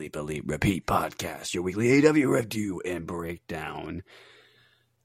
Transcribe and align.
Sleep, 0.00 0.16
Elite, 0.16 0.46
Repeat 0.46 0.86
podcast, 0.86 1.52
your 1.52 1.62
weekly 1.62 1.88
AEW 2.00 2.26
review 2.26 2.80
and 2.86 3.06
breakdown. 3.06 4.02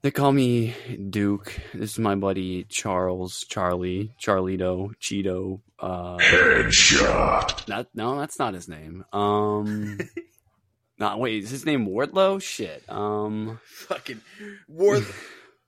They 0.01 0.09
call 0.09 0.31
me 0.31 0.73
Duke. 1.09 1.53
This 1.73 1.91
is 1.91 1.99
my 1.99 2.15
buddy 2.15 2.63
Charles, 2.63 3.43
Charlie, 3.49 4.13
Charlito, 4.17 4.91
Cheeto. 5.01 5.59
Uh, 5.77 6.15
Headshot. 6.15 7.65
that 7.65 7.89
no, 7.93 8.17
that's 8.17 8.39
not 8.39 8.53
his 8.53 8.69
name. 8.69 9.03
Um, 9.11 9.99
not 10.97 11.19
wait, 11.19 11.43
is 11.43 11.49
his 11.49 11.65
name 11.65 11.85
Wardlow? 11.85 12.41
Shit. 12.41 12.89
Um, 12.89 13.59
Fucking 13.65 14.21
Ward. 14.69 15.05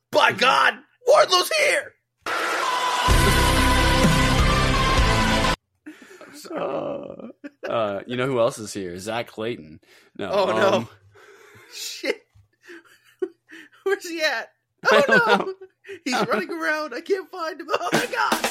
By 0.09 0.31
God, 0.31 0.73
Wardlow's 1.05 1.51
here. 1.51 1.93
Uh, 6.45 7.29
uh, 7.69 8.01
you 8.05 8.15
know 8.17 8.25
who 8.27 8.39
else 8.39 8.59
is 8.59 8.73
here? 8.73 8.97
Zach 8.99 9.27
Clayton. 9.27 9.79
No. 10.17 10.29
Oh 10.31 10.49
um, 10.49 10.55
no! 10.57 10.89
Shit. 11.73 12.21
Where's 13.83 14.07
he 14.07 14.21
at? 14.21 14.49
Oh 14.91 15.03
no! 15.07 15.17
know. 15.45 15.53
He's 16.05 16.27
running 16.27 16.51
around. 16.51 16.93
I 16.93 17.01
can't 17.01 17.29
find 17.31 17.59
him. 17.61 17.67
Oh 17.69 17.89
my 17.93 18.05
God! 18.11 18.43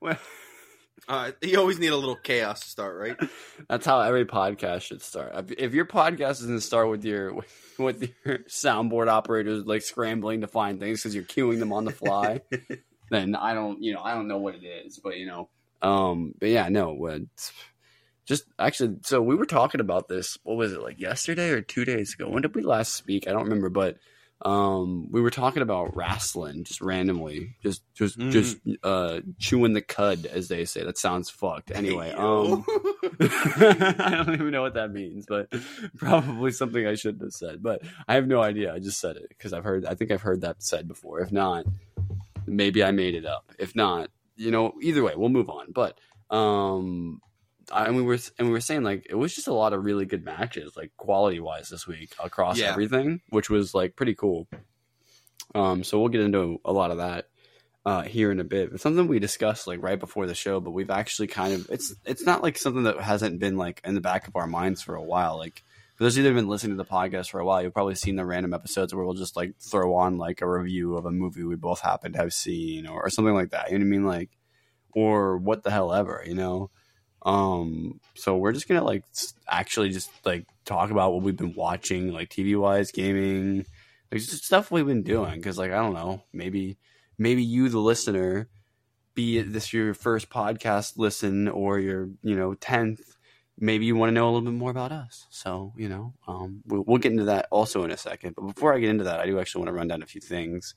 well, 0.00 0.18
Uh, 1.08 1.32
you 1.40 1.58
always 1.58 1.78
need 1.78 1.86
a 1.88 1.96
little 1.96 2.16
chaos 2.16 2.60
to 2.60 2.68
start, 2.68 2.98
right? 3.00 3.16
That's 3.66 3.86
how 3.86 4.00
every 4.00 4.26
podcast 4.26 4.82
should 4.82 5.00
start. 5.00 5.32
If- 5.50 5.58
If 5.58 5.72
your 5.74 5.86
podcast 5.86 6.18
doesn't 6.40 6.60
start 6.60 6.90
with 6.90 7.02
your 7.02 7.32
with 7.78 8.12
your 8.26 8.38
soundboard 8.40 9.08
operators 9.08 9.64
like 9.64 9.80
scrambling 9.80 10.42
to 10.42 10.46
find 10.48 10.78
things 10.78 11.00
because 11.00 11.14
you're 11.14 11.24
queuing 11.24 11.60
them 11.60 11.72
on 11.72 11.86
the 11.86 11.92
fly, 11.92 12.42
then 13.10 13.34
I 13.34 13.54
don't, 13.54 13.82
you 13.82 13.92
know, 13.94 14.00
I 14.02 14.14
don't 14.14 14.28
know 14.28 14.38
what 14.38 14.54
it 14.54 14.64
is. 14.64 14.98
But 14.98 15.16
you 15.18 15.26
know, 15.26 15.48
um, 15.82 16.34
but 16.38 16.48
yeah, 16.48 16.68
no, 16.68 17.06
it's 17.06 17.52
just 18.26 18.44
actually. 18.58 18.96
So 19.04 19.22
we 19.22 19.34
were 19.34 19.46
talking 19.46 19.80
about 19.80 20.08
this. 20.08 20.38
What 20.42 20.56
was 20.56 20.72
it 20.72 20.82
like 20.82 21.00
yesterday 21.00 21.50
or 21.50 21.60
two 21.62 21.84
days 21.84 22.14
ago? 22.14 22.28
When 22.28 22.42
did 22.42 22.54
we 22.54 22.62
last 22.62 22.94
speak? 22.94 23.26
I 23.26 23.32
don't 23.32 23.44
remember, 23.44 23.70
but 23.70 23.96
um, 24.42 25.10
we 25.10 25.20
were 25.20 25.30
talking 25.30 25.62
about 25.62 25.96
wrestling 25.96 26.62
just 26.62 26.80
randomly, 26.80 27.56
just 27.62 27.82
just 27.94 28.18
Mhm. 28.18 28.30
just 28.30 28.56
uh 28.84 29.20
chewing 29.38 29.72
the 29.72 29.82
cud, 29.82 30.26
as 30.26 30.48
they 30.48 30.64
say. 30.64 30.84
That 30.84 30.98
sounds 30.98 31.30
fucked. 31.30 31.70
Anyway, 31.72 32.12
um. 32.12 32.64
I 33.20 34.22
don't 34.24 34.34
even 34.34 34.50
know 34.50 34.62
what 34.62 34.74
that 34.74 34.92
means, 34.92 35.26
but 35.26 35.48
probably 35.96 36.50
something 36.52 36.86
I 36.86 36.94
shouldn't 36.94 37.22
have 37.22 37.32
said. 37.32 37.62
But 37.62 37.82
I 38.06 38.14
have 38.14 38.26
no 38.26 38.40
idea. 38.42 38.72
I 38.72 38.78
just 38.78 39.00
said 39.00 39.16
it 39.16 39.26
because 39.28 39.52
I've 39.52 39.64
heard. 39.64 39.84
I 39.86 39.94
think 39.94 40.10
I've 40.10 40.22
heard 40.22 40.42
that 40.42 40.62
said 40.62 40.86
before. 40.86 41.20
If 41.20 41.32
not, 41.32 41.64
maybe 42.56 42.82
I 42.84 42.90
made 42.90 43.14
it 43.14 43.26
up. 43.26 43.52
If 43.58 43.74
not, 43.76 44.10
you 44.36 44.50
know, 44.50 44.72
either 44.82 45.02
way, 45.02 45.14
we'll 45.16 45.28
move 45.28 45.50
on. 45.50 45.72
But 45.72 45.98
um, 46.30 47.20
I, 47.72 47.86
and 47.86 47.96
we 47.96 48.02
were 48.02 48.18
and 48.38 48.48
we 48.48 48.52
were 48.52 48.60
saying 48.60 48.82
like 48.82 49.06
it 49.10 49.14
was 49.14 49.34
just 49.34 49.48
a 49.48 49.52
lot 49.54 49.72
of 49.72 49.84
really 49.84 50.06
good 50.06 50.24
matches, 50.24 50.76
like 50.76 50.92
quality 50.96 51.40
wise 51.40 51.68
this 51.68 51.86
week 51.86 52.14
across 52.22 52.58
Yeah. 52.58 52.70
everything, 52.70 53.20
which 53.30 53.50
was 53.50 53.74
like 53.74 53.96
pretty 53.96 54.14
cool. 54.14 54.46
Um, 55.54 55.82
so 55.84 55.98
we'll 55.98 56.08
get 56.08 56.20
into 56.20 56.60
a 56.64 56.72
lot 56.72 56.90
of 56.90 56.98
that 56.98 57.28
uh, 57.86 58.02
here 58.02 58.30
in 58.30 58.38
a 58.40 58.44
bit. 58.44 58.70
It's 58.72 58.82
something 58.82 59.08
we 59.08 59.18
discussed 59.18 59.66
like 59.66 59.82
right 59.82 59.98
before 59.98 60.26
the 60.26 60.34
show, 60.34 60.60
but 60.60 60.72
we've 60.72 60.90
actually 60.90 61.28
kind 61.28 61.54
of 61.54 61.68
it's 61.70 61.94
it's 62.04 62.22
not 62.24 62.42
like 62.42 62.58
something 62.58 62.82
that 62.84 63.00
hasn't 63.00 63.38
been 63.38 63.56
like 63.56 63.80
in 63.84 63.94
the 63.94 64.00
back 64.00 64.28
of 64.28 64.36
our 64.36 64.46
minds 64.46 64.82
for 64.82 64.94
a 64.94 65.02
while. 65.02 65.38
Like 65.38 65.62
for 65.98 66.04
those 66.04 66.14
of 66.14 66.18
you 66.18 66.22
that 66.22 66.28
have 66.28 66.36
been 66.36 66.48
listening 66.48 66.76
to 66.76 66.82
the 66.84 66.88
podcast 66.88 67.28
for 67.28 67.40
a 67.40 67.44
while, 67.44 67.60
you've 67.60 67.74
probably 67.74 67.96
seen 67.96 68.14
the 68.14 68.24
random 68.24 68.54
episodes 68.54 68.94
where 68.94 69.04
we'll 69.04 69.14
just 69.14 69.34
like 69.34 69.56
throw 69.58 69.96
on 69.96 70.16
like 70.16 70.40
a 70.42 70.48
review 70.48 70.96
of 70.96 71.04
a 71.04 71.10
movie 71.10 71.42
we 71.42 71.56
both 71.56 71.80
happen 71.80 72.12
to 72.12 72.18
have 72.18 72.32
seen 72.32 72.86
or, 72.86 73.02
or 73.02 73.10
something 73.10 73.34
like 73.34 73.50
that. 73.50 73.72
You 73.72 73.80
know 73.80 73.84
what 73.84 73.88
I 73.88 73.90
mean? 73.90 74.06
Like 74.06 74.30
or 74.92 75.38
what 75.38 75.64
the 75.64 75.72
hell 75.72 75.92
ever, 75.92 76.22
you 76.24 76.36
know? 76.36 76.70
Um 77.22 77.98
so 78.14 78.36
we're 78.36 78.52
just 78.52 78.68
gonna 78.68 78.84
like 78.84 79.02
actually 79.48 79.90
just 79.90 80.08
like 80.24 80.46
talk 80.64 80.92
about 80.92 81.12
what 81.12 81.22
we've 81.22 81.36
been 81.36 81.54
watching, 81.54 82.12
like 82.12 82.28
TV 82.28 82.56
wise, 82.56 82.92
gaming, 82.92 83.66
like 84.12 84.20
just 84.20 84.44
stuff 84.44 84.70
we've 84.70 84.86
been 84.86 85.02
doing. 85.02 85.34
Because 85.34 85.58
like 85.58 85.72
I 85.72 85.82
don't 85.82 85.94
know, 85.94 86.22
maybe 86.32 86.78
maybe 87.18 87.42
you, 87.42 87.68
the 87.70 87.80
listener, 87.80 88.48
be 89.16 89.38
it 89.38 89.52
this 89.52 89.72
your 89.72 89.94
first 89.94 90.30
podcast 90.30 90.92
listen 90.96 91.48
or 91.48 91.80
your 91.80 92.08
you 92.22 92.36
know 92.36 92.54
tenth, 92.54 93.00
maybe 93.60 93.86
you 93.86 93.96
want 93.96 94.10
to 94.10 94.14
know 94.14 94.26
a 94.26 94.30
little 94.30 94.42
bit 94.50 94.54
more 94.54 94.70
about 94.70 94.92
us. 94.92 95.26
So 95.30 95.72
you 95.76 95.88
know, 95.88 96.14
um, 96.26 96.62
we'll, 96.66 96.84
we'll 96.86 96.98
get 96.98 97.12
into 97.12 97.24
that 97.24 97.48
also 97.50 97.84
in 97.84 97.90
a 97.90 97.96
second. 97.96 98.34
But 98.36 98.54
before 98.54 98.74
I 98.74 98.78
get 98.78 98.90
into 98.90 99.04
that, 99.04 99.20
I 99.20 99.26
do 99.26 99.38
actually 99.38 99.60
want 99.60 99.68
to 99.68 99.74
run 99.74 99.88
down 99.88 100.02
a 100.02 100.06
few 100.06 100.20
things. 100.20 100.74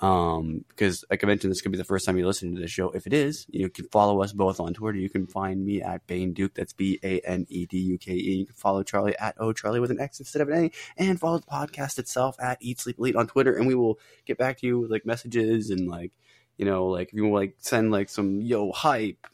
Um, 0.00 0.64
because 0.68 1.04
like 1.10 1.22
I 1.22 1.26
mentioned, 1.26 1.50
this 1.50 1.60
could 1.60 1.70
be 1.70 1.78
the 1.78 1.84
first 1.84 2.06
time 2.06 2.16
you're 2.16 2.26
listening 2.26 2.54
to 2.56 2.60
this 2.60 2.70
show. 2.70 2.90
If 2.90 3.06
it 3.06 3.12
is, 3.12 3.46
you 3.50 3.68
can 3.68 3.86
follow 3.88 4.22
us 4.22 4.32
both 4.32 4.58
on 4.58 4.74
Twitter. 4.74 4.98
You 4.98 5.10
can 5.10 5.26
find 5.26 5.64
me 5.64 5.82
at 5.82 6.06
Bane 6.06 6.32
Duke. 6.32 6.54
That's 6.54 6.72
B 6.72 6.98
A 7.02 7.20
N 7.20 7.46
E 7.48 7.66
D 7.66 7.78
U 7.78 7.98
K 7.98 8.12
E. 8.12 8.36
You 8.38 8.46
can 8.46 8.54
follow 8.54 8.82
Charlie 8.82 9.16
at 9.18 9.36
O 9.38 9.52
Charlie 9.52 9.80
with 9.80 9.90
an 9.90 10.00
X 10.00 10.18
instead 10.18 10.42
of 10.42 10.48
an 10.48 10.64
A, 10.64 10.70
and 10.96 11.20
follow 11.20 11.38
the 11.38 11.46
podcast 11.46 11.98
itself 11.98 12.36
at 12.40 12.58
Eat 12.60 12.80
Sleep 12.80 12.98
Elite 12.98 13.16
on 13.16 13.26
Twitter. 13.26 13.54
And 13.54 13.66
we 13.66 13.74
will 13.74 13.98
get 14.24 14.38
back 14.38 14.58
to 14.58 14.66
you 14.66 14.80
with 14.80 14.90
like 14.90 15.06
messages 15.06 15.70
and 15.70 15.88
like 15.88 16.12
you 16.56 16.64
know 16.64 16.86
like 16.86 17.08
if 17.08 17.14
you 17.14 17.24
want 17.24 17.34
like 17.34 17.56
send 17.58 17.92
like 17.92 18.08
some 18.08 18.40
yo 18.40 18.72
hype 18.72 19.26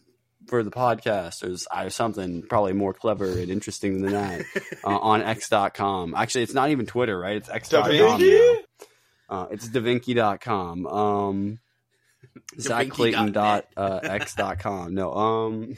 for 0.48 0.62
the 0.62 0.70
podcast 0.70 1.42
or, 1.44 1.84
or 1.84 1.90
something 1.90 2.42
probably 2.42 2.72
more 2.72 2.94
clever 2.94 3.26
and 3.26 3.50
interesting 3.50 4.02
than 4.02 4.12
that 4.12 4.44
uh, 4.84 4.98
on 4.98 5.22
x.com 5.22 6.14
actually 6.14 6.42
it's 6.42 6.54
not 6.54 6.70
even 6.70 6.86
twitter 6.86 7.18
right? 7.18 7.36
It's 7.36 7.48
x.com. 7.48 8.20
Uh, 9.30 9.46
it's 9.50 9.68
davinci.com 9.68 10.86
um 10.86 11.58
zach 12.60 12.88
clayton 12.88 13.32
dot 13.32 13.66
uh, 13.76 14.00
x 14.02 14.34
dot 14.34 14.58
com. 14.58 14.94
No 14.94 15.12
um 15.12 15.76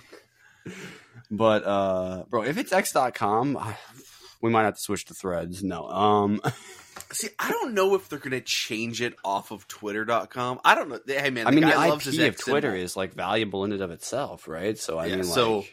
but 1.31 1.65
uh 1.65 2.25
bro 2.31 2.43
if 2.45 2.57
it's 2.59 2.73
x.com 2.73 3.59
we 4.41 4.51
might 4.51 4.65
have 4.65 4.75
to 4.75 4.81
switch 4.81 5.05
to 5.07 5.15
threads 5.15 5.63
no 5.63 5.89
um 5.89 6.41
See, 7.13 7.29
I 7.39 7.51
don't 7.51 7.75
know 7.75 7.95
if 7.95 8.09
they're 8.09 8.19
gonna 8.19 8.41
change 8.41 9.01
it 9.03 9.15
off 9.25 9.51
of 9.53 9.67
Twitter.com. 9.67 10.61
I 10.65 10.75
don't 10.75 10.89
know. 10.91 11.01
Hey 11.07 11.31
man, 11.31 11.47
I 11.47 11.51
mean, 11.51 11.65
the 11.65 11.71
IP 11.71 11.77
of 11.95 12.07
X 12.21 12.45
Twitter 12.45 12.69
symbol. 12.71 12.85
is 12.85 12.97
like 12.97 13.15
valuable 13.15 13.65
in 13.65 13.73
and 13.73 13.81
of 13.81 13.91
itself, 13.91 14.47
right? 14.47 14.79
So 14.79 14.99
I 14.99 15.07
Yeah, 15.07 15.17
mean, 15.17 15.25
so- 15.25 15.65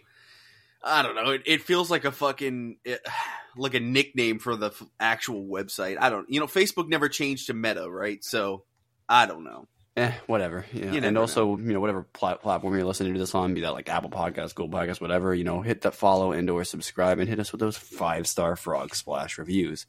I 0.83 1.01
don't 1.03 1.16
know. 1.16 1.31
It, 1.31 1.41
it 1.45 1.61
feels 1.63 1.91
like 1.91 2.05
a 2.05 2.11
fucking 2.11 2.78
it, 2.85 3.05
like 3.57 3.73
a 3.73 3.79
nickname 3.79 4.39
for 4.39 4.55
the 4.55 4.67
f- 4.67 4.84
actual 4.99 5.45
website. 5.45 5.97
I 5.99 6.09
don't. 6.09 6.28
You 6.29 6.39
know, 6.39 6.47
Facebook 6.47 6.88
never 6.88 7.09
changed 7.09 7.47
to 7.47 7.53
Meta, 7.53 7.89
right? 7.89 8.23
So 8.23 8.63
I 9.09 9.25
don't 9.25 9.44
know. 9.44 9.67
Eh, 9.97 10.13
whatever. 10.28 10.66
Yeah. 10.72 10.91
You 10.91 11.02
and 11.02 11.18
also, 11.18 11.58
you 11.58 11.74
know, 11.74 11.80
whatever 11.80 12.03
plat- 12.03 12.41
platform 12.41 12.75
you're 12.75 12.85
listening 12.85 13.13
to 13.13 13.19
this 13.19 13.35
on, 13.35 13.53
be 13.53 13.62
that 13.62 13.74
like 13.74 13.90
Apple 13.90 14.09
Podcasts, 14.09 14.56
Google 14.56 14.80
Podcasts, 14.80 15.02
whatever. 15.02 15.34
You 15.34 15.44
know, 15.44 15.62
hit 15.62 15.81
that 15.81 15.96
follow 15.96 16.31
and 16.31 16.50
or 16.50 16.63
subscribe, 16.63 17.19
and 17.19 17.28
hit 17.28 17.40
us 17.40 17.52
with 17.52 17.59
those 17.59 17.78
five 17.78 18.28
star 18.28 18.56
frog 18.56 18.96
splash 18.96 19.38
reviews. 19.38 19.85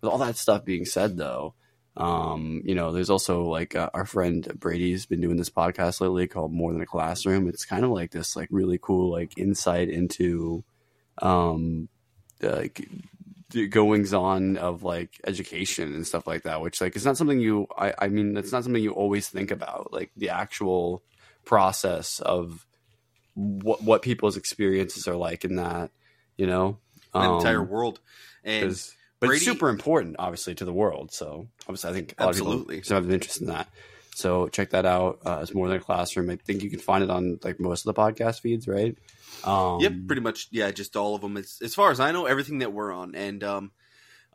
With 0.00 0.10
all 0.10 0.18
that 0.18 0.36
stuff 0.36 0.64
being 0.64 0.84
said, 0.84 1.16
though, 1.16 1.54
um, 1.96 2.62
you 2.64 2.74
know, 2.74 2.92
there's 2.92 3.10
also 3.10 3.44
like 3.44 3.76
uh, 3.76 3.90
our 3.94 4.04
friend 4.04 4.46
Brady's 4.58 5.06
been 5.06 5.20
doing 5.20 5.36
this 5.36 5.50
podcast 5.50 6.00
lately 6.00 6.26
called 6.26 6.52
More 6.52 6.72
Than 6.72 6.82
a 6.82 6.86
Classroom. 6.86 7.48
It's 7.48 7.64
kind 7.64 7.84
of 7.84 7.90
like 7.90 8.10
this, 8.10 8.34
like 8.34 8.48
really 8.50 8.78
cool, 8.80 9.12
like 9.12 9.38
insight 9.38 9.88
into, 9.88 10.64
um, 11.20 11.88
like 12.40 12.88
goings 13.70 14.12
on 14.12 14.56
of 14.56 14.82
like 14.82 15.20
education 15.26 15.94
and 15.94 16.06
stuff 16.06 16.26
like 16.26 16.42
that. 16.42 16.60
Which 16.60 16.80
like 16.80 16.96
it's 16.96 17.04
not 17.04 17.16
something 17.16 17.40
you, 17.40 17.66
I, 17.76 17.94
I 17.98 18.08
mean, 18.08 18.36
it's 18.36 18.52
not 18.52 18.64
something 18.64 18.82
you 18.82 18.92
always 18.92 19.28
think 19.28 19.50
about, 19.50 19.92
like 19.92 20.10
the 20.16 20.30
actual 20.30 21.02
process 21.44 22.20
of 22.20 22.66
what 23.34 23.82
what 23.82 24.02
people's 24.02 24.36
experiences 24.36 25.08
are 25.08 25.16
like 25.16 25.44
in 25.44 25.56
that, 25.56 25.90
you 26.36 26.46
know, 26.46 26.78
The 27.12 27.20
Um, 27.20 27.36
entire 27.36 27.62
world, 27.62 28.00
and 28.44 28.78
but 29.20 29.30
it's 29.30 29.44
super 29.44 29.68
important, 29.68 30.16
obviously, 30.18 30.54
to 30.56 30.64
the 30.64 30.72
world. 30.72 31.12
So 31.12 31.48
obviously, 31.62 31.90
I 31.90 31.92
think 31.92 32.14
a 32.18 32.24
lot 32.24 32.28
Absolutely. 32.30 32.78
of 32.78 32.82
people 32.82 32.94
have 32.96 33.04
an 33.04 33.12
interest 33.12 33.40
in 33.40 33.46
that. 33.48 33.68
So 34.14 34.48
check 34.48 34.70
that 34.70 34.84
out. 34.84 35.20
Uh, 35.24 35.38
it's 35.42 35.54
more 35.54 35.68
than 35.68 35.78
a 35.78 35.80
classroom. 35.80 36.30
I 36.30 36.36
think 36.36 36.62
you 36.62 36.70
can 36.70 36.80
find 36.80 37.02
it 37.02 37.10
on 37.10 37.38
like 37.42 37.58
most 37.58 37.86
of 37.86 37.94
the 37.94 38.00
podcast 38.00 38.40
feeds, 38.40 38.68
right? 38.68 38.96
Um, 39.44 39.80
yep, 39.80 39.92
pretty 40.06 40.22
much. 40.22 40.48
Yeah, 40.50 40.70
just 40.70 40.96
all 40.96 41.14
of 41.14 41.22
them. 41.22 41.36
As, 41.36 41.58
as 41.62 41.74
far 41.74 41.90
as 41.90 41.98
I 41.98 42.12
know, 42.12 42.26
everything 42.26 42.58
that 42.58 42.72
we're 42.72 42.92
on, 42.92 43.14
and 43.14 43.42
um, 43.42 43.72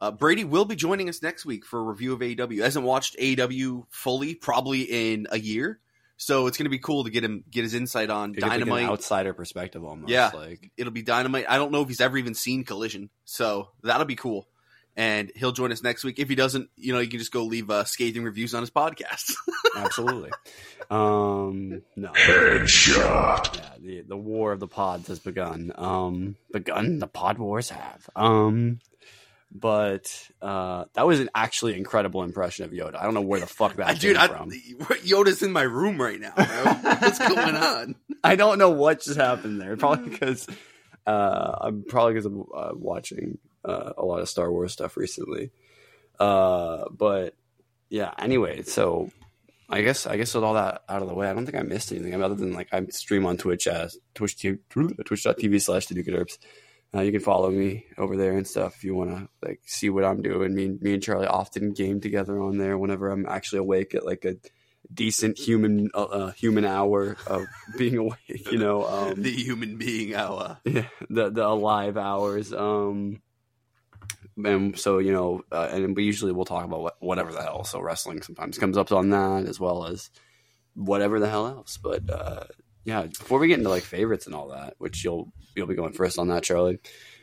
uh, 0.01 0.11
Brady 0.11 0.43
will 0.43 0.65
be 0.65 0.75
joining 0.75 1.09
us 1.09 1.21
next 1.21 1.45
week 1.45 1.65
for 1.65 1.79
a 1.79 1.83
review 1.83 2.13
of 2.13 2.19
AEW. 2.19 2.61
Hasn't 2.61 2.85
watched 2.85 3.17
AEW 3.17 3.83
fully 3.89 4.33
probably 4.35 4.81
in 4.81 5.27
a 5.31 5.39
year, 5.39 5.79
so 6.17 6.47
it's 6.47 6.57
going 6.57 6.65
to 6.65 6.71
be 6.71 6.79
cool 6.79 7.03
to 7.03 7.11
get 7.11 7.23
him 7.23 7.43
get 7.49 7.63
his 7.63 7.75
insight 7.75 8.09
on 8.09 8.29
you 8.33 8.41
get, 8.41 8.43
like, 8.43 8.53
an 8.53 8.67
Dynamite. 8.67 8.89
outsider 8.89 9.33
perspective 9.33 9.83
almost. 9.83 10.09
Yeah. 10.09 10.31
like 10.33 10.71
It'll 10.75 10.91
be 10.91 11.03
Dynamite. 11.03 11.45
I 11.47 11.57
don't 11.57 11.71
know 11.71 11.83
if 11.83 11.87
he's 11.87 12.01
ever 12.01 12.17
even 12.17 12.33
seen 12.33 12.63
Collision, 12.63 13.09
so 13.25 13.69
that'll 13.83 14.05
be 14.07 14.15
cool. 14.15 14.47
And 14.97 15.31
he'll 15.35 15.51
join 15.51 15.71
us 15.71 15.83
next 15.83 16.03
week. 16.03 16.17
If 16.17 16.27
he 16.27 16.33
doesn't, 16.33 16.71
you 16.75 16.91
know, 16.91 16.99
you 16.99 17.07
can 17.07 17.19
just 17.19 17.31
go 17.31 17.43
leave 17.43 17.69
uh, 17.69 17.83
scathing 17.83 18.23
reviews 18.23 18.55
on 18.55 18.61
his 18.61 18.71
podcast. 18.71 19.35
absolutely. 19.77 20.31
um, 20.89 21.83
no, 21.95 22.11
Headshot. 22.13 23.57
yeah, 23.57 23.69
the 23.79 24.01
the 24.01 24.17
war 24.17 24.51
of 24.51 24.59
the 24.59 24.67
pods 24.67 25.07
has 25.09 25.19
begun. 25.19 25.71
Um, 25.75 26.35
begun. 26.51 26.97
The 26.97 27.05
pod 27.07 27.37
wars 27.37 27.69
have. 27.69 28.09
Um, 28.15 28.79
but 29.51 30.29
uh, 30.41 30.85
that 30.93 31.05
was 31.05 31.19
an 31.19 31.29
actually 31.33 31.77
incredible 31.77 32.23
impression 32.23 32.65
of 32.65 32.71
Yoda. 32.71 32.95
I 32.95 33.03
don't 33.03 33.13
know 33.13 33.21
where 33.21 33.39
the 33.39 33.45
fuck 33.47 33.75
that 33.75 33.99
Dude, 33.99 34.17
came 34.17 34.23
I, 34.23 34.27
from. 34.27 34.49
Yoda's 35.05 35.41
in 35.43 35.51
my 35.51 35.61
room 35.61 36.01
right 36.01 36.19
now. 36.19 36.33
What's 36.35 37.19
going 37.19 37.55
on? 37.55 37.95
I 38.23 38.35
don't 38.35 38.57
know 38.57 38.71
what 38.71 39.01
just 39.03 39.17
happened 39.17 39.61
there. 39.61 39.77
Probably 39.77 40.09
because 40.09 40.47
uh, 41.05 41.55
I'm 41.61 41.83
probably 41.87 42.13
because 42.13 42.25
I'm 42.25 42.41
uh, 42.53 42.71
watching 42.73 43.37
uh, 43.67 43.93
a 43.97 44.05
lot 44.05 44.21
of 44.21 44.29
Star 44.29 44.51
Wars 44.51 44.73
stuff 44.73 44.97
recently. 44.97 45.51
Uh, 46.19 46.85
but 46.89 47.35
yeah. 47.89 48.13
Anyway, 48.17 48.63
so 48.63 49.11
I 49.69 49.81
guess 49.81 50.07
I 50.07 50.17
guess 50.17 50.33
with 50.33 50.43
all 50.43 50.53
that 50.53 50.83
out 50.87 51.01
of 51.01 51.07
the 51.07 51.13
way, 51.13 51.29
I 51.29 51.33
don't 51.33 51.45
think 51.45 51.57
I 51.57 51.63
missed 51.63 51.91
anything 51.91 52.21
other 52.21 52.35
than 52.35 52.53
like 52.53 52.69
I 52.73 52.85
stream 52.87 53.25
on 53.25 53.37
Twitch 53.37 53.67
as 53.67 53.97
Twitch 54.15 54.39
Twitch.tv 54.41 55.61
slash 55.61 55.87
the 55.87 55.95
Duke 55.95 56.07
of 56.07 56.13
Derps. 56.13 56.37
Uh, 56.95 57.01
you 57.01 57.11
can 57.11 57.19
follow 57.19 57.51
me 57.51 57.85
over 57.97 58.15
there 58.15 58.37
and 58.37 58.47
stuff 58.47 58.75
if 58.77 58.83
you 58.85 58.95
want 58.95 59.11
to 59.11 59.27
like 59.45 59.59
see 59.65 59.89
what 59.89 60.05
I'm 60.05 60.21
doing. 60.21 60.55
Me, 60.55 60.77
me 60.79 60.93
and 60.93 61.03
Charlie 61.03 61.27
often 61.27 61.73
game 61.73 61.99
together 61.99 62.41
on 62.41 62.57
there 62.57 62.77
whenever 62.77 63.09
I'm 63.09 63.25
actually 63.25 63.59
awake 63.59 63.93
at 63.93 64.05
like 64.05 64.23
a 64.23 64.35
decent 64.93 65.37
human 65.37 65.89
uh, 65.93 66.03
uh, 66.03 66.31
human 66.31 66.63
hour 66.63 67.17
of 67.27 67.45
being 67.77 67.97
awake. 67.97 68.49
You 68.51 68.57
know, 68.57 68.85
um, 68.85 69.21
the 69.21 69.31
human 69.31 69.77
being 69.77 70.15
hour. 70.15 70.59
yeah, 70.63 70.85
the 71.09 71.29
the 71.29 71.45
alive 71.45 71.97
hours. 71.97 72.53
Um, 72.53 73.21
and 74.43 74.77
so 74.77 74.99
you 74.99 75.11
know, 75.11 75.41
uh, 75.51 75.69
and 75.71 75.95
we 75.95 76.03
usually 76.03 76.31
we'll 76.31 76.45
talk 76.45 76.65
about 76.65 76.81
what, 76.81 76.95
whatever 76.99 77.31
the 77.31 77.41
hell. 77.41 77.63
So 77.63 77.79
wrestling 77.79 78.21
sometimes 78.21 78.57
comes 78.57 78.77
up 78.77 78.91
on 78.91 79.09
that 79.09 79.45
as 79.45 79.59
well 79.59 79.85
as 79.85 80.09
whatever 80.75 81.19
the 81.19 81.29
hell 81.29 81.47
else. 81.47 81.77
But 81.77 82.09
uh, 82.09 82.45
yeah, 82.85 83.03
before 83.03 83.39
we 83.39 83.47
get 83.47 83.57
into 83.57 83.69
like 83.69 83.83
favorites 83.83 84.25
and 84.27 84.35
all 84.35 84.49
that, 84.49 84.75
which 84.77 85.03
you'll 85.03 85.31
you'll 85.55 85.67
be 85.67 85.75
going 85.75 85.93
first 85.93 86.19
on 86.19 86.27
that, 86.29 86.43
Charlie. 86.43 86.79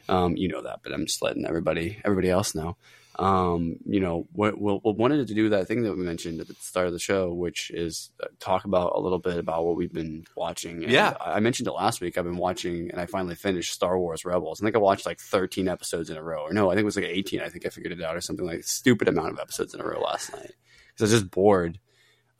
Um, 0.09 0.37
you 0.37 0.49
know 0.49 0.63
that, 0.63 0.81
but 0.83 0.93
I'm 0.93 1.07
just 1.07 1.23
letting 1.23 1.47
everybody 1.47 2.01
everybody 2.05 2.31
else 2.31 2.55
know. 2.55 2.77
Um, 3.17 3.77
you 3.87 4.01
know, 4.01 4.27
what 4.33 4.59
we 4.59 4.79
we'll, 4.83 4.95
wanted 4.95 5.27
to 5.29 5.35
do 5.35 5.51
that 5.51 5.69
thing 5.69 5.83
that 5.83 5.97
we 5.97 6.03
mentioned 6.03 6.41
at 6.41 6.49
the 6.49 6.55
start 6.55 6.89
of 6.89 6.93
the 6.93 6.99
show, 6.99 7.33
which 7.33 7.71
is 7.71 8.11
uh, 8.21 8.27
talk 8.41 8.65
about 8.65 8.93
a 8.97 9.01
little 9.01 9.21
bit 9.21 9.39
about 9.39 9.65
what 9.65 9.77
we've 9.77 9.93
been 9.93 10.25
watching. 10.37 10.83
And 10.83 10.93
Yeah. 10.93 11.15
I 11.21 11.35
I 11.35 11.41
mentioned 11.41 11.69
it 11.69 11.73
last 11.73 12.01
week. 12.01 12.19
I've 12.19 12.25
been 12.25 12.37
watching, 12.37 12.91
and 12.91 13.01
I 13.01 13.07
finally 13.07 13.37
finished 13.37 13.73
Star 13.73 13.99
Wars 13.99 14.25
Rebels. 14.25 14.61
I 14.61 14.65
think 14.65 14.75
I 14.75 14.81
watched 14.81 15.07
like 15.07 15.21
13 15.21 15.69
episodes 15.69 16.11
in 16.11 16.17
a 16.17 16.23
row, 16.23 16.43
or 16.43 16.53
no, 16.53 16.71
I 16.71 16.75
think 16.75 16.83
it 16.83 16.87
was 16.87 16.97
like 16.97 17.05
18. 17.05 17.41
I 17.41 17.49
think 17.49 17.67
I 17.67 17.69
figured 17.69 17.93
it 17.93 18.03
out, 18.03 18.17
or 18.17 18.21
something 18.21 18.47
like 18.47 18.65
stupid 18.65 19.07
amount 19.07 19.31
of 19.31 19.39
episodes 19.39 19.75
in 19.75 19.81
a 19.81 19.85
row 19.87 20.01
last 20.01 20.33
night 20.33 20.53
because 20.89 21.03
I 21.03 21.15
was 21.15 21.21
just 21.23 21.31
bored. 21.31 21.79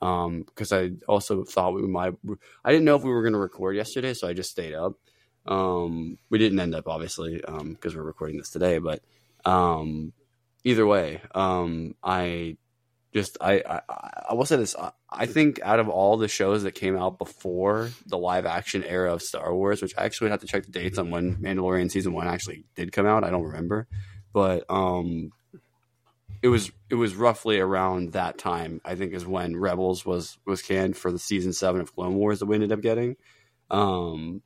Um, 0.01 0.43
because 0.43 0.73
I 0.73 0.91
also 1.07 1.45
thought 1.45 1.73
we 1.73 1.83
might. 1.87 2.13
I 2.65 2.71
didn't 2.71 2.85
know 2.85 2.97
if 2.97 3.03
we 3.03 3.11
were 3.11 3.21
going 3.23 3.33
to 3.33 3.39
record 3.39 3.77
yesterday, 3.77 4.13
so 4.13 4.27
I 4.27 4.33
just 4.33 4.51
stayed 4.51 4.73
up. 4.73 4.93
Um, 5.45 6.17
we 6.29 6.37
didn't 6.37 6.59
end 6.59 6.75
up 6.75 6.87
obviously, 6.87 7.43
um, 7.45 7.73
because 7.73 7.95
we're 7.95 8.03
recording 8.03 8.37
this 8.37 8.49
today, 8.49 8.79
but 8.79 9.01
um, 9.45 10.11
either 10.65 10.85
way, 10.85 11.21
um, 11.33 11.95
I 12.03 12.57
just 13.13 13.37
I, 13.39 13.63
I 13.65 13.81
I 14.29 14.33
will 14.33 14.45
say 14.45 14.57
this. 14.57 14.75
I, 15.09 15.25
think 15.25 15.61
out 15.63 15.79
of 15.79 15.87
all 15.87 16.17
the 16.17 16.27
shows 16.27 16.63
that 16.63 16.73
came 16.73 16.97
out 16.97 17.17
before 17.17 17.91
the 18.05 18.17
live 18.17 18.45
action 18.45 18.83
era 18.83 19.13
of 19.13 19.21
Star 19.21 19.55
Wars, 19.55 19.81
which 19.81 19.93
I 19.97 20.03
actually 20.03 20.31
have 20.31 20.41
to 20.41 20.47
check 20.47 20.65
the 20.65 20.71
dates 20.71 20.97
on 20.97 21.11
when 21.11 21.37
Mandalorian 21.37 21.89
season 21.89 22.11
one 22.11 22.27
actually 22.27 22.65
did 22.75 22.91
come 22.91 23.05
out. 23.05 23.23
I 23.23 23.29
don't 23.29 23.43
remember, 23.43 23.87
but 24.33 24.65
um, 24.69 25.31
it 26.41 26.49
was 26.49 26.71
it 26.89 26.95
was 26.95 27.15
roughly 27.15 27.59
around 27.59 28.11
that 28.11 28.37
time. 28.37 28.81
I 28.83 28.95
think 28.95 29.13
is 29.13 29.25
when 29.25 29.55
Rebels 29.55 30.05
was 30.05 30.37
was 30.45 30.61
canned 30.61 30.97
for 30.97 31.09
the 31.09 31.19
season 31.19 31.53
seven 31.53 31.79
of 31.79 31.95
Clone 31.95 32.15
Wars 32.15 32.39
that 32.39 32.47
we 32.47 32.55
ended 32.55 32.73
up 32.73 32.81
getting. 32.81 33.15
Um, 33.71 34.41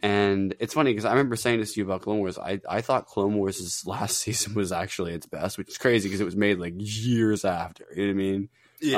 and 0.00 0.54
it's 0.60 0.74
funny 0.74 0.92
because 0.92 1.04
I 1.04 1.10
remember 1.10 1.36
saying 1.36 1.60
this 1.60 1.74
to 1.74 1.80
you 1.80 1.86
about 1.86 2.02
Clone 2.02 2.18
Wars. 2.18 2.38
I, 2.38 2.60
I 2.68 2.80
thought 2.82 3.06
Clone 3.06 3.34
Wars' 3.34 3.82
last 3.86 4.18
season 4.18 4.54
was 4.54 4.72
actually 4.72 5.12
its 5.12 5.26
best, 5.26 5.58
which 5.58 5.68
is 5.68 5.78
crazy 5.78 6.08
because 6.08 6.20
it 6.20 6.24
was 6.24 6.36
made 6.36 6.58
like 6.58 6.74
years 6.76 7.44
after. 7.44 7.84
You 7.94 8.06
know 8.06 8.08
what 8.08 8.10
I 8.10 8.14
mean? 8.14 8.48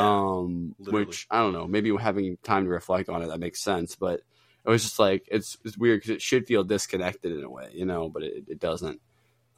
um, 0.03 0.75
which 0.79 1.27
I 1.31 1.39
don't 1.39 1.55
know. 1.55 1.67
Maybe 1.67 1.95
having 1.97 2.37
time 2.43 2.65
to 2.65 2.71
reflect 2.71 3.09
on 3.09 3.23
it 3.23 3.29
that 3.29 3.41
makes 3.41 3.63
sense, 3.63 3.97
but 3.97 4.21
it 4.65 4.69
was 4.69 4.83
just 4.83 4.99
like 4.99 5.27
it's 5.31 5.57
it's 5.65 5.79
weird 5.79 6.01
because 6.01 6.11
it 6.11 6.23
should 6.23 6.47
feel 6.47 6.65
disconnected 6.65 7.33
in 7.33 7.43
a 7.43 7.51
way, 7.51 7.71
you 7.73 7.87
know, 7.87 8.09
but 8.09 8.23
it, 8.23 8.45
it 8.49 8.61
doesn't. 8.61 9.01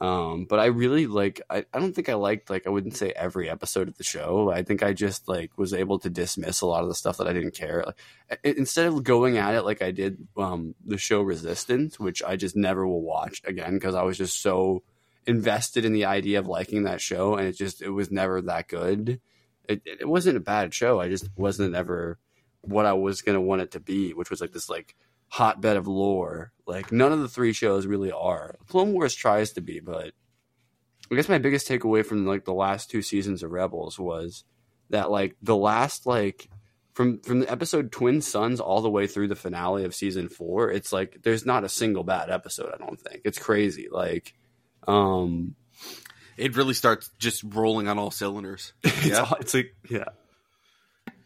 Um, 0.03 0.45
but 0.45 0.59
I 0.59 0.65
really 0.65 1.07
like. 1.07 1.41
I, 1.49 1.65
I 1.73 1.79
don't 1.79 1.93
think 1.93 2.09
I 2.09 2.15
liked 2.15 2.49
like 2.49 2.67
I 2.67 2.69
wouldn't 2.69 2.97
say 2.97 3.13
every 3.15 3.49
episode 3.49 3.87
of 3.87 3.97
the 3.97 4.03
show. 4.03 4.51
I 4.51 4.61
think 4.61 4.83
I 4.83 4.91
just 4.91 5.29
like 5.29 5.57
was 5.57 5.73
able 5.73 5.97
to 5.99 6.09
dismiss 6.09 6.61
a 6.61 6.65
lot 6.65 6.83
of 6.83 6.89
the 6.89 6.95
stuff 6.95 7.17
that 7.17 7.27
I 7.27 7.33
didn't 7.33 7.55
care. 7.55 7.85
Like, 7.85 8.39
instead 8.43 8.87
of 8.87 9.03
going 9.03 9.37
at 9.37 9.55
it 9.55 9.63
like 9.63 9.81
I 9.81 9.91
did 9.91 10.27
um, 10.35 10.75
the 10.85 10.97
show 10.97 11.21
Resistance, 11.21 11.99
which 11.99 12.21
I 12.21 12.35
just 12.35 12.55
never 12.55 12.85
will 12.85 13.01
watch 13.01 13.41
again 13.45 13.75
because 13.75 13.95
I 13.95 14.03
was 14.03 14.17
just 14.17 14.41
so 14.41 14.83
invested 15.25 15.85
in 15.85 15.93
the 15.93 16.05
idea 16.05 16.39
of 16.39 16.47
liking 16.47 16.83
that 16.83 16.99
show, 16.99 17.35
and 17.35 17.47
it 17.47 17.57
just 17.57 17.81
it 17.81 17.89
was 17.89 18.11
never 18.11 18.41
that 18.41 18.67
good 18.67 19.21
it, 19.67 19.81
it 19.85 20.07
wasn't 20.07 20.37
a 20.37 20.41
bad 20.41 20.73
show. 20.73 20.99
I 20.99 21.09
just 21.09 21.29
wasn't 21.35 21.75
ever 21.75 22.19
what 22.61 22.85
I 22.85 22.93
was 22.93 23.21
gonna 23.21 23.41
want 23.41 23.61
it 23.61 23.71
to 23.71 23.79
be, 23.79 24.13
which 24.13 24.29
was 24.29 24.41
like 24.41 24.51
this 24.51 24.69
like 24.69 24.95
hotbed 25.33 25.77
of 25.77 25.87
lore. 25.87 26.51
Like 26.67 26.91
none 26.91 27.11
of 27.11 27.19
the 27.19 27.27
three 27.27 27.53
shows 27.53 27.87
really 27.87 28.11
are. 28.11 28.55
Clone 28.67 28.93
Wars 28.93 29.15
tries 29.15 29.53
to 29.53 29.61
be, 29.61 29.79
but 29.79 30.11
I 31.11 31.15
guess 31.15 31.27
my 31.27 31.39
biggest 31.39 31.67
takeaway 31.67 32.05
from 32.05 32.27
like 32.27 32.45
the 32.45 32.53
last 32.53 32.91
two 32.91 33.01
seasons 33.01 33.41
of 33.41 33.51
Rebels 33.51 33.97
was 33.97 34.43
that 34.91 35.09
like 35.09 35.35
the 35.41 35.55
last 35.55 36.05
like 36.05 36.49
from 36.93 37.19
from 37.21 37.39
the 37.39 37.51
episode 37.51 37.91
Twin 37.91 38.21
Sons 38.21 38.59
all 38.59 38.81
the 38.81 38.91
way 38.91 39.07
through 39.07 39.27
the 39.27 39.35
finale 39.35 39.85
of 39.85 39.95
season 39.95 40.29
four, 40.29 40.69
it's 40.69 40.93
like 40.93 41.23
there's 41.23 41.47
not 41.47 41.63
a 41.63 41.69
single 41.69 42.03
bad 42.03 42.29
episode. 42.29 42.71
I 42.71 42.77
don't 42.77 42.99
think 43.01 43.21
it's 43.25 43.39
crazy. 43.39 43.87
Like, 43.91 44.35
um, 44.87 45.55
It 46.37 46.55
really 46.55 46.75
starts 46.75 47.09
just 47.17 47.43
rolling 47.43 47.87
on 47.87 47.97
all 47.97 48.11
cylinders. 48.11 48.73
it's, 48.83 49.07
Yeah. 49.07 49.31
it's 49.39 49.55
like 49.55 49.75
yeah 49.89 50.09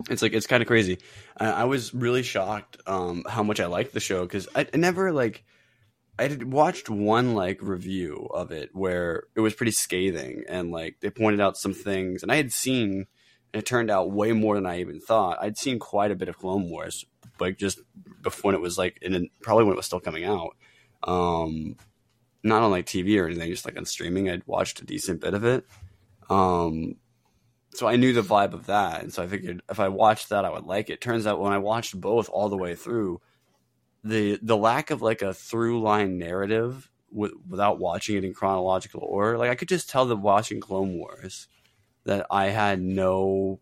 it's 0.09 0.21
like 0.21 0.33
it's 0.33 0.47
kind 0.47 0.61
of 0.61 0.67
crazy. 0.67 0.99
I, 1.37 1.47
I 1.47 1.63
was 1.65 1.93
really 1.93 2.23
shocked 2.23 2.77
um 2.85 3.23
how 3.27 3.43
much 3.43 3.59
i 3.59 3.65
liked 3.65 3.93
the 3.93 3.99
show 3.99 4.23
because 4.23 4.47
I, 4.55 4.67
I 4.73 4.77
never 4.77 5.11
like 5.11 5.43
i 6.19 6.23
had 6.23 6.51
watched 6.51 6.89
one 6.89 7.35
like 7.35 7.61
review 7.61 8.27
of 8.33 8.51
it 8.51 8.69
where 8.73 9.23
it 9.35 9.41
was 9.41 9.53
pretty 9.53 9.71
scathing 9.71 10.43
and 10.47 10.71
like 10.71 10.97
they 11.01 11.09
pointed 11.09 11.41
out 11.41 11.57
some 11.57 11.73
things 11.73 12.23
and 12.23 12.31
i 12.31 12.35
had 12.35 12.51
seen 12.51 13.07
and 13.53 13.63
it 13.63 13.65
turned 13.65 13.89
out 13.89 14.11
way 14.11 14.33
more 14.33 14.55
than 14.55 14.65
i 14.65 14.79
even 14.79 14.99
thought. 14.99 15.37
I'd 15.41 15.57
seen 15.57 15.79
quite 15.79 16.11
a 16.11 16.15
bit 16.15 16.29
of 16.29 16.37
clone 16.37 16.69
wars 16.69 17.05
like 17.39 17.57
just 17.57 17.79
before 18.21 18.53
it 18.53 18.61
was 18.61 18.77
like 18.77 18.97
in 19.01 19.29
probably 19.41 19.63
when 19.65 19.73
it 19.73 19.77
was 19.77 19.85
still 19.85 19.99
coming 19.99 20.25
out. 20.25 20.55
Um 21.03 21.75
not 22.43 22.61
on 22.61 22.71
like 22.71 22.85
tv 22.85 23.19
or 23.19 23.25
anything 23.25 23.49
just 23.49 23.65
like 23.65 23.77
on 23.77 23.85
streaming 23.85 24.29
i'd 24.29 24.45
watched 24.45 24.79
a 24.79 24.85
decent 24.85 25.21
bit 25.21 25.33
of 25.33 25.43
it. 25.43 25.65
Um 26.29 26.95
so 27.77 27.87
I 27.87 27.95
knew 27.95 28.11
the 28.11 28.21
vibe 28.21 28.53
of 28.53 28.65
that, 28.65 29.01
and 29.03 29.13
so 29.13 29.21
I 29.21 29.27
figured 29.27 29.61
if 29.69 29.79
I 29.79 29.87
watched 29.89 30.29
that, 30.29 30.45
I 30.45 30.49
would 30.49 30.65
like 30.65 30.89
it. 30.89 30.99
Turns 30.99 31.27
out 31.27 31.39
when 31.39 31.53
I 31.53 31.59
watched 31.59 31.99
both 31.99 32.27
all 32.27 32.49
the 32.49 32.57
way 32.57 32.73
through, 32.75 33.21
the 34.03 34.39
the 34.41 34.57
lack 34.57 34.89
of 34.89 35.01
like 35.01 35.21
a 35.21 35.33
through 35.33 35.81
line 35.81 36.17
narrative 36.17 36.89
w- 37.13 37.39
without 37.47 37.79
watching 37.79 38.17
it 38.17 38.23
in 38.23 38.33
chronological 38.33 39.01
order, 39.03 39.37
like 39.37 39.51
I 39.51 39.55
could 39.55 39.69
just 39.69 39.89
tell 39.89 40.05
that 40.07 40.15
watching 40.15 40.59
Clone 40.59 40.97
Wars 40.97 41.47
that 42.05 42.25
I 42.31 42.47
had 42.47 42.81
no 42.81 43.59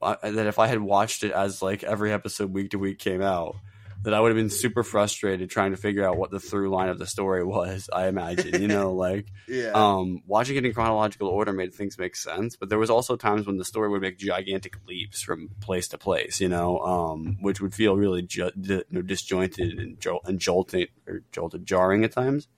uh, 0.00 0.16
that 0.22 0.46
if 0.46 0.58
I 0.58 0.68
had 0.68 0.80
watched 0.80 1.24
it 1.24 1.32
as 1.32 1.60
like 1.60 1.82
every 1.82 2.12
episode 2.12 2.52
week 2.52 2.70
to 2.70 2.78
week 2.78 2.98
came 2.98 3.22
out, 3.22 3.56
that 4.02 4.12
I 4.14 4.20
would 4.20 4.30
have 4.30 4.36
been 4.36 4.50
super 4.50 4.82
frustrated 4.82 5.48
trying 5.50 5.70
to 5.70 5.76
figure 5.76 6.04
out 6.06 6.16
what 6.16 6.30
the 6.30 6.40
through 6.40 6.70
line 6.70 6.88
of 6.88 6.98
the 6.98 7.06
story 7.06 7.44
was. 7.44 7.88
I 7.92 8.08
imagine, 8.08 8.60
you 8.60 8.68
know, 8.68 8.92
like 8.94 9.26
Yeah. 9.48 9.70
um, 9.74 10.22
watching 10.26 10.56
it 10.56 10.64
in 10.66 10.72
chronological 10.74 11.28
order 11.28 11.52
made 11.52 11.72
things 11.74 11.96
make 11.98 12.16
sense, 12.16 12.56
but 12.56 12.68
there 12.68 12.78
was 12.78 12.90
also 12.90 13.16
times 13.16 13.46
when 13.46 13.58
the 13.58 13.64
story 13.64 13.88
would 13.88 14.02
make 14.02 14.18
gigantic 14.18 14.74
leaps 14.88 15.22
from 15.22 15.50
place 15.60 15.88
to 15.88 15.98
place, 15.98 16.40
you 16.40 16.48
know, 16.48 16.78
um, 16.80 17.36
which 17.40 17.60
would 17.60 17.74
feel 17.74 17.96
really 17.96 18.22
ju- 18.22 18.50
you 18.60 18.84
know, 18.90 19.02
disjointed 19.02 19.78
and, 19.78 20.00
jol- 20.00 20.22
and 20.24 20.38
jolting 20.40 20.86
or 21.06 21.22
jolted, 21.32 21.64
jarring 21.64 22.04
at 22.04 22.12
times. 22.12 22.48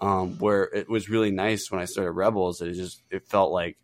Um, 0.00 0.38
where 0.38 0.64
it 0.64 0.88
was 0.88 1.08
really 1.08 1.30
nice 1.30 1.70
when 1.70 1.80
I 1.80 1.84
started 1.84 2.10
Rebels, 2.12 2.60
it 2.60 2.72
just 2.72 3.00
it 3.12 3.28
felt 3.28 3.52
like 3.52 3.76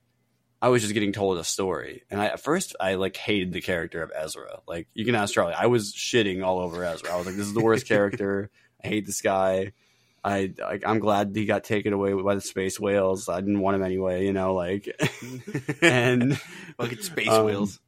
I 0.62 0.68
was 0.68 0.82
just 0.82 0.92
getting 0.92 1.12
told 1.12 1.38
a 1.38 1.44
story, 1.44 2.02
and 2.10 2.20
I, 2.20 2.26
at 2.26 2.40
first 2.40 2.76
I 2.78 2.94
like 2.94 3.16
hated 3.16 3.52
the 3.52 3.62
character 3.62 4.02
of 4.02 4.12
Ezra. 4.14 4.60
Like 4.68 4.88
you 4.92 5.04
can 5.04 5.14
ask 5.14 5.32
Charlie, 5.32 5.54
I 5.54 5.66
was 5.66 5.92
shitting 5.94 6.44
all 6.44 6.58
over 6.58 6.84
Ezra. 6.84 7.12
I 7.12 7.16
was 7.16 7.26
like, 7.26 7.36
this 7.36 7.46
is 7.46 7.54
the 7.54 7.62
worst 7.62 7.86
character. 7.86 8.50
I 8.84 8.88
hate 8.88 9.06
this 9.06 9.22
guy. 9.22 9.72
I 10.22 10.52
like, 10.58 10.82
I'm 10.86 10.98
glad 10.98 11.32
he 11.34 11.46
got 11.46 11.64
taken 11.64 11.92
away 11.92 12.12
by 12.12 12.34
the 12.34 12.40
space 12.42 12.78
whales. 12.78 13.28
I 13.28 13.40
didn't 13.40 13.60
want 13.60 13.76
him 13.76 13.82
anyway, 13.82 14.26
you 14.26 14.34
know. 14.34 14.54
Like, 14.54 14.88
and 15.82 16.38
fucking 16.76 17.00
space 17.00 17.28
um, 17.28 17.46
whales. 17.46 17.80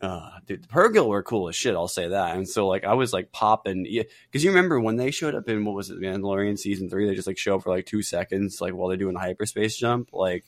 uh, 0.00 0.30
dude, 0.46 0.62
the 0.62 0.68
Purrgil 0.68 1.08
were 1.08 1.24
cool 1.24 1.48
as 1.48 1.56
shit. 1.56 1.74
I'll 1.74 1.88
say 1.88 2.08
that. 2.08 2.36
And 2.36 2.48
so 2.48 2.68
like 2.68 2.84
I 2.84 2.94
was 2.94 3.12
like 3.12 3.32
popping, 3.32 3.84
yeah, 3.88 4.04
because 4.30 4.44
you 4.44 4.50
remember 4.50 4.78
when 4.78 4.96
they 4.96 5.10
showed 5.10 5.34
up 5.34 5.48
in 5.48 5.64
what 5.64 5.74
was 5.74 5.90
it, 5.90 6.00
Mandalorian 6.00 6.56
season 6.56 6.88
three? 6.88 7.08
They 7.08 7.16
just 7.16 7.26
like 7.26 7.38
show 7.38 7.56
up 7.56 7.64
for 7.64 7.70
like 7.70 7.86
two 7.86 8.02
seconds, 8.02 8.60
like 8.60 8.74
while 8.74 8.88
they're 8.88 8.96
doing 8.96 9.16
a 9.16 9.20
hyperspace 9.20 9.76
jump. 9.76 10.10
Like, 10.12 10.44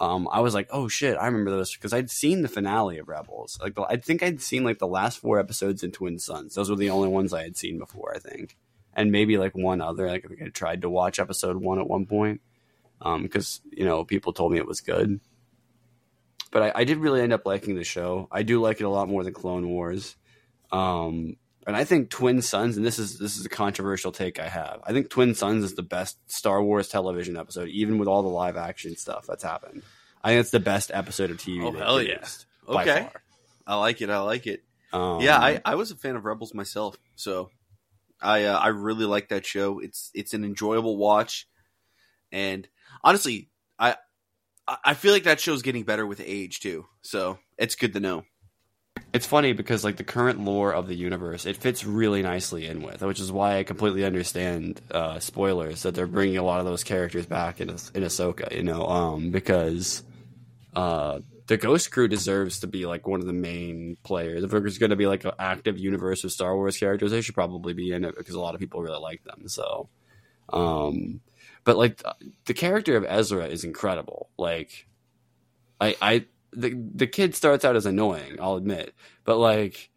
um, 0.00 0.28
I 0.30 0.40
was 0.40 0.54
like, 0.54 0.68
oh 0.70 0.88
shit, 0.88 1.16
I 1.16 1.26
remember 1.26 1.50
those 1.50 1.72
because 1.72 1.92
I'd 1.92 2.10
seen 2.10 2.42
the 2.42 2.48
finale 2.48 2.98
of 2.98 3.08
Rebels. 3.08 3.58
Like, 3.60 3.74
the, 3.74 3.82
I 3.82 3.96
think 3.96 4.22
I'd 4.22 4.40
seen 4.40 4.64
like 4.64 4.78
the 4.78 4.86
last 4.86 5.18
four 5.18 5.38
episodes 5.38 5.82
in 5.82 5.90
Twin 5.90 6.18
Sons. 6.18 6.54
Those 6.54 6.70
were 6.70 6.76
the 6.76 6.90
only 6.90 7.08
ones 7.08 7.32
I 7.32 7.42
had 7.42 7.56
seen 7.56 7.78
before, 7.78 8.12
I 8.14 8.18
think, 8.18 8.56
and 8.94 9.10
maybe 9.10 9.38
like 9.38 9.56
one 9.56 9.80
other. 9.80 10.08
Like 10.08 10.26
I 10.44 10.48
tried 10.48 10.82
to 10.82 10.90
watch 10.90 11.18
episode 11.18 11.56
one 11.56 11.80
at 11.80 11.88
one 11.88 12.06
point. 12.06 12.40
because 13.02 13.60
you 13.72 13.84
know 13.84 14.04
people 14.04 14.32
told 14.32 14.52
me 14.52 14.58
it 14.58 14.66
was 14.66 14.80
good. 14.80 15.20
But 16.50 16.62
I, 16.62 16.72
I 16.76 16.84
did 16.84 16.98
really 16.98 17.20
end 17.20 17.32
up 17.32 17.44
liking 17.44 17.76
the 17.76 17.84
show. 17.84 18.28
I 18.30 18.42
do 18.42 18.60
like 18.60 18.80
it 18.80 18.84
a 18.84 18.88
lot 18.88 19.08
more 19.08 19.22
than 19.24 19.34
Clone 19.34 19.68
Wars. 19.68 20.16
Um, 20.72 21.36
and 21.68 21.76
I 21.76 21.84
think 21.84 22.10
Twin 22.10 22.42
Sons, 22.42 22.76
and 22.76 22.84
this 22.84 22.98
is 22.98 23.18
this 23.18 23.36
is 23.36 23.46
a 23.46 23.48
controversial 23.48 24.10
take 24.10 24.40
I 24.40 24.48
have. 24.48 24.80
I 24.84 24.92
think 24.92 25.10
Twin 25.10 25.34
Sons 25.36 25.62
is 25.62 25.74
the 25.74 25.82
best 25.82 26.18
Star 26.30 26.60
Wars 26.62 26.88
television 26.88 27.36
episode, 27.36 27.68
even 27.68 27.98
with 27.98 28.08
all 28.08 28.22
the 28.22 28.28
live 28.28 28.56
action 28.56 28.96
stuff 28.96 29.26
that's 29.28 29.44
happened. 29.44 29.82
I 30.24 30.30
think 30.30 30.40
it's 30.40 30.50
the 30.50 30.58
best 30.60 30.90
episode 30.92 31.30
of 31.30 31.36
TV. 31.36 31.62
Oh 31.62 31.70
hell 31.78 32.02
yeah! 32.02 32.14
Okay, 32.66 33.08
I 33.66 33.76
like 33.76 34.02
it. 34.02 34.10
I 34.10 34.18
like 34.20 34.46
it. 34.48 34.64
Um, 34.92 35.20
yeah, 35.20 35.38
I, 35.38 35.60
I 35.64 35.74
was 35.76 35.90
a 35.92 35.96
fan 35.96 36.16
of 36.16 36.24
Rebels 36.24 36.54
myself, 36.54 36.96
so 37.14 37.50
I 38.20 38.44
uh, 38.44 38.58
I 38.58 38.68
really 38.68 39.04
like 39.04 39.28
that 39.28 39.46
show. 39.46 39.78
It's 39.78 40.10
it's 40.14 40.34
an 40.34 40.44
enjoyable 40.44 40.96
watch, 40.96 41.46
and 42.32 42.66
honestly, 43.04 43.50
I 43.78 43.90
I- 43.90 44.78
I 44.84 44.94
feel 44.94 45.12
like 45.14 45.22
that 45.24 45.40
show's 45.40 45.62
getting 45.62 45.84
better 45.84 46.06
with 46.06 46.20
age 46.24 46.60
too. 46.60 46.86
So 47.02 47.38
it's 47.56 47.74
good 47.74 47.92
to 47.94 48.00
know. 48.00 48.24
It's 49.12 49.26
funny 49.26 49.52
because 49.52 49.84
like 49.84 49.96
the 49.96 50.04
current 50.04 50.40
lore 50.40 50.72
of 50.72 50.86
the 50.86 50.94
universe, 50.94 51.46
it 51.46 51.56
fits 51.56 51.84
really 51.84 52.22
nicely 52.22 52.66
in 52.66 52.82
with, 52.82 53.02
which 53.02 53.20
is 53.20 53.32
why 53.32 53.58
I 53.58 53.64
completely 53.64 54.04
understand 54.04 54.80
uh, 54.90 55.18
spoilers 55.18 55.82
that 55.82 55.94
they're 55.94 56.06
bringing 56.06 56.38
a 56.38 56.42
lot 56.42 56.60
of 56.60 56.66
those 56.66 56.84
characters 56.84 57.26
back 57.26 57.60
in 57.60 57.68
in 57.70 58.02
Ahsoka. 58.02 58.54
You 58.54 58.62
know, 58.62 58.86
um, 58.86 59.30
because 59.30 60.02
uh, 60.74 61.20
the 61.48 61.56
Ghost 61.56 61.90
Crew 61.90 62.08
deserves 62.08 62.60
to 62.60 62.66
be 62.66 62.86
like 62.86 63.06
one 63.06 63.20
of 63.20 63.26
the 63.26 63.32
main 63.32 63.96
players. 64.02 64.44
If 64.44 64.50
there's 64.50 64.78
going 64.78 64.90
to 64.90 64.96
be 64.96 65.06
like 65.06 65.24
an 65.24 65.32
active 65.38 65.78
universe 65.78 66.22
of 66.22 66.30
Star 66.30 66.54
Wars 66.54 66.76
characters, 66.76 67.10
they 67.10 67.22
should 67.22 67.34
probably 67.34 67.72
be 67.72 67.92
in 67.92 68.04
it 68.04 68.16
because 68.16 68.34
a 68.34 68.40
lot 68.40 68.54
of 68.54 68.60
people 68.60 68.82
really 68.82 69.00
like 69.00 69.24
them. 69.24 69.48
So, 69.48 69.88
um, 70.50 71.20
but 71.64 71.78
like 71.78 72.02
the 72.44 72.54
character 72.54 72.96
of 72.96 73.04
Ezra 73.08 73.46
is 73.46 73.64
incredible. 73.64 74.28
Like, 74.36 74.86
I, 75.80 75.96
I, 76.02 76.26
the 76.52 76.74
the 76.94 77.06
kid 77.06 77.34
starts 77.34 77.64
out 77.64 77.76
as 77.76 77.86
annoying, 77.86 78.36
I'll 78.40 78.56
admit, 78.56 78.94
but 79.24 79.36
like 79.38 79.90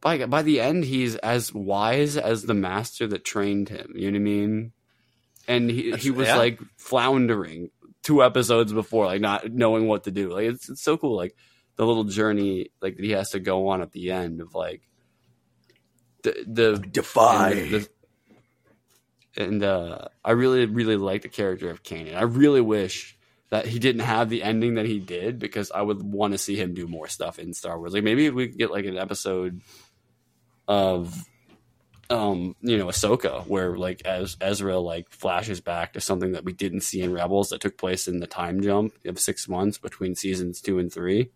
by 0.00 0.24
by 0.26 0.42
the 0.42 0.60
end, 0.60 0.84
he's 0.84 1.16
as 1.16 1.52
wise 1.54 2.16
as 2.16 2.42
the 2.42 2.54
master 2.54 3.06
that 3.08 3.24
trained 3.24 3.68
him. 3.68 3.92
You 3.94 4.10
know 4.10 4.16
what 4.16 4.20
I 4.20 4.24
mean? 4.24 4.72
And 5.48 5.70
he 5.70 5.92
he 5.96 6.10
was 6.10 6.28
Yeah. 6.28 6.36
like 6.36 6.60
floundering 6.76 7.70
two 8.02 8.22
episodes 8.22 8.72
before, 8.72 9.06
like 9.06 9.20
not 9.20 9.50
knowing 9.52 9.86
what 9.86 10.04
to 10.04 10.10
do. 10.10 10.32
Like 10.32 10.44
it's 10.46 10.68
it's 10.68 10.82
so 10.82 10.96
cool, 10.96 11.16
like 11.16 11.36
the 11.76 11.86
little 11.86 12.04
journey 12.04 12.70
like 12.80 12.96
that 12.96 13.04
he 13.04 13.12
has 13.12 13.30
to 13.30 13.40
go 13.40 13.68
on 13.68 13.80
at 13.82 13.92
the 13.92 14.10
end 14.10 14.40
of 14.40 14.54
like 14.54 14.82
the 16.22 16.44
the 16.46 16.78
Defy. 16.90 17.50
and, 17.52 17.70
the- 17.72 17.88
and 19.38 19.62
uh, 19.62 20.08
I 20.24 20.30
really, 20.32 20.64
really 20.66 20.96
like 20.96 21.22
the 21.22 21.28
character 21.28 21.68
of 21.70 21.82
Kanan. 21.82 22.16
I 22.16 22.22
really 22.22 22.62
wish 22.62 23.15
that 23.50 23.66
he 23.66 23.78
didn't 23.78 24.02
have 24.02 24.28
the 24.28 24.42
ending 24.42 24.74
that 24.74 24.86
he 24.86 24.98
did 24.98 25.38
because 25.38 25.70
I 25.70 25.82
would 25.82 26.02
want 26.02 26.32
to 26.32 26.38
see 26.38 26.56
him 26.56 26.74
do 26.74 26.86
more 26.86 27.08
stuff 27.08 27.38
in 27.38 27.54
Star 27.54 27.78
Wars. 27.78 27.92
Like 27.92 28.02
maybe 28.04 28.28
we 28.30 28.48
could 28.48 28.58
get 28.58 28.70
like 28.70 28.84
an 28.86 28.98
episode 28.98 29.60
of, 30.66 31.24
um, 32.10 32.56
you 32.60 32.76
know, 32.76 32.86
Ahsoka 32.86 33.46
where 33.46 33.76
like 33.76 34.04
as 34.04 34.36
Ezra 34.40 34.78
like 34.78 35.10
flashes 35.10 35.60
back 35.60 35.92
to 35.92 36.00
something 36.00 36.32
that 36.32 36.44
we 36.44 36.52
didn't 36.52 36.80
see 36.80 37.02
in 37.02 37.12
Rebels 37.12 37.50
that 37.50 37.60
took 37.60 37.78
place 37.78 38.08
in 38.08 38.18
the 38.18 38.26
time 38.26 38.60
jump 38.60 38.94
of 39.04 39.20
six 39.20 39.48
months 39.48 39.78
between 39.78 40.16
seasons 40.16 40.60
two 40.60 40.78
and 40.78 40.92
three. 40.92 41.30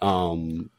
Um, 0.00 0.70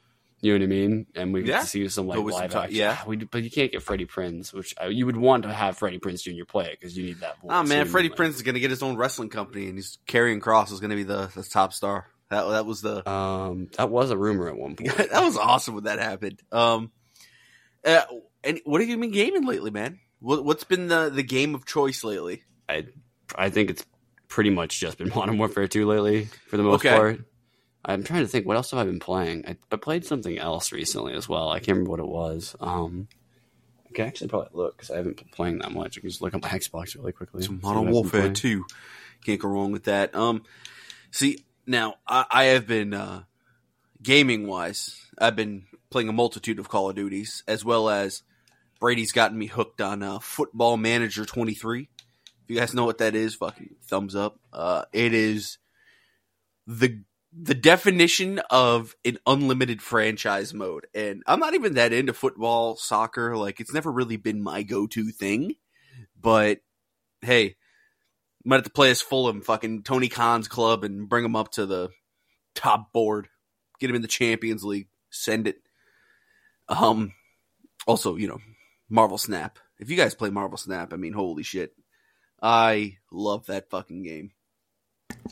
you 0.43 0.53
know 0.53 0.59
what 0.59 0.63
I 0.63 0.67
mean? 0.67 1.05
And 1.15 1.33
we 1.33 1.41
get 1.43 1.62
to 1.62 1.67
see 1.67 1.88
some 1.89 2.05
like 2.05 2.19
live 2.19 2.51
ti- 2.51 2.57
action. 2.57 2.75
yeah. 2.75 3.00
we, 3.07 3.17
but 3.17 3.41
you 3.43 3.50
can't 3.50 3.71
get 3.71 3.81
Freddie 3.81 4.05
Prinze, 4.05 4.53
which 4.53 4.75
I, 4.79 4.88
you 4.88 5.05
would 5.07 5.17
want 5.17 5.43
to 5.43 5.53
have 5.53 5.77
Freddie 5.77 6.00
Prinze 6.00 6.21
Jr. 6.21 6.45
play 6.45 6.65
it 6.65 6.79
because 6.79 6.95
you 6.97 7.05
need 7.05 7.19
that. 7.21 7.39
voice. 7.41 7.50
Oh 7.51 7.63
man, 7.63 7.85
Freddie 7.88 8.09
need, 8.09 8.17
Prinze 8.17 8.35
is 8.35 8.41
gonna 8.43 8.59
get 8.59 8.69
his 8.69 8.83
own 8.83 8.95
wrestling 8.97 9.29
company, 9.29 9.67
and 9.67 9.75
he's 9.77 9.97
Karrion 10.07 10.39
Kross 10.41 10.71
is 10.71 10.79
gonna 10.79 10.95
be 10.95 11.03
the, 11.03 11.31
the 11.33 11.43
top 11.43 11.73
star. 11.73 12.07
That 12.29 12.43
that 12.50 12.65
was 12.65 12.81
the 12.81 13.09
Um, 13.09 13.69
that 13.77 13.89
was 13.89 14.12
a 14.12 14.17
rumor 14.17 14.47
at 14.50 14.57
one 14.57 14.75
point. 14.77 14.95
that 14.97 15.23
was 15.23 15.38
awesome 15.38 15.75
when 15.75 15.85
that 15.85 16.00
happened. 16.00 16.41
Um, 16.51 16.91
uh, 17.85 18.01
and 18.43 18.59
what 18.65 18.81
have 18.81 18.89
you 18.89 18.97
been 18.97 19.12
gaming 19.12 19.45
lately, 19.45 19.71
man? 19.71 20.00
What, 20.19 20.43
what's 20.45 20.63
been 20.63 20.88
the 20.88 21.09
the 21.09 21.23
game 21.23 21.53
of 21.55 21.65
choice 21.65 22.03
lately? 22.03 22.43
I 22.67 22.88
I 23.35 23.50
think 23.50 23.69
it's 23.69 23.85
pretty 24.29 24.50
much 24.50 24.79
just 24.79 24.97
been 24.97 25.09
Modern 25.15 25.38
Warfare 25.38 25.67
2 25.67 25.85
lately 25.85 26.25
for 26.47 26.57
the 26.57 26.63
most 26.63 26.81
Okay. 26.85 26.89
part. 26.95 27.19
I'm 27.85 28.03
trying 28.03 28.21
to 28.21 28.27
think 28.27 28.45
what 28.45 28.55
else 28.55 28.71
have 28.71 28.79
I 28.79 28.85
been 28.85 28.99
playing. 28.99 29.45
I, 29.47 29.57
I 29.71 29.75
played 29.75 30.05
something 30.05 30.37
else 30.37 30.71
recently 30.71 31.13
as 31.13 31.27
well. 31.27 31.49
I 31.49 31.59
can't 31.59 31.77
remember 31.77 31.91
what 31.91 31.99
it 31.99 32.07
was. 32.07 32.55
Um, 32.59 33.07
I 33.89 33.93
can 33.93 34.07
actually 34.07 34.29
probably 34.29 34.49
look 34.53 34.77
because 34.77 34.89
I 34.89 34.97
haven't 34.97 35.17
been 35.17 35.29
playing 35.31 35.59
that 35.59 35.71
much. 35.71 35.97
I 35.97 36.01
can 36.01 36.09
just 36.09 36.21
look 36.21 36.33
at 36.33 36.41
my 36.41 36.49
Xbox 36.59 36.95
really 36.95 37.11
quickly. 37.11 37.39
It's 37.39 37.47
see 37.47 37.59
Modern 37.61 37.91
Warfare. 37.91 38.31
Two. 38.31 38.65
Can't 39.25 39.39
go 39.39 39.49
wrong 39.49 39.71
with 39.71 39.85
that. 39.85 40.15
Um, 40.15 40.43
see 41.11 41.45
now 41.67 41.95
I, 42.07 42.25
I 42.29 42.43
have 42.45 42.67
been 42.67 42.93
uh, 42.93 43.23
gaming 44.01 44.47
wise. 44.47 44.99
I've 45.17 45.35
been 45.35 45.63
playing 45.89 46.09
a 46.09 46.13
multitude 46.13 46.59
of 46.59 46.69
Call 46.69 46.89
of 46.89 46.95
Duties 46.95 47.43
as 47.47 47.63
well 47.63 47.89
as 47.89 48.23
Brady's 48.79 49.11
gotten 49.11 49.37
me 49.37 49.47
hooked 49.47 49.79
on 49.79 50.03
uh, 50.03 50.19
Football 50.19 50.77
Manager 50.77 51.25
23. 51.25 51.89
If 52.43 52.49
you 52.49 52.57
guys 52.57 52.73
know 52.73 52.85
what 52.85 52.97
that 52.97 53.15
is, 53.15 53.35
fucking 53.35 53.75
thumbs 53.83 54.15
up. 54.15 54.39
Uh, 54.51 54.83
it 54.91 55.13
is 55.13 55.57
the 56.67 57.01
the 57.35 57.55
definition 57.55 58.39
of 58.49 58.95
an 59.05 59.17
unlimited 59.25 59.81
franchise 59.81 60.53
mode. 60.53 60.87
And 60.93 61.23
I'm 61.25 61.39
not 61.39 61.55
even 61.55 61.75
that 61.75 61.93
into 61.93 62.13
football, 62.13 62.75
soccer. 62.75 63.35
Like 63.35 63.59
it's 63.59 63.73
never 63.73 63.91
really 63.91 64.17
been 64.17 64.43
my 64.43 64.63
go 64.63 64.87
to 64.87 65.11
thing. 65.11 65.55
But 66.19 66.59
hey, 67.21 67.55
might 68.45 68.57
have 68.57 68.65
to 68.65 68.69
play 68.69 68.91
as 68.91 69.01
Fulham, 69.01 69.41
fucking 69.41 69.83
Tony 69.83 70.09
Khan's 70.09 70.47
club, 70.47 70.83
and 70.83 71.09
bring 71.09 71.25
him 71.25 71.35
up 71.35 71.51
to 71.51 71.65
the 71.65 71.89
top 72.55 72.91
board. 72.91 73.29
Get 73.79 73.89
him 73.89 73.95
in 73.95 74.01
the 74.01 74.07
Champions 74.07 74.63
League. 74.63 74.87
Send 75.09 75.47
it. 75.47 75.57
Um. 76.69 77.13
Also, 77.85 78.15
you 78.15 78.27
know, 78.27 78.39
Marvel 78.89 79.17
Snap. 79.17 79.59
If 79.79 79.89
you 79.89 79.97
guys 79.97 80.15
play 80.15 80.29
Marvel 80.29 80.57
Snap, 80.57 80.93
I 80.93 80.95
mean, 80.95 81.13
holy 81.13 81.43
shit, 81.43 81.73
I 82.41 82.97
love 83.11 83.47
that 83.47 83.69
fucking 83.69 84.03
game. 84.03 84.31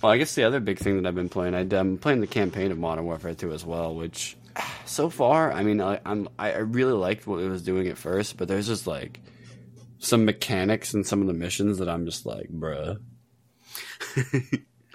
Well, 0.01 0.12
I 0.12 0.17
guess 0.17 0.36
the 0.36 0.43
other 0.43 0.60
big 0.60 0.79
thing 0.79 0.95
that 0.98 1.07
I've 1.07 1.15
been 1.15 1.29
playing, 1.29 1.53
I'm 1.53 1.98
playing 1.98 2.21
the 2.21 2.27
campaign 2.27 2.71
of 2.71 2.77
Modern 2.77 3.05
Warfare 3.05 3.36
2 3.36 3.51
as 3.51 3.65
well, 3.65 3.93
which 3.93 4.38
so 4.86 5.10
far, 5.10 5.51
I 5.51 5.63
mean, 5.63 5.81
I, 5.81 6.00
I'm 6.05 6.27
I 6.39 6.53
I 6.53 6.57
really 6.60 6.93
liked 6.93 7.27
what 7.27 7.39
it 7.39 7.50
was 7.50 7.63
doing 7.63 7.88
at 7.88 7.98
first, 7.98 8.38
but 8.38 8.48
there's 8.48 8.67
just 8.67 8.88
like 8.88 9.19
some 10.00 10.25
mechanics 10.25 10.93
in 10.93 11.03
some 11.03 11.21
of 11.21 11.27
the 11.27 11.33
missions 11.33 11.77
that 11.77 11.89
I'm 11.89 12.05
just 12.05 12.25
like, 12.25 12.50
bruh. 12.50 12.98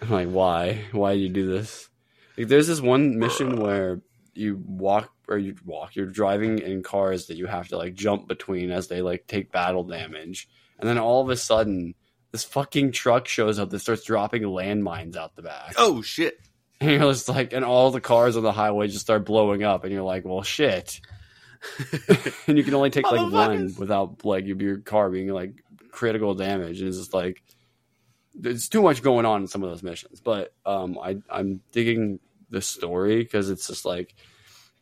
I'm 0.02 0.10
like, 0.10 0.28
why? 0.28 0.84
Why 0.92 1.14
do 1.14 1.20
you 1.20 1.28
do 1.28 1.46
this? 1.46 1.88
Like, 2.36 2.48
there's 2.48 2.66
this 2.66 2.80
one 2.80 3.18
mission 3.18 3.56
where 3.56 4.02
you 4.34 4.62
walk 4.66 5.12
or 5.28 5.38
you 5.38 5.56
walk, 5.64 5.96
you're 5.96 6.06
driving 6.06 6.58
in 6.58 6.82
cars 6.82 7.26
that 7.26 7.36
you 7.36 7.46
have 7.46 7.68
to 7.68 7.76
like 7.76 7.94
jump 7.94 8.28
between 8.28 8.70
as 8.70 8.88
they 8.88 9.00
like 9.00 9.26
take 9.26 9.52
battle 9.52 9.84
damage, 9.84 10.48
and 10.78 10.88
then 10.88 10.98
all 10.98 11.22
of 11.22 11.30
a 11.30 11.36
sudden 11.36 11.94
this 12.32 12.44
fucking 12.44 12.92
truck 12.92 13.28
shows 13.28 13.58
up 13.58 13.70
that 13.70 13.78
starts 13.78 14.04
dropping 14.04 14.42
landmines 14.42 15.16
out 15.16 15.36
the 15.36 15.42
back. 15.42 15.74
Oh 15.76 16.02
shit! 16.02 16.38
And 16.78 16.90
you're 16.90 17.10
just 17.10 17.26
like, 17.30 17.54
and 17.54 17.64
all 17.64 17.90
the 17.90 18.02
cars 18.02 18.36
on 18.36 18.42
the 18.42 18.52
highway 18.52 18.88
just 18.88 19.00
start 19.00 19.24
blowing 19.24 19.62
up, 19.62 19.84
and 19.84 19.92
you're 19.94 20.02
like, 20.02 20.26
well, 20.26 20.42
shit. 20.42 21.00
and 22.46 22.58
you 22.58 22.64
can 22.64 22.74
only 22.74 22.90
take 22.90 23.10
like 23.10 23.32
one 23.32 23.74
without 23.78 24.26
like 24.26 24.44
your- 24.44 24.80
car 24.80 25.08
being 25.08 25.28
like 25.28 25.54
critical 25.90 26.34
damage, 26.34 26.80
and 26.80 26.88
it's 26.88 26.98
just 26.98 27.14
like 27.14 27.42
there's 28.34 28.68
too 28.68 28.82
much 28.82 29.02
going 29.02 29.24
on 29.24 29.40
in 29.40 29.46
some 29.48 29.62
of 29.62 29.70
those 29.70 29.82
missions. 29.82 30.20
But 30.20 30.52
um, 30.66 30.98
I 31.02 31.16
I'm 31.30 31.62
digging 31.72 32.20
the 32.50 32.60
story 32.60 33.22
because 33.22 33.48
it's 33.48 33.66
just 33.66 33.86
like 33.86 34.14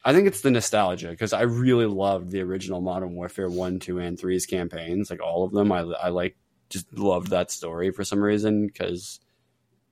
I 0.05 0.13
think 0.13 0.27
it's 0.27 0.41
the 0.43 0.51
nostalgia 0.51 1.09
because 1.09 1.33
I 1.33 1.43
really 1.43 1.87
loved 1.87 2.31
the 2.31 2.41
original 2.41 2.81
Modern 2.81 3.15
Warfare 3.15 3.49
one, 3.49 3.79
two, 3.79 3.99
and 3.99 4.19
three's 4.19 4.47
campaigns, 4.47 5.11
like 5.11 5.23
all 5.23 5.45
of 5.45 5.53
them. 5.53 5.71
I 5.73 5.81
I 5.81 6.09
like 6.09 6.37
just 6.75 6.93
loved 6.93 7.31
that 7.31 7.50
story 7.50 7.93
for 7.93 8.04
some 8.04 8.21
reason 8.21 8.66
because 8.66 9.21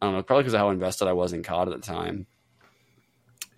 I 0.01 0.07
don't 0.07 0.15
know, 0.17 0.23
probably 0.25 0.43
because 0.43 0.55
of 0.55 0.61
how 0.61 0.71
invested 0.71 1.07
I 1.07 1.13
was 1.13 1.33
in 1.33 1.45
COD 1.45 1.69
at 1.69 1.81
the 1.81 1.87
time. 1.87 2.27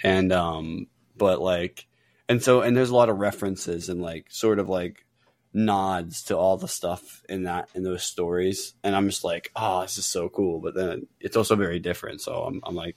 And 0.03 0.31
um, 0.31 0.89
but 1.17 1.41
like, 1.41 1.87
and 2.29 2.43
so 2.43 2.61
and 2.61 2.77
there's 2.77 2.91
a 2.91 2.97
lot 2.97 3.09
of 3.09 3.17
references 3.17 3.89
and 3.89 4.03
like 4.03 4.27
sort 4.29 4.59
of 4.59 4.69
like 4.69 5.07
nods 5.55 6.25
to 6.25 6.37
all 6.37 6.59
the 6.59 6.69
stuff 6.69 7.23
in 7.31 7.45
that 7.45 7.71
in 7.75 7.83
those 7.83 8.05
stories, 8.05 8.75
and 8.85 8.95
I'm 8.95 9.09
just 9.09 9.25
like, 9.25 9.51
oh, 9.57 9.81
this 9.81 9.97
is 9.97 10.05
so 10.05 10.29
cool. 10.29 10.61
But 10.61 10.75
then 10.75 11.07
it's 11.19 11.37
also 11.37 11.57
very 11.57 11.81
different, 11.81 12.21
so 12.21 12.43
I'm 12.43 12.61
I'm 12.63 12.75
like, 12.75 12.97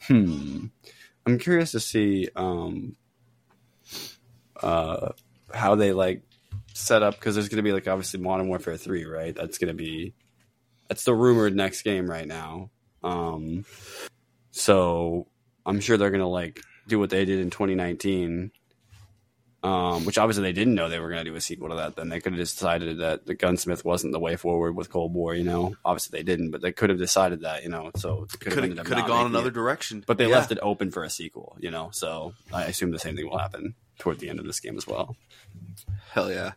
hmm, 0.00 0.66
I'm 1.26 1.38
curious 1.38 1.72
to 1.72 1.80
see 1.80 2.30
um, 2.34 2.96
uh, 4.62 5.10
how 5.52 5.74
they 5.74 5.92
like 5.92 6.22
set 6.76 7.02
up 7.02 7.14
because 7.14 7.34
there's 7.34 7.48
going 7.48 7.56
to 7.56 7.62
be 7.62 7.72
like 7.72 7.88
obviously 7.88 8.20
Modern 8.20 8.48
Warfare 8.48 8.76
three, 8.76 9.04
right? 9.04 9.34
That's 9.34 9.58
going 9.58 9.68
to 9.68 9.74
be 9.74 10.14
that's 10.88 11.04
the 11.04 11.14
rumored 11.14 11.54
next 11.56 11.82
game 11.82 12.08
right 12.08 12.26
now. 12.26 12.70
Um, 13.02 13.64
so 14.50 15.26
I'm 15.64 15.80
sure 15.80 15.96
they're 15.96 16.10
going 16.10 16.20
to 16.20 16.26
like 16.26 16.60
do 16.88 16.98
what 16.98 17.10
they 17.10 17.24
did 17.24 17.40
in 17.40 17.50
2019. 17.50 18.52
Um, 19.62 20.04
which 20.04 20.16
obviously 20.16 20.44
they 20.44 20.52
didn't 20.52 20.76
know 20.76 20.88
they 20.88 21.00
were 21.00 21.08
going 21.08 21.24
to 21.24 21.28
do 21.28 21.34
a 21.34 21.40
sequel 21.40 21.70
to 21.70 21.74
that. 21.76 21.96
Then 21.96 22.08
they 22.08 22.20
could 22.20 22.34
have 22.34 22.38
decided 22.38 22.98
that 22.98 23.26
the 23.26 23.34
Gunsmith 23.34 23.84
wasn't 23.84 24.12
the 24.12 24.20
way 24.20 24.36
forward 24.36 24.76
with 24.76 24.90
Cold 24.90 25.12
War. 25.12 25.34
You 25.34 25.42
know, 25.42 25.74
obviously 25.84 26.16
they 26.16 26.22
didn't, 26.22 26.52
but 26.52 26.60
they 26.60 26.70
could 26.70 26.88
have 26.88 27.00
decided 27.00 27.40
that. 27.40 27.64
You 27.64 27.70
know, 27.70 27.90
so 27.96 28.26
could 28.38 28.52
have 28.52 28.54
Could 28.54 28.62
have 28.70 28.78
up 28.78 28.86
could 28.86 28.96
have 28.98 29.08
not 29.08 29.16
gone 29.16 29.26
another 29.26 29.48
it. 29.48 29.54
direction, 29.54 30.04
But 30.06 30.18
they 30.18 30.28
Yeah. 30.28 30.36
left 30.36 30.52
it 30.52 30.58
open 30.62 30.92
for 30.92 31.02
a 31.02 31.10
sequel. 31.10 31.56
You 31.58 31.72
know, 31.72 31.88
so 31.92 32.34
I 32.52 32.64
assume 32.66 32.92
the 32.92 33.00
same 33.00 33.16
thing 33.16 33.28
will 33.28 33.38
happen 33.38 33.74
toward 33.98 34.20
the 34.20 34.28
end 34.28 34.38
of 34.38 34.44
this 34.46 34.60
game 34.60 34.76
as 34.76 34.86
well. 34.86 35.16
Hell 36.12 36.30
yeah. 36.30 36.52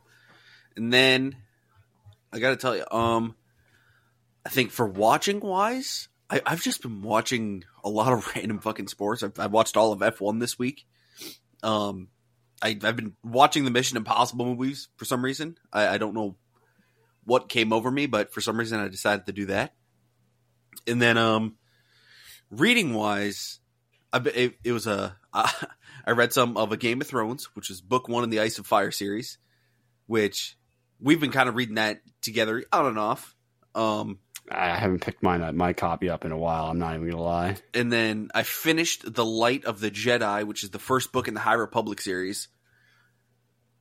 And 0.79 0.93
then 0.93 1.35
I 2.31 2.39
got 2.39 2.51
to 2.51 2.55
tell 2.55 2.75
you, 2.75 2.85
um, 2.89 3.35
I 4.45 4.49
think 4.49 4.71
for 4.71 4.87
watching 4.87 5.41
wise, 5.41 6.07
I, 6.29 6.41
I've 6.45 6.63
just 6.63 6.81
been 6.81 7.01
watching 7.01 7.65
a 7.83 7.89
lot 7.89 8.13
of 8.13 8.25
random 8.35 8.59
fucking 8.59 8.87
sports. 8.87 9.21
I've, 9.21 9.37
I've 9.37 9.51
watched 9.51 9.75
all 9.75 9.91
of 9.91 9.99
F1 9.99 10.39
this 10.39 10.57
week. 10.57 10.85
Um, 11.63 12.07
I, 12.61 12.79
I've 12.81 12.95
been 12.95 13.17
watching 13.25 13.65
the 13.65 13.71
Mission 13.71 13.97
Impossible 13.97 14.45
movies 14.45 14.87
for 14.95 15.03
some 15.03 15.21
reason. 15.21 15.57
I, 15.73 15.89
I 15.89 15.97
don't 15.97 16.13
know 16.13 16.37
what 17.25 17.49
came 17.49 17.73
over 17.73 17.91
me, 17.91 18.05
but 18.05 18.33
for 18.33 18.39
some 18.39 18.57
reason 18.57 18.79
I 18.79 18.87
decided 18.87 19.25
to 19.25 19.33
do 19.33 19.47
that. 19.47 19.73
And 20.87 21.01
then, 21.01 21.17
um, 21.17 21.55
reading 22.49 22.93
wise, 22.93 23.59
I, 24.13 24.19
it, 24.33 24.55
it 24.63 24.71
was 24.71 24.87
a, 24.87 25.17
I 25.33 26.11
read 26.11 26.31
some 26.31 26.55
of 26.55 26.71
a 26.71 26.77
Game 26.77 27.01
of 27.01 27.07
Thrones, 27.07 27.49
which 27.53 27.69
is 27.69 27.81
book 27.81 28.07
one 28.07 28.23
in 28.23 28.29
the 28.29 28.39
Ice 28.39 28.57
and 28.57 28.65
Fire 28.65 28.91
series, 28.91 29.37
which 30.07 30.55
we've 30.99 31.19
been 31.19 31.31
kind 31.31 31.49
of 31.49 31.55
reading 31.55 31.75
that 31.75 32.01
together 32.21 32.63
on 32.71 32.85
and 32.87 32.99
off. 32.99 33.35
Um, 33.75 34.19
I 34.51 34.75
haven't 34.75 35.01
picked 35.01 35.21
mine 35.21 35.55
my 35.55 35.73
copy 35.73 36.09
up 36.09 36.25
in 36.25 36.31
a 36.31 36.37
while. 36.37 36.65
I'm 36.65 36.79
not 36.79 36.95
even 36.95 37.09
gonna 37.09 37.21
lie. 37.21 37.57
and 37.73 37.91
then 37.91 38.29
I 38.33 38.43
finished 38.43 39.13
The 39.13 39.25
Light 39.25 39.65
of 39.65 39.79
the 39.79 39.91
Jedi, 39.91 40.45
which 40.45 40.63
is 40.63 40.71
the 40.71 40.79
first 40.79 41.11
book 41.11 41.27
in 41.27 41.33
the 41.33 41.39
High 41.39 41.53
Republic 41.53 42.01
series. 42.01 42.47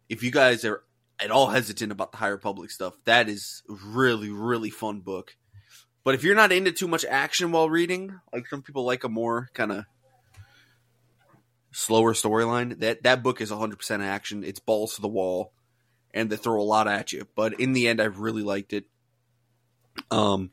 If 0.09 0.23
you 0.23 0.31
guys 0.31 0.65
are 0.65 0.83
at 1.21 1.31
all 1.31 1.49
hesitant 1.49 1.93
about 1.93 2.13
the 2.13 2.19
High 2.19 2.29
Republic 2.29 2.71
stuff, 2.71 2.95
that 3.05 3.29
is 3.29 3.63
a 3.69 3.73
really, 3.73 4.31
really 4.31 4.71
fun 4.71 5.01
book. 5.01 5.37
But 6.05 6.15
if 6.15 6.25
you're 6.25 6.35
not 6.35 6.53
into 6.53 6.73
too 6.73 6.89
much 6.89 7.05
action 7.05 7.53
while 7.53 7.69
reading, 7.69 8.19
like 8.33 8.47
some 8.47 8.63
people 8.63 8.85
like 8.85 9.05
a 9.05 9.09
more 9.09 9.49
kind 9.53 9.73
of 9.73 9.85
slower 11.73 12.15
storyline, 12.15 12.81
that 12.81 13.03
that 13.03 13.23
book 13.23 13.41
is 13.41 13.51
100% 13.51 14.01
action. 14.01 14.45
It's 14.45 14.61
balls 14.61 14.95
to 14.95 15.03
the 15.03 15.09
wall, 15.09 15.53
and 16.19 16.29
they 16.31 16.37
throw 16.37 16.61
a 16.61 16.65
lot 16.65 16.89
at 16.89 17.13
you. 17.13 17.27
But 17.35 17.61
in 17.61 17.73
the 17.73 17.89
end, 17.89 18.01
I 18.01 18.07
really 18.07 18.43
liked 18.43 18.73
it. 18.73 18.85
Um, 20.11 20.51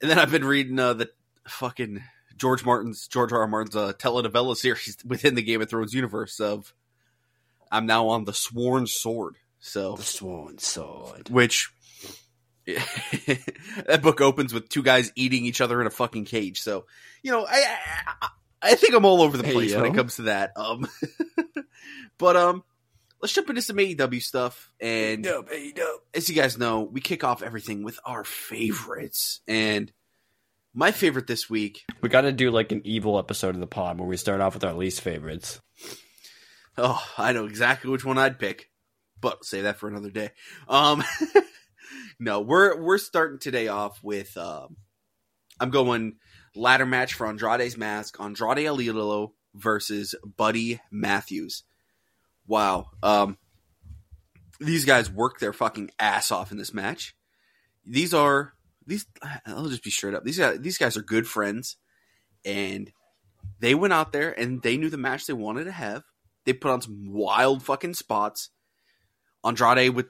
and 0.00 0.10
then 0.10 0.18
I've 0.18 0.30
been 0.30 0.44
reading 0.44 0.78
uh, 0.78 0.94
the 0.94 1.10
fucking 1.46 2.02
George 2.36 2.64
Martin's 2.64 3.08
George 3.08 3.32
R. 3.32 3.40
R. 3.40 3.46
Martin's 3.48 3.76
uh, 3.76 3.92
telenovela 3.94 4.56
series 4.56 4.96
within 5.04 5.34
the 5.34 5.42
Game 5.42 5.60
of 5.62 5.68
Thrones 5.68 5.94
universe 5.94 6.40
of 6.40 6.72
I'm 7.70 7.86
now 7.86 8.08
on 8.08 8.24
the 8.24 8.32
Sworn 8.32 8.86
Sword. 8.86 9.36
So 9.60 9.96
The 9.96 10.02
Sworn 10.04 10.58
Sword. 10.58 11.28
which 11.30 11.70
that 12.66 14.00
book 14.02 14.20
opens 14.20 14.52
with 14.54 14.68
two 14.68 14.82
guys 14.82 15.10
eating 15.16 15.44
each 15.44 15.60
other 15.60 15.80
in 15.80 15.86
a 15.86 15.90
fucking 15.90 16.26
cage. 16.26 16.60
So 16.60 16.86
you 17.22 17.32
know, 17.32 17.44
I 17.48 17.76
I, 18.22 18.28
I 18.62 18.74
think 18.74 18.94
I'm 18.94 19.04
all 19.04 19.22
over 19.22 19.36
the 19.36 19.44
Hey, 19.44 19.52
place 19.52 19.74
when 19.74 19.86
it 19.86 19.94
comes 19.94 20.16
to 20.16 20.22
that. 20.22 20.52
Um, 20.56 20.86
but 22.18 22.36
um, 22.36 22.62
let's 23.20 23.32
jump 23.34 23.48
into 23.50 23.62
some 23.62 23.76
AEW 23.76 24.22
stuff. 24.22 24.72
And 24.80 25.26
as 26.14 26.28
you 26.28 26.34
guys 26.34 26.58
know, 26.58 26.82
we 26.82 27.00
kick 27.00 27.24
off 27.24 27.42
everything 27.42 27.82
with 27.82 27.98
our 28.04 28.24
favorites. 28.24 29.40
And 29.48 29.92
my 30.74 30.92
favorite 30.92 31.26
this 31.26 31.48
week, 31.50 31.84
We 32.00 32.08
got 32.08 32.22
to 32.22 32.32
do 32.32 32.50
like 32.50 32.72
an 32.72 32.82
evil 32.84 33.18
episode 33.18 33.54
of 33.54 33.60
the 33.60 33.66
pod 33.66 33.98
where 33.98 34.08
we 34.08 34.16
start 34.16 34.40
off 34.40 34.54
with 34.54 34.64
our 34.64 34.74
least 34.74 35.00
favorites. 35.00 35.60
oh, 36.76 37.02
I 37.16 37.32
know 37.32 37.46
exactly 37.46 37.90
which 37.90 38.04
one 38.04 38.18
I'd 38.18 38.38
pick, 38.38 38.70
but 39.20 39.44
save 39.44 39.64
that 39.64 39.78
for 39.78 39.88
another 39.88 40.10
day. 40.10 40.30
Um, 40.68 41.02
no, 42.20 42.40
we're 42.40 42.80
we're 42.80 42.98
starting 42.98 43.38
today 43.38 43.68
off 43.68 43.98
with 44.02 44.36
um, 44.36 44.76
I'm 45.58 45.70
going 45.70 46.16
ladder 46.54 46.86
match 46.86 47.14
for 47.14 47.26
Andrade's 47.26 47.76
mask, 47.76 48.20
Andrade 48.20 48.66
El 48.66 48.78
Idolo 48.78 49.32
versus 49.54 50.14
Buddy 50.36 50.80
Matthews. 50.90 51.64
Wow, 52.48 52.90
um, 53.02 53.36
these 54.58 54.84
guys 54.84 55.10
work 55.10 55.38
their 55.38 55.52
fucking 55.52 55.90
ass 56.00 56.32
off 56.32 56.50
in 56.50 56.58
this 56.58 56.74
match. 56.74 57.14
These 57.84 58.12
are 58.12 58.54
these. 58.86 59.06
I'll 59.46 59.68
just 59.68 59.84
be 59.84 59.90
straight 59.90 60.14
up. 60.14 60.24
These 60.24 60.38
guys, 60.38 60.58
these 60.58 60.78
guys 60.78 60.96
are 60.96 61.02
good 61.02 61.28
friends, 61.28 61.76
and 62.44 62.90
they 63.60 63.74
went 63.74 63.92
out 63.92 64.12
there 64.12 64.38
and 64.38 64.62
they 64.62 64.76
knew 64.76 64.90
the 64.90 64.96
match 64.96 65.26
they 65.26 65.32
wanted 65.32 65.64
to 65.64 65.72
have. 65.72 66.02
They 66.44 66.52
put 66.52 66.70
on 66.70 66.80
some 66.80 67.12
wild 67.12 67.62
fucking 67.62 67.94
spots. 67.94 68.50
Andrade 69.44 69.94
with 69.94 70.06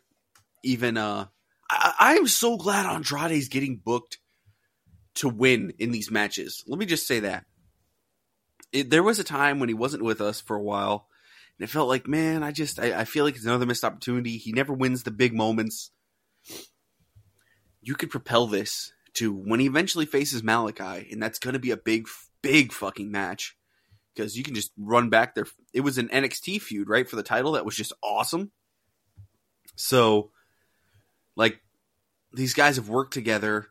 even 0.65 0.97
uh 0.97 1.27
I, 1.71 1.95
I 1.99 2.15
am 2.15 2.27
so 2.27 2.57
glad 2.57 2.87
Andrade's 2.87 3.49
getting 3.49 3.81
booked 3.85 4.19
to 5.17 5.29
win 5.29 5.73
in 5.79 5.91
these 5.91 6.11
matches. 6.11 6.63
Let 6.67 6.79
me 6.79 6.87
just 6.87 7.07
say 7.07 7.21
that. 7.21 7.45
It, 8.73 8.91
there 8.91 9.03
was 9.03 9.19
a 9.19 9.25
time 9.25 9.59
when 9.59 9.69
he 9.69 9.75
wasn't 9.75 10.05
with 10.05 10.21
us 10.21 10.41
for 10.41 10.57
a 10.57 10.63
while, 10.63 11.09
and 11.59 11.69
it 11.69 11.71
felt 11.71 11.89
like, 11.89 12.07
man, 12.07 12.43
I 12.43 12.53
just 12.53 12.79
I, 12.79 13.01
I 13.01 13.05
feel 13.05 13.25
like 13.25 13.35
it's 13.35 13.45
another 13.45 13.67
missed 13.67 13.85
opportunity. 13.85 14.37
He 14.37 14.53
never 14.53 14.73
wins 14.73 15.03
the 15.03 15.11
big 15.11 15.35
moments. 15.35 15.91
You 17.83 17.95
could 17.95 18.11
propel 18.11 18.47
this 18.47 18.93
to 19.15 19.33
when 19.33 19.61
he 19.61 19.67
eventually 19.67 20.07
faces 20.07 20.43
Malakai, 20.43 21.11
and 21.13 21.23
that's 21.23 21.39
going 21.39 21.55
to 21.55 21.59
be 21.59 21.73
a 21.73 21.77
big, 21.77 22.07
big 22.43 22.73
fucking 22.73 23.11
match 23.11 23.57
because 24.15 24.37
you 24.37 24.45
can 24.45 24.55
just 24.55 24.71
run 24.77 25.11
back 25.11 25.35
there. 25.35 25.47
It 25.73 25.81
was 25.81 25.99
an 25.99 26.09
NXT 26.09 26.61
feud, 26.63 26.89
right, 26.89 27.09
for 27.09 27.17
the 27.17 27.23
title 27.23 27.53
that 27.53 27.65
was 27.65 27.77
just 27.77 27.93
awesome. 28.03 28.53
So, 29.75 30.31
like, 31.37 31.61
these 32.33 32.55
guys 32.55 32.77
have 32.77 32.89
worked 32.89 33.15
together. 33.15 33.69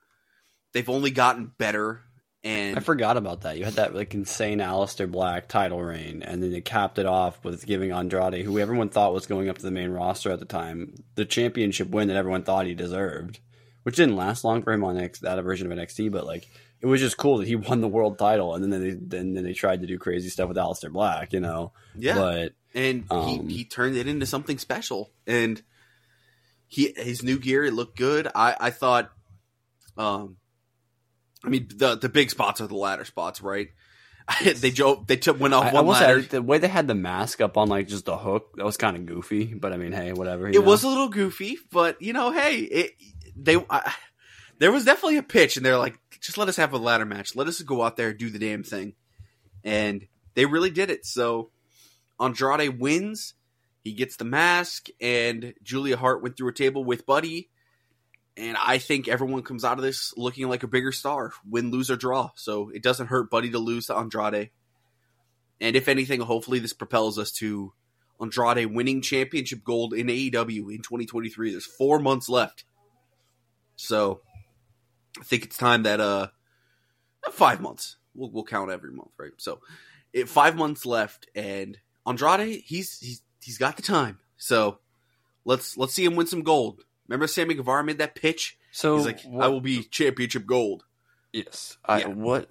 They've 0.73 0.89
only 0.89 1.11
gotten 1.11 1.51
better, 1.57 2.01
and 2.47 2.77
I 2.77 2.79
forgot 2.79 3.17
about 3.17 3.41
that. 3.41 3.57
You 3.57 3.65
had 3.65 3.75
that 3.75 3.93
like 3.93 4.13
insane 4.13 4.59
Aleister 4.59 5.09
Black 5.09 5.47
title 5.47 5.81
reign, 5.81 6.23
and 6.23 6.41
then 6.41 6.51
they 6.51 6.61
capped 6.61 6.97
it 6.97 7.05
off 7.05 7.43
with 7.43 7.65
giving 7.65 7.91
Andrade, 7.91 8.45
who 8.45 8.59
everyone 8.59 8.89
thought 8.89 9.13
was 9.13 9.27
going 9.27 9.49
up 9.49 9.57
to 9.57 9.63
the 9.63 9.71
main 9.71 9.91
roster 9.91 10.31
at 10.31 10.39
the 10.39 10.45
time, 10.45 10.93
the 11.15 11.25
championship 11.25 11.89
win 11.89 12.07
that 12.07 12.17
everyone 12.17 12.43
thought 12.43 12.65
he 12.65 12.73
deserved, 12.73 13.39
which 13.83 13.95
didn't 13.97 14.15
last 14.15 14.43
long 14.43 14.63
for 14.63 14.71
him 14.71 14.83
on 14.83 14.97
X, 14.97 15.19
that 15.19 15.41
version 15.43 15.71
of 15.71 15.77
NXT, 15.77 16.11
but 16.11 16.25
like 16.25 16.47
it 16.79 16.85
was 16.85 17.01
just 17.01 17.17
cool 17.17 17.39
that 17.39 17.47
he 17.47 17.55
won 17.69 17.81
the 17.81 17.87
world 17.87 18.17
title, 18.17 18.55
and 18.55 18.63
then 18.63 18.81
they 18.81 18.91
then, 18.91 19.33
then 19.33 19.43
they 19.43 19.53
tried 19.53 19.81
to 19.81 19.87
do 19.87 19.97
crazy 19.97 20.29
stuff 20.29 20.47
with 20.47 20.57
Aleister 20.57 20.91
Black, 20.91 21.33
you 21.33 21.39
know. 21.39 21.73
yeah, 21.95 22.15
But 22.15 22.53
and 22.73 23.05
Um, 23.09 23.47
he, 23.49 23.57
he 23.57 23.65
turned 23.65 23.97
it 23.97 24.07
into 24.07 24.25
something 24.25 24.57
special 24.57 25.11
and 25.25 25.61
he 26.67 26.93
his 26.95 27.23
new 27.23 27.39
gear 27.39 27.63
it 27.63 27.73
looked 27.73 27.97
good 27.97 28.27
i 28.35 28.53
i 28.59 28.69
thought 28.71 29.09
um 29.97 30.35
i 31.43 31.49
mean 31.49 31.67
the 31.75 31.95
the 31.95 32.09
big 32.09 32.29
spots 32.29 32.61
are 32.61 32.67
the 32.67 32.75
ladder 32.75 33.05
spots 33.05 33.41
right 33.41 33.69
they 34.43 34.71
jo- 34.71 35.05
they 35.07 35.15
took 35.15 35.39
went 35.39 35.53
off 35.53 35.65
I, 35.65 35.69
I 35.69 35.73
one 35.73 35.85
will 35.85 35.93
ladder 35.93 36.21
say 36.21 36.27
the 36.27 36.41
way 36.41 36.57
they 36.57 36.67
had 36.67 36.87
the 36.87 36.95
mask 36.95 37.39
up 37.39 37.55
on 37.55 37.69
like 37.69 37.87
just 37.87 38.03
the 38.03 38.17
hook, 38.17 38.57
that 38.57 38.65
was 38.65 38.75
kind 38.75 38.97
of 38.97 39.05
goofy. 39.05 39.53
But 39.53 39.71
I 39.71 39.77
mean, 39.77 39.93
hey, 39.93 40.11
whatever. 40.11 40.49
it 40.49 40.55
know? 40.55 40.61
was 40.61 40.83
a 40.83 40.89
little 40.89 41.07
goofy 41.07 41.57
but 41.71 42.01
you 42.01 42.11
know 42.11 42.31
hey 42.31 42.57
it 42.57 42.91
they 43.35 43.57
I, 43.69 43.93
there 44.59 44.71
was 44.71 44.85
definitely 44.85 45.17
a 45.17 45.23
pitch 45.23 45.57
and 45.57 45.65
they're 45.65 45.77
like 45.77 45.97
just 46.19 46.37
let 46.37 46.49
us 46.49 46.57
have 46.57 46.73
a 46.73 46.77
ladder 46.77 47.05
match 47.05 47.35
let 47.35 47.47
us 47.47 47.61
go 47.61 47.83
out 47.83 47.97
there 47.97 48.09
and 48.09 48.17
do 48.17 48.29
the 48.29 48.39
damn 48.39 48.63
thing 48.63 48.93
and 49.63 50.07
they 50.33 50.45
really 50.45 50.69
did 50.69 50.89
it 50.89 51.05
so 51.05 51.51
andrade 52.19 52.79
wins 52.79 53.35
he 53.83 53.93
gets 53.93 54.15
the 54.17 54.25
mask 54.25 54.87
and 54.99 55.53
julia 55.61 55.97
hart 55.97 56.23
went 56.23 56.35
through 56.35 56.49
a 56.49 56.53
table 56.53 56.83
with 56.83 57.05
buddy 57.05 57.49
and 58.37 58.55
i 58.63 58.77
think 58.77 59.07
everyone 59.07 59.41
comes 59.41 59.65
out 59.65 59.77
of 59.77 59.83
this 59.83 60.13
looking 60.15 60.47
like 60.47 60.63
a 60.63 60.67
bigger 60.67 60.91
star 60.91 61.31
win 61.49 61.71
lose 61.71 61.91
or 61.91 61.95
draw 61.97 62.29
so 62.35 62.69
it 62.69 62.83
doesn't 62.83 63.07
hurt 63.07 63.29
buddy 63.29 63.49
to 63.49 63.59
lose 63.59 63.87
to 63.87 63.95
andrade 63.95 64.49
and 65.59 65.75
if 65.75 65.87
anything 65.87 66.21
hopefully 66.21 66.59
this 66.59 66.73
propels 66.73 67.17
us 67.17 67.31
to 67.31 67.73
Andrade 68.19 68.73
winning 68.73 69.01
championship 69.01 69.63
gold 69.63 69.93
in 69.93 70.07
AEW 70.07 70.73
in 70.73 70.81
2023. 70.81 71.51
There's 71.51 71.65
four 71.65 71.99
months 71.99 72.29
left. 72.29 72.63
So 73.75 74.21
I 75.19 75.23
think 75.23 75.43
it's 75.45 75.57
time 75.57 75.83
that 75.83 75.99
uh 75.99 76.27
five 77.31 77.61
months. 77.61 77.97
We'll 78.15 78.31
we'll 78.31 78.43
count 78.43 78.71
every 78.71 78.91
month, 78.91 79.11
right? 79.17 79.31
So 79.37 79.59
it, 80.13 80.29
five 80.29 80.55
months 80.55 80.85
left 80.85 81.27
and 81.35 81.77
Andrade, 82.05 82.63
he's 82.65 82.99
he's 82.99 83.21
he's 83.41 83.57
got 83.57 83.75
the 83.75 83.83
time. 83.83 84.19
So 84.37 84.79
let's 85.45 85.77
let's 85.77 85.93
see 85.93 86.05
him 86.05 86.15
win 86.15 86.27
some 86.27 86.43
gold. 86.43 86.83
Remember 87.07 87.27
Sammy 87.27 87.53
Guevara 87.53 87.83
made 87.83 87.97
that 87.99 88.15
pitch? 88.15 88.57
So 88.71 88.97
He's 88.97 89.05
like, 89.05 89.21
what- 89.23 89.45
I 89.45 89.47
will 89.47 89.61
be 89.61 89.83
championship 89.83 90.45
gold. 90.45 90.83
Yes. 91.33 91.77
I, 91.85 91.99
Yeah. 92.01 92.07
What? 92.07 92.49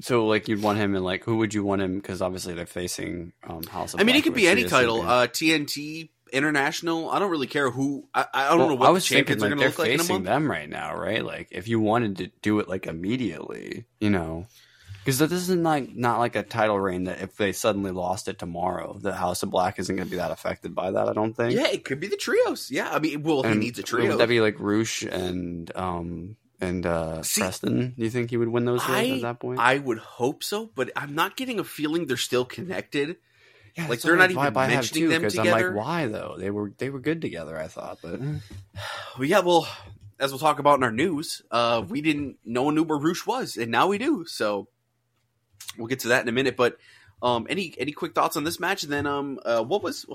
So 0.00 0.26
like 0.26 0.48
you'd 0.48 0.62
want 0.62 0.78
him 0.78 0.94
and 0.94 1.04
like 1.04 1.24
who 1.24 1.36
would 1.38 1.52
you 1.52 1.64
want 1.64 1.82
him? 1.82 1.96
Because 1.96 2.22
obviously 2.22 2.54
they're 2.54 2.64
facing 2.64 3.32
um, 3.46 3.62
House 3.64 3.92
of. 3.92 4.00
I 4.00 4.04
mean, 4.04 4.16
it 4.16 4.22
could 4.24 4.32
be 4.34 4.48
any 4.48 4.64
title. 4.64 5.02
Uh, 5.02 5.26
TNT, 5.26 6.08
international. 6.32 7.10
I 7.10 7.18
don't 7.18 7.30
really 7.30 7.46
care 7.46 7.70
who. 7.70 8.08
I, 8.14 8.24
I 8.32 8.48
don't 8.48 8.58
Well, 8.60 8.68
know 8.68 8.74
what 8.76 8.84
I 8.86 8.88
the 8.88 8.92
was 8.94 9.06
thinking 9.08 9.38
champions 9.38 9.42
like 9.42 9.46
are 9.52 9.54
going 9.56 9.58
to 9.58 9.60
they're 9.60 9.68
look 9.68 9.78
like 9.78 9.88
in 9.90 10.00
a 10.00 10.02
facing 10.02 10.22
them 10.22 10.50
right 10.50 10.68
now, 10.68 10.96
right? 10.96 11.22
Like 11.22 11.48
if 11.50 11.68
you 11.68 11.78
wanted 11.78 12.16
to 12.18 12.30
do 12.40 12.58
it 12.60 12.68
like 12.68 12.86
immediately, 12.86 13.84
you 14.00 14.08
know. 14.10 14.46
Because 15.04 15.18
this 15.18 15.32
isn't 15.32 15.64
like 15.64 15.94
not 15.96 16.20
like 16.20 16.36
a 16.36 16.44
title 16.44 16.78
reign 16.78 17.04
that 17.04 17.20
if 17.20 17.36
they 17.36 17.52
suddenly 17.52 17.90
lost 17.90 18.28
it 18.28 18.38
tomorrow, 18.38 18.96
the 19.00 19.12
House 19.12 19.42
of 19.42 19.50
Black 19.50 19.78
isn't 19.78 19.96
going 19.96 20.06
to 20.06 20.10
be 20.10 20.18
that 20.18 20.30
affected 20.30 20.74
by 20.74 20.92
that. 20.92 21.08
I 21.08 21.12
don't 21.12 21.34
think. 21.34 21.54
Yeah, 21.54 21.66
it 21.66 21.84
could 21.84 21.98
be 21.98 22.06
the 22.06 22.16
trios. 22.16 22.70
Yeah, 22.70 22.88
I 22.88 23.00
mean, 23.00 23.22
well, 23.24 23.42
he 23.42 23.54
needs 23.54 23.78
a 23.80 23.82
trio. 23.82 24.10
Would 24.10 24.18
that 24.18 24.28
be 24.28 24.40
like 24.40 24.56
Rush 24.58 25.02
and 25.02 25.74
um 25.76 26.36
and 26.60 26.86
uh 26.86 27.22
See, 27.22 27.40
Preston? 27.40 27.94
Do 27.98 28.04
you 28.04 28.10
think 28.10 28.30
he 28.30 28.36
would 28.36 28.48
win 28.48 28.64
those 28.64 28.82
I- 28.84 29.08
at 29.08 29.22
that 29.22 29.40
point? 29.40 29.58
I 29.58 29.78
would 29.78 29.98
hope 29.98 30.44
so, 30.44 30.70
but 30.72 30.90
I'm 30.94 31.14
not 31.16 31.36
getting 31.36 31.58
a 31.58 31.64
feeling 31.64 32.06
they're 32.06 32.16
still 32.16 32.44
connected. 32.44 33.16
yeah, 33.76 33.88
like, 33.88 34.00
they're 34.02 34.14
not 34.14 34.30
even 34.30 34.36
why 34.36 34.44
I 34.54 34.66
have 34.66 34.74
mentioning 34.74 35.04
two, 35.04 35.08
them 35.08 35.22
together. 35.28 35.68
I'm 35.68 35.74
like, 35.74 35.84
why 35.84 36.06
though? 36.06 36.36
They 36.38 36.50
were 36.50 36.72
they 36.78 36.90
were 36.90 37.00
good 37.00 37.20
together. 37.20 37.58
I 37.58 37.66
thought, 37.66 37.98
but 38.02 38.20
Well, 39.18 39.24
yeah, 39.24 39.40
well, 39.40 39.66
as 40.20 40.30
we'll 40.30 40.38
talk 40.38 40.60
about 40.60 40.78
in 40.78 40.84
our 40.84 40.92
news, 40.92 41.42
uh, 41.50 41.82
we 41.88 42.02
didn't 42.02 42.36
know 42.44 42.70
where 42.70 42.98
Rush 42.98 43.26
was, 43.26 43.56
and 43.56 43.72
now 43.72 43.88
we 43.88 43.98
do. 43.98 44.24
So 44.26 44.68
we'll 45.78 45.88
get 45.88 46.00
to 46.00 46.08
that 46.08 46.22
in 46.22 46.28
a 46.28 46.32
minute. 46.32 46.56
But 46.56 46.76
um, 47.22 47.46
any 47.48 47.74
any 47.78 47.92
quick 47.92 48.14
thoughts 48.14 48.36
on 48.36 48.44
this 48.44 48.60
match? 48.60 48.82
And 48.82 48.92
then 48.92 49.06
um, 49.06 49.38
uh, 49.44 49.62
what 49.62 49.82
was 49.82 50.06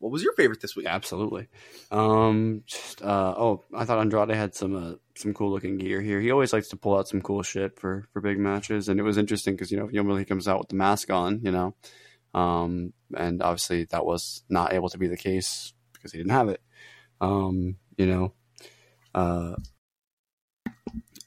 what 0.00 0.12
was 0.12 0.22
your 0.22 0.34
favorite 0.34 0.60
this 0.60 0.76
week? 0.76 0.86
Absolutely. 0.86 1.48
Um, 1.90 2.62
just, 2.66 3.02
uh, 3.02 3.34
oh, 3.36 3.64
I 3.74 3.84
thought 3.84 4.00
Andrade 4.00 4.30
had 4.30 4.54
some 4.54 4.76
uh, 4.76 4.94
some 5.16 5.34
cool 5.34 5.50
looking 5.50 5.78
gear 5.78 6.00
here. 6.00 6.20
He 6.20 6.30
always 6.30 6.52
likes 6.52 6.68
to 6.68 6.76
pull 6.76 6.96
out 6.96 7.08
some 7.08 7.22
cool 7.22 7.42
shit 7.42 7.78
for 7.78 8.04
for 8.12 8.20
big 8.20 8.38
matches, 8.38 8.88
and 8.88 8.98
it 8.98 9.04
was 9.04 9.18
interesting 9.18 9.54
because 9.54 9.70
you 9.70 9.78
know 9.78 9.86
normally 9.86 10.20
he 10.20 10.26
comes 10.26 10.48
out 10.48 10.58
with 10.58 10.68
the 10.68 10.76
mask 10.76 11.10
on, 11.10 11.40
you 11.42 11.50
know, 11.50 11.74
um, 12.34 12.92
and 13.16 13.42
obviously 13.42 13.84
that 13.84 14.04
was 14.04 14.42
not 14.48 14.72
able 14.72 14.88
to 14.88 14.98
be 14.98 15.08
the 15.08 15.16
case 15.16 15.72
because 15.92 16.12
he 16.12 16.18
didn't 16.18 16.32
have 16.32 16.48
it. 16.48 16.60
Um, 17.20 17.76
you 17.96 18.06
know, 18.06 18.34
uh, 19.14 19.56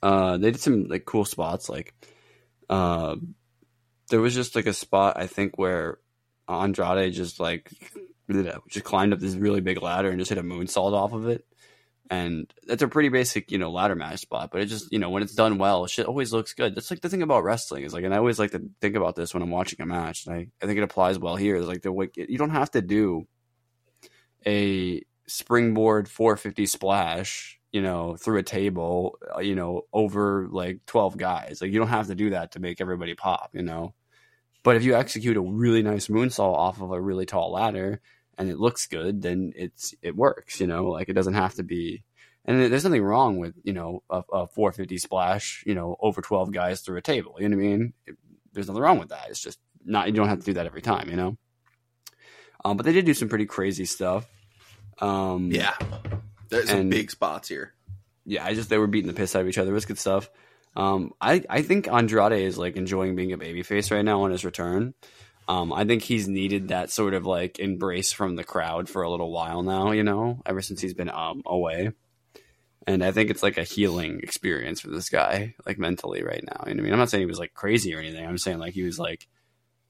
uh, 0.03 0.37
they 0.37 0.51
did 0.51 0.61
some 0.61 0.87
like 0.87 1.05
cool 1.05 1.25
spots, 1.25 1.69
like 1.69 1.93
uh, 2.69 3.15
there 4.09 4.21
was 4.21 4.33
just 4.33 4.55
like 4.55 4.65
a 4.65 4.73
spot 4.73 5.17
I 5.17 5.27
think 5.27 5.57
where 5.57 5.99
Andrade 6.47 7.13
just 7.13 7.39
like 7.39 7.71
just 8.69 8.85
climbed 8.85 9.13
up 9.13 9.19
this 9.19 9.35
really 9.35 9.61
big 9.61 9.81
ladder 9.81 10.09
and 10.09 10.19
just 10.19 10.29
hit 10.29 10.37
a 10.37 10.43
moonsault 10.43 10.93
off 10.93 11.13
of 11.13 11.27
it. 11.27 11.45
And 12.09 12.51
that's 12.65 12.81
a 12.81 12.87
pretty 12.87 13.09
basic, 13.09 13.51
you 13.51 13.57
know, 13.57 13.69
ladder 13.69 13.95
match 13.95 14.21
spot, 14.21 14.49
but 14.51 14.61
it 14.61 14.67
just, 14.67 14.91
you 14.93 14.99
know, 14.99 15.09
when 15.09 15.23
it's 15.23 15.35
done 15.35 15.57
well, 15.57 15.85
shit 15.87 16.05
always 16.05 16.31
looks 16.31 16.53
good. 16.53 16.73
That's 16.73 16.89
like 16.89 17.01
the 17.01 17.09
thing 17.09 17.21
about 17.21 17.43
wrestling 17.43 17.83
is 17.83 17.93
like, 17.93 18.05
and 18.05 18.13
I 18.13 18.17
always 18.17 18.39
like 18.39 18.51
to 18.51 18.63
think 18.79 18.95
about 18.95 19.15
this 19.15 19.33
when 19.33 19.43
I'm 19.43 19.49
watching 19.49 19.81
a 19.81 19.85
match. 19.85 20.25
And 20.25 20.35
I, 20.35 20.47
I 20.61 20.65
think 20.65 20.77
it 20.77 20.83
applies 20.83 21.19
well 21.19 21.35
here. 21.35 21.57
Is 21.57 21.67
like 21.67 21.81
the 21.81 21.91
way 21.91 22.09
you 22.15 22.37
don't 22.37 22.51
have 22.51 22.71
to 22.71 22.81
do 22.81 23.27
a 24.45 25.01
springboard 25.27 26.07
450 26.07 26.65
splash, 26.65 27.59
you 27.73 27.81
know, 27.81 28.15
through 28.15 28.37
a 28.37 28.43
table, 28.43 29.19
uh, 29.35 29.39
you 29.39 29.55
know, 29.55 29.81
over 29.91 30.47
like 30.49 30.85
12 30.85 31.17
guys. 31.17 31.59
Like 31.61 31.71
you 31.71 31.79
don't 31.79 31.89
have 31.89 32.07
to 32.07 32.15
do 32.15 32.29
that 32.29 32.53
to 32.53 32.61
make 32.61 32.79
everybody 32.79 33.15
pop, 33.15 33.49
you 33.53 33.63
know. 33.63 33.93
But 34.67 34.75
if 34.75 34.83
you 34.83 34.95
execute 34.95 35.37
a 35.37 35.41
really 35.41 35.81
nice 35.81 36.07
moonsault 36.07 36.53
off 36.53 36.81
of 36.81 36.91
a 36.91 36.99
really 36.99 37.25
tall 37.25 37.53
ladder 37.53 38.01
and 38.37 38.49
it 38.49 38.59
looks 38.59 38.85
good, 38.85 39.21
then 39.21 39.53
it's 39.55 39.95
it 40.01 40.13
works. 40.13 40.59
You 40.59 40.67
know, 40.67 40.87
like 40.87 41.07
it 41.07 41.13
doesn't 41.13 41.35
have 41.35 41.53
to 41.53 41.63
be. 41.63 42.03
And 42.43 42.59
there's 42.59 42.83
nothing 42.83 43.01
wrong 43.01 43.37
with 43.37 43.53
you 43.63 43.71
know 43.71 44.03
a, 44.09 44.23
a 44.33 44.47
450 44.47 44.97
splash, 44.97 45.63
you 45.65 45.73
know, 45.73 45.95
over 46.01 46.21
12 46.21 46.51
guys 46.51 46.81
through 46.81 46.97
a 46.97 47.01
table. 47.01 47.37
You 47.39 47.47
know 47.47 47.55
what 47.55 47.63
I 47.63 47.65
mean? 47.65 47.93
It, 48.05 48.17
there's 48.51 48.67
nothing 48.67 48.81
wrong 48.81 48.99
with 48.99 49.07
that. 49.07 49.27
It's 49.29 49.39
just 49.39 49.57
not 49.85 50.07
you 50.07 50.11
don't 50.11 50.27
have 50.27 50.39
to 50.39 50.45
do 50.45 50.55
that 50.55 50.65
every 50.65 50.81
time. 50.81 51.09
You 51.09 51.15
know. 51.15 51.37
Um, 52.65 52.75
but 52.75 52.85
they 52.85 52.91
did 52.91 53.05
do 53.05 53.13
some 53.13 53.29
pretty 53.29 53.45
crazy 53.45 53.85
stuff. 53.85 54.27
Um, 54.99 55.49
Yeah, 55.49 55.75
there's 56.49 56.69
some 56.69 56.89
big 56.89 57.09
spots 57.09 57.47
here. 57.47 57.73
yeah, 58.25 58.43
I 58.43 58.53
just 58.53 58.69
they 58.69 58.77
were 58.77 58.87
beating 58.87 59.07
the 59.07 59.13
piss 59.13 59.33
out 59.33 59.43
of 59.43 59.47
each 59.47 59.59
other. 59.59 59.71
It 59.71 59.75
was 59.75 59.85
good 59.85 59.97
stuff. 59.97 60.29
Um, 60.77 61.11
I 61.19 61.43
I 61.49 61.63
think 61.63 61.87
Andrade 61.87 62.43
is 62.43 62.57
like 62.57 62.77
enjoying 62.77 63.15
being 63.15 63.33
a 63.33 63.37
babyface 63.37 63.91
right 63.91 64.05
now 64.05 64.21
on 64.21 64.31
his 64.31 64.45
return. 64.45 64.93
Um, 65.47 65.73
I 65.73 65.85
think 65.85 66.03
he's 66.03 66.27
needed 66.27 66.67
that 66.67 66.91
sort 66.91 67.15
of 67.15 67.25
like 67.25 67.57
embrace 67.57 68.11
from 68.11 68.35
the 68.35 68.43
crowd 68.43 68.87
for 68.87 69.01
a 69.01 69.09
little 69.09 69.31
while 69.31 69.63
now. 69.63 69.91
You 69.91 70.03
know, 70.03 70.39
ever 70.45 70.61
since 70.61 70.79
he's 70.79 70.93
been 70.93 71.09
um 71.09 71.41
away, 71.47 71.93
and 72.85 73.03
I 73.03 73.11
think 73.11 73.31
it's 73.31 73.41
like 73.41 73.57
a 73.57 73.63
healing 73.63 74.19
experience 74.21 74.79
for 74.79 74.89
this 74.89 75.09
guy, 75.09 75.55
like 75.65 75.79
mentally 75.79 76.21
right 76.21 76.43
now. 76.43 76.65
You 76.67 76.75
know 76.75 76.81
I 76.81 76.83
mean? 76.83 76.93
I'm 76.93 76.99
not 76.99 77.09
saying 77.09 77.23
he 77.23 77.25
was 77.25 77.39
like 77.39 77.55
crazy 77.55 77.95
or 77.95 77.99
anything. 77.99 78.23
I'm 78.23 78.37
saying 78.37 78.59
like 78.59 78.73
he 78.73 78.83
was 78.83 78.99
like, 78.99 79.27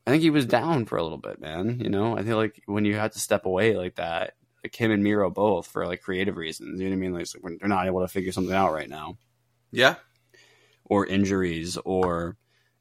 I 0.05 0.11
think 0.11 0.23
he 0.23 0.29
was 0.29 0.45
down 0.45 0.85
for 0.85 0.97
a 0.97 1.03
little 1.03 1.17
bit, 1.17 1.41
man. 1.41 1.81
You 1.81 1.89
know, 1.89 2.17
I 2.17 2.23
feel 2.23 2.37
like 2.37 2.61
when 2.65 2.85
you 2.85 2.95
have 2.95 3.11
to 3.11 3.19
step 3.19 3.45
away 3.45 3.75
like 3.75 3.95
that, 3.95 4.35
like 4.63 4.73
him 4.73 4.91
and 4.91 5.03
Miro 5.03 5.29
both 5.29 5.67
for 5.67 5.85
like 5.85 6.01
creative 6.01 6.37
reasons. 6.37 6.79
You 6.79 6.85
know 6.87 6.95
what 6.95 6.97
I 6.97 7.01
mean? 7.01 7.13
Like 7.13 7.27
like, 7.43 7.59
they're 7.59 7.67
not 7.67 7.87
able 7.87 8.01
to 8.01 8.07
figure 8.07 8.31
something 8.31 8.55
out 8.55 8.71
right 8.71 8.89
now, 8.89 9.17
Yeah, 9.69 9.95
or 10.87 11.05
injuries, 11.05 11.77
or 11.77 12.37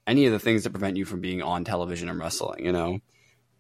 any 0.07 0.27
of 0.27 0.33
the 0.33 0.39
things 0.39 0.65
that 0.65 0.71
prevent 0.71 0.97
you 0.97 1.05
from 1.05 1.21
being 1.21 1.43
on 1.43 1.65
television 1.65 2.09
and 2.09 2.19
wrestling. 2.19 2.65
You 2.65 2.73
know, 2.73 3.01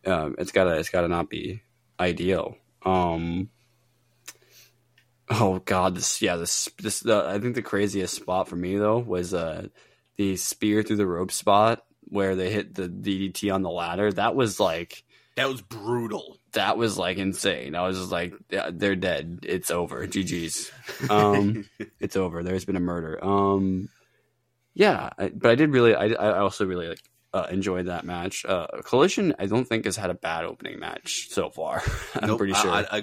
um, 0.06 0.37
it's 0.38 0.52
gotta 0.52 0.76
it's 0.78 0.90
gotta 0.90 1.09
not 1.09 1.28
be 1.28 1.62
ideal. 2.00 2.56
Um, 2.85 3.50
oh 5.28 5.59
God, 5.61 5.96
this 5.96 6.22
yeah 6.22 6.37
this 6.37 6.70
this 6.80 7.00
the, 7.00 7.26
I 7.26 7.38
think 7.38 7.54
the 7.54 7.62
craziest 7.62 8.14
spot 8.14 8.48
for 8.48 8.56
me 8.56 8.76
though 8.76 8.98
was 8.98 9.35
uh 9.35 9.68
the 10.16 10.37
spear 10.37 10.82
through 10.82 10.96
the 10.96 11.06
rope 11.06 11.32
spot 11.32 11.85
where 12.09 12.37
they 12.37 12.50
hit 12.50 12.74
the 12.74 12.88
DDT 12.88 13.52
on 13.52 13.62
the 13.62 13.70
ladder. 13.70 14.12
That 14.12 14.35
was 14.35 14.61
like 14.61 15.04
that 15.37 15.48
was 15.48 15.61
brutal. 15.61 16.38
that 16.52 16.78
was 16.78 16.96
like 16.96 17.18
insane. 17.18 17.74
I 17.74 17.87
was 17.87 17.98
just 17.98 18.11
like, 18.11 18.35
yeah, 18.50 18.70
they're 18.72 18.96
dead. 18.96 19.40
It's 19.42 19.70
over. 19.70 20.06
GG's. 20.06 20.72
Um, 21.11 21.68
it's 22.00 22.16
over. 22.16 22.42
There's 22.42 22.64
been 22.64 22.76
a 22.76 22.80
murder. 22.80 23.22
Um, 23.22 23.90
yeah, 24.77 25.09
I, 25.19 25.31
but 25.31 25.51
I 25.51 25.55
did 25.55 25.71
really. 25.71 25.95
I, 25.95 26.09
I 26.09 26.39
also 26.39 26.67
really 26.67 26.89
like 26.89 27.03
uh, 27.33 27.47
enjoyed 27.51 27.87
that 27.87 28.05
match. 28.05 28.45
Uh, 28.45 28.67
Collision, 28.85 29.35
I 29.39 29.47
don't 29.47 29.65
think 29.65 29.87
has 29.87 29.97
had 29.97 30.11
a 30.11 30.15
bad 30.15 30.45
opening 30.45 30.79
match 30.79 31.29
so 31.31 31.49
far. 31.49 31.83
I'm 32.15 32.29
Nope, 32.29 32.39
pretty 32.39 32.53
sure. 32.53 32.71
I, 32.71 32.81
I, 32.91 33.03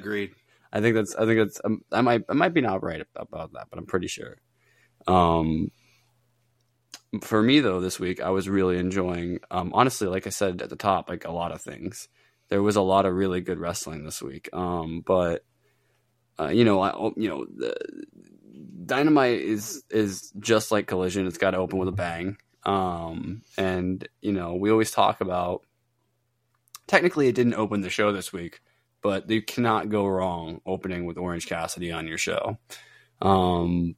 I 0.71 0.81
think 0.81 0.95
that's. 0.95 1.15
I 1.15 1.25
think 1.25 1.39
that's. 1.39 1.59
Um, 1.65 1.81
I 1.91 2.01
might. 2.01 2.25
I 2.29 2.33
might 2.33 2.53
be 2.53 2.61
not 2.61 2.83
right 2.83 3.03
about 3.15 3.53
that, 3.53 3.67
but 3.71 3.79
I'm 3.79 3.87
pretty 3.87 4.07
sure. 4.07 4.37
Um, 5.07 5.71
for 7.21 7.41
me 7.41 7.59
though, 7.59 7.79
this 7.79 7.99
week 7.99 8.21
I 8.21 8.29
was 8.29 8.47
really 8.47 8.77
enjoying. 8.77 9.39
Um, 9.49 9.71
honestly, 9.73 10.07
like 10.07 10.27
I 10.27 10.31
said 10.31 10.61
at 10.61 10.69
the 10.69 10.75
top, 10.75 11.09
like 11.09 11.25
a 11.25 11.31
lot 11.31 11.51
of 11.51 11.61
things. 11.61 12.07
There 12.49 12.61
was 12.61 12.75
a 12.75 12.81
lot 12.81 13.07
of 13.07 13.15
really 13.15 13.41
good 13.41 13.57
wrestling 13.57 14.03
this 14.03 14.21
week. 14.21 14.47
Um, 14.53 15.01
but 15.03 15.43
uh, 16.39 16.49
you 16.49 16.65
know, 16.65 16.81
I, 16.81 16.93
you 17.17 17.29
know, 17.29 17.45
the 17.45 17.75
Dynamite 18.85 19.41
is 19.41 19.83
is 19.89 20.31
just 20.39 20.71
like 20.71 20.87
Collision. 20.87 21.27
It's 21.27 21.37
got 21.37 21.51
to 21.51 21.57
open 21.57 21.79
with 21.79 21.89
a 21.89 21.93
bang. 21.93 22.37
Um, 22.63 23.41
and 23.57 24.07
you 24.21 24.31
know, 24.31 24.55
we 24.55 24.71
always 24.71 24.91
talk 24.91 25.21
about. 25.21 25.65
Technically, 26.85 27.27
it 27.27 27.35
didn't 27.35 27.53
open 27.53 27.81
the 27.81 27.89
show 27.89 28.11
this 28.11 28.33
week, 28.33 28.61
but 29.01 29.29
you 29.29 29.41
cannot 29.41 29.89
go 29.89 30.05
wrong 30.05 30.59
opening 30.65 31.05
with 31.05 31.17
Orange 31.17 31.47
Cassidy 31.47 31.91
on 31.91 32.07
your 32.07 32.17
show. 32.17 32.57
Um, 33.21 33.95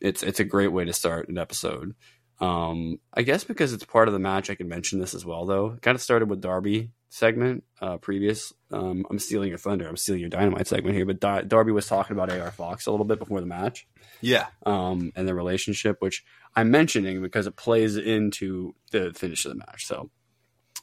it's 0.00 0.22
it's 0.22 0.40
a 0.40 0.44
great 0.44 0.72
way 0.72 0.84
to 0.84 0.92
start 0.92 1.28
an 1.28 1.38
episode. 1.38 1.94
Um, 2.40 3.00
I 3.12 3.22
guess 3.22 3.42
because 3.42 3.72
it's 3.72 3.84
part 3.84 4.06
of 4.06 4.14
the 4.14 4.20
match, 4.20 4.50
I 4.50 4.54
can 4.54 4.68
mention 4.68 5.00
this 5.00 5.14
as 5.14 5.24
well. 5.24 5.46
Though, 5.46 5.72
it 5.72 5.82
kind 5.82 5.96
of 5.96 6.02
started 6.02 6.30
with 6.30 6.40
Darby 6.40 6.90
segment 7.10 7.64
uh, 7.80 7.96
previous. 7.98 8.52
Um, 8.70 9.06
I'm 9.10 9.18
stealing 9.18 9.48
your 9.48 9.58
thunder. 9.58 9.88
I'm 9.88 9.96
stealing 9.96 10.20
your 10.20 10.30
dynamite 10.30 10.66
segment 10.66 10.94
here, 10.96 11.06
but 11.06 11.20
Dar- 11.20 11.42
Darby 11.42 11.72
was 11.72 11.86
talking 11.86 12.14
about 12.16 12.30
AR 12.32 12.50
Fox 12.50 12.86
a 12.86 12.90
little 12.90 13.06
bit 13.06 13.18
before 13.18 13.40
the 13.40 13.46
match 13.46 13.86
Yeah, 14.20 14.46
um, 14.66 15.12
and 15.16 15.26
the 15.26 15.34
relationship, 15.34 15.96
which 16.00 16.24
I'm 16.54 16.70
mentioning 16.70 17.22
because 17.22 17.46
it 17.46 17.56
plays 17.56 17.96
into 17.96 18.74
the 18.90 19.12
finish 19.14 19.44
of 19.46 19.52
the 19.52 19.58
match. 19.58 19.86
So 19.86 20.10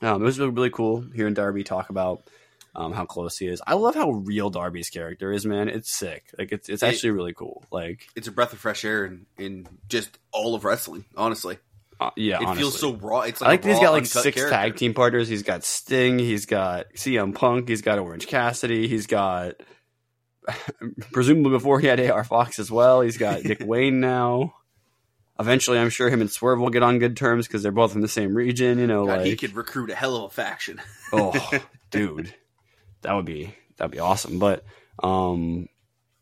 um, 0.02 0.22
it 0.22 0.26
was 0.26 0.40
really, 0.40 0.52
really 0.52 0.70
cool 0.72 1.02
hearing 1.14 1.34
Darby 1.36 1.64
talk 1.64 1.90
about 1.90 2.24
um, 2.76 2.92
how 2.92 3.06
close 3.06 3.38
he 3.38 3.48
is. 3.48 3.62
I 3.66 3.76
love 3.76 3.96
how 3.96 4.12
real 4.12 4.50
Darby's 4.50 4.90
character 4.90 5.32
is, 5.32 5.46
man. 5.46 5.70
It's 5.70 5.90
sick. 5.96 6.26
Like 6.38 6.52
it's 6.52 6.68
it's 6.70 6.84
It- 6.84 6.88
actually 6.88 7.12
really 7.12 7.34
cool. 7.34 7.64
Like 7.72 8.08
it's 8.16 8.28
a 8.28 8.32
breath 8.32 8.52
of 8.52 8.60
fresh 8.60 8.84
air 8.84 9.06
in, 9.06 9.26
in 9.38 9.68
just 9.88 10.18
all 10.34 10.56
of 10.56 10.66
wrestling. 10.66 11.06
Honestly, 11.16 11.58
uh, 12.00 12.10
yeah, 12.18 12.36
it 12.36 12.46
honestly. 12.46 12.62
feels 12.62 12.80
so 12.80 12.94
raw. 12.96 13.22
It's 13.22 13.42
I 13.42 13.48
like 13.48 13.52
like 13.52 13.60
a 13.60 13.64
that 13.64 13.70
he's 13.70 13.78
raw, 13.78 13.84
got 13.84 13.92
like 13.94 14.06
six 14.06 14.36
character. 14.36 14.50
tag 14.50 14.76
team 14.76 14.94
partners. 14.94 15.28
He's 15.28 15.44
got 15.44 15.64
Sting. 15.64 16.20
He's 16.20 16.46
got 16.46 16.86
CM 16.96 17.34
Punk. 17.34 17.70
He's 17.70 17.82
got 17.82 18.00
Orange 18.00 18.28
Cassidy. 18.28 18.88
He's 18.88 19.08
got 19.08 19.56
presumably 21.12 21.52
before 21.52 21.80
he 21.80 21.88
had 21.88 22.00
AR 22.00 22.24
Fox 22.24 22.60
as 22.60 22.70
well. 22.70 23.02
He's 23.02 23.18
got 23.18 23.44
Nick 23.44 23.60
Wayne 23.66 24.00
now. 24.00 24.54
Eventually, 25.40 25.78
I'm 25.78 25.90
sure 25.90 26.10
him 26.10 26.22
and 26.22 26.32
Swerve 26.32 26.60
will 26.62 26.70
get 26.70 26.82
on 26.84 26.98
good 27.00 27.18
terms 27.18 27.46
because 27.46 27.62
they're 27.62 27.72
both 27.74 27.92
from 27.92 28.02
the 28.02 28.08
same 28.08 28.36
region. 28.36 28.80
You 28.80 28.88
know, 28.88 29.06
God, 29.06 29.18
like 29.18 29.26
he 29.26 29.36
could 29.36 29.54
recruit 29.56 29.90
a 29.90 29.96
hell 29.96 30.16
of 30.16 30.24
a 30.24 30.30
faction. 30.30 30.82
oh, 31.12 31.34
dude, 31.92 32.34
that 33.02 33.14
would 33.14 33.26
be 33.26 33.54
that'd 33.78 33.92
be 33.92 34.00
awesome. 34.00 34.40
But 34.40 34.64
um, 35.04 35.68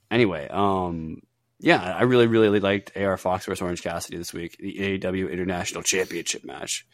anyway, 0.09 0.47
um, 0.49 1.21
yeah, 1.63 1.81
I 1.81 2.03
really 2.03 2.27
really 2.27 2.59
liked 2.59 2.95
AR 2.97 3.15
Fox 3.17 3.45
versus 3.45 3.61
Orange 3.61 3.81
Cassidy 3.81 4.17
this 4.17 4.33
week, 4.33 4.57
the 4.59 4.99
AEW 4.99 5.31
International 5.31 5.81
Championship 5.81 6.43
match. 6.43 6.85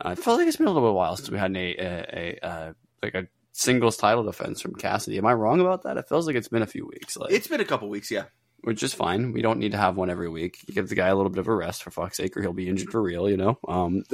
Uh, 0.00 0.10
I 0.10 0.14
felt 0.14 0.38
like 0.38 0.46
it's 0.46 0.56
been 0.56 0.68
a 0.68 0.70
little 0.70 0.88
bit 0.88 0.94
while 0.94 1.16
since 1.16 1.30
we 1.30 1.38
had 1.38 1.50
an, 1.50 1.56
a, 1.56 1.74
a, 1.78 2.38
a 2.40 2.46
uh, 2.46 2.72
like 3.02 3.14
a 3.14 3.26
singles 3.50 3.96
title 3.96 4.22
defense 4.22 4.60
from 4.60 4.76
Cassidy. 4.76 5.18
Am 5.18 5.26
I 5.26 5.34
wrong 5.34 5.60
about 5.60 5.82
that? 5.82 5.96
It 5.96 6.08
feels 6.08 6.28
like 6.28 6.36
it's 6.36 6.48
been 6.48 6.62
a 6.62 6.66
few 6.66 6.86
weeks. 6.86 7.16
Like, 7.16 7.32
It's 7.32 7.48
been 7.48 7.60
a 7.60 7.64
couple 7.64 7.88
weeks, 7.88 8.08
yeah. 8.08 8.24
which 8.62 8.84
is 8.84 8.94
fine. 8.94 9.32
We 9.32 9.42
don't 9.42 9.58
need 9.58 9.72
to 9.72 9.78
have 9.78 9.96
one 9.96 10.10
every 10.10 10.28
week. 10.28 10.58
You 10.68 10.74
give 10.74 10.88
the 10.88 10.94
guy 10.94 11.08
a 11.08 11.16
little 11.16 11.30
bit 11.30 11.40
of 11.40 11.48
a 11.48 11.54
rest 11.54 11.82
for 11.82 11.90
fuck's 11.90 12.16
sake, 12.16 12.36
or 12.36 12.42
he'll 12.42 12.52
be 12.52 12.68
injured 12.68 12.90
for 12.90 13.02
real. 13.02 13.28
You 13.28 13.36
know. 13.36 13.58
Um, 13.66 14.04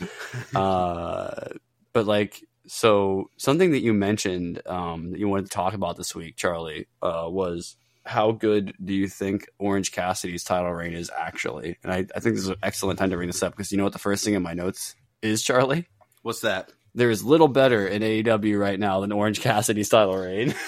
uh, 0.54 1.48
but 1.92 2.06
like, 2.06 2.42
so 2.66 3.30
something 3.36 3.72
that 3.72 3.82
you 3.82 3.92
mentioned 3.92 4.62
um, 4.66 5.10
that 5.10 5.18
you 5.18 5.28
wanted 5.28 5.46
to 5.46 5.52
talk 5.52 5.74
about 5.74 5.98
this 5.98 6.14
week, 6.14 6.36
Charlie, 6.36 6.86
uh, 7.02 7.26
was 7.28 7.76
how 8.04 8.32
good 8.32 8.74
do 8.82 8.94
you 8.94 9.08
think 9.08 9.46
Orange 9.58 9.92
Cassidy's 9.92 10.44
title 10.44 10.72
reign 10.72 10.94
is 10.94 11.10
actually? 11.16 11.78
And 11.82 11.92
I, 11.92 12.06
I 12.14 12.20
think 12.20 12.34
this 12.34 12.44
is 12.44 12.48
an 12.48 12.56
excellent 12.62 12.98
time 12.98 13.10
to 13.10 13.16
bring 13.16 13.28
this 13.28 13.42
up 13.42 13.52
because 13.52 13.70
you 13.70 13.78
know 13.78 13.84
what 13.84 13.92
the 13.92 13.98
first 13.98 14.24
thing 14.24 14.34
in 14.34 14.42
my 14.42 14.54
notes 14.54 14.94
is, 15.22 15.42
Charlie. 15.42 15.86
What's 16.22 16.40
that? 16.40 16.72
There 16.94 17.10
is 17.10 17.22
little 17.22 17.48
better 17.48 17.86
in 17.86 18.02
AEW 18.02 18.58
right 18.58 18.78
now 18.78 19.00
than 19.00 19.12
Orange 19.12 19.40
Cassidy's 19.40 19.88
title 19.88 20.16
reign. 20.16 20.54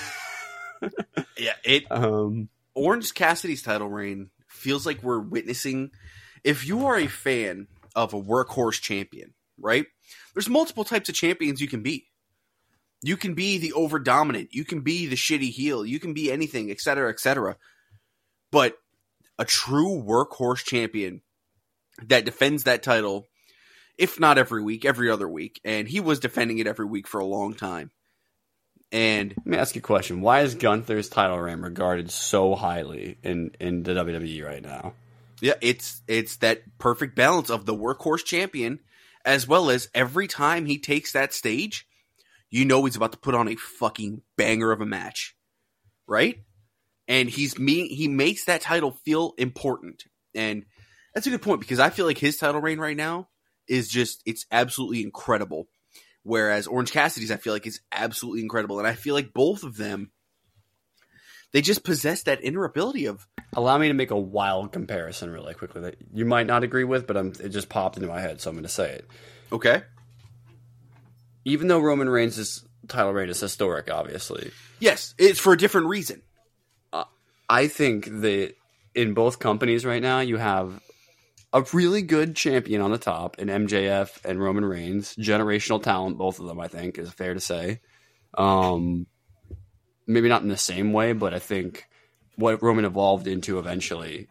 Yeah, 1.38 1.55
it 1.64 1.90
um, 1.90 2.49
Orange 2.75 3.14
Cassidy's 3.14 3.62
title 3.62 3.88
reign 3.88 4.31
feels 4.47 4.87
like 4.87 5.03
we're 5.03 5.21
witnessing. 5.21 5.90
If 6.45 6.66
you 6.66 6.87
are 6.87 6.97
a 6.97 7.09
fan 7.09 7.66
of 7.97 8.14
a 8.14 8.21
workhorse 8.21 8.81
champion, 8.81 9.35
right? 9.59 9.87
There's 10.35 10.49
multiple 10.49 10.85
types 10.85 11.09
of 11.09 11.14
champions 11.14 11.61
you 11.61 11.68
can 11.68 11.83
be. 11.83 12.07
You 13.03 13.17
can 13.17 13.35
be 13.35 13.59
the 13.59 13.73
over 13.73 13.99
dominant. 13.99 14.51
You 14.53 14.65
can 14.65 14.81
be 14.81 15.07
the 15.07 15.17
shitty 15.17 15.51
heel. 15.51 15.85
You 15.85 15.99
can 15.99 16.15
be 16.15 16.31
anything, 16.31 16.71
etc., 16.71 17.11
etc. 17.11 17.57
But 18.51 18.77
a 19.38 19.45
true 19.45 20.03
workhorse 20.07 20.65
champion 20.65 21.23
that 22.07 22.25
defends 22.25 22.65
that 22.65 22.83
title, 22.83 23.29
if 23.99 24.21
not 24.21 24.38
every 24.38 24.62
week, 24.62 24.85
every 24.85 25.11
other 25.11 25.29
week, 25.29 25.61
and 25.65 25.88
he 25.88 26.01
was 26.01 26.21
defending 26.21 26.59
it 26.59 26.67
every 26.67 26.87
week 26.87 27.09
for 27.09 27.21
a 27.21 27.27
long 27.27 27.55
time. 27.55 27.91
And 28.93 29.35
let 29.38 29.47
me 29.47 29.57
ask 29.57 29.75
you 29.75 29.81
a 29.81 29.83
question: 29.83 30.21
Why 30.21 30.43
is 30.43 30.55
Gunther's 30.55 31.09
title 31.09 31.41
reign 31.41 31.61
regarded 31.61 32.11
so 32.11 32.55
highly 32.55 33.19
in 33.23 33.53
in 33.59 33.83
the 33.83 33.93
WWE 33.93 34.45
right 34.45 34.62
now? 34.62 34.95
Yeah, 35.41 35.55
it's 35.61 36.03
it's 36.07 36.37
that 36.37 36.62
perfect 36.79 37.17
balance 37.17 37.51
of 37.51 37.67
the 37.67 37.75
workhorse 37.75 38.25
champion 38.25 38.79
as 39.25 39.47
well 39.47 39.71
as 39.71 39.88
every 39.95 40.27
time 40.27 40.67
he 40.67 40.79
takes 40.79 41.12
that 41.12 41.33
stage, 41.33 41.87
you 42.53 42.67
know 42.67 42.85
he's 42.85 42.97
about 42.97 43.12
to 43.12 43.19
put 43.19 43.35
on 43.35 43.49
a 43.49 43.57
fucking 43.57 44.21
banger 44.37 44.71
of 44.71 44.81
a 44.81 44.87
match. 44.87 45.35
Right? 46.07 46.45
And 47.09 47.29
he's 47.29 47.59
me 47.59 47.88
he 47.88 48.07
makes 48.07 48.45
that 48.45 48.61
title 48.61 48.93
feel 49.05 49.33
important. 49.38 50.05
And 50.35 50.67
that's 51.15 51.27
a 51.27 51.31
good 51.31 51.43
point 51.43 51.61
because 51.61 51.81
I 51.81 51.91
feel 51.91 52.07
like 52.07 52.19
his 52.19 52.37
title 52.37 52.61
reign 52.61 52.79
right 52.79 52.97
now 52.97 53.29
is 53.67 53.88
just 53.88 54.23
it's 54.27 54.47
absolutely 54.53 55.03
incredible. 55.03 55.67
Whereas 56.25 56.67
Orange 56.67 56.93
Cassidy's 56.93 57.31
I 57.33 57.37
feel 57.37 57.55
like 57.55 57.67
is 57.67 57.81
absolutely 57.91 58.43
incredible. 58.43 58.79
And 58.79 58.87
I 58.87 58.95
feel 58.95 59.15
like 59.15 59.33
both 59.33 59.65
of 59.65 59.77
them 59.77 60.12
they 61.53 61.62
just 61.62 61.85
possess 61.85 62.25
that 62.25 62.45
inner 62.45 62.65
ability 62.65 63.07
of 63.07 63.27
Allow 63.55 63.79
me 63.79 63.88
to 63.88 63.95
make 63.95 64.11
a 64.11 64.19
wild 64.19 64.73
comparison 64.73 65.31
really 65.31 65.55
quickly 65.55 65.83
that 65.83 65.97
you 66.12 66.25
might 66.25 66.47
not 66.47 66.65
agree 66.65 66.85
with, 66.85 67.07
but 67.07 67.17
I'm, 67.19 67.33
it 67.41 67.51
just 67.51 67.69
popped 67.69 67.97
into 67.97 68.09
my 68.09 68.21
head, 68.21 68.41
so 68.41 68.49
I'm 68.49 68.57
going 68.57 68.62
to 68.62 68.71
say 68.71 68.93
it. 68.93 69.07
okay. 69.53 69.83
Even 71.44 71.68
though 71.68 71.81
Roman 71.81 72.09
Reigns' 72.09 72.64
title 72.88 73.12
reign 73.12 73.28
is 73.28 73.40
historic, 73.40 73.90
obviously, 73.90 74.50
Yes, 74.81 75.14
it's 75.18 75.38
for 75.38 75.52
a 75.52 75.57
different 75.59 75.87
reason. 75.87 76.22
I 77.48 77.68
think 77.68 78.07
that 78.07 78.55
in 78.94 79.14
both 79.14 79.38
companies 79.38 79.85
right 79.85 80.02
now, 80.02 80.20
you 80.20 80.38
have 80.38 80.81
a 81.52 81.62
really 81.72 82.00
good 82.02 82.35
champion 82.35 82.81
on 82.81 82.90
the 82.90 82.98
top 82.98 83.38
in 83.38 83.48
MJF 83.48 84.24
and 84.24 84.40
Roman 84.40 84.64
Reigns. 84.64 85.14
Generational 85.16 85.83
talent, 85.83 86.16
both 86.16 86.40
of 86.40 86.46
them, 86.46 86.59
I 86.59 86.68
think, 86.68 86.98
is 86.98 87.12
fair 87.12 87.35
to 87.35 87.40
say. 87.40 87.81
Um, 88.38 89.07
maybe 90.07 90.28
not 90.28 90.42
in 90.42 90.48
the 90.48 90.57
same 90.57 90.92
way, 90.92 91.12
but 91.12 91.35
I 91.35 91.38
think 91.38 91.87
what 92.37 92.62
Roman 92.62 92.87
evolved 92.87 93.26
into 93.26 93.59
eventually. 93.59 94.28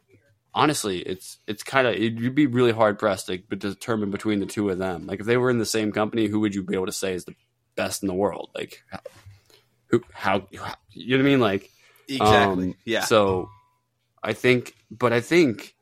Honestly, 0.53 0.99
it's 0.99 1.37
it's 1.47 1.63
kind 1.63 1.87
of 1.87 1.97
you'd 1.97 2.35
be 2.35 2.47
really 2.47 2.71
hard 2.71 2.99
pressed 2.99 3.27
to 3.27 3.37
determine 3.37 4.11
between 4.11 4.39
the 4.39 4.45
two 4.45 4.69
of 4.69 4.77
them. 4.77 5.07
Like 5.07 5.21
if 5.21 5.25
they 5.25 5.37
were 5.37 5.49
in 5.49 5.59
the 5.59 5.65
same 5.65 5.91
company, 5.91 6.27
who 6.27 6.41
would 6.41 6.53
you 6.53 6.63
be 6.63 6.75
able 6.75 6.87
to 6.87 6.91
say 6.91 7.13
is 7.13 7.25
the 7.25 7.35
best 7.75 8.03
in 8.03 8.07
the 8.07 8.13
world? 8.13 8.49
Like 8.53 8.83
who? 9.87 10.01
How? 10.13 10.47
how 10.57 10.75
you 10.91 11.17
know 11.17 11.23
what 11.23 11.27
I 11.27 11.29
mean? 11.29 11.39
Like 11.39 11.69
Exactly. 12.07 12.65
um, 12.65 12.75
yeah. 12.85 13.05
So 13.05 13.49
I 14.21 14.33
think, 14.33 14.75
but 14.89 15.13
I 15.13 15.21
think 15.21 15.75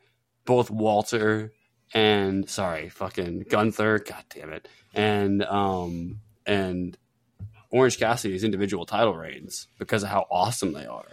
both 0.45 0.69
Walter 0.69 1.51
and 1.93 2.49
sorry, 2.49 2.89
fucking 2.89 3.45
Gunther, 3.49 3.99
god 3.99 4.23
damn 4.33 4.53
it, 4.53 4.67
and 4.93 5.43
um 5.43 6.21
and 6.45 6.97
Orange 7.71 7.99
Cassidy's 7.99 8.43
individual 8.43 8.85
title 8.85 9.15
reigns 9.15 9.67
because 9.77 10.03
of 10.03 10.09
how 10.09 10.27
awesome 10.29 10.73
they 10.73 10.85
are. 10.85 11.07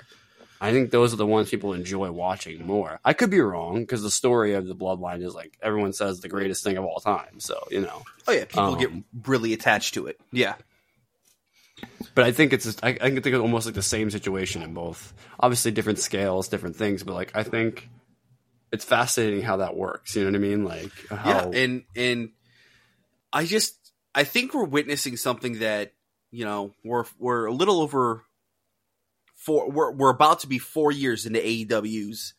I 0.60 0.72
think 0.72 0.90
those 0.90 1.12
are 1.12 1.16
the 1.16 1.26
ones 1.26 1.50
people 1.50 1.72
enjoy 1.72 2.10
watching 2.10 2.66
more. 2.66 3.00
I 3.04 3.12
could 3.12 3.30
be 3.30 3.40
wrong 3.40 3.80
because 3.80 4.02
the 4.02 4.10
story 4.10 4.54
of 4.54 4.66
the 4.66 4.74
bloodline 4.74 5.22
is 5.22 5.34
like 5.34 5.58
everyone 5.62 5.92
says 5.92 6.20
the 6.20 6.28
greatest 6.28 6.64
thing 6.64 6.76
of 6.76 6.84
all 6.84 7.00
time. 7.00 7.40
So 7.40 7.66
you 7.70 7.80
know, 7.80 8.02
oh 8.26 8.32
yeah, 8.32 8.44
people 8.44 8.64
um, 8.64 8.78
get 8.78 8.90
really 9.26 9.52
attached 9.52 9.94
to 9.94 10.06
it. 10.06 10.18
Yeah. 10.32 10.54
But 12.14 12.24
I 12.24 12.32
think 12.32 12.54
it's 12.54 12.64
just, 12.64 12.82
I, 12.82 12.90
I 12.90 13.10
can 13.10 13.20
think 13.20 13.36
of 13.36 13.42
almost 13.42 13.66
like 13.66 13.74
the 13.74 13.82
same 13.82 14.10
situation 14.10 14.62
in 14.62 14.72
both. 14.72 15.12
Obviously, 15.38 15.72
different 15.72 15.98
scales, 15.98 16.48
different 16.48 16.76
things, 16.76 17.02
but 17.02 17.12
like 17.12 17.36
I 17.36 17.42
think 17.42 17.88
it's 18.72 18.84
fascinating 18.84 19.42
how 19.42 19.58
that 19.58 19.76
works. 19.76 20.16
You 20.16 20.24
know 20.24 20.30
what 20.30 20.36
I 20.36 20.38
mean? 20.38 20.64
Like 20.64 20.92
how 21.10 21.30
Yeah, 21.30 21.60
and 21.60 21.84
and 21.94 22.30
I 23.32 23.44
just 23.44 23.92
I 24.14 24.24
think 24.24 24.54
we're 24.54 24.64
witnessing 24.64 25.16
something 25.16 25.58
that 25.58 25.92
you 26.30 26.44
know 26.44 26.72
we're 26.82 27.04
we're 27.18 27.46
a 27.46 27.52
little 27.52 27.80
over 27.80 28.22
four 29.46 29.70
we're 29.70 29.92
we're 29.92 30.10
about 30.10 30.40
to 30.40 30.48
be 30.48 30.58
four 30.58 30.90
years 30.90 31.24
into 31.24 31.38
AEW's 31.38 32.34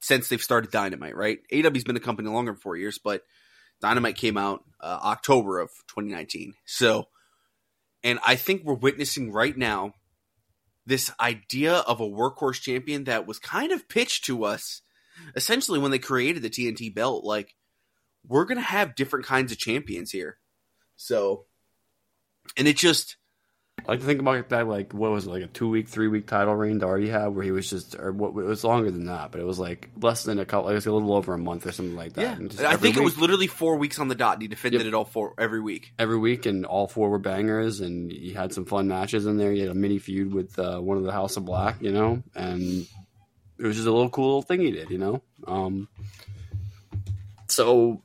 since 0.00 0.28
they've 0.28 0.42
started 0.42 0.70
Dynamite, 0.70 1.16
right? 1.16 1.38
AEW's 1.52 1.84
been 1.84 1.96
a 1.96 2.00
company 2.00 2.28
longer 2.28 2.52
than 2.52 2.60
four 2.60 2.76
years, 2.76 2.98
but 2.98 3.22
Dynamite 3.80 4.16
came 4.16 4.36
out 4.36 4.64
uh, 4.80 4.98
October 5.04 5.58
of 5.60 5.70
2019. 5.88 6.54
So, 6.66 7.08
and 8.04 8.18
I 8.24 8.36
think 8.36 8.62
we're 8.64 8.74
witnessing 8.74 9.32
right 9.32 9.56
now 9.56 9.94
this 10.84 11.12
idea 11.20 11.74
of 11.74 12.00
a 12.00 12.08
workhorse 12.08 12.60
champion 12.60 13.04
that 13.04 13.26
was 13.26 13.38
kind 13.38 13.72
of 13.72 13.88
pitched 13.88 14.24
to 14.26 14.44
us 14.44 14.82
essentially 15.36 15.78
when 15.78 15.90
they 15.90 15.98
created 15.98 16.42
the 16.42 16.50
TNT 16.50 16.92
belt. 16.92 17.24
Like, 17.24 17.54
we're 18.26 18.44
gonna 18.44 18.60
have 18.60 18.94
different 18.94 19.26
kinds 19.26 19.52
of 19.52 19.58
champions 19.58 20.10
here. 20.10 20.38
So, 20.96 21.46
and 22.56 22.68
it 22.68 22.76
just 22.76 23.16
I 23.86 23.92
like 23.92 24.00
to 24.00 24.06
think 24.06 24.20
about 24.20 24.48
that. 24.50 24.68
Like 24.68 24.92
what 24.94 25.10
was 25.10 25.26
it, 25.26 25.30
like 25.30 25.42
a 25.42 25.48
two 25.48 25.68
week, 25.68 25.88
three 25.88 26.06
week 26.08 26.26
title 26.26 26.54
reign 26.54 26.78
Darby 26.78 27.08
had, 27.08 27.28
where 27.28 27.44
he 27.44 27.50
was 27.50 27.68
just, 27.68 27.96
or 27.98 28.12
what 28.12 28.28
it 28.30 28.46
was 28.46 28.62
longer 28.64 28.90
than 28.90 29.06
that, 29.06 29.32
but 29.32 29.40
it 29.40 29.44
was 29.44 29.58
like 29.58 29.90
less 30.00 30.22
than 30.22 30.38
a 30.38 30.44
couple. 30.44 30.66
like 30.66 30.72
It 30.72 30.74
was 30.76 30.86
a 30.86 30.92
little 30.92 31.14
over 31.14 31.34
a 31.34 31.38
month 31.38 31.66
or 31.66 31.72
something 31.72 31.96
like 31.96 32.12
that. 32.14 32.40
yeah, 32.40 32.68
I 32.70 32.76
think 32.76 32.96
it 32.96 33.02
was 33.02 33.18
literally 33.18 33.48
four 33.48 33.76
weeks 33.76 33.98
on 33.98 34.08
the 34.08 34.14
dot. 34.14 34.34
And 34.34 34.42
he 34.42 34.48
defended 34.48 34.82
Yep. 34.82 34.88
it 34.88 34.94
all 34.94 35.04
four 35.04 35.34
every 35.38 35.60
week. 35.60 35.92
every 35.98 36.18
week, 36.18 36.46
and 36.46 36.64
all 36.64 36.86
four 36.86 37.10
were 37.10 37.18
bangers, 37.18 37.80
and 37.80 38.10
he 38.12 38.32
had 38.32 38.52
some 38.54 38.64
fun 38.66 38.86
matches 38.88 39.26
in 39.26 39.36
there. 39.36 39.52
He 39.52 39.60
had 39.60 39.68
a 39.70 39.74
mini 39.74 39.98
feud 39.98 40.32
with 40.32 40.58
uh, 40.58 40.78
one 40.78 40.96
of 40.96 41.02
the 41.02 41.12
House 41.12 41.36
of 41.36 41.44
Black, 41.44 41.82
you 41.82 41.90
know, 41.92 42.22
and 42.34 42.86
it 43.58 43.66
was 43.66 43.76
just 43.76 43.88
a 43.88 43.92
little 43.92 44.10
cool 44.10 44.26
little 44.26 44.42
thing 44.42 44.60
he 44.60 44.70
did, 44.70 44.90
you 44.90 44.98
know. 44.98 45.22
Um, 45.46 45.88
so, 47.48 48.02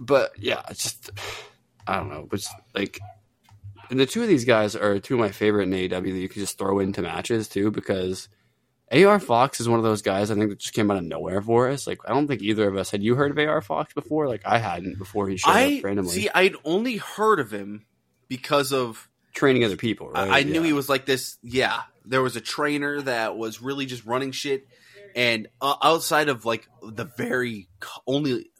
but 0.00 0.32
yeah, 0.38 0.62
it's 0.70 0.82
just 0.82 1.10
I 1.86 1.96
don't 1.96 2.08
know, 2.10 2.26
but 2.28 2.44
like. 2.74 2.98
And 3.90 4.00
the 4.00 4.06
two 4.06 4.22
of 4.22 4.28
these 4.28 4.44
guys 4.44 4.76
are 4.76 4.98
two 4.98 5.14
of 5.14 5.20
my 5.20 5.30
favorite 5.30 5.64
in 5.64 5.70
AEW 5.70 5.90
that 5.90 6.18
you 6.18 6.28
can 6.28 6.40
just 6.40 6.58
throw 6.58 6.78
into 6.78 7.02
matches 7.02 7.48
too, 7.48 7.70
because 7.70 8.28
AR 8.92 9.18
Fox 9.18 9.60
is 9.60 9.68
one 9.68 9.78
of 9.78 9.84
those 9.84 10.02
guys 10.02 10.30
I 10.30 10.34
think 10.34 10.50
that 10.50 10.60
just 10.60 10.74
came 10.74 10.90
out 10.90 10.96
of 10.96 11.04
nowhere 11.04 11.42
for 11.42 11.68
us. 11.68 11.86
Like 11.86 11.98
I 12.06 12.10
don't 12.10 12.28
think 12.28 12.42
either 12.42 12.68
of 12.68 12.76
us 12.76 12.90
had 12.90 13.02
you 13.02 13.16
heard 13.16 13.30
of 13.30 13.38
AR 13.38 13.60
Fox 13.60 13.92
before. 13.94 14.28
Like 14.28 14.42
I 14.44 14.58
hadn't 14.58 14.98
before 14.98 15.28
he 15.28 15.36
showed 15.36 15.50
I 15.50 15.78
up 15.78 15.84
randomly 15.84 16.12
see. 16.12 16.28
I'd 16.32 16.54
only 16.64 16.96
heard 16.96 17.40
of 17.40 17.52
him 17.52 17.86
because 18.28 18.72
of 18.72 19.08
training 19.34 19.64
other 19.64 19.76
people. 19.76 20.10
Right? 20.10 20.28
I, 20.28 20.38
I 20.40 20.42
knew 20.44 20.62
he 20.62 20.72
was 20.72 20.88
like 20.88 21.06
this. 21.06 21.36
Yeah, 21.42 21.82
there 22.04 22.22
was 22.22 22.36
a 22.36 22.40
trainer 22.40 23.00
that 23.02 23.36
was 23.36 23.60
really 23.60 23.86
just 23.86 24.04
running 24.04 24.32
shit, 24.32 24.66
and 25.14 25.48
uh, 25.60 25.74
outside 25.82 26.28
of 26.28 26.44
like 26.44 26.68
the 26.82 27.04
very 27.04 27.68
only, 28.06 28.50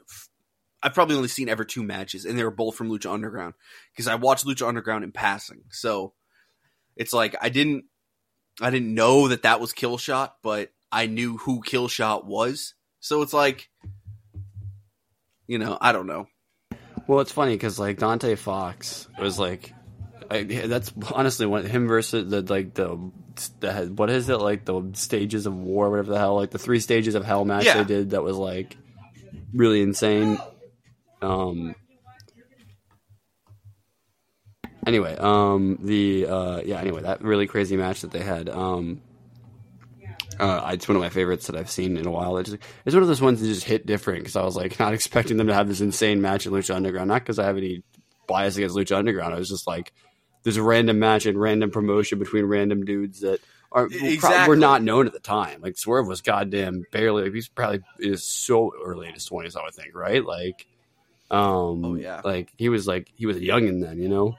I've 0.82 0.94
probably 0.94 1.16
only 1.16 1.28
seen 1.28 1.48
ever 1.48 1.64
two 1.64 1.82
matches, 1.82 2.24
and 2.24 2.38
they 2.38 2.44
were 2.44 2.50
both 2.50 2.76
from 2.76 2.90
Lucha 2.90 3.12
Underground 3.12 3.54
because 3.92 4.06
I 4.06 4.14
watched 4.16 4.46
Lucha 4.46 4.68
Underground 4.68 5.04
in 5.04 5.12
passing. 5.12 5.62
So 5.70 6.12
it's 6.96 7.12
like 7.12 7.34
I 7.40 7.48
didn't, 7.48 7.86
I 8.60 8.70
didn't 8.70 8.94
know 8.94 9.28
that 9.28 9.42
that 9.42 9.60
was 9.60 9.72
Killshot, 9.72 10.32
but 10.42 10.70
I 10.92 11.06
knew 11.06 11.38
who 11.38 11.62
Killshot 11.62 12.24
was. 12.24 12.74
So 13.00 13.22
it's 13.22 13.32
like, 13.32 13.68
you 15.46 15.58
know, 15.58 15.78
I 15.80 15.92
don't 15.92 16.06
know. 16.06 16.26
Well, 17.06 17.20
it's 17.20 17.32
funny 17.32 17.54
because 17.54 17.78
like 17.78 17.98
Dante 17.98 18.34
Fox 18.34 19.08
was 19.18 19.38
like, 19.38 19.72
I, 20.30 20.42
that's 20.42 20.92
honestly 21.12 21.46
one 21.46 21.64
him 21.64 21.86
versus 21.86 22.30
the 22.30 22.42
like 22.42 22.74
the, 22.74 23.12
the 23.60 23.92
what 23.94 24.10
is 24.10 24.28
it 24.28 24.38
like 24.38 24.64
the 24.64 24.90
stages 24.94 25.46
of 25.46 25.54
war, 25.56 25.88
whatever 25.90 26.12
the 26.12 26.18
hell, 26.18 26.36
like 26.36 26.50
the 26.50 26.58
three 26.58 26.80
stages 26.80 27.14
of 27.14 27.24
hell 27.24 27.44
match 27.44 27.64
Yeah. 27.64 27.78
they 27.78 27.84
did 27.84 28.10
that 28.10 28.22
was 28.22 28.36
like 28.36 28.76
really 29.54 29.82
insane. 29.82 30.38
Um. 31.22 31.74
Anyway, 34.86 35.16
um, 35.16 35.78
the 35.82 36.26
uh, 36.26 36.60
yeah, 36.64 36.80
anyway, 36.80 37.02
that 37.02 37.20
really 37.22 37.46
crazy 37.48 37.76
match 37.76 38.02
that 38.02 38.12
they 38.12 38.20
had. 38.20 38.48
Um, 38.48 39.02
Uh, 40.38 40.70
it's 40.74 40.86
one 40.86 40.94
of 40.96 41.02
my 41.02 41.08
favorites 41.08 41.46
that 41.46 41.56
I've 41.56 41.70
seen 41.70 41.96
in 41.96 42.06
a 42.06 42.10
while. 42.10 42.36
It's, 42.36 42.50
it's 42.84 42.94
one 42.94 43.02
of 43.02 43.08
those 43.08 43.22
ones 43.22 43.40
that 43.40 43.46
just 43.46 43.64
hit 43.64 43.86
different 43.86 44.20
because 44.20 44.36
I 44.36 44.42
was 44.44 44.54
like 44.54 44.78
not 44.78 44.92
expecting 44.94 45.38
them 45.38 45.46
to 45.48 45.54
have 45.54 45.66
this 45.66 45.80
insane 45.80 46.20
match 46.20 46.46
in 46.46 46.52
Lucha 46.52 46.74
Underground. 46.74 47.08
Not 47.08 47.22
because 47.22 47.38
I 47.38 47.46
have 47.46 47.56
any 47.56 47.82
bias 48.28 48.56
against 48.56 48.76
Lucha 48.76 48.96
Underground. 48.96 49.34
I 49.34 49.38
was 49.38 49.48
just 49.48 49.66
like, 49.66 49.92
there's 50.42 50.58
a 50.58 50.62
random 50.62 50.98
match 50.98 51.24
and 51.26 51.40
random 51.40 51.70
promotion 51.70 52.18
between 52.18 52.44
random 52.44 52.84
dudes 52.84 53.20
that 53.20 53.40
are 53.72 53.88
Exactly. 53.90 54.46
were 54.48 54.56
not 54.56 54.82
known 54.82 55.06
at 55.06 55.12
the 55.14 55.20
time. 55.20 55.62
Like 55.62 55.76
Swerve 55.78 56.06
was 56.06 56.20
goddamn 56.20 56.84
barely. 56.92 57.30
He's 57.32 57.48
probably 57.48 57.80
is 57.98 58.22
so 58.22 58.70
early 58.84 59.08
in 59.08 59.14
his 59.14 59.24
twenties. 59.24 59.56
I 59.56 59.62
would 59.64 59.74
think, 59.74 59.94
right? 59.96 60.24
Like, 60.24 60.66
um, 61.30 61.84
Oh, 61.84 61.94
yeah. 61.94 62.20
like 62.24 62.52
he 62.56 62.68
was 62.68 62.86
like 62.86 63.10
he 63.16 63.26
was 63.26 63.36
a 63.36 63.40
youngin 63.40 63.82
then, 63.82 63.98
you 64.00 64.08
know. 64.08 64.36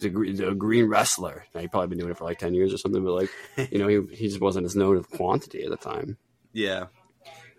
He's 0.00 0.14
a, 0.14 0.20
he's 0.24 0.40
a 0.40 0.54
green 0.54 0.86
wrestler. 0.86 1.44
Now, 1.54 1.60
he 1.60 1.66
probably 1.66 1.88
been 1.88 1.98
doing 1.98 2.12
it 2.12 2.16
for 2.16 2.24
like 2.24 2.38
ten 2.38 2.54
years 2.54 2.72
or 2.72 2.78
something, 2.78 3.02
but 3.04 3.12
like 3.12 3.30
you 3.72 3.78
know, 3.78 3.88
he 3.88 4.14
he 4.14 4.28
just 4.28 4.40
wasn't 4.40 4.66
as 4.66 4.76
known 4.76 4.96
of 4.96 5.10
quantity 5.10 5.64
at 5.64 5.70
the 5.70 5.76
time. 5.76 6.16
Yeah. 6.52 6.86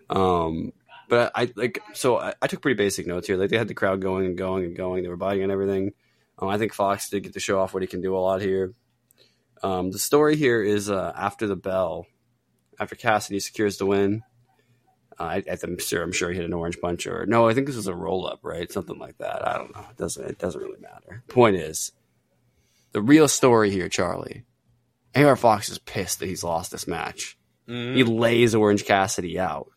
Um, 0.08 0.72
but 1.08 1.32
I, 1.34 1.42
I 1.42 1.52
like 1.56 1.80
so 1.92 2.18
I, 2.18 2.34
I 2.40 2.46
took 2.46 2.62
pretty 2.62 2.76
basic 2.78 3.06
notes 3.06 3.26
here. 3.26 3.36
Like 3.36 3.50
they 3.50 3.58
had 3.58 3.68
the 3.68 3.74
crowd 3.74 4.00
going 4.00 4.26
and 4.26 4.38
going 4.38 4.64
and 4.64 4.76
going. 4.76 5.02
They 5.02 5.08
were 5.08 5.16
biting 5.16 5.42
and 5.42 5.52
everything. 5.52 5.92
Um, 6.38 6.48
I 6.48 6.56
think 6.56 6.72
Fox 6.72 7.10
did 7.10 7.22
get 7.24 7.34
to 7.34 7.40
show 7.40 7.60
off 7.60 7.74
what 7.74 7.82
he 7.82 7.86
can 7.86 8.00
do 8.00 8.16
a 8.16 8.18
lot 8.18 8.40
here. 8.40 8.72
Um, 9.62 9.90
the 9.90 9.98
story 9.98 10.36
here 10.36 10.62
is 10.62 10.88
uh, 10.90 11.12
after 11.14 11.46
the 11.46 11.56
bell, 11.56 12.06
after 12.78 12.96
Cassidy 12.96 13.40
secures 13.40 13.76
the 13.76 13.84
win. 13.84 14.22
I, 15.20 15.42
I'm 15.62 15.78
sure 15.78 16.02
I'm 16.02 16.12
sure 16.12 16.30
he 16.30 16.36
hit 16.36 16.44
an 16.46 16.52
orange 16.52 16.80
punch 16.80 17.06
or 17.06 17.26
no. 17.26 17.46
I 17.48 17.54
think 17.54 17.66
this 17.66 17.76
was 17.76 17.86
a 17.86 17.94
roll 17.94 18.26
up, 18.26 18.40
right? 18.42 18.70
Something 18.72 18.98
like 18.98 19.18
that. 19.18 19.46
I 19.46 19.58
don't 19.58 19.74
know. 19.74 19.84
It 19.90 19.96
doesn't 19.96 20.24
it 20.26 20.38
doesn't 20.38 20.60
really 20.60 20.80
matter. 20.80 21.22
Point 21.28 21.56
is, 21.56 21.92
the 22.92 23.02
real 23.02 23.28
story 23.28 23.70
here, 23.70 23.88
Charlie. 23.88 24.44
AR 25.14 25.36
Fox 25.36 25.68
is 25.68 25.78
pissed 25.78 26.20
that 26.20 26.26
he's 26.26 26.44
lost 26.44 26.70
this 26.70 26.86
match. 26.86 27.36
Mhm. 27.68 27.96
He 27.96 28.04
lays 28.04 28.54
Orange 28.54 28.84
Cassidy 28.84 29.38
out. 29.38 29.70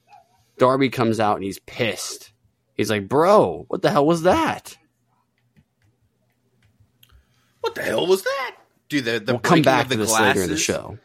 Darby 0.57 0.89
comes 0.89 1.19
out 1.19 1.35
and 1.35 1.43
he's 1.43 1.59
pissed. 1.59 2.31
He's 2.75 2.89
like, 2.89 3.07
"Bro, 3.09 3.65
what 3.67 3.81
the 3.81 3.91
hell 3.91 4.05
was 4.05 4.23
that?" 4.23 4.77
What 7.61 7.75
the 7.75 7.81
hell 7.81 8.07
was 8.07 8.23
that? 8.23 8.55
Dude, 8.89 9.05
the, 9.05 9.19
the 9.19 9.33
we'll 9.33 9.39
come 9.39 9.61
back 9.61 9.85
of 9.85 9.91
to 9.91 9.97
this 9.97 10.09
glasses, 10.09 10.27
later 10.35 10.43
in 10.43 10.49
the 10.49 10.57
show. 10.57 10.97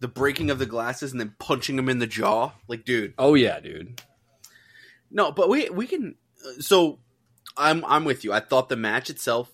The 0.00 0.08
breaking 0.08 0.50
of 0.50 0.58
the 0.58 0.66
glasses 0.66 1.12
and 1.12 1.20
then 1.20 1.34
punching 1.38 1.78
him 1.78 1.88
in 1.88 1.98
the 1.98 2.06
jaw. 2.06 2.52
Like, 2.68 2.84
dude, 2.84 3.14
Oh 3.18 3.34
yeah, 3.34 3.60
dude. 3.60 4.00
no, 5.10 5.32
but 5.32 5.48
we 5.48 5.68
we 5.70 5.86
can. 5.86 6.16
uh, 6.46 6.60
So, 6.60 6.98
I'm 7.56 7.84
I'm 7.84 8.04
with 8.04 8.24
you. 8.24 8.32
I 8.32 8.40
thought 8.40 8.68
the 8.68 8.76
match 8.76 9.08
itself, 9.10 9.50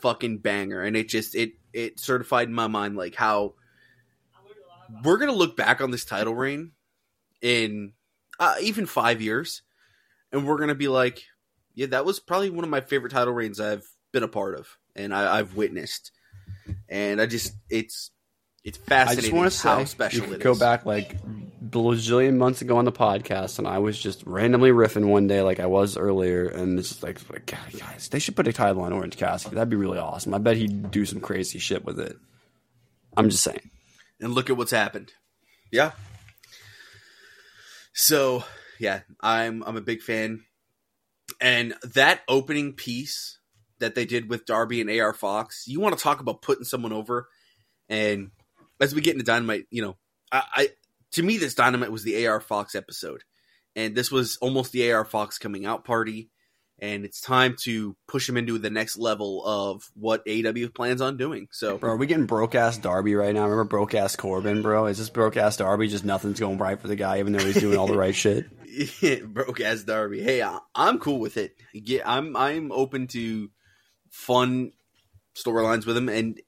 fucking 0.00 0.38
banger, 0.38 0.80
and 0.82 0.96
it 0.96 1.08
just 1.08 1.34
it 1.34 1.54
it 1.72 1.98
certified 1.98 2.48
in 2.48 2.54
my 2.54 2.68
mind 2.68 2.96
like 2.96 3.14
how 3.16 3.54
we're 5.02 5.18
gonna 5.18 5.32
look 5.32 5.56
back 5.56 5.80
on 5.80 5.90
this 5.90 6.04
title 6.04 6.34
reign 6.34 6.72
in 7.40 7.92
uh, 8.38 8.54
even 8.60 8.86
five 8.86 9.20
years, 9.20 9.62
and 10.32 10.46
we're 10.46 10.58
gonna 10.58 10.74
be 10.74 10.88
like, 10.88 11.24
yeah, 11.74 11.86
that 11.86 12.04
was 12.04 12.20
probably 12.20 12.50
one 12.50 12.64
of 12.64 12.70
my 12.70 12.80
favorite 12.80 13.10
title 13.10 13.32
reigns 13.34 13.58
I've 13.60 13.86
been 14.12 14.22
a 14.22 14.28
part 14.28 14.56
of 14.58 14.68
and 14.94 15.12
I, 15.12 15.38
I've 15.38 15.56
witnessed, 15.56 16.12
and 16.88 17.20
I 17.20 17.26
just 17.26 17.54
it's 17.68 18.12
it's 18.64 18.78
I 18.78 18.88
fascinating 18.88 19.22
just 19.22 19.32
want 19.34 19.52
to 19.52 19.56
say, 19.56 19.68
how 19.68 19.84
special 19.84 20.18
you 20.20 20.24
it 20.24 20.28
could 20.28 20.38
is. 20.38 20.42
go 20.44 20.54
back 20.58 20.86
like 20.86 21.16
bazillion 21.62 22.36
months 22.36 22.62
ago 22.62 22.76
on 22.78 22.84
the 22.84 22.92
podcast, 22.92 23.58
and 23.58 23.68
I 23.68 23.78
was 23.78 23.98
just 23.98 24.22
randomly 24.26 24.70
riffing 24.70 25.06
one 25.06 25.26
day, 25.26 25.42
like 25.42 25.60
I 25.60 25.66
was 25.66 25.96
earlier, 25.96 26.46
and 26.48 26.78
it's 26.78 26.88
just 26.88 27.02
like, 27.02 27.20
like, 27.30 27.46
God, 27.46 27.78
guys, 27.78 28.08
they 28.08 28.18
should 28.18 28.36
put 28.36 28.48
a 28.48 28.52
title 28.52 28.82
on 28.82 28.92
Orange 28.92 29.16
Cassidy. 29.16 29.54
That'd 29.54 29.68
be 29.70 29.76
really 29.76 29.98
awesome. 29.98 30.34
I 30.34 30.38
bet 30.38 30.56
he'd 30.56 30.90
do 30.90 31.04
some 31.04 31.20
crazy 31.20 31.58
shit 31.58 31.84
with 31.84 32.00
it. 32.00 32.16
I'm 33.16 33.30
just 33.30 33.42
saying. 33.42 33.70
and 34.20 34.32
look 34.34 34.50
at 34.50 34.56
what's 34.56 34.72
happened. 34.72 35.12
Yeah. 35.70 35.92
So 37.92 38.44
yeah, 38.80 39.00
I'm 39.20 39.62
I'm 39.64 39.76
a 39.76 39.80
big 39.82 40.00
fan, 40.02 40.44
and 41.40 41.74
that 41.94 42.22
opening 42.28 42.72
piece 42.72 43.38
that 43.78 43.94
they 43.94 44.04
did 44.04 44.28
with 44.28 44.46
Darby 44.46 44.80
and 44.80 44.90
AR 44.90 45.12
Fox, 45.12 45.64
you 45.66 45.80
want 45.80 45.96
to 45.96 46.02
talk 46.02 46.20
about 46.20 46.42
putting 46.42 46.64
someone 46.64 46.92
over, 46.92 47.28
and 47.88 48.30
as 48.80 48.94
we 48.94 49.00
get 49.00 49.14
into 49.14 49.24
Dynamite, 49.24 49.66
you 49.70 49.82
know, 49.82 49.96
I, 50.32 50.42
I 50.54 50.68
to 51.12 51.22
me 51.22 51.38
this 51.38 51.54
Dynamite 51.54 51.92
was 51.92 52.04
the 52.04 52.26
AR 52.26 52.40
Fox 52.40 52.74
episode, 52.74 53.22
and 53.76 53.94
this 53.94 54.10
was 54.10 54.36
almost 54.40 54.72
the 54.72 54.92
AR 54.92 55.04
Fox 55.04 55.38
coming 55.38 55.66
out 55.66 55.84
party. 55.84 56.30
And 56.80 57.04
it's 57.04 57.20
time 57.20 57.54
to 57.62 57.96
push 58.08 58.28
him 58.28 58.36
into 58.36 58.58
the 58.58 58.68
next 58.68 58.98
level 58.98 59.46
of 59.46 59.88
what 59.94 60.26
AEW 60.26 60.74
plans 60.74 61.00
on 61.00 61.16
doing. 61.16 61.46
So, 61.52 61.78
Bro, 61.78 61.92
are 61.92 61.96
we 61.96 62.08
getting 62.08 62.26
broke 62.26 62.56
ass 62.56 62.76
Darby 62.76 63.14
right 63.14 63.32
now? 63.32 63.44
Remember 63.44 63.62
broke 63.62 63.94
ass 63.94 64.16
Corbin, 64.16 64.60
bro? 64.60 64.86
Is 64.86 64.98
this 64.98 65.08
broke 65.08 65.36
ass 65.36 65.56
Darby? 65.56 65.86
Just 65.86 66.04
nothing's 66.04 66.40
going 66.40 66.58
right 66.58 66.78
for 66.78 66.88
the 66.88 66.96
guy, 66.96 67.20
even 67.20 67.32
though 67.32 67.44
he's 67.44 67.60
doing 67.60 67.78
all 67.78 67.86
the 67.86 67.96
right 67.96 68.14
shit. 68.14 68.46
broke 69.32 69.60
ass 69.60 69.84
Darby. 69.84 70.20
Hey, 70.20 70.42
I, 70.42 70.58
I'm 70.74 70.98
cool 70.98 71.20
with 71.20 71.36
it. 71.36 71.54
Yeah, 71.72 72.02
I'm 72.04 72.36
I'm 72.36 72.72
open 72.72 73.06
to 73.08 73.50
fun 74.10 74.72
storylines 75.36 75.86
with 75.86 75.96
him. 75.96 76.08
And 76.08 76.40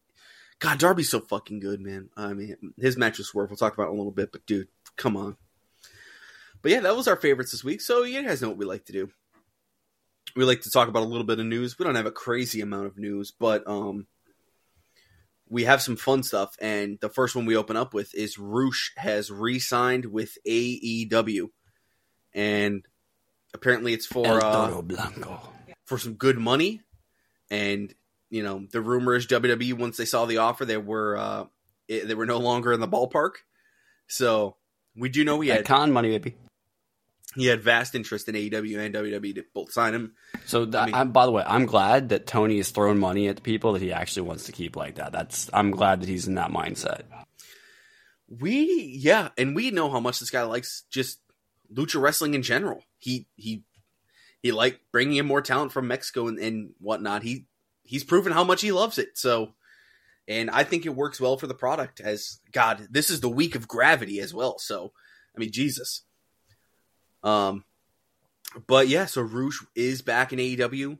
God, 0.58 0.78
Darby's 0.78 1.10
so 1.10 1.20
fucking 1.20 1.60
good, 1.60 1.80
man. 1.80 2.08
I 2.16 2.32
mean, 2.32 2.56
his 2.78 2.96
match 2.96 3.18
with 3.18 3.26
Swerve. 3.26 3.50
We'll 3.50 3.56
talk 3.56 3.74
about 3.74 3.88
it 3.88 3.90
in 3.90 3.94
a 3.94 3.98
little 3.98 4.12
bit, 4.12 4.32
but 4.32 4.46
dude, 4.46 4.68
come 4.96 5.16
on. 5.16 5.36
But 6.62 6.72
yeah, 6.72 6.80
that 6.80 6.96
was 6.96 7.08
our 7.08 7.16
favorites 7.16 7.52
this 7.52 7.62
week. 7.62 7.80
So 7.80 8.02
you 8.02 8.22
guys 8.22 8.40
know 8.40 8.48
what 8.48 8.56
we 8.56 8.64
like 8.64 8.86
to 8.86 8.92
do. 8.92 9.10
We 10.34 10.44
like 10.44 10.62
to 10.62 10.70
talk 10.70 10.88
about 10.88 11.02
a 11.02 11.06
little 11.06 11.26
bit 11.26 11.38
of 11.38 11.46
news. 11.46 11.78
We 11.78 11.84
don't 11.84 11.94
have 11.94 12.06
a 12.06 12.10
crazy 12.10 12.60
amount 12.60 12.86
of 12.86 12.98
news, 12.98 13.32
but 13.38 13.66
um, 13.66 14.06
we 15.48 15.64
have 15.64 15.82
some 15.82 15.96
fun 15.96 16.22
stuff. 16.22 16.56
And 16.60 16.98
the 17.00 17.08
first 17.08 17.36
one 17.36 17.46
we 17.46 17.56
open 17.56 17.76
up 17.76 17.94
with 17.94 18.14
is 18.14 18.38
Rush 18.38 18.92
has 18.96 19.30
re-signed 19.30 20.06
with 20.06 20.36
AEW 20.46 21.48
and 22.36 22.84
apparently 23.54 23.94
it's 23.94 24.06
for 24.06 24.44
uh, 24.44 24.82
Blanco. 24.82 25.40
for 25.86 25.98
some 25.98 26.14
good 26.14 26.38
money. 26.38 26.82
And 27.50 27.94
you 28.30 28.42
know, 28.42 28.66
the 28.72 28.80
rumor 28.80 29.14
is 29.14 29.26
WWE 29.26 29.74
once 29.74 29.96
they 29.96 30.04
saw 30.04 30.26
the 30.26 30.38
offer, 30.38 30.64
they 30.64 30.76
were 30.76 31.16
uh, 31.16 31.44
it, 31.88 32.08
they 32.08 32.14
were 32.14 32.26
no 32.26 32.38
longer 32.38 32.72
in 32.72 32.80
the 32.80 32.88
ballpark. 32.88 33.32
So 34.08 34.56
we 34.96 35.08
do 35.08 35.24
know 35.24 35.40
he 35.40 35.48
had 35.48 35.64
con 35.64 35.92
money, 35.92 36.10
baby. 36.10 36.36
he 37.34 37.46
had 37.46 37.62
vast 37.62 37.94
interest 37.94 38.28
in 38.28 38.34
AEW 38.34 38.78
and 38.78 38.94
WWE 38.94 39.34
to 39.36 39.44
both 39.54 39.72
sign 39.72 39.94
him. 39.94 40.14
So, 40.46 40.64
th- 40.64 40.74
I 40.74 40.86
mean- 40.86 40.94
I'm, 40.94 41.12
by 41.12 41.26
the 41.26 41.32
way, 41.32 41.42
I'm 41.46 41.66
glad 41.66 42.08
that 42.10 42.26
Tony 42.26 42.58
is 42.58 42.70
throwing 42.70 42.98
money 42.98 43.28
at 43.28 43.36
the 43.36 43.42
people 43.42 43.72
that 43.74 43.82
he 43.82 43.92
actually 43.92 44.22
wants 44.28 44.44
to 44.44 44.52
keep 44.52 44.74
like 44.76 44.94
that. 44.96 45.12
That's 45.12 45.50
I'm 45.52 45.70
glad 45.70 46.00
that 46.00 46.08
he's 46.08 46.26
in 46.26 46.34
that 46.36 46.50
mindset. 46.50 47.02
We 48.28 48.98
yeah, 49.00 49.28
and 49.38 49.54
we 49.54 49.70
know 49.70 49.90
how 49.90 50.00
much 50.00 50.18
this 50.18 50.30
guy 50.30 50.42
likes 50.42 50.82
just 50.90 51.20
lucha 51.72 52.00
wrestling 52.00 52.34
in 52.34 52.42
general. 52.42 52.82
He 52.98 53.28
he 53.36 53.62
he 54.42 54.50
liked 54.52 54.80
bringing 54.90 55.16
in 55.16 55.26
more 55.26 55.40
talent 55.42 55.72
from 55.72 55.86
Mexico 55.88 56.26
and, 56.26 56.38
and 56.38 56.70
whatnot. 56.80 57.22
He 57.22 57.46
he's 57.86 58.04
proven 58.04 58.32
how 58.32 58.44
much 58.44 58.62
he 58.62 58.72
loves 58.72 58.98
it. 58.98 59.16
So, 59.18 59.54
and 60.28 60.50
I 60.50 60.64
think 60.64 60.86
it 60.86 60.94
works 60.94 61.20
well 61.20 61.36
for 61.36 61.46
the 61.46 61.54
product. 61.54 62.00
As 62.00 62.40
God, 62.52 62.88
this 62.90 63.10
is 63.10 63.20
the 63.20 63.28
week 63.28 63.54
of 63.54 63.68
gravity 63.68 64.20
as 64.20 64.34
well. 64.34 64.58
So, 64.58 64.92
I 65.34 65.40
mean, 65.40 65.52
Jesus. 65.52 66.02
Um, 67.22 67.64
but 68.66 68.88
yeah, 68.88 69.06
so 69.06 69.22
Rush 69.22 69.64
is 69.74 70.02
back 70.02 70.32
in 70.32 70.38
AEW. 70.38 70.98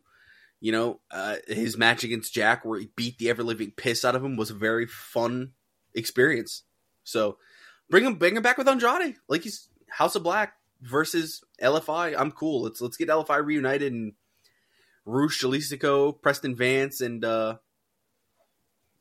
You 0.61 0.73
know, 0.73 1.01
uh, 1.11 1.37
his 1.47 1.77
match 1.77 2.03
against 2.03 2.35
Jack, 2.35 2.65
where 2.65 2.81
he 2.81 2.91
beat 2.97 3.19
the 3.19 3.31
ever 3.31 3.43
living 3.43 3.73
piss 3.77 4.05
out 4.05 4.17
of 4.17 4.25
him, 4.25 4.37
was 4.37 4.51
a 4.51 4.55
very 4.55 4.87
fun 4.87 5.53
experience. 5.95 6.63
So 7.05 7.39
bring 7.91 8.05
him, 8.05 8.15
bring 8.15 8.37
him 8.37 8.43
back 8.43 8.59
with 8.59 8.69
Andrade, 8.69 9.17
like 9.29 9.43
he's 9.43 9.69
House 9.89 10.17
of 10.17 10.23
Black 10.23 10.55
versus 10.83 11.43
LFI. 11.63 12.15
I'm 12.19 12.33
cool. 12.33 12.63
Let's 12.63 12.81
let's 12.81 12.97
get 12.97 13.09
LFI 13.09 13.45
reunited 13.45 13.93
and 13.93 14.13
Rush 15.07 15.41
Dralistico, 15.41 16.21
Preston 16.21 16.55
Vance, 16.57 17.01
and 17.01 17.25
uh, 17.25 17.57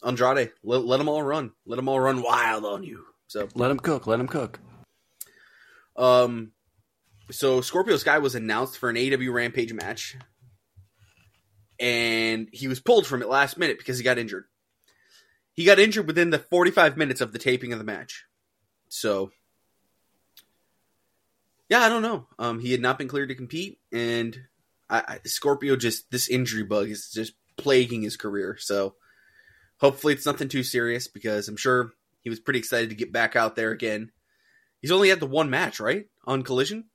Andrade. 0.06 0.52
Let, 0.63 0.86
let 0.86 0.98
them 0.98 1.10
all 1.10 1.24
run. 1.24 1.52
Let 1.65 1.76
them 1.78 1.89
all 1.89 2.00
run 2.00 2.22
wild 2.22 2.63
on 2.63 2.84
you. 2.84 3.04
So 3.28 3.50
Let 3.56 3.70
them 3.70 3.80
cook. 3.80 4.06
Let 4.08 4.18
them 4.18 4.28
cook. 4.28 4.60
um, 5.98 6.52
so 7.32 7.60
Scorpio 7.62 7.98
Sky 7.98 8.20
was 8.20 8.36
announced 8.36 8.78
for 8.78 8.88
an 8.89 8.96
AEW 8.98 9.34
Rampage 9.34 9.74
match, 9.74 10.15
and 11.80 12.47
he 12.53 12.68
was 12.68 12.80
pulled 12.80 13.08
from 13.08 13.24
it 13.24 13.28
last 13.30 13.58
minute 13.58 13.80
because 13.80 13.97
he 13.97 14.03
got 14.03 14.20
injured. 14.20 14.45
He 15.53 15.66
got 15.66 15.80
injured 15.80 16.06
within 16.06 16.30
the 16.30 16.38
45 16.38 16.97
minutes 16.97 17.22
of 17.22 17.32
the 17.32 17.39
taping 17.39 17.74
of 17.74 17.80
the 17.80 17.86
match. 17.86 18.26
So, 18.89 19.32
yeah, 21.68 21.80
I 21.80 21.89
don't 21.89 22.03
know. 22.03 22.28
Um, 22.38 22.60
he 22.60 22.72
had 22.72 22.82
not 22.82 22.99
been 22.99 23.08
cleared 23.08 23.30
to 23.30 23.36
compete, 23.36 23.80
and 23.91 24.38
I, 24.90 25.20
Scorpio 25.26 25.76
just 25.76 26.12
this 26.12 26.28
injury 26.30 26.64
bug 26.64 26.90
is 26.90 27.10
just 27.12 27.34
plaguing 27.58 28.02
his 28.04 28.18
career. 28.18 28.58
So, 28.60 28.96
hopefully, 29.78 30.14
it's 30.14 30.26
nothing 30.26 30.48
too 30.50 30.64
serious 30.64 31.08
because 31.08 31.48
I'm 31.48 31.58
sure 31.58 31.92
he 32.22 32.30
was 32.30 32.40
pretty 32.40 32.60
excited 32.60 32.90
to 32.90 32.96
get 32.96 33.12
back 33.12 33.36
out 33.36 33.56
there 33.56 33.72
again. 33.72 34.12
He's 34.82 34.92
only 34.92 35.10
had 35.10 35.20
the 35.20 35.26
one 35.26 35.50
match, 35.50 35.80
right, 35.80 36.06
on 36.26 36.44
Collision. 36.44 36.86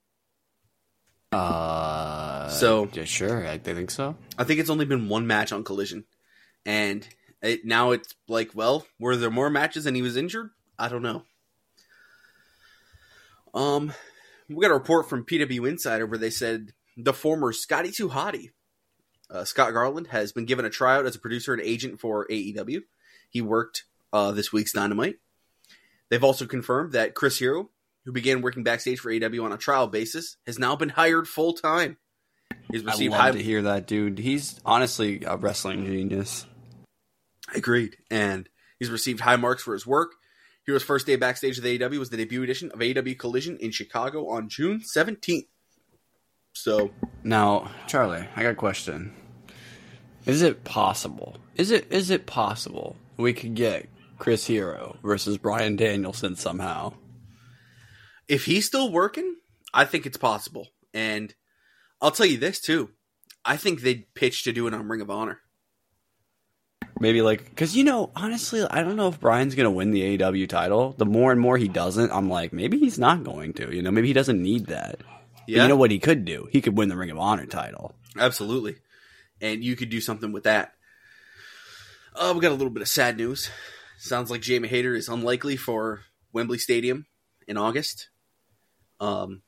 Uh, 1.32 2.49
So- 2.49 2.88
yeah, 2.93 3.05
sure, 3.05 3.47
I, 3.47 3.53
I 3.53 3.59
think 3.59 3.91
so. 3.91 4.16
I 4.38 4.45
think 4.45 4.61
it's 4.61 4.70
only 4.70 4.84
been 4.84 5.09
one 5.09 5.26
match 5.26 5.53
on 5.53 5.64
Collision, 5.64 6.05
and 6.66 7.07
it, 7.43 7.64
now 7.64 7.91
it's 7.93 8.14
like, 8.28 8.51
well, 8.55 8.86
were 8.99 9.16
there 9.16 9.30
more 9.30 9.51
matches 9.51 9.86
and 9.86 9.97
he 9.97 10.03
was 10.03 10.16
injured? 10.16 10.51
I 10.78 10.88
don't 10.88 11.03
know. 11.03 11.22
Um, 13.55 13.93
we 14.49 14.62
got 14.62 14.70
a 14.70 14.74
report 14.74 15.09
from 15.09 15.24
PW 15.24 15.68
Insider 15.68 16.07
where 16.07 16.18
they 16.18 16.30
said 16.30 16.72
the 17.05 17.12
former 17.12 17.53
Scotty 17.53 17.90
2 17.90 18.09
Hotty, 18.11 18.51
uh, 19.30 19.44
Scott 19.44 19.72
Garland, 19.72 20.09
has 20.09 20.32
been 20.32 20.44
given 20.46 20.64
a 20.64 20.70
tryout 20.70 21.07
as 21.07 21.16
a 21.16 21.20
producer 21.20 21.53
and 21.53 21.62
agent 21.62 22.01
for 22.01 22.26
AEW. 22.28 22.82
He 23.30 23.40
worked 23.40 23.84
uh, 24.12 24.32
this 24.32 24.53
week's 24.53 24.72
Dynamite. 24.72 25.16
They've 26.09 26.24
also 26.24 26.46
confirmed 26.46 26.92
that 26.92 27.14
Chris 27.14 27.38
Hero, 27.38 27.70
who 28.05 28.12
began 28.12 28.42
working 28.42 28.64
backstage 28.64 28.98
for 28.98 29.11
AEW 29.11 29.44
on 29.44 29.53
a 29.53 29.57
trial 29.57 29.86
basis, 29.86 30.36
has 30.46 30.59
now 30.59 30.74
been 30.76 30.88
hired 30.90 31.28
full 31.28 31.53
time. 31.53 31.96
He's 32.72 32.82
I 32.82 32.90
received 32.90 33.12
love 33.12 33.20
high. 33.20 33.30
to 33.32 33.42
hear 33.42 33.62
that, 33.62 33.86
dude. 33.86 34.18
He's 34.18 34.61
honestly 34.64 35.22
a 35.24 35.36
wrestling 35.36 35.86
genius. 35.86 36.46
Agreed. 37.55 37.96
And 38.11 38.48
he's 38.78 38.90
received 38.90 39.20
high 39.20 39.36
marks 39.36 39.62
for 39.62 39.72
his 39.72 39.86
work. 39.86 40.12
Hero's 40.66 40.82
first 40.82 41.07
day 41.07 41.16
backstage 41.16 41.59
the 41.59 41.78
AEW 41.78 41.98
was 41.98 42.11
the 42.11 42.16
debut 42.16 42.42
edition 42.42 42.70
of 42.72 42.80
AEW 42.80 43.18
Collision 43.18 43.57
in 43.59 43.70
Chicago 43.70 44.28
on 44.28 44.48
June 44.48 44.80
17th. 44.80 45.46
So, 46.53 46.90
Now, 47.22 47.70
Charlie, 47.86 48.26
I 48.36 48.42
got 48.42 48.53
a 48.53 48.55
question. 48.55 49.14
Is 50.26 50.42
it 50.42 50.64
possible? 50.64 51.36
Is 51.57 51.70
it 51.70 51.90
is 51.90 52.11
it 52.11 52.26
possible 52.26 52.96
we 53.16 53.32
could 53.32 53.55
get 53.55 53.88
Chris 54.18 54.46
Hero 54.46 54.96
versus 55.03 55.38
Bryan 55.38 55.76
Danielson 55.76 56.36
somehow? 56.36 56.92
if 58.30 58.44
he's 58.44 58.64
still 58.64 58.92
working, 58.92 59.34
I 59.74 59.84
think 59.84 60.07
it's 60.07 60.16
possible. 60.16 60.68
And 60.94 61.34
I'll 62.01 62.12
tell 62.12 62.26
you 62.26 62.38
this, 62.38 62.61
too. 62.61 62.90
I 63.44 63.57
think 63.57 63.80
they'd 63.80 64.07
pitch 64.14 64.44
to 64.44 64.53
do 64.53 64.68
it 64.68 64.74
on 64.74 64.88
Ring 64.88 65.01
of 65.01 65.11
Honor. 65.11 65.40
Maybe 67.01 67.22
like 67.22 67.44
because 67.46 67.74
you 67.74 67.82
know, 67.82 68.11
honestly, 68.14 68.62
I 68.70 68.82
don't 68.82 68.96
know 68.96 69.09
if 69.09 69.18
Bryan's 69.18 69.55
gonna 69.55 69.70
win 69.70 69.90
the 69.90 70.18
AEW 70.18 70.48
title. 70.48 70.94
The 70.96 71.07
more 71.07 71.32
and 71.32 71.40
more 71.40 71.57
he 71.57 71.66
doesn't, 71.66 72.12
I'm 72.12 72.28
like, 72.28 72.53
maybe 72.53 72.78
he's 72.78 72.98
not 72.98 73.24
going 73.24 73.55
to. 73.55 73.74
You 73.74 73.82
know, 73.82 73.90
maybe 73.90 74.09
he 74.09 74.12
doesn't 74.12 74.40
need 74.40 74.66
that. 74.66 75.01
But 75.59 75.62
you 75.62 75.68
know 75.68 75.76
what 75.76 75.90
he 75.90 75.98
could 75.98 76.24
do? 76.24 76.48
He 76.51 76.61
could 76.61 76.76
win 76.76 76.88
the 76.88 76.96
Ring 76.96 77.11
of 77.11 77.18
Honor 77.18 77.46
title. 77.46 77.94
absolutely. 78.18 78.76
And 79.40 79.64
you 79.64 79.74
could 79.74 79.88
do 79.88 80.01
something 80.01 80.32
with 80.32 80.44
that. 80.44 80.72
Uh, 82.14 82.32
we 82.34 82.40
got 82.40 82.51
a 82.51 82.55
little 82.55 82.70
bit 82.70 82.82
of 82.82 82.88
sad 82.88 83.16
news. 83.16 83.51
Sounds 83.98 84.30
like 84.30 84.42
Jamie 84.42 84.68
Hayter 84.68 84.94
is 84.94 85.09
unlikely 85.09 85.57
for 85.57 86.01
Wembley 86.32 86.59
Stadium 86.59 87.07
in 87.46 87.57
August. 87.57 88.11
Um, 88.98 89.42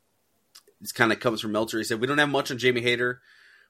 this 0.81 0.93
kind 0.93 1.13
of 1.13 1.21
comes 1.21 1.41
from 1.41 1.53
Meltzer. 1.53 1.79
He 1.79 1.85
said, 1.85 2.01
We 2.01 2.07
don't 2.07 2.19
have 2.19 2.29
much 2.29 2.51
on 2.51 2.59
Jamie 2.59 2.81
Hayter, 2.81 3.21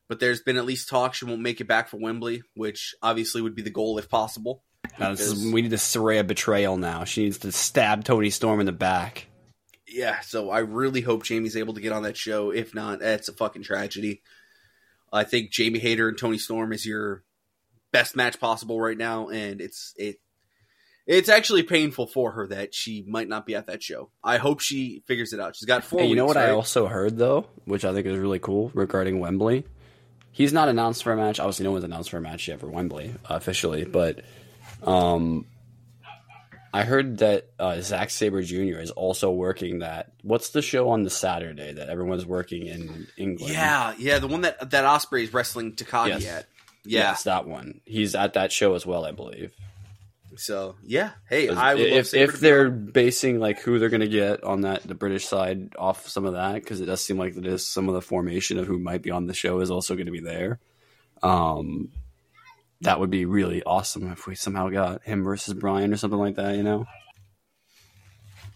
but 0.08 0.20
there's 0.20 0.42
been 0.42 0.56
at 0.56 0.64
least 0.64 0.88
talk 0.88 1.14
she 1.14 1.24
won't 1.24 1.40
make 1.40 1.60
it 1.60 1.68
back 1.68 1.88
for 1.88 1.98
Wembley, 1.98 2.42
which 2.54 2.94
obviously 3.02 3.42
would 3.42 3.54
be 3.54 3.62
the 3.62 3.70
goal 3.70 3.98
if 3.98 4.08
possible. 4.08 4.62
Now, 4.98 5.10
this 5.10 5.20
is, 5.20 5.52
we 5.52 5.62
need 5.62 5.70
to 5.70 5.76
Saraya 5.76 6.26
betrayal 6.26 6.76
now. 6.76 7.04
She 7.04 7.24
needs 7.24 7.38
to 7.38 7.52
stab 7.52 8.04
Toni 8.04 8.30
Storm 8.30 8.60
in 8.60 8.66
the 8.66 8.72
back. 8.72 9.26
Yeah, 9.92 10.20
so 10.20 10.50
I 10.50 10.60
really 10.60 11.00
hope 11.00 11.24
Jamie's 11.24 11.56
able 11.56 11.74
to 11.74 11.80
get 11.80 11.92
on 11.92 12.04
that 12.04 12.16
show. 12.16 12.50
If 12.50 12.74
not, 12.74 13.00
that's 13.00 13.28
a 13.28 13.32
fucking 13.32 13.62
tragedy. 13.62 14.22
I 15.12 15.24
think 15.24 15.50
Jamie 15.50 15.78
Hayter 15.78 16.08
and 16.08 16.16
Toni 16.16 16.38
Storm 16.38 16.72
is 16.72 16.86
your 16.86 17.22
best 17.92 18.16
match 18.16 18.40
possible 18.40 18.80
right 18.80 18.96
now, 18.96 19.28
and 19.28 19.60
it's 19.60 19.92
it 19.96 20.16
it's 21.06 21.28
actually 21.28 21.62
painful 21.64 22.06
for 22.06 22.32
her 22.32 22.46
that 22.48 22.74
she 22.74 23.04
might 23.06 23.28
not 23.28 23.44
be 23.44 23.54
at 23.54 23.66
that 23.66 23.82
show. 23.82 24.10
I 24.22 24.38
hope 24.38 24.60
she 24.60 25.02
figures 25.06 25.32
it 25.32 25.40
out. 25.40 25.56
She's 25.56 25.66
got 25.66 25.84
four. 25.84 26.00
Hey, 26.00 26.06
you 26.06 26.16
know 26.16 26.24
weeks, 26.24 26.36
what 26.36 26.44
I 26.44 26.50
also 26.50 26.86
heard 26.86 27.18
though, 27.18 27.46
which 27.64 27.84
I 27.84 27.92
think 27.92 28.06
is 28.06 28.18
really 28.18 28.38
cool 28.38 28.70
regarding 28.74 29.20
Wembley. 29.20 29.64
He's 30.30 30.52
not 30.52 30.70
announced 30.70 31.04
for 31.04 31.12
a 31.12 31.16
match. 31.16 31.38
Obviously, 31.38 31.64
no 31.64 31.72
one's 31.72 31.84
announced 31.84 32.10
for 32.10 32.16
a 32.16 32.22
match 32.22 32.48
yet 32.48 32.60
for 32.60 32.68
Wembley 32.68 33.14
uh, 33.28 33.34
officially, 33.34 33.84
but 33.84 34.22
um, 34.82 35.44
I 36.72 36.84
heard 36.84 37.18
that 37.18 37.50
uh, 37.58 37.80
Zack 37.82 38.10
Sabre 38.10 38.42
Jr. 38.42 38.78
is 38.80 38.90
also 38.90 39.30
working 39.30 39.80
that. 39.80 40.12
What's 40.22 40.50
the 40.50 40.62
show 40.62 40.88
on 40.90 41.02
the 41.02 41.10
Saturday 41.10 41.72
that 41.74 41.88
everyone's 41.90 42.24
working 42.24 42.66
in 42.66 43.06
England? 43.18 43.52
Yeah, 43.52 43.94
yeah, 43.98 44.18
the 44.18 44.26
one 44.28 44.40
that 44.42 44.70
that 44.70 44.84
Ospreay's 44.84 45.34
wrestling 45.34 45.72
Takagi 45.74 46.08
Yes. 46.08 46.26
at. 46.26 46.46
Yeah. 46.84 47.00
yes, 47.00 47.24
that 47.24 47.46
one. 47.46 47.80
He's 47.84 48.14
at 48.14 48.34
that 48.34 48.50
show 48.52 48.74
as 48.74 48.84
well, 48.86 49.04
I 49.04 49.12
believe. 49.12 49.52
So 50.36 50.76
yeah, 50.82 51.10
hey, 51.28 51.48
I 51.50 51.74
would 51.74 51.82
love 51.90 51.92
if 51.92 52.14
if 52.14 52.40
they're 52.40 52.70
basing 52.70 53.38
like 53.38 53.60
who 53.60 53.78
they're 53.78 53.90
going 53.90 54.00
to 54.00 54.08
get 54.08 54.42
on 54.42 54.62
that 54.62 54.82
the 54.82 54.94
British 54.94 55.26
side 55.26 55.74
off 55.78 56.08
some 56.08 56.24
of 56.24 56.32
that 56.32 56.54
because 56.54 56.80
it 56.80 56.86
does 56.86 57.02
seem 57.04 57.18
like 57.18 57.34
that 57.34 57.44
is 57.46 57.66
some 57.66 57.88
of 57.88 57.94
the 57.94 58.00
formation 58.00 58.58
of 58.58 58.66
who 58.66 58.78
might 58.78 59.02
be 59.02 59.10
on 59.10 59.26
the 59.26 59.34
show 59.34 59.60
is 59.60 59.70
also 59.70 59.94
going 59.94 60.06
to 60.06 60.12
be 60.12 60.20
there. 60.20 60.58
Um, 61.22 61.90
that 62.82 63.00
would 63.00 63.10
be 63.10 63.24
really 63.24 63.62
awesome 63.62 64.10
if 64.12 64.26
we 64.26 64.34
somehow 64.34 64.68
got 64.68 65.04
him 65.04 65.24
versus 65.24 65.54
Bryan 65.54 65.92
or 65.92 65.96
something 65.96 66.18
like 66.18 66.36
that. 66.36 66.56
You 66.56 66.62
know, 66.62 66.86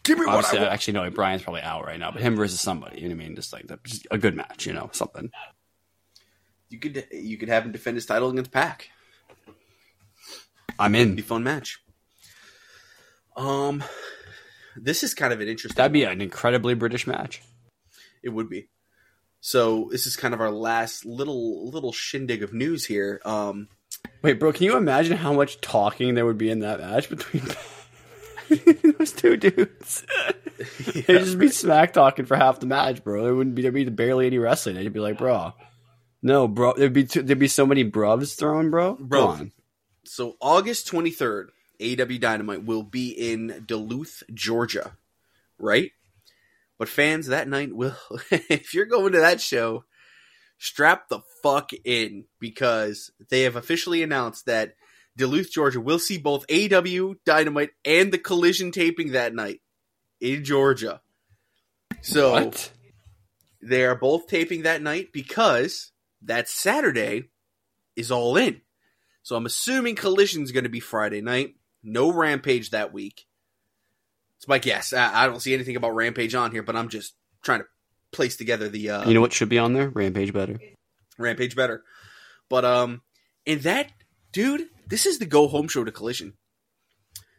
give 0.02 0.18
me 0.18 0.26
what 0.26 0.36
obviously, 0.36 0.58
I 0.58 0.62
want. 0.62 0.74
actually 0.74 0.94
no, 0.94 1.10
Bryan's 1.10 1.42
probably 1.42 1.62
out 1.62 1.86
right 1.86 1.98
now, 1.98 2.10
but 2.10 2.22
him 2.22 2.36
versus 2.36 2.60
somebody. 2.60 3.00
You 3.00 3.08
know 3.08 3.14
what 3.16 3.24
I 3.24 3.26
mean? 3.28 3.36
Just 3.36 3.52
like 3.52 3.68
that, 3.68 3.82
just 3.84 4.06
a 4.10 4.18
good 4.18 4.36
match. 4.36 4.66
You 4.66 4.72
know, 4.72 4.90
something. 4.92 5.30
You 6.68 6.78
could 6.78 7.06
you 7.12 7.38
could 7.38 7.48
have 7.48 7.64
him 7.64 7.72
defend 7.72 7.96
his 7.96 8.06
title 8.06 8.28
against 8.30 8.50
Pac. 8.50 8.90
I'm 10.78 10.94
in. 10.94 11.14
be 11.14 11.22
a 11.22 11.24
in. 11.24 11.28
fun 11.28 11.44
match. 11.44 11.80
Um, 13.36 13.84
this 14.76 15.02
is 15.02 15.14
kind 15.14 15.32
of 15.32 15.40
an 15.40 15.48
interesting. 15.48 15.76
That'd 15.76 15.92
be 15.92 16.04
an 16.04 16.20
incredibly 16.20 16.74
British 16.74 17.06
match. 17.06 17.42
It 18.22 18.30
would 18.30 18.48
be. 18.48 18.68
So 19.40 19.88
this 19.92 20.06
is 20.06 20.16
kind 20.16 20.34
of 20.34 20.40
our 20.40 20.50
last 20.50 21.04
little 21.04 21.70
little 21.70 21.92
shindig 21.92 22.42
of 22.42 22.52
news 22.52 22.86
here. 22.86 23.20
Um, 23.24 23.68
Wait, 24.22 24.34
bro, 24.34 24.52
can 24.52 24.64
you 24.64 24.76
imagine 24.76 25.16
how 25.16 25.32
much 25.32 25.60
talking 25.60 26.14
there 26.14 26.26
would 26.26 26.38
be 26.38 26.50
in 26.50 26.60
that 26.60 26.80
match 26.80 27.08
between 27.08 27.42
those 28.98 29.12
two 29.12 29.36
dudes? 29.36 30.04
They'd 30.94 31.06
just 31.06 31.38
be 31.38 31.48
smack 31.48 31.92
talking 31.92 32.24
for 32.24 32.36
half 32.36 32.60
the 32.60 32.66
match, 32.66 33.04
bro. 33.04 33.24
There 33.24 33.34
wouldn't 33.34 33.54
be 33.54 33.62
there'd 33.62 33.74
be 33.74 33.84
barely 33.84 34.26
any 34.26 34.38
wrestling. 34.38 34.76
They'd 34.76 34.92
be 34.92 35.00
like, 35.00 35.18
bro, 35.18 35.52
no, 36.22 36.48
bro. 36.48 36.74
There'd 36.74 36.92
be 36.92 37.04
too, 37.04 37.22
there'd 37.22 37.38
be 37.38 37.48
so 37.48 37.66
many 37.66 37.88
bruvs 37.88 38.36
thrown, 38.36 38.70
bro. 38.70 38.96
Bro. 38.98 39.26
On. 39.26 39.52
so 40.04 40.36
August 40.40 40.86
twenty 40.86 41.10
third, 41.10 41.50
AEW 41.80 42.20
Dynamite 42.20 42.64
will 42.64 42.82
be 42.82 43.10
in 43.10 43.64
Duluth, 43.66 44.22
Georgia, 44.32 44.96
right? 45.58 45.90
But 46.78 46.88
fans 46.88 47.28
that 47.28 47.48
night 47.48 47.74
will, 47.74 47.96
if 48.30 48.74
you're 48.74 48.86
going 48.86 49.12
to 49.12 49.20
that 49.20 49.40
show, 49.40 49.84
strap 50.58 51.08
the 51.08 51.20
fuck 51.42 51.70
in 51.84 52.24
because 52.40 53.10
they 53.28 53.42
have 53.42 53.56
officially 53.56 54.02
announced 54.02 54.46
that 54.46 54.74
Duluth, 55.16 55.50
Georgia 55.50 55.80
will 55.80 55.98
see 55.98 56.18
both 56.18 56.46
AEW 56.48 57.16
Dynamite 57.24 57.70
and 57.84 58.12
the 58.12 58.18
Collision 58.18 58.70
taping 58.70 59.12
that 59.12 59.34
night 59.34 59.60
in 60.20 60.44
Georgia. 60.44 61.00
So 62.02 62.32
What? 62.32 62.70
they 63.62 63.84
are 63.84 63.94
both 63.94 64.26
taping 64.26 64.62
that 64.62 64.82
night 64.82 65.12
because 65.12 65.92
that 66.22 66.48
Saturday 66.48 67.24
is 67.94 68.10
all 68.10 68.36
in. 68.36 68.60
So 69.22 69.36
I'm 69.36 69.46
assuming 69.46 69.96
Collision's 69.96 70.52
going 70.52 70.64
to 70.64 70.70
be 70.70 70.80
Friday 70.80 71.20
night. 71.20 71.54
No 71.82 72.12
Rampage 72.12 72.70
that 72.70 72.92
week. 72.92 73.26
It's 74.38 74.48
my 74.48 74.58
guess. 74.58 74.92
I, 74.92 75.24
I 75.24 75.26
don't 75.26 75.40
see 75.40 75.54
anything 75.54 75.76
about 75.76 75.94
Rampage 75.94 76.34
on 76.34 76.52
here, 76.52 76.62
but 76.62 76.76
I'm 76.76 76.88
just 76.88 77.14
trying 77.42 77.60
to 77.60 77.66
place 78.12 78.36
together 78.36 78.68
the 78.68 78.90
uh, 78.90 79.08
You 79.08 79.14
know 79.14 79.20
what 79.20 79.32
should 79.32 79.48
be 79.48 79.58
on 79.58 79.72
there? 79.72 79.88
Rampage 79.88 80.32
better. 80.32 80.58
Rampage 81.18 81.56
better. 81.56 81.82
But 82.48 82.64
um, 82.64 83.02
in 83.44 83.60
that 83.60 83.92
dude, 84.32 84.68
this 84.86 85.06
is 85.06 85.18
the 85.18 85.26
go 85.26 85.48
home 85.48 85.68
show 85.68 85.84
to 85.84 85.92
Collision. 85.92 86.34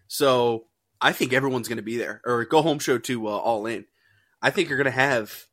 So 0.07 0.65
I 1.01 1.11
think 1.11 1.33
everyone's 1.33 1.67
going 1.67 1.77
to 1.77 1.83
be 1.83 1.97
there, 1.97 2.21
or 2.25 2.45
go 2.45 2.61
home 2.61 2.79
show 2.79 2.97
to 2.97 3.27
uh, 3.27 3.31
All 3.31 3.65
In. 3.65 3.85
I 4.41 4.49
think 4.49 4.69
you're 4.69 4.77
going 4.77 4.85
to 4.85 4.91
have 4.91 5.45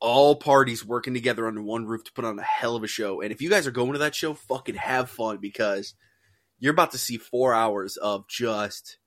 all 0.00 0.36
parties 0.36 0.84
working 0.84 1.14
together 1.14 1.46
under 1.46 1.62
one 1.62 1.86
roof 1.86 2.04
to 2.04 2.12
put 2.12 2.24
on 2.24 2.38
a 2.38 2.42
hell 2.42 2.76
of 2.76 2.84
a 2.84 2.88
show. 2.88 3.20
And 3.20 3.32
if 3.32 3.40
you 3.40 3.48
guys 3.48 3.66
are 3.66 3.72
going 3.72 3.92
to 3.92 3.98
that 4.00 4.14
show, 4.14 4.34
fucking 4.34 4.74
have 4.74 5.08
fun 5.08 5.38
because 5.38 5.94
you're 6.58 6.72
about 6.72 6.92
to 6.92 6.98
see 6.98 7.16
four 7.16 7.54
hours 7.54 7.96
of 7.96 8.28
just. 8.28 8.98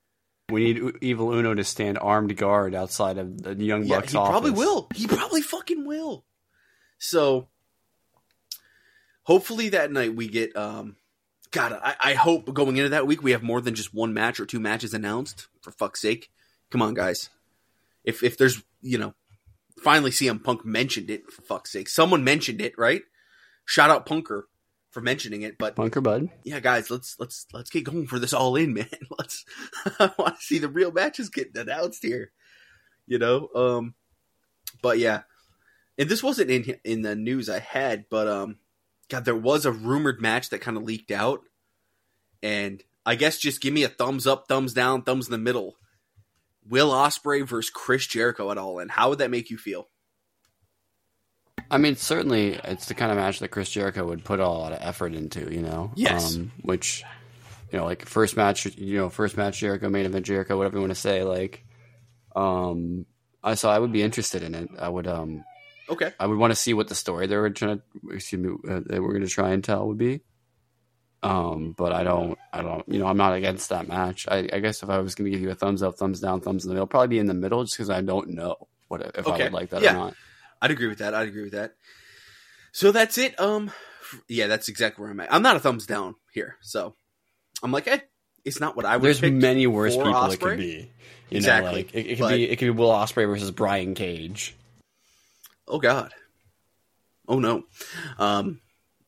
We 0.50 0.72
need 0.72 0.96
Evil 1.00 1.32
Uno 1.32 1.54
to 1.54 1.64
stand 1.64 1.98
armed 1.98 2.36
guard 2.36 2.74
outside 2.74 3.18
of 3.18 3.42
the 3.42 3.54
Young 3.54 3.84
Yeah, 3.84 4.00
Bucks 4.00 4.12
he 4.12 4.18
probably 4.18 4.50
office. 4.50 4.58
will. 4.58 4.88
He 4.94 5.06
probably 5.06 5.42
fucking 5.42 5.86
will. 5.86 6.24
So 6.98 7.48
hopefully 9.24 9.70
that 9.70 9.92
night 9.92 10.14
we 10.14 10.28
get 10.28 10.56
um 10.56 10.96
God, 11.52 11.72
I, 11.82 11.96
I 12.00 12.14
hope 12.14 12.52
going 12.54 12.76
into 12.76 12.90
that 12.90 13.08
week 13.08 13.22
we 13.24 13.32
have 13.32 13.42
more 13.42 13.60
than 13.60 13.74
just 13.74 13.92
one 13.92 14.14
match 14.14 14.38
or 14.38 14.46
two 14.46 14.60
matches 14.60 14.94
announced. 14.94 15.48
For 15.62 15.72
fuck's 15.72 16.00
sake. 16.00 16.30
Come 16.70 16.80
on, 16.80 16.94
guys. 16.94 17.28
If 18.04 18.22
if 18.22 18.38
there's 18.38 18.62
you 18.82 18.98
know 18.98 19.14
finally 19.82 20.10
CM 20.10 20.42
Punk 20.42 20.64
mentioned 20.64 21.10
it, 21.10 21.30
for 21.30 21.42
fuck's 21.42 21.72
sake. 21.72 21.88
Someone 21.88 22.22
mentioned 22.24 22.60
it, 22.60 22.74
right? 22.78 23.02
Shout 23.64 23.90
out 23.90 24.06
Punker 24.06 24.42
for 24.90 25.00
mentioning 25.00 25.42
it, 25.42 25.56
but 25.56 25.76
Bunker 25.76 26.00
Bud. 26.00 26.28
yeah, 26.44 26.60
guys, 26.60 26.90
let's 26.90 27.16
let's 27.18 27.46
let's 27.52 27.70
get 27.70 27.84
going 27.84 28.06
for 28.06 28.18
this 28.18 28.32
all 28.32 28.56
in, 28.56 28.74
man. 28.74 28.88
Let's 29.18 29.44
I 29.98 30.10
want 30.18 30.36
to 30.36 30.42
see 30.42 30.58
the 30.58 30.68
real 30.68 30.92
matches 30.92 31.28
getting 31.28 31.56
announced 31.56 32.02
here. 32.02 32.32
You 33.06 33.18
know, 33.18 33.48
um 33.54 33.94
but 34.82 34.98
yeah. 34.98 35.22
And 35.98 36.08
this 36.08 36.22
wasn't 36.22 36.50
in 36.50 36.76
in 36.84 37.02
the 37.02 37.14
news 37.14 37.48
I 37.48 37.60
had, 37.60 38.06
but 38.10 38.28
um 38.28 38.58
god, 39.08 39.24
there 39.24 39.36
was 39.36 39.64
a 39.64 39.72
rumored 39.72 40.20
match 40.20 40.50
that 40.50 40.60
kind 40.60 40.76
of 40.76 40.82
leaked 40.82 41.10
out. 41.10 41.40
And 42.42 42.82
I 43.04 43.14
guess 43.14 43.38
just 43.38 43.60
give 43.60 43.74
me 43.74 43.82
a 43.82 43.88
thumbs 43.88 44.26
up, 44.26 44.46
thumbs 44.48 44.72
down, 44.72 45.02
thumbs 45.02 45.26
in 45.26 45.32
the 45.32 45.38
middle. 45.38 45.76
Will 46.68 46.90
Ospreay 46.90 47.46
versus 47.46 47.70
Chris 47.70 48.06
Jericho 48.06 48.50
at 48.50 48.58
all 48.58 48.78
and 48.78 48.90
How 48.90 49.10
would 49.10 49.18
that 49.18 49.30
make 49.30 49.50
you 49.50 49.58
feel? 49.58 49.88
I 51.70 51.78
mean, 51.78 51.96
certainly 51.96 52.54
it's 52.64 52.86
the 52.86 52.94
kind 52.94 53.10
of 53.12 53.16
match 53.18 53.38
that 53.40 53.48
Chris 53.48 53.70
Jericho 53.70 54.04
would 54.06 54.24
put 54.24 54.40
a 54.40 54.48
lot 54.48 54.72
of 54.72 54.78
effort 54.80 55.14
into, 55.14 55.52
you 55.54 55.62
know. 55.62 55.92
Yes. 55.94 56.34
Um, 56.36 56.50
which, 56.62 57.04
you 57.70 57.78
know, 57.78 57.84
like 57.84 58.04
first 58.06 58.36
match, 58.36 58.66
you 58.76 58.98
know, 58.98 59.08
first 59.08 59.36
match 59.36 59.60
Jericho, 59.60 59.88
main 59.88 60.06
event 60.06 60.26
Jericho, 60.26 60.56
whatever 60.58 60.76
you 60.76 60.80
want 60.82 60.90
to 60.90 61.00
say. 61.00 61.22
Like, 61.22 61.64
um, 62.34 63.06
I 63.44 63.54
so 63.54 63.68
I 63.70 63.78
would 63.78 63.92
be 63.92 64.02
interested 64.02 64.42
in 64.42 64.54
it. 64.54 64.68
I 64.78 64.88
would, 64.88 65.06
um, 65.06 65.44
Okay. 65.88 66.12
I 66.20 66.26
would 66.26 66.38
want 66.38 66.52
to 66.52 66.56
see 66.56 66.72
what 66.72 66.86
the 66.88 66.94
story 66.94 67.26
they 67.26 67.36
were 67.36 67.50
trying 67.50 67.78
to, 67.78 68.14
excuse 68.14 68.40
me, 68.40 68.54
uh, 68.68 68.80
they 68.86 69.00
were 69.00 69.10
going 69.12 69.24
to 69.24 69.28
try 69.28 69.50
and 69.50 69.62
tell 69.64 69.86
would 69.88 69.98
be. 69.98 70.20
Um, 71.22 71.74
but 71.76 71.92
I 71.92 72.02
don't, 72.04 72.38
I 72.52 72.62
don't, 72.62 72.88
you 72.88 72.98
know, 72.98 73.06
I'm 73.06 73.16
not 73.16 73.34
against 73.34 73.68
that 73.70 73.88
match. 73.88 74.26
I, 74.28 74.48
I 74.52 74.60
guess 74.60 74.82
if 74.82 74.88
I 74.88 74.98
was 74.98 75.14
going 75.14 75.26
to 75.26 75.30
give 75.36 75.40
you 75.42 75.50
a 75.50 75.54
thumbs 75.54 75.82
up, 75.82 75.96
thumbs 75.96 76.20
down, 76.20 76.40
thumbs 76.40 76.64
in 76.64 76.68
the 76.68 76.74
middle, 76.74 76.86
probably 76.86 77.08
be 77.08 77.18
in 77.18 77.26
the 77.26 77.34
middle, 77.34 77.62
just 77.64 77.76
because 77.76 77.90
I 77.90 78.00
don't 78.00 78.30
know 78.30 78.68
what 78.88 79.02
if 79.16 79.26
I 79.26 79.36
would 79.36 79.52
like 79.52 79.70
that 79.70 79.82
Yeah. 79.82 79.90
or 79.92 79.98
not. 79.98 80.14
I'd 80.62 80.70
agree 80.70 80.88
with 80.88 80.98
that. 80.98 81.14
I'd 81.14 81.28
agree 81.28 81.42
with 81.42 81.52
that. 81.52 81.74
So 82.72 82.92
that's 82.92 83.18
it. 83.18 83.38
Um, 83.40 83.70
yeah, 84.28 84.46
that's 84.46 84.68
exactly 84.68 85.02
where 85.02 85.10
I'm 85.10 85.20
at. 85.20 85.32
I'm 85.32 85.42
not 85.42 85.56
a 85.56 85.60
thumbs 85.60 85.86
down 85.86 86.14
here, 86.32 86.56
so 86.60 86.94
I'm 87.62 87.72
like, 87.72 87.86
eh, 87.88 87.98
it's 88.44 88.60
not 88.60 88.76
what 88.76 88.84
I 88.86 88.96
would. 88.96 89.04
There's 89.04 89.22
many 89.22 89.66
worse 89.66 89.96
people 89.96 90.24
it 90.30 90.40
could 90.40 90.58
be. 90.58 90.90
You 91.30 91.36
Exactly, 91.36 91.70
know, 91.70 91.76
like 91.76 91.94
it, 91.94 92.06
it 92.06 92.16
could 92.16 92.22
but- 92.22 92.30
be 92.34 92.44
it 92.50 92.56
could 92.56 92.66
be 92.66 92.70
Will 92.70 92.90
Ospreay 92.90 93.26
versus 93.26 93.50
Brian 93.50 93.94
Cage. 93.94 94.54
Oh 95.68 95.78
God. 95.78 96.12
Oh 97.28 97.38
no. 97.38 97.62
Um, 98.18 98.60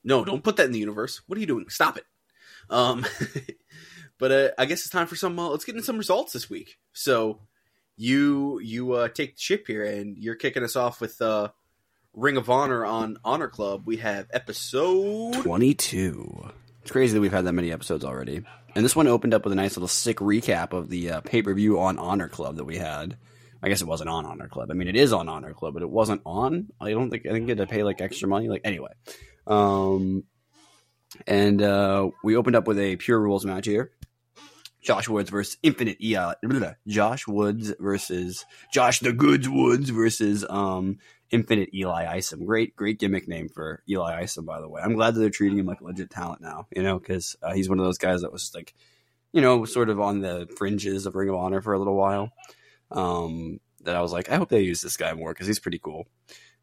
no, 0.05 0.25
don't 0.25 0.45
put 0.45 0.57
that 0.57 0.67
in 0.67 0.73
the 0.73 0.79
universe. 0.79 1.21
What 1.27 1.37
are 1.37 1.41
you 1.41 1.47
doing? 1.47 1.69
Stop 1.69 1.97
it. 1.97 2.05
Um, 2.71 3.05
but 4.19 4.33
uh, 4.33 4.49
I 4.59 4.67
guess 4.67 4.81
it's 4.81 4.91
time 4.91 5.09
for 5.09 5.17
some. 5.17 5.39
Uh, 5.39 5.49
let's 5.49 5.65
get 5.65 5.75
in 5.77 5.83
some 5.83 5.99
results 5.99 6.33
this 6.33 6.49
week. 6.49 6.77
So 6.93 7.41
you 8.03 8.59
you 8.61 8.93
uh, 8.95 9.09
take 9.09 9.37
the 9.37 9.41
ship 9.41 9.67
here, 9.67 9.85
and 9.85 10.19
you're 10.19 10.35
kicking 10.35 10.65
us 10.65 10.75
off 10.75 11.01
with 11.01 11.23
uh, 11.23 11.49
Ring 12.13 12.37
of 12.37 12.51
Honor 12.51 12.85
on 12.85 13.19
Honor 13.25 13.49
Club. 13.49 13.83
We 13.87 13.99
have 13.99 14.27
episode. 14.33 15.35
Twenty 15.35 15.73
two. 15.73 16.51
It's 16.83 16.91
crazy 16.91 17.15
that 17.15 17.21
we've 17.21 17.33
had 17.33 17.45
that 17.45 17.53
many 17.53 17.71
episodes 17.71 18.05
already. 18.05 18.43
And 18.75 18.85
this 18.85 18.97
one 18.97 19.07
opened 19.07 19.35
up 19.35 19.45
with 19.45 19.53
a 19.53 19.57
nice 19.57 19.77
little 19.77 19.89
sick 19.89 20.17
recap 20.17 20.73
of 20.73 20.89
the 20.89 21.11
uh, 21.13 21.21
pay 21.21 21.43
per 21.43 21.55
view 21.55 21.79
on 21.79 21.99
Honor 21.99 22.29
Club 22.29 22.57
that 22.57 22.65
we 22.65 22.77
had. 22.77 23.17
I 23.63 23.69
guess 23.69 23.81
it 23.81 23.87
wasn't 23.87 24.11
on 24.11 24.27
Honor 24.27 24.49
Club. 24.49 24.73
I 24.73 24.75
mean, 24.75 24.89
it 24.89 24.97
is 24.97 25.13
on 25.13 25.29
Honor 25.29 25.55
Club, 25.55 25.75
but 25.75 25.85
it 25.85 25.91
wasn't 25.91 26.23
on. 26.27 26.73
I 26.81 26.91
don't 26.91 27.09
think 27.09 27.25
I 27.27 27.31
think 27.31 27.43
you 27.43 27.55
had 27.55 27.59
to 27.59 27.67
pay 27.69 27.85
like 27.85 28.01
extra 28.01 28.27
money. 28.27 28.49
Like 28.49 28.63
anyway, 28.65 28.91
um, 29.47 30.25
and 31.29 31.63
uh, 31.63 32.11
we 32.25 32.35
opened 32.35 32.57
up 32.57 32.67
with 32.67 32.81
a 32.81 32.97
pure 32.97 33.21
rules 33.21 33.47
match 33.47 33.67
here. 33.67 33.93
Josh 34.83 35.09
Woods 35.09 35.31
versus 35.31 35.57
Infinite 35.63 35.99
Eli. 36.03 36.35
Josh 36.87 37.27
Woods 37.27 37.73
versus 37.79 38.45
Josh 38.73 39.01
the 39.01 39.13
Goods 39.13 39.49
Woods 39.49 39.91
versus 39.91 40.45
um 40.49 40.99
Infinite 41.31 41.71
Eli 41.75 42.17
Isom. 42.17 42.45
Great, 42.45 42.77
great 42.77 42.99
gimmick 42.99 43.27
name 43.27 43.49
for 43.49 43.83
Eli 43.89 44.23
Isom, 44.23 44.45
by 44.45 44.61
the 44.61 44.69
way. 44.69 44.83
I'm 44.85 44.95
glad 44.95 45.15
that 45.15 45.21
they're 45.21 45.31
treating 45.31 45.59
him 45.59 45.67
like 45.67 45.81
a 45.81 45.85
legit 45.85 46.11
talent 46.11 46.43
now, 46.43 46.67
you 46.77 46.83
know, 46.83 46.99
because 46.99 47.37
uh, 47.43 47.55
he's 47.55 47.71
one 47.71 47.79
of 47.79 47.87
those 47.87 47.99
guys 47.99 48.21
that 48.21 48.33
was 48.33 48.53
like, 48.55 48.75
you 49.33 49.41
know, 49.41 49.65
sort 49.65 49.89
of 49.89 49.99
on 49.99 50.21
the 50.21 50.47
fringes 50.59 51.07
of 51.07 51.15
Ring 51.15 51.31
of 51.31 51.37
Honor 51.37 51.63
for 51.63 51.73
a 51.73 51.79
little 51.79 51.97
while. 51.97 52.31
Um, 52.91 53.61
that 53.85 53.97
I 53.97 54.03
was 54.03 54.13
like, 54.13 54.31
I 54.31 54.37
hope 54.37 54.51
they 54.51 54.61
use 54.61 54.83
this 54.83 54.99
guy 54.99 55.15
more 55.15 55.33
because 55.33 55.47
he's 55.47 55.59
pretty 55.59 55.79
cool. 55.79 56.07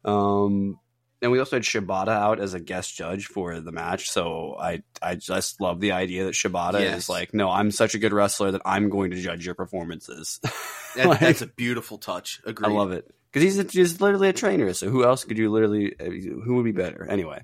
Um, 0.04 0.78
and 1.22 1.30
we 1.32 1.38
also 1.38 1.56
had 1.56 1.62
Shibata 1.62 2.08
out 2.08 2.40
as 2.40 2.54
a 2.54 2.60
guest 2.60 2.96
judge 2.96 3.26
for 3.26 3.60
the 3.60 3.72
match, 3.72 4.10
so 4.10 4.56
I 4.58 4.82
I 5.02 5.14
just 5.16 5.60
love 5.60 5.80
the 5.80 5.92
idea 5.92 6.24
that 6.24 6.34
Shibata 6.34 6.80
Yes. 6.80 6.98
is 7.04 7.08
like, 7.08 7.34
no, 7.34 7.50
I'm 7.50 7.70
such 7.70 7.94
a 7.94 7.98
good 7.98 8.12
wrestler 8.12 8.52
that 8.52 8.62
I'm 8.64 8.88
going 8.88 9.10
to 9.12 9.20
judge 9.20 9.44
your 9.46 9.54
performances. 9.54 10.40
That, 10.96 11.06
Like- 11.06 11.20
that's 11.20 11.40
a 11.42 11.46
beautiful 11.46 11.98
touch. 11.98 12.40
Agreed. 12.44 12.68
I 12.68 12.72
love 12.72 12.90
it 12.90 13.08
because 13.32 13.44
he's 13.54 13.64
just 13.72 14.00
literally 14.00 14.28
a 14.28 14.32
trainer. 14.32 14.72
So 14.72 14.88
who 14.90 15.04
else 15.04 15.22
could 15.22 15.38
you 15.38 15.48
literally? 15.48 15.94
uh, 16.00 16.04
Who 16.44 16.56
would 16.56 16.64
be 16.64 16.72
better 16.72 17.06
anyway? 17.08 17.42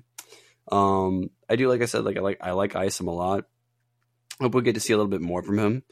Um, 0.69 1.29
I 1.49 1.55
do 1.55 1.69
like 1.69 1.81
I 1.81 1.85
said, 1.85 2.03
like 2.03 2.17
I 2.17 2.19
like 2.19 2.37
I 2.41 2.51
like 2.51 2.75
Isom 2.75 3.07
a 3.07 3.13
lot. 3.13 3.45
Hope 4.41 4.53
we'll 4.53 4.63
get 4.63 4.73
to 4.75 4.81
see 4.81 4.91
a 4.91 4.97
little 4.97 5.09
bit 5.09 5.21
more 5.21 5.41
from 5.43 5.59
him. 5.59 5.83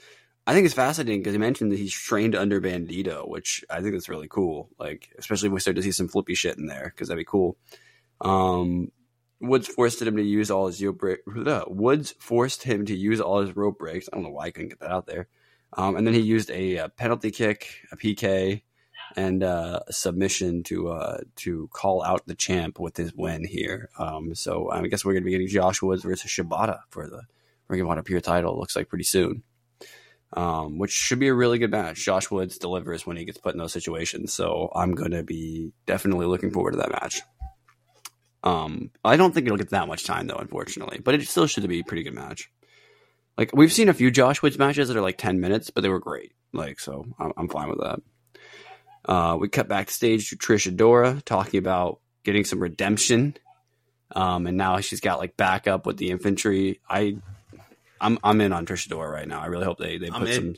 I 0.48 0.54
think 0.54 0.66
it's 0.66 0.76
fascinating 0.76 1.22
because 1.22 1.34
he 1.34 1.40
mentioned 1.40 1.72
that 1.72 1.80
he's 1.80 1.94
trained 1.94 2.36
under 2.36 2.62
Bandito, 2.62 3.28
which 3.28 3.66
I 3.70 3.82
think 3.82 3.94
that's 3.94 4.10
really 4.10 4.28
cool. 4.28 4.70
Like, 4.78 5.10
especially 5.18 5.48
if 5.48 5.54
we 5.54 5.60
start 5.60 5.76
to 5.78 5.84
see 5.84 5.92
some 5.92 6.08
flippy 6.08 6.36
shit 6.36 6.58
in 6.58 6.68
there, 6.68 6.92
because 6.94 7.08
that'd 7.08 7.20
be 7.20 7.26
cool. 7.26 7.58
Um, 8.22 8.92
Woods 9.42 9.68
forced 9.68 10.02
him 10.02 10.18
to 10.18 10.24
use 10.24 10.52
all 10.52 10.68
his 10.68 10.84
rope. 10.84 11.02
Woods 11.68 12.14
forced 12.20 12.64
him 12.64 12.86
to 12.86 12.96
use 12.96 13.20
all 13.20 13.42
his 13.42 13.56
rope 13.56 13.80
breaks. 13.80 14.08
I 14.12 14.16
don't 14.16 14.24
know 14.24 14.32
why 14.32 14.46
I 14.46 14.52
couldn't 14.52 14.70
get 14.70 14.80
that 14.82 14.92
out 14.92 15.08
there. 15.08 15.28
Um, 15.74 15.96
and 15.96 16.06
then 16.06 16.14
he 16.14 16.22
used 16.22 16.52
a, 16.52 16.78
uh 16.78 16.88
penalty 16.90 17.32
kick, 17.32 17.82
a 17.92 17.98
PK, 17.98 18.62
and 19.16 19.44
uh, 19.44 19.82
a 19.88 19.94
submission 19.94 20.64
to 20.64 20.90
uh, 20.90 21.20
to 21.38 21.70
call 21.72 22.04
out 22.04 22.26
the 22.26 22.36
champ 22.36 22.80
with 22.80 22.98
his 22.98 23.14
win 23.14 23.46
here. 23.46 23.90
Um, 23.98 24.36
so 24.36 24.70
I 24.72 24.86
guess 24.88 25.04
we're 25.04 25.14
going 25.14 25.24
to 25.24 25.26
be 25.26 25.32
getting 25.32 25.48
Josh 25.48 25.82
Woods 25.82 26.04
versus 26.04 26.32
Shibata 26.32 26.80
for 26.90 27.08
the 27.08 27.24
Ring 27.68 27.82
of 27.82 27.88
Honor 27.88 28.04
Pure 28.04 28.22
title. 28.22 28.54
It 28.54 28.60
looks 28.60 28.76
like 28.76 28.90
pretty 28.90 29.04
soon, 29.04 29.44
um, 30.36 30.78
which 30.78 30.92
should 30.92 31.20
be 31.20 31.30
a 31.30 31.34
really 31.34 31.58
good 31.58 31.72
match. 31.72 32.04
Josh 32.04 32.30
Woods 32.30 32.58
delivers 32.58 33.06
when 33.08 33.18
he 33.18 33.26
gets 33.26 33.38
put 33.38 33.54
in 33.54 33.60
those 33.60 33.74
situations, 33.74 34.34
so 34.34 34.72
I'm 34.76 34.94
going 34.94 35.12
to 35.12 35.24
be 35.24 35.72
definitely 35.86 36.26
looking 36.26 36.52
forward 36.52 36.72
to 36.72 36.78
that 36.78 36.92
match. 36.92 37.22
Um, 38.44 38.92
I 39.04 39.18
don't 39.18 39.34
think 39.34 39.48
it'll 39.48 39.58
get 39.58 39.72
that 39.72 39.88
much 39.88 40.04
time 40.04 40.28
though, 40.28 40.36
unfortunately, 40.36 41.00
but 41.04 41.16
it 41.16 41.28
still 41.28 41.48
should 41.48 41.68
be 41.68 41.80
a 41.80 41.84
pretty 41.84 42.04
good 42.04 42.14
match. 42.14 42.52
Like 43.38 43.52
we've 43.54 43.74
seen 43.74 43.90
a 43.90 43.94
few 43.94 44.12
Josh 44.12 44.42
Woods 44.42 44.60
matches 44.60 44.88
that 44.88 44.98
are 44.98 45.02
like 45.02 45.18
ten 45.18 45.40
minutes, 45.40 45.72
but 45.72 45.82
they 45.82 45.90
were 45.90 46.00
great. 46.00 46.34
Like 46.54 46.80
so, 46.80 47.06
I'm, 47.18 47.34
I'm 47.38 47.50
fine 47.50 47.70
with 47.70 47.80
that. 47.80 48.00
Uh, 49.04 49.38
we 49.40 49.50
cut 49.50 49.68
backstage 49.68 50.30
to 50.30 50.38
Trish 50.38 50.72
Adora 50.72 51.24
talking 51.24 51.58
about 51.58 52.00
getting 52.24 52.44
some 52.44 52.60
redemption, 52.60 53.36
um, 54.16 54.48
and 54.48 54.58
now 54.58 54.80
she's 54.80 55.02
got 55.02 55.20
like 55.20 55.38
backup 55.38 55.86
with 55.86 55.98
the 55.98 56.12
infantry. 56.12 56.80
I, 56.90 57.18
I'm 58.00 58.20
I'm 58.24 58.42
in 58.42 58.54
on 58.54 58.66
Trish 58.66 58.88
Adora 58.88 59.12
right 59.12 59.28
now. 59.28 59.42
I 59.42 59.48
really 59.48 59.66
hope 59.66 59.78
they 59.78 59.98
they 59.98 60.10
I'm 60.10 60.22
put 60.22 60.30
in. 60.30 60.36
some 60.36 60.56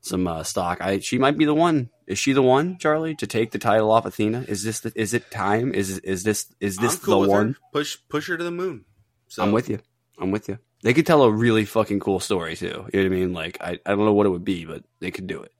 some 0.00 0.26
uh, 0.26 0.42
stock. 0.42 0.80
I 0.80 1.00
she 1.00 1.18
might 1.18 1.36
be 1.38 1.44
the 1.44 1.54
one. 1.54 1.90
Is 2.06 2.18
she 2.18 2.32
the 2.32 2.42
one, 2.42 2.78
Charlie, 2.78 3.14
to 3.16 3.26
take 3.26 3.50
the 3.50 3.58
title 3.58 3.90
off 3.90 4.06
Athena? 4.06 4.44
Is 4.48 4.62
this 4.62 4.80
the, 4.80 4.92
is 4.94 5.12
it 5.12 5.30
time? 5.30 5.74
Is 5.74 5.98
is 5.98 6.22
this 6.22 6.46
is 6.60 6.76
this 6.76 6.96
cool 6.96 7.22
the 7.22 7.28
one? 7.28 7.52
her. 7.52 7.58
Push 7.72 7.98
push 8.08 8.28
her 8.28 8.36
to 8.36 8.44
the 8.44 8.50
moon. 8.50 8.84
So 9.28 9.42
I'm 9.42 9.52
with 9.52 9.68
you. 9.68 9.80
I'm 10.18 10.30
with 10.30 10.48
you. 10.48 10.58
They 10.82 10.94
could 10.94 11.06
tell 11.06 11.22
a 11.22 11.30
really 11.30 11.64
fucking 11.64 12.00
cool 12.00 12.20
story 12.20 12.56
too. 12.56 12.66
You 12.66 12.72
know 12.72 12.82
what 12.84 12.94
I 12.94 13.08
mean? 13.08 13.32
Like 13.32 13.58
I, 13.60 13.78
I 13.84 13.90
don't 13.90 14.04
know 14.04 14.14
what 14.14 14.26
it 14.26 14.30
would 14.30 14.44
be, 14.44 14.64
but 14.64 14.84
they 15.00 15.10
could 15.10 15.26
do 15.26 15.42
it. 15.42 15.52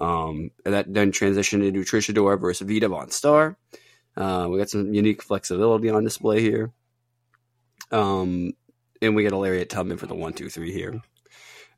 Um, 0.00 0.50
and 0.64 0.74
that 0.74 0.92
then 0.92 1.12
transitioned 1.12 1.66
into 1.66 1.80
Trish 1.80 2.12
Adora 2.12 2.40
versus 2.40 2.68
Vita 2.68 2.88
VonStarr. 2.88 3.56
Uh, 4.16 4.48
we 4.50 4.58
got 4.58 4.68
some 4.68 4.92
unique 4.92 5.22
flexibility 5.22 5.88
on 5.90 6.04
display 6.04 6.40
here. 6.40 6.72
Um, 7.90 8.52
and 9.04 9.14
we 9.14 9.22
get 9.22 9.32
a 9.32 9.38
Lariat 9.38 9.68
Tubman 9.68 9.98
for 9.98 10.06
the 10.06 10.14
one, 10.14 10.32
two, 10.32 10.48
three 10.48 10.72
here. 10.72 11.00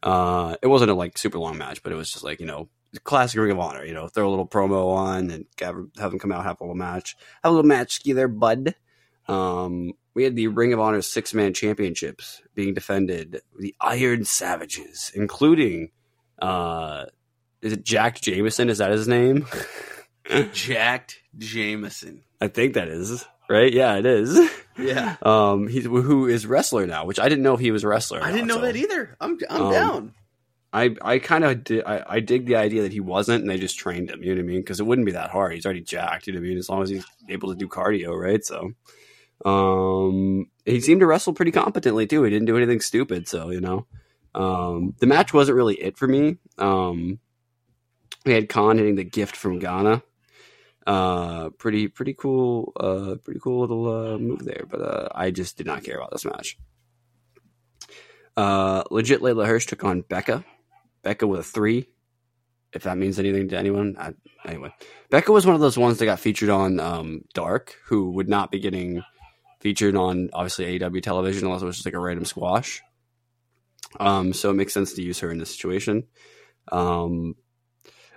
Uh, 0.02 0.56
it 0.62 0.68
wasn't 0.68 0.90
a 0.90 0.94
like 0.94 1.18
super 1.18 1.38
long 1.38 1.58
match, 1.58 1.82
but 1.82 1.92
it 1.92 1.96
was 1.96 2.10
just 2.10 2.24
like 2.24 2.40
you 2.40 2.46
know 2.46 2.68
classic 3.04 3.40
Ring 3.40 3.50
of 3.50 3.58
Honor. 3.58 3.84
You 3.84 3.94
know, 3.94 4.08
throw 4.08 4.28
a 4.28 4.30
little 4.30 4.46
promo 4.46 4.94
on 4.96 5.30
and 5.30 5.46
have, 5.60 5.76
have 5.98 6.10
them 6.10 6.20
come 6.20 6.32
out 6.32 6.44
have 6.44 6.60
a 6.60 6.64
little 6.64 6.76
match, 6.76 7.16
have 7.42 7.50
a 7.52 7.54
little 7.54 7.68
match 7.68 7.94
ski 7.94 8.12
there, 8.12 8.28
bud. 8.28 8.74
Um, 9.28 9.92
we 10.14 10.24
had 10.24 10.36
the 10.36 10.48
Ring 10.48 10.72
of 10.72 10.80
Honor 10.80 11.02
six 11.02 11.34
man 11.34 11.52
championships 11.52 12.42
being 12.54 12.74
defended. 12.74 13.40
The 13.58 13.74
Iron 13.80 14.24
Savages, 14.24 15.10
including, 15.14 15.90
uh, 16.40 17.06
is 17.60 17.72
it 17.72 17.84
Jack 17.84 18.20
Jameson? 18.20 18.70
Is 18.70 18.78
that 18.78 18.90
his 18.90 19.08
name? 19.08 19.46
Jacked 20.52 21.18
Jameson. 21.36 22.22
I 22.40 22.48
think 22.48 22.74
that 22.74 22.88
is 22.88 23.24
right. 23.48 23.72
Yeah, 23.72 23.96
it 23.96 24.06
is. 24.06 24.38
Yeah. 24.78 25.16
Um, 25.22 25.68
he's 25.68 25.84
who 25.86 26.26
is 26.26 26.44
wrestler 26.46 26.86
now, 26.86 27.06
which 27.06 27.18
I 27.18 27.30
didn't 27.30 27.44
know 27.44 27.56
he 27.56 27.70
was 27.70 27.82
a 27.82 27.88
wrestler. 27.88 28.22
I 28.22 28.30
didn't 28.30 28.46
not, 28.46 28.56
know 28.56 28.60
so 28.60 28.66
that 28.66 28.76
either. 28.76 29.16
I'm 29.18 29.38
I'm 29.48 29.62
Um, 29.62 29.72
down. 29.72 30.14
I 30.70 30.94
I 31.00 31.18
kind 31.18 31.44
of 31.44 31.64
di- 31.64 31.82
I, 31.82 32.16
I 32.16 32.20
dig 32.20 32.44
the 32.44 32.56
idea 32.56 32.82
that 32.82 32.92
he 32.92 33.00
wasn't, 33.00 33.40
and 33.40 33.48
they 33.48 33.56
just 33.56 33.78
trained 33.78 34.10
him. 34.10 34.22
You 34.22 34.34
know 34.34 34.42
what 34.42 34.44
I 34.44 34.48
mean? 34.48 34.60
Because 34.60 34.78
it 34.78 34.82
wouldn't 34.84 35.06
be 35.06 35.12
that 35.12 35.30
hard. 35.30 35.54
He's 35.54 35.64
already 35.64 35.80
jacked. 35.80 36.26
You 36.26 36.34
know 36.34 36.40
what 36.40 36.44
I 36.44 36.48
mean? 36.50 36.58
As 36.58 36.68
long 36.68 36.82
as 36.82 36.90
he's 36.90 37.06
able 37.30 37.48
to 37.48 37.54
do 37.54 37.68
cardio, 37.68 38.14
right? 38.20 38.44
So, 38.44 38.72
um, 39.46 40.50
he 40.66 40.80
seemed 40.80 41.00
to 41.00 41.06
wrestle 41.06 41.32
pretty 41.32 41.52
competently 41.52 42.06
too. 42.06 42.22
He 42.24 42.30
didn't 42.30 42.46
do 42.46 42.56
anything 42.58 42.80
stupid. 42.80 43.28
So 43.28 43.50
you 43.50 43.62
know, 43.62 43.86
um, 44.34 44.94
the 44.98 45.06
match 45.06 45.32
wasn't 45.32 45.56
really 45.56 45.76
it 45.76 45.96
for 45.96 46.06
me. 46.06 46.36
Um, 46.58 47.18
we 48.26 48.32
had 48.32 48.50
Kaun 48.50 48.76
hitting 48.76 48.96
the 48.96 49.04
gift 49.04 49.36
from 49.36 49.58
Ghana. 49.58 50.02
Uh, 50.86 51.50
pretty 51.50 51.88
pretty 51.88 52.14
cool. 52.14 52.72
Uh, 52.78 53.16
pretty 53.24 53.40
cool 53.40 53.60
little 53.60 53.88
uh, 53.88 54.18
move 54.18 54.44
there. 54.44 54.64
But 54.68 54.80
uh, 54.80 55.08
I 55.14 55.30
just 55.30 55.56
did 55.56 55.66
not 55.66 55.82
care 55.82 55.96
about 55.96 56.12
this 56.12 56.24
match. 56.24 56.58
Uh, 58.36 58.84
legit 58.90 59.20
Leyla 59.20 59.46
Hirsch 59.46 59.66
took 59.66 59.82
on 59.82 60.02
Becca. 60.02 60.44
Becca 61.02 61.26
with 61.26 61.40
a 61.40 61.44
three, 61.44 61.88
if 62.72 62.82
that 62.82 62.98
means 62.98 63.18
anything 63.18 63.48
to 63.48 63.58
anyone. 63.58 63.96
I, 63.98 64.12
anyway, 64.44 64.72
Becca 65.10 65.32
was 65.32 65.46
one 65.46 65.54
of 65.54 65.60
those 65.60 65.78
ones 65.78 65.98
that 65.98 66.04
got 66.04 66.20
featured 66.20 66.50
on 66.50 66.78
um, 66.80 67.22
Dark, 67.32 67.76
who 67.86 68.10
would 68.12 68.28
not 68.28 68.50
be 68.50 68.60
getting 68.60 69.02
featured 69.60 69.96
on 69.96 70.30
obviously 70.32 70.78
AEW 70.78 71.02
television 71.02 71.46
unless 71.46 71.62
it 71.62 71.66
was 71.66 71.76
just 71.76 71.86
like 71.86 71.94
a 71.94 71.98
random 72.00 72.24
squash. 72.24 72.82
Um, 73.98 74.32
so 74.32 74.50
it 74.50 74.54
makes 74.54 74.74
sense 74.74 74.94
to 74.94 75.02
use 75.02 75.20
her 75.20 75.30
in 75.30 75.38
this 75.38 75.50
situation. 75.50 76.04
Um, 76.70 77.36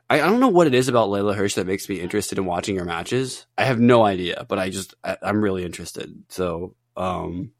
I, 0.09 0.21
I 0.21 0.27
don't 0.27 0.39
know 0.39 0.47
what 0.47 0.67
it 0.67 0.73
is 0.73 0.87
about 0.87 1.09
Leyla 1.09 1.35
Hirsch 1.35 1.55
that 1.55 1.67
makes 1.67 1.87
me 1.87 1.99
interested 1.99 2.37
in 2.37 2.45
watching 2.45 2.77
her 2.77 2.85
matches. 2.85 3.45
I 3.57 3.65
have 3.65 3.79
no 3.79 4.03
idea, 4.03 4.45
but 4.47 4.59
I 4.59 4.69
just 4.69 4.95
I, 5.03 5.17
I'm 5.21 5.43
really 5.43 5.63
interested. 5.63 6.23
So 6.29 6.75
um, 6.97 7.51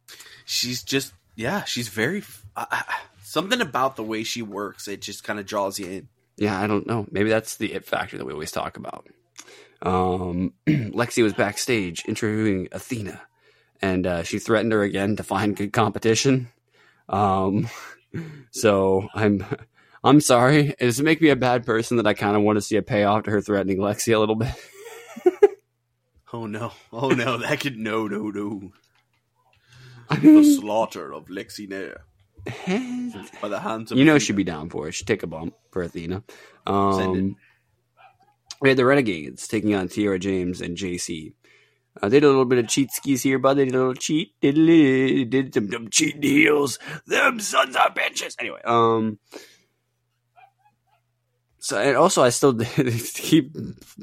she's 0.46 0.84
just 0.84 1.14
yeah, 1.36 1.64
she's 1.64 1.88
very 1.88 2.24
uh, 2.56 2.82
something 3.24 3.62
about 3.62 3.96
the 3.96 4.04
way 4.04 4.24
she 4.24 4.42
works. 4.42 4.88
It 4.88 5.02
just 5.02 5.24
kind 5.24 5.40
of 5.40 5.46
draws 5.46 5.80
you 5.80 5.88
in. 5.88 6.08
Yeah, 6.38 6.60
I 6.60 6.68
don't 6.68 6.88
know. 6.88 7.06
Maybe 7.12 7.30
that's 7.30 7.58
the 7.58 7.74
it 7.74 7.86
factor 7.86 8.18
that 8.18 8.26
we 8.26 8.34
always 8.34 8.52
talk 8.52 8.78
about. 8.78 9.08
Um, 9.82 10.54
Lexi 10.68 11.24
was 11.24 11.34
backstage 11.34 12.04
interviewing 12.08 12.68
Athena, 12.72 13.22
and 13.82 14.08
uh, 14.08 14.24
she 14.24 14.40
threatened 14.40 14.72
her 14.72 14.84
again 14.84 15.16
to 15.18 15.24
find 15.24 15.56
good 15.56 15.74
competition. 15.74 16.50
Um, 17.08 17.70
so 18.52 19.08
I'm 19.14 19.46
I'm 20.04 20.22
sorry. 20.22 20.76
Does 20.80 21.00
it 21.00 21.04
make 21.04 21.22
me 21.22 21.30
a 21.30 21.36
bad 21.36 21.66
person 21.66 21.98
that 21.98 22.08
I 22.08 22.14
kind 22.14 22.36
of 22.36 22.42
want 22.44 22.58
to 22.58 22.62
see 22.62 22.78
a 22.78 22.82
payoff 22.82 23.24
to 23.24 23.32
her 23.32 23.42
threatening 23.42 23.80
Lexi 23.80 24.16
a 24.16 24.20
little 24.20 24.36
bit? 24.36 24.54
oh 26.34 26.46
no! 26.46 26.72
Oh 26.94 27.10
no! 27.10 27.38
That 27.38 27.60
could 27.60 27.78
no 27.78 28.08
no 28.08 28.30
no. 28.30 28.72
I 30.10 30.18
mean, 30.20 30.36
The 30.36 30.56
slaughter 30.56 31.14
of 31.14 31.26
Lexi 31.28 31.68
Nair 31.68 32.06
by 33.42 33.50
the 33.50 33.60
hands 33.60 33.92
of 33.92 33.98
you 33.98 34.06
know 34.06 34.12
Athena. 34.14 34.20
she'd 34.22 34.36
be 34.38 34.44
down 34.44 34.70
for 34.70 34.88
it. 34.88 34.94
She'd 34.94 35.08
take 35.08 35.24
a 35.24 35.28
bump 35.28 35.54
for 35.72 35.82
Athena. 35.84 36.24
Um, 36.66 37.36
we 38.62 38.70
had 38.70 38.78
the 38.78 38.86
Renegades 38.86 39.48
taking 39.48 39.76
on 39.76 39.88
Tiara 39.90 40.18
James 40.20 40.62
and 40.62 40.78
JC. 40.78 41.34
Uh, 42.02 42.08
they 42.08 42.18
did 42.22 42.26
a 42.26 42.30
little 42.30 42.46
bit 42.46 42.60
of 42.60 42.68
cheat 42.68 42.92
skis 42.92 43.24
here, 43.24 43.40
but 43.40 43.56
they 43.56 43.66
did 43.66 43.76
a 43.76 43.78
little 43.78 43.94
cheat. 43.94 44.34
Did, 44.42 45.30
did 45.30 45.54
some 45.54 45.68
dumb 45.68 45.90
cheat 45.90 46.22
deals. 46.22 46.80
Them 47.08 47.40
sons 47.42 47.76
of 47.76 47.94
bitches. 47.94 48.36
Anyway, 48.40 48.62
um. 48.64 49.20
So 51.62 51.78
and 51.78 51.98
also, 51.98 52.24
I 52.24 52.30
still 52.30 52.56
keep 53.14 53.54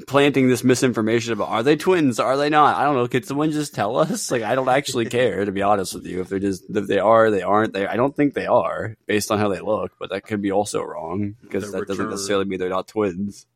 planting 0.05 0.47
this 0.47 0.63
misinformation 0.63 1.33
about 1.33 1.49
are 1.49 1.63
they 1.63 1.75
twins? 1.75 2.19
Are 2.19 2.37
they 2.37 2.49
not? 2.49 2.77
I 2.77 2.83
don't 2.83 2.95
know. 2.95 3.07
Could 3.07 3.25
someone 3.25 3.49
just 3.49 3.73
tell 3.73 3.97
us? 3.97 4.29
Like, 4.29 4.43
I 4.43 4.53
don't 4.53 4.69
actually 4.69 5.05
care 5.09 5.43
to 5.43 5.51
be 5.51 5.63
honest 5.63 5.95
with 5.95 6.05
you. 6.05 6.21
If 6.21 6.29
they're 6.29 6.37
just 6.37 6.65
if 6.69 6.85
they 6.85 6.99
are, 6.99 7.31
they 7.31 7.41
aren't. 7.41 7.73
They 7.73 7.87
I 7.87 7.95
don't 7.95 8.15
think 8.15 8.35
they 8.35 8.45
are 8.45 8.95
based 9.07 9.31
on 9.31 9.39
how 9.39 9.49
they 9.49 9.59
look, 9.59 9.93
but 9.99 10.11
that 10.11 10.23
could 10.23 10.41
be 10.41 10.51
also 10.51 10.83
wrong 10.83 11.35
because 11.41 11.71
that 11.71 11.87
doesn't 11.87 12.09
necessarily 12.11 12.45
mean 12.45 12.59
they're 12.59 12.69
not 12.69 12.87
twins. 12.87 13.47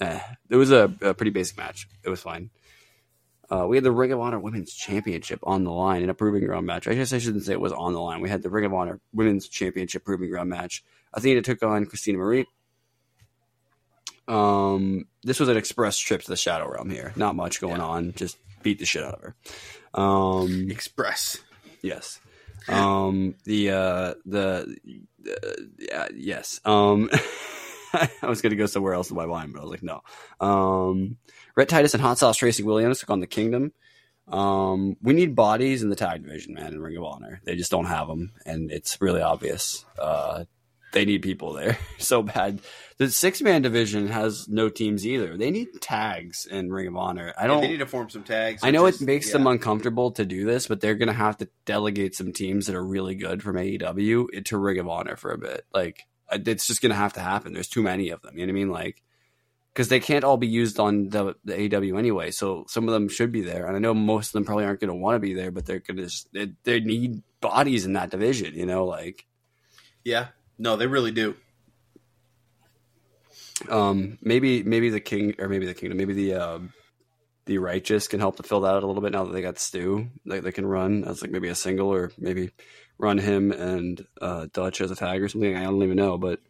Eh, 0.00 0.20
it 0.50 0.56
was 0.56 0.70
a, 0.70 0.92
a 1.00 1.12
pretty 1.12 1.30
basic 1.30 1.56
match. 1.56 1.88
It 2.04 2.10
was 2.10 2.20
fine. 2.20 2.50
Uh, 3.50 3.66
we 3.66 3.76
had 3.76 3.84
the 3.84 3.90
Ring 3.90 4.12
of 4.12 4.20
Honor 4.20 4.38
Women's 4.38 4.72
Championship 4.74 5.40
on 5.42 5.64
the 5.64 5.72
line 5.72 6.02
in 6.02 6.10
a 6.10 6.14
proving 6.14 6.44
ground 6.44 6.66
match. 6.66 6.86
I 6.86 6.94
guess 6.94 7.12
I 7.12 7.18
shouldn't 7.18 7.44
say 7.44 7.52
it 7.52 7.60
was 7.60 7.72
on 7.72 7.94
the 7.94 8.00
line. 8.00 8.20
We 8.20 8.28
had 8.28 8.42
the 8.42 8.50
Ring 8.50 8.66
of 8.66 8.74
Honor 8.74 9.00
Women's 9.12 9.48
Championship 9.48 10.04
proving 10.04 10.30
ground 10.30 10.50
match. 10.50 10.84
Athena 11.14 11.42
took 11.42 11.62
on 11.62 11.86
Christina 11.86 12.18
Marie. 12.18 12.46
Um, 14.28 15.06
this 15.22 15.40
was 15.40 15.48
an 15.48 15.56
express 15.56 15.98
trip 15.98 16.22
to 16.22 16.28
the 16.28 16.36
Shadow 16.36 16.70
Realm 16.70 16.90
here. 16.90 17.12
Not 17.16 17.34
much 17.34 17.60
going 17.60 17.78
Yeah. 17.78 17.86
on. 17.86 18.12
Just 18.14 18.36
beat 18.62 18.78
the 18.78 18.84
shit 18.86 19.02
out 19.02 19.14
of 19.14 19.22
her. 19.22 19.36
Um, 20.00 20.70
Express. 20.70 21.38
Yes. 21.82 22.20
Um 22.68 23.34
the 23.44 23.70
uh 23.70 24.14
the 24.26 24.76
uh, 25.26 25.50
yeah, 25.78 26.08
yes. 26.14 26.60
Um 26.66 27.08
I 27.94 28.10
was 28.28 28.42
gonna 28.42 28.56
go 28.56 28.66
somewhere 28.66 28.92
else 28.92 29.08
in 29.10 29.16
my 29.16 29.24
mind, 29.24 29.54
but 29.54 29.60
I 29.60 29.62
was 29.62 29.70
like, 29.70 29.82
no. 29.82 30.02
Um 30.46 31.16
Rhett 31.56 31.70
Titus 31.70 31.94
and 31.94 32.02
Hot 32.02 32.18
Sauce 32.18 32.36
Tracy 32.36 32.62
Williams 32.62 32.98
took 33.00 33.08
on 33.10 33.20
the 33.20 33.26
Kingdom. 33.26 33.72
Um 34.26 34.96
we 35.00 35.14
need 35.14 35.34
bodies 35.34 35.82
in 35.82 35.88
the 35.88 35.96
tag 35.96 36.22
division, 36.24 36.52
man, 36.54 36.74
in 36.74 36.82
Ring 36.82 36.96
of 36.98 37.04
Honor. 37.04 37.40
They 37.44 37.56
just 37.56 37.70
don't 37.70 37.86
have 37.86 38.08
them, 38.08 38.32
and 38.44 38.70
it's 38.70 39.00
really 39.00 39.22
obvious. 39.22 39.86
Uh 39.98 40.44
they 40.92 41.04
need 41.04 41.22
people 41.22 41.52
there 41.52 41.78
so 41.98 42.22
bad. 42.22 42.60
The 42.96 43.10
six 43.10 43.40
man 43.40 43.62
division 43.62 44.08
has 44.08 44.48
no 44.48 44.68
teams 44.68 45.06
either. 45.06 45.36
They 45.36 45.50
need 45.50 45.68
tags 45.80 46.46
in 46.46 46.72
Ring 46.72 46.88
of 46.88 46.96
Honor. 46.96 47.32
I 47.38 47.46
don't 47.46 47.60
they 47.60 47.68
need 47.68 47.78
to 47.78 47.86
form 47.86 48.10
some 48.10 48.24
tags. 48.24 48.62
I 48.64 48.70
know 48.72 48.82
which 48.84 48.96
it 48.96 49.02
is- 49.02 49.06
makes 49.06 49.26
yeah. 49.28 49.34
them 49.34 49.46
uncomfortable 49.46 50.10
to 50.12 50.24
do 50.24 50.44
this, 50.44 50.66
but 50.66 50.80
they're 50.80 50.96
going 50.96 51.08
to 51.08 51.12
have 51.14 51.36
to 51.38 51.48
delegate 51.64 52.14
some 52.16 52.32
teams 52.32 52.66
that 52.66 52.74
are 52.74 52.84
really 52.84 53.14
good 53.14 53.42
from 53.42 53.56
AEW 53.56 54.44
to 54.44 54.58
Ring 54.58 54.78
of 54.78 54.88
Honor 54.88 55.16
for 55.16 55.30
a 55.30 55.38
bit. 55.38 55.64
Like, 55.72 56.06
uh, 56.28 56.38
it's 56.44 56.66
just 56.66 56.82
going 56.82 56.90
to 56.90 56.96
have 56.96 57.12
to 57.12 57.20
happen. 57.20 57.52
There's 57.52 57.68
too 57.68 57.82
many 57.82 58.10
of 58.10 58.20
them. 58.22 58.36
You 58.36 58.46
know 58.46 58.52
what 58.52 58.58
I 58.58 58.60
mean? 58.64 58.70
Like, 58.70 59.02
because 59.72 59.88
they 59.88 60.00
can't 60.00 60.24
all 60.24 60.36
be 60.36 60.48
used 60.48 60.80
on 60.80 61.08
the, 61.10 61.36
the 61.44 61.52
AEW 61.52 61.96
anyway. 61.98 62.32
So 62.32 62.64
some 62.68 62.88
of 62.88 62.92
them 62.94 63.08
should 63.08 63.30
be 63.30 63.42
there. 63.42 63.66
And 63.66 63.76
I 63.76 63.78
know 63.78 63.94
most 63.94 64.28
of 64.28 64.32
them 64.32 64.44
probably 64.44 64.64
aren't 64.64 64.80
going 64.80 64.88
to 64.88 64.94
want 64.94 65.14
to 65.14 65.20
be 65.20 65.34
there, 65.34 65.52
but 65.52 65.66
they're 65.66 65.78
going 65.78 66.04
to, 66.04 66.26
they, 66.32 66.52
they 66.64 66.80
need 66.80 67.22
bodies 67.40 67.86
in 67.86 67.92
that 67.92 68.10
division, 68.10 68.54
you 68.54 68.66
know? 68.66 68.86
Like, 68.86 69.24
Yeah. 70.02 70.28
No, 70.58 70.76
they 70.76 70.86
really 70.86 71.12
do. 71.12 71.36
um, 73.68 74.18
maybe, 74.22 74.62
maybe 74.62 74.90
the 74.90 75.00
King, 75.00 75.34
or 75.38 75.48
maybe 75.48 75.66
the 75.66 75.74
Kingdom, 75.74 75.98
maybe 75.98 76.14
the, 76.14 76.34
um, 76.34 76.72
the 77.46 77.58
righteous 77.58 78.08
can 78.08 78.20
help 78.20 78.36
to 78.36 78.42
fill 78.42 78.60
that 78.60 78.74
out 78.74 78.82
a 78.82 78.86
little 78.86 79.02
bit 79.02 79.12
now 79.12 79.24
that 79.24 79.32
they 79.32 79.42
got 79.42 79.58
Stu. 79.58 80.10
Like 80.26 80.42
they 80.42 80.52
can 80.52 80.66
run 80.66 81.04
as 81.04 81.22
like 81.22 81.30
maybe 81.30 81.48
a 81.48 81.54
single 81.54 81.88
or 81.92 82.12
maybe 82.18 82.50
run 82.98 83.18
him 83.18 83.52
and 83.52 84.04
uh, 84.20 84.48
Dutch 84.52 84.80
as 84.80 84.90
a 84.90 84.96
tag 84.96 85.22
or 85.22 85.28
something. 85.28 85.56
I 85.56 85.64
don't 85.64 85.82
even 85.82 85.96
know, 85.96 86.18
but 86.18 86.40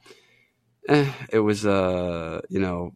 eh, 0.88 1.10
it 1.30 1.38
was 1.38 1.64
uh 1.64 2.40
you 2.48 2.58
know. 2.58 2.94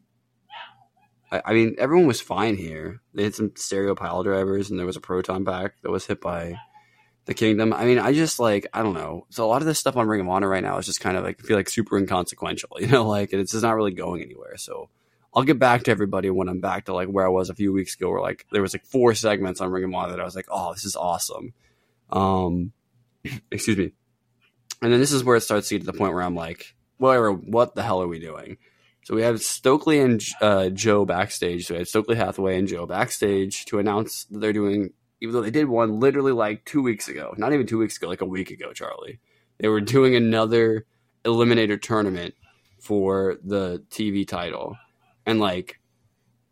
I, 1.30 1.42
I 1.46 1.52
mean, 1.54 1.76
everyone 1.78 2.06
was 2.08 2.20
fine 2.20 2.56
here. 2.56 3.00
They 3.14 3.22
had 3.22 3.34
some 3.36 3.52
stereo 3.54 3.94
pile 3.94 4.22
drivers, 4.24 4.70
and 4.70 4.78
there 4.78 4.86
was 4.86 4.96
a 4.96 5.00
proton 5.00 5.44
pack 5.44 5.74
that 5.82 5.90
was 5.90 6.06
hit 6.06 6.20
by 6.20 6.56
the 7.24 7.34
Kingdom. 7.34 7.72
I 7.72 7.84
mean, 7.84 7.98
I 7.98 8.12
just 8.12 8.38
like 8.38 8.66
I 8.72 8.82
don't 8.82 8.94
know. 8.94 9.26
So 9.30 9.44
a 9.44 9.48
lot 9.48 9.62
of 9.62 9.66
this 9.66 9.78
stuff 9.78 9.96
on 9.96 10.08
Ring 10.08 10.20
of 10.20 10.28
Honor 10.28 10.48
right 10.48 10.62
now 10.62 10.78
is 10.78 10.86
just 10.86 11.00
kind 11.00 11.16
of 11.16 11.24
like 11.24 11.40
I 11.42 11.46
feel 11.46 11.56
like 11.56 11.68
super 11.68 11.98
inconsequential, 11.98 12.70
you 12.80 12.86
know, 12.86 13.06
like 13.06 13.32
and 13.32 13.40
it's 13.40 13.52
just 13.52 13.62
not 13.62 13.76
really 13.76 13.92
going 13.92 14.22
anywhere. 14.22 14.56
So 14.56 14.88
I'll 15.34 15.44
get 15.44 15.58
back 15.58 15.84
to 15.84 15.90
everybody 15.90 16.30
when 16.30 16.48
I'm 16.48 16.60
back 16.60 16.86
to 16.86 16.94
like 16.94 17.08
where 17.08 17.26
I 17.26 17.30
was 17.30 17.48
a 17.48 17.54
few 17.54 17.72
weeks 17.72 17.94
ago, 17.94 18.10
where 18.10 18.20
like 18.20 18.46
there 18.52 18.62
was 18.62 18.74
like 18.74 18.84
four 18.84 19.14
segments 19.14 19.60
on 19.60 19.70
Ring 19.70 19.84
of 19.84 19.94
Honor 19.94 20.12
that 20.12 20.20
I 20.20 20.24
was 20.24 20.36
like, 20.36 20.48
oh, 20.50 20.72
this 20.72 20.84
is 20.84 20.96
awesome. 20.96 21.54
Um, 22.10 22.72
excuse 23.50 23.78
me. 23.78 23.92
And 24.82 24.92
then 24.92 25.00
this 25.00 25.12
is 25.12 25.22
where 25.22 25.36
it 25.36 25.42
starts 25.42 25.68
to 25.68 25.76
get 25.76 25.86
to 25.86 25.92
the 25.92 25.96
point 25.96 26.12
where 26.12 26.22
I'm 26.22 26.34
like, 26.34 26.74
whatever, 26.98 27.32
what 27.32 27.74
the 27.74 27.82
hell 27.82 28.02
are 28.02 28.08
we 28.08 28.18
doing? 28.18 28.58
So 29.04 29.14
we 29.14 29.22
have 29.22 29.40
Stokely 29.40 30.00
and 30.00 30.22
uh, 30.40 30.68
Joe 30.68 31.04
backstage. 31.04 31.66
So 31.66 31.74
we 31.74 31.78
had 31.78 31.88
Stokely 31.88 32.16
Hathaway 32.16 32.58
and 32.58 32.68
Joe 32.68 32.86
backstage 32.86 33.64
to 33.66 33.78
announce 33.78 34.24
that 34.24 34.40
they're 34.40 34.52
doing, 34.52 34.92
even 35.22 35.32
though 35.32 35.40
they 35.40 35.52
did 35.52 35.68
one 35.68 36.00
literally 36.00 36.32
like 36.32 36.64
two 36.64 36.82
weeks 36.82 37.06
ago, 37.06 37.32
not 37.38 37.52
even 37.52 37.64
two 37.64 37.78
weeks 37.78 37.96
ago, 37.96 38.08
like 38.08 38.22
a 38.22 38.26
week 38.26 38.50
ago, 38.50 38.72
Charlie. 38.72 39.20
They 39.58 39.68
were 39.68 39.80
doing 39.80 40.16
another 40.16 40.84
Eliminator 41.24 41.80
tournament 41.80 42.34
for 42.80 43.38
the 43.44 43.84
TV 43.88 44.26
title. 44.26 44.76
And 45.24 45.38
like, 45.38 45.78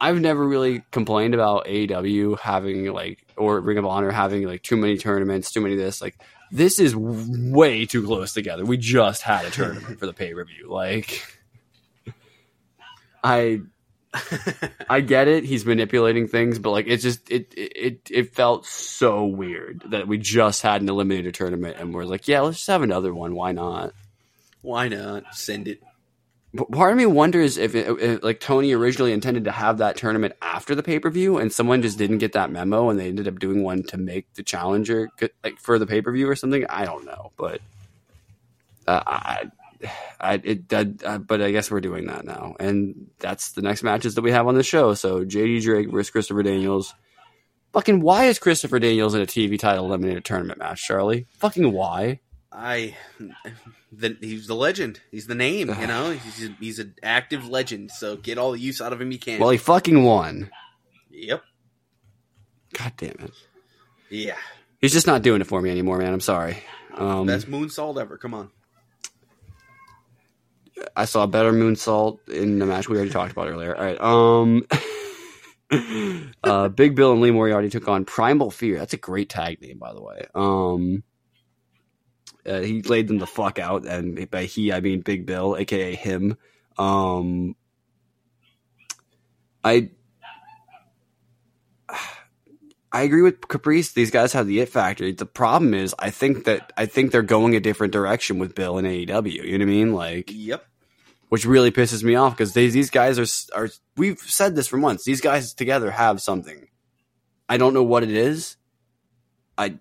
I've 0.00 0.20
never 0.20 0.46
really 0.46 0.84
complained 0.92 1.34
about 1.34 1.66
AEW 1.66 2.38
having 2.38 2.84
like, 2.92 3.26
or 3.36 3.60
Ring 3.60 3.76
of 3.76 3.86
Honor 3.86 4.12
having 4.12 4.46
like 4.46 4.62
too 4.62 4.76
many 4.76 4.96
tournaments, 4.96 5.50
too 5.50 5.60
many 5.60 5.74
this. 5.74 6.00
Like, 6.00 6.16
this 6.52 6.78
is 6.78 6.94
way 6.94 7.86
too 7.86 8.06
close 8.06 8.32
together. 8.32 8.64
We 8.64 8.76
just 8.76 9.22
had 9.22 9.46
a 9.46 9.50
tournament 9.50 9.98
for 9.98 10.06
the 10.06 10.12
pay 10.12 10.32
per 10.32 10.44
view. 10.44 10.70
Like, 10.70 11.26
I 13.24 13.62
I 14.88 15.00
get 15.00 15.28
it. 15.28 15.44
He's 15.44 15.64
manipulating 15.64 16.26
things, 16.26 16.58
but 16.58 16.70
like 16.70 16.86
it's 16.88 17.02
just 17.02 17.30
it 17.30 17.54
it 17.56 18.00
it 18.10 18.34
felt 18.34 18.66
so 18.66 19.24
weird 19.24 19.84
that 19.90 20.08
we 20.08 20.18
just 20.18 20.62
had 20.62 20.82
an 20.82 20.88
eliminator 20.88 21.32
tournament 21.32 21.76
and 21.78 21.94
we're 21.94 22.04
like, 22.04 22.26
yeah, 22.26 22.40
let's 22.40 22.58
just 22.58 22.68
have 22.68 22.82
another 22.82 23.14
one. 23.14 23.34
Why 23.34 23.52
not? 23.52 23.92
Why 24.62 24.88
not 24.88 25.34
send 25.34 25.68
it? 25.68 25.80
But 26.52 26.72
part 26.72 26.90
of 26.90 26.98
me 26.98 27.06
wonders 27.06 27.56
if, 27.56 27.76
it, 27.76 27.86
if 28.00 28.22
like 28.24 28.40
Tony 28.40 28.72
originally 28.72 29.12
intended 29.12 29.44
to 29.44 29.52
have 29.52 29.78
that 29.78 29.96
tournament 29.96 30.34
after 30.42 30.74
the 30.74 30.82
pay 30.82 30.98
per 30.98 31.08
view, 31.08 31.38
and 31.38 31.52
someone 31.52 31.80
just 31.80 31.96
didn't 31.96 32.18
get 32.18 32.32
that 32.32 32.50
memo, 32.50 32.90
and 32.90 32.98
they 32.98 33.08
ended 33.08 33.28
up 33.28 33.38
doing 33.38 33.62
one 33.62 33.84
to 33.84 33.96
make 33.96 34.32
the 34.34 34.42
challenger 34.42 35.08
like 35.44 35.60
for 35.60 35.78
the 35.78 35.86
pay 35.86 36.02
per 36.02 36.10
view 36.10 36.28
or 36.28 36.34
something. 36.34 36.66
I 36.68 36.84
don't 36.84 37.04
know, 37.04 37.30
but 37.36 37.60
uh, 38.88 39.02
I, 39.06 39.50
I 40.20 40.34
it 40.42 40.68
did, 40.68 41.02
uh, 41.04 41.18
but 41.18 41.40
I 41.40 41.50
guess 41.50 41.70
we're 41.70 41.80
doing 41.80 42.06
that 42.06 42.24
now, 42.24 42.54
and 42.60 43.10
that's 43.18 43.52
the 43.52 43.62
next 43.62 43.82
matches 43.82 44.14
that 44.14 44.22
we 44.22 44.32
have 44.32 44.46
on 44.46 44.54
the 44.54 44.62
show. 44.62 44.94
So 44.94 45.24
JD 45.24 45.62
Drake 45.62 45.90
versus 45.90 46.10
Christopher 46.10 46.42
Daniels. 46.42 46.94
Fucking 47.72 48.00
why 48.00 48.24
is 48.24 48.38
Christopher 48.38 48.78
Daniels 48.80 49.14
in 49.14 49.22
a 49.22 49.26
TV 49.26 49.58
title 49.58 49.88
eliminator 49.88 50.22
tournament 50.22 50.58
match, 50.58 50.82
Charlie? 50.84 51.26
Fucking 51.38 51.72
why? 51.72 52.20
I, 52.52 52.96
the, 53.92 54.16
he's 54.20 54.48
the 54.48 54.56
legend. 54.56 55.00
He's 55.12 55.28
the 55.28 55.36
name. 55.36 55.68
You 55.68 55.86
know, 55.86 56.10
he's 56.24 56.48
a, 56.48 56.52
he's 56.58 56.78
an 56.80 56.94
active 57.02 57.48
legend. 57.48 57.92
So 57.92 58.16
get 58.16 58.38
all 58.38 58.52
the 58.52 58.58
use 58.58 58.80
out 58.80 58.92
of 58.92 59.00
him 59.00 59.12
you 59.12 59.20
can. 59.20 59.38
Well, 59.40 59.50
he 59.50 59.58
fucking 59.58 60.02
won. 60.02 60.50
yep. 61.10 61.42
God 62.74 62.92
damn 62.96 63.10
it. 63.10 63.32
Yeah. 64.10 64.36
He's 64.80 64.92
just 64.92 65.06
not 65.06 65.22
doing 65.22 65.40
it 65.40 65.46
for 65.46 65.60
me 65.60 65.70
anymore, 65.70 65.98
man. 65.98 66.12
I'm 66.12 66.20
sorry. 66.20 66.58
Um, 66.94 67.26
Best 67.26 67.48
moonsault 67.48 68.00
ever. 68.00 68.16
Come 68.16 68.34
on. 68.34 68.50
I 70.96 71.04
saw 71.04 71.24
a 71.24 71.28
better 71.28 71.52
moonsault 71.52 72.28
in 72.28 72.58
the 72.58 72.66
match 72.66 72.88
we 72.88 72.96
already 72.96 73.10
talked 73.10 73.32
about 73.32 73.48
earlier. 73.48 73.76
All 73.76 73.84
right. 73.84 74.00
Um, 74.00 74.66
uh, 76.44 76.68
Big 76.68 76.94
Bill 76.94 77.12
and 77.12 77.20
Lee 77.20 77.30
Moriarty 77.30 77.68
took 77.70 77.88
on 77.88 78.04
Primal 78.04 78.50
Fear. 78.50 78.78
That's 78.78 78.92
a 78.94 78.98
great 78.98 79.28
tag 79.28 79.60
name, 79.60 79.78
by 79.78 79.92
the 79.92 80.02
way. 80.02 80.26
Um, 80.34 81.02
uh, 82.46 82.60
he 82.60 82.82
laid 82.82 83.08
them 83.08 83.18
the 83.18 83.26
fuck 83.26 83.58
out, 83.58 83.86
and 83.86 84.30
by 84.30 84.44
he 84.44 84.72
I 84.72 84.80
mean 84.80 85.00
Big 85.00 85.26
Bill, 85.26 85.56
aka 85.56 85.94
him. 85.94 86.36
Um, 86.78 87.54
I 89.62 89.90
I 92.92 93.02
agree 93.02 93.22
with 93.22 93.46
Caprice. 93.46 93.92
These 93.92 94.10
guys 94.10 94.32
have 94.32 94.46
the 94.46 94.60
it 94.60 94.68
factor. 94.68 95.12
The 95.12 95.26
problem 95.26 95.74
is, 95.74 95.94
I 95.98 96.10
think 96.10 96.44
that 96.46 96.72
I 96.76 96.86
think 96.86 97.12
they're 97.12 97.22
going 97.22 97.54
a 97.54 97.60
different 97.60 97.92
direction 97.92 98.38
with 98.38 98.54
Bill 98.54 98.78
and 98.78 98.86
AEW. 98.86 99.32
You 99.32 99.58
know 99.58 99.58
what 99.58 99.62
I 99.62 99.64
mean? 99.64 99.92
Like, 99.92 100.30
Yep. 100.34 100.64
Which 101.30 101.46
really 101.46 101.70
pisses 101.70 102.02
me 102.02 102.16
off 102.16 102.36
because 102.36 102.52
these 102.52 102.90
guys 102.90 103.18
are 103.18 103.58
are. 103.58 103.70
We've 103.96 104.18
said 104.18 104.56
this 104.56 104.66
for 104.66 104.76
months. 104.76 105.04
These 105.04 105.20
guys 105.20 105.54
together 105.54 105.90
have 105.90 106.20
something. 106.20 106.66
I 107.48 107.56
don't 107.56 107.72
know 107.72 107.84
what 107.84 108.02
it 108.02 108.10
is. 108.10 108.56
I 109.56 109.76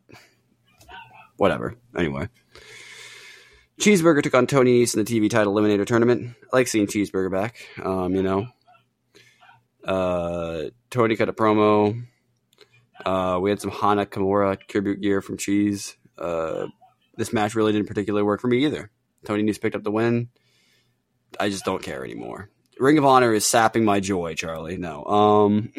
whatever. 1.37 1.75
Anyway, 1.97 2.29
Cheeseburger 3.81 4.21
took 4.21 4.35
on 4.35 4.45
Tony 4.45 4.83
Nese 4.83 4.95
in 4.95 5.03
the 5.03 5.11
TV 5.11 5.27
title 5.27 5.55
eliminator 5.55 5.87
tournament. 5.87 6.35
I 6.53 6.55
like 6.55 6.67
seeing 6.67 6.85
Cheeseburger 6.85 7.31
back. 7.31 7.57
Um, 7.83 8.15
you 8.15 8.21
know, 8.21 8.47
uh, 9.83 10.65
Tony 10.91 11.15
cut 11.15 11.29
a 11.29 11.33
promo. 11.33 11.99
Uh, 13.03 13.39
we 13.41 13.49
had 13.49 13.59
some 13.59 13.71
Hana 13.71 14.05
Kimura 14.05 14.59
tribute 14.67 15.01
gear 15.01 15.21
from 15.21 15.37
Cheese. 15.37 15.97
Uh, 16.15 16.67
this 17.17 17.33
match 17.33 17.55
really 17.55 17.71
didn't 17.71 17.87
particularly 17.87 18.23
work 18.23 18.39
for 18.39 18.47
me 18.47 18.65
either. 18.65 18.91
Tony 19.25 19.41
Nese 19.41 19.59
picked 19.59 19.75
up 19.75 19.83
the 19.83 19.91
win. 19.91 20.29
I 21.39 21.49
just 21.49 21.65
don't 21.65 21.83
care 21.83 22.03
anymore. 22.03 22.49
Ring 22.79 22.97
of 22.97 23.05
Honor 23.05 23.33
is 23.33 23.45
sapping 23.45 23.83
my 23.83 23.99
joy, 23.99 24.35
Charlie. 24.35 24.77
No. 24.77 25.03
Um, 25.05 25.73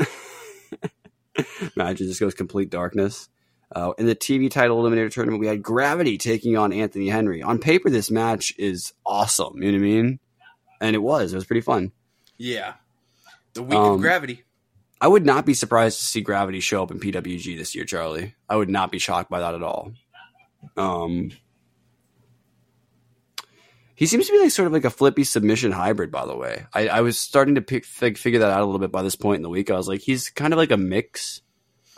match 1.76 1.98
just 1.98 2.20
goes 2.20 2.34
complete 2.34 2.70
darkness. 2.70 3.28
Uh, 3.74 3.92
in 3.98 4.06
the 4.06 4.16
TV 4.16 4.50
title 4.50 4.82
eliminator 4.82 5.10
tournament, 5.10 5.40
we 5.40 5.46
had 5.46 5.62
Gravity 5.62 6.18
taking 6.18 6.56
on 6.56 6.72
Anthony 6.72 7.08
Henry. 7.08 7.42
On 7.42 7.58
paper, 7.58 7.88
this 7.88 8.10
match 8.10 8.52
is 8.58 8.92
awesome. 9.06 9.62
You 9.62 9.72
know 9.72 9.78
what 9.78 9.84
I 9.84 9.88
mean? 9.88 10.18
And 10.80 10.96
it 10.96 11.00
was. 11.00 11.32
It 11.32 11.36
was 11.36 11.46
pretty 11.46 11.60
fun. 11.60 11.92
Yeah. 12.36 12.74
The 13.54 13.62
week 13.62 13.78
Um, 13.78 13.94
of 13.94 14.00
gravity. 14.00 14.42
I 15.00 15.08
would 15.08 15.24
not 15.24 15.46
be 15.46 15.54
surprised 15.54 15.98
to 16.00 16.04
see 16.04 16.20
Gravity 16.20 16.60
show 16.60 16.82
up 16.82 16.90
in 16.90 17.00
PWG 17.00 17.56
this 17.56 17.74
year, 17.74 17.84
Charlie. 17.84 18.34
I 18.48 18.56
would 18.56 18.68
not 18.68 18.90
be 18.92 18.98
shocked 18.98 19.30
by 19.30 19.40
that 19.40 19.54
at 19.54 19.62
all. 19.62 19.92
Um, 20.76 21.30
he 24.00 24.06
seems 24.06 24.26
to 24.26 24.32
be 24.32 24.38
like 24.38 24.50
sort 24.50 24.66
of 24.66 24.72
like 24.72 24.86
a 24.86 24.90
flippy 24.90 25.24
submission 25.24 25.72
hybrid. 25.72 26.10
By 26.10 26.24
the 26.24 26.34
way, 26.34 26.64
I, 26.72 26.88
I 26.88 27.00
was 27.02 27.20
starting 27.20 27.56
to 27.56 27.60
pick, 27.60 27.84
fig, 27.84 28.16
figure 28.16 28.38
that 28.38 28.50
out 28.50 28.62
a 28.62 28.64
little 28.64 28.78
bit 28.78 28.90
by 28.90 29.02
this 29.02 29.14
point 29.14 29.36
in 29.36 29.42
the 29.42 29.50
week. 29.50 29.70
I 29.70 29.76
was 29.76 29.88
like, 29.88 30.00
he's 30.00 30.30
kind 30.30 30.54
of 30.54 30.56
like 30.56 30.70
a 30.70 30.78
mix 30.78 31.42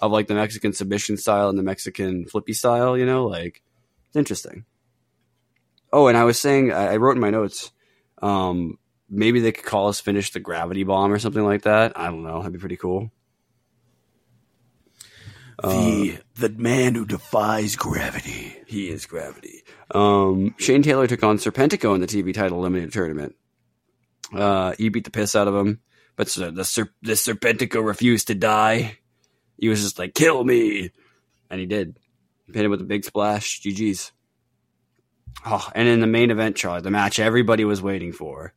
of 0.01 0.11
like 0.11 0.27
the 0.27 0.35
Mexican 0.35 0.73
submission 0.73 1.17
style 1.17 1.49
and 1.49 1.57
the 1.57 1.63
Mexican 1.63 2.27
flippy 2.27 2.55
style. 2.55 2.99
You 2.99 3.07
know, 3.07 3.27
like 3.27 3.63
it's 4.09 4.17
interesting. 4.17 4.65
Oh, 5.93 6.09
and 6.09 6.19
I 6.19 6.25
was 6.25 6.41
saying, 6.41 6.73
I, 6.73 6.95
I 6.95 6.97
wrote 6.97 7.15
in 7.15 7.21
my 7.21 7.31
notes. 7.31 7.71
Um, 8.21 8.81
maybe 9.09 9.39
they 9.39 9.53
could 9.53 9.65
call 9.65 9.87
us 9.87 10.01
finish 10.01 10.33
the 10.33 10.41
gravity 10.41 10.83
bomb 10.83 11.13
or 11.13 11.21
something 11.21 11.45
like 11.45 11.63
that. 11.63 11.97
I 11.97 12.07
don't 12.07 12.25
know. 12.25 12.39
That'd 12.39 12.53
be 12.53 12.59
pretty 12.59 12.79
cool. 12.79 13.13
The 15.63 16.19
the 16.35 16.49
man 16.49 16.95
who 16.95 17.05
defies 17.07 17.77
gravity. 17.77 18.57
He 18.67 18.89
is 18.89 19.07
gravity. 19.07 19.63
Um, 19.91 20.55
Shane 20.59 20.83
Taylor 20.83 21.07
took 21.07 21.23
on 21.23 21.39
Serpentico 21.39 21.95
in 21.95 22.01
the 22.01 22.07
TV 22.07 22.35
title 22.35 22.61
eliminator 22.63 22.93
tournament. 22.93 23.37
Uh, 24.35 24.75
he 24.79 24.89
beat 24.89 25.05
the 25.05 25.11
piss 25.11 25.37
out 25.37 25.47
of 25.49 25.55
him, 25.55 25.81
but 26.17 26.29
the 26.29 26.51
the, 26.51 26.65
Ser- 26.65 26.93
the 27.03 27.13
Serpentico 27.13 27.85
refused 27.85 28.29
to 28.29 28.35
die. 28.35 28.99
He 29.59 29.69
was 29.69 29.83
just 29.83 29.99
like, 29.99 30.15
"Kill 30.15 30.43
me," 30.43 30.91
and 31.51 31.61
he 31.61 31.67
did. 31.67 31.99
He 32.47 32.53
hit 32.55 32.65
him 32.65 32.71
with 32.71 32.81
a 32.81 32.85
big 32.85 33.05
splash. 33.05 33.61
GG's. 33.61 34.11
Oh, 35.47 35.69
and 35.75 35.89
in 35.89 36.01
the 36.01 36.07
main 36.07 36.31
event, 36.31 36.57
Charlie, 36.57 36.83
the 36.83 36.91
match 36.91 37.19
everybody 37.19 37.65
was 37.65 37.81
waiting 37.81 38.13
for, 38.13 38.53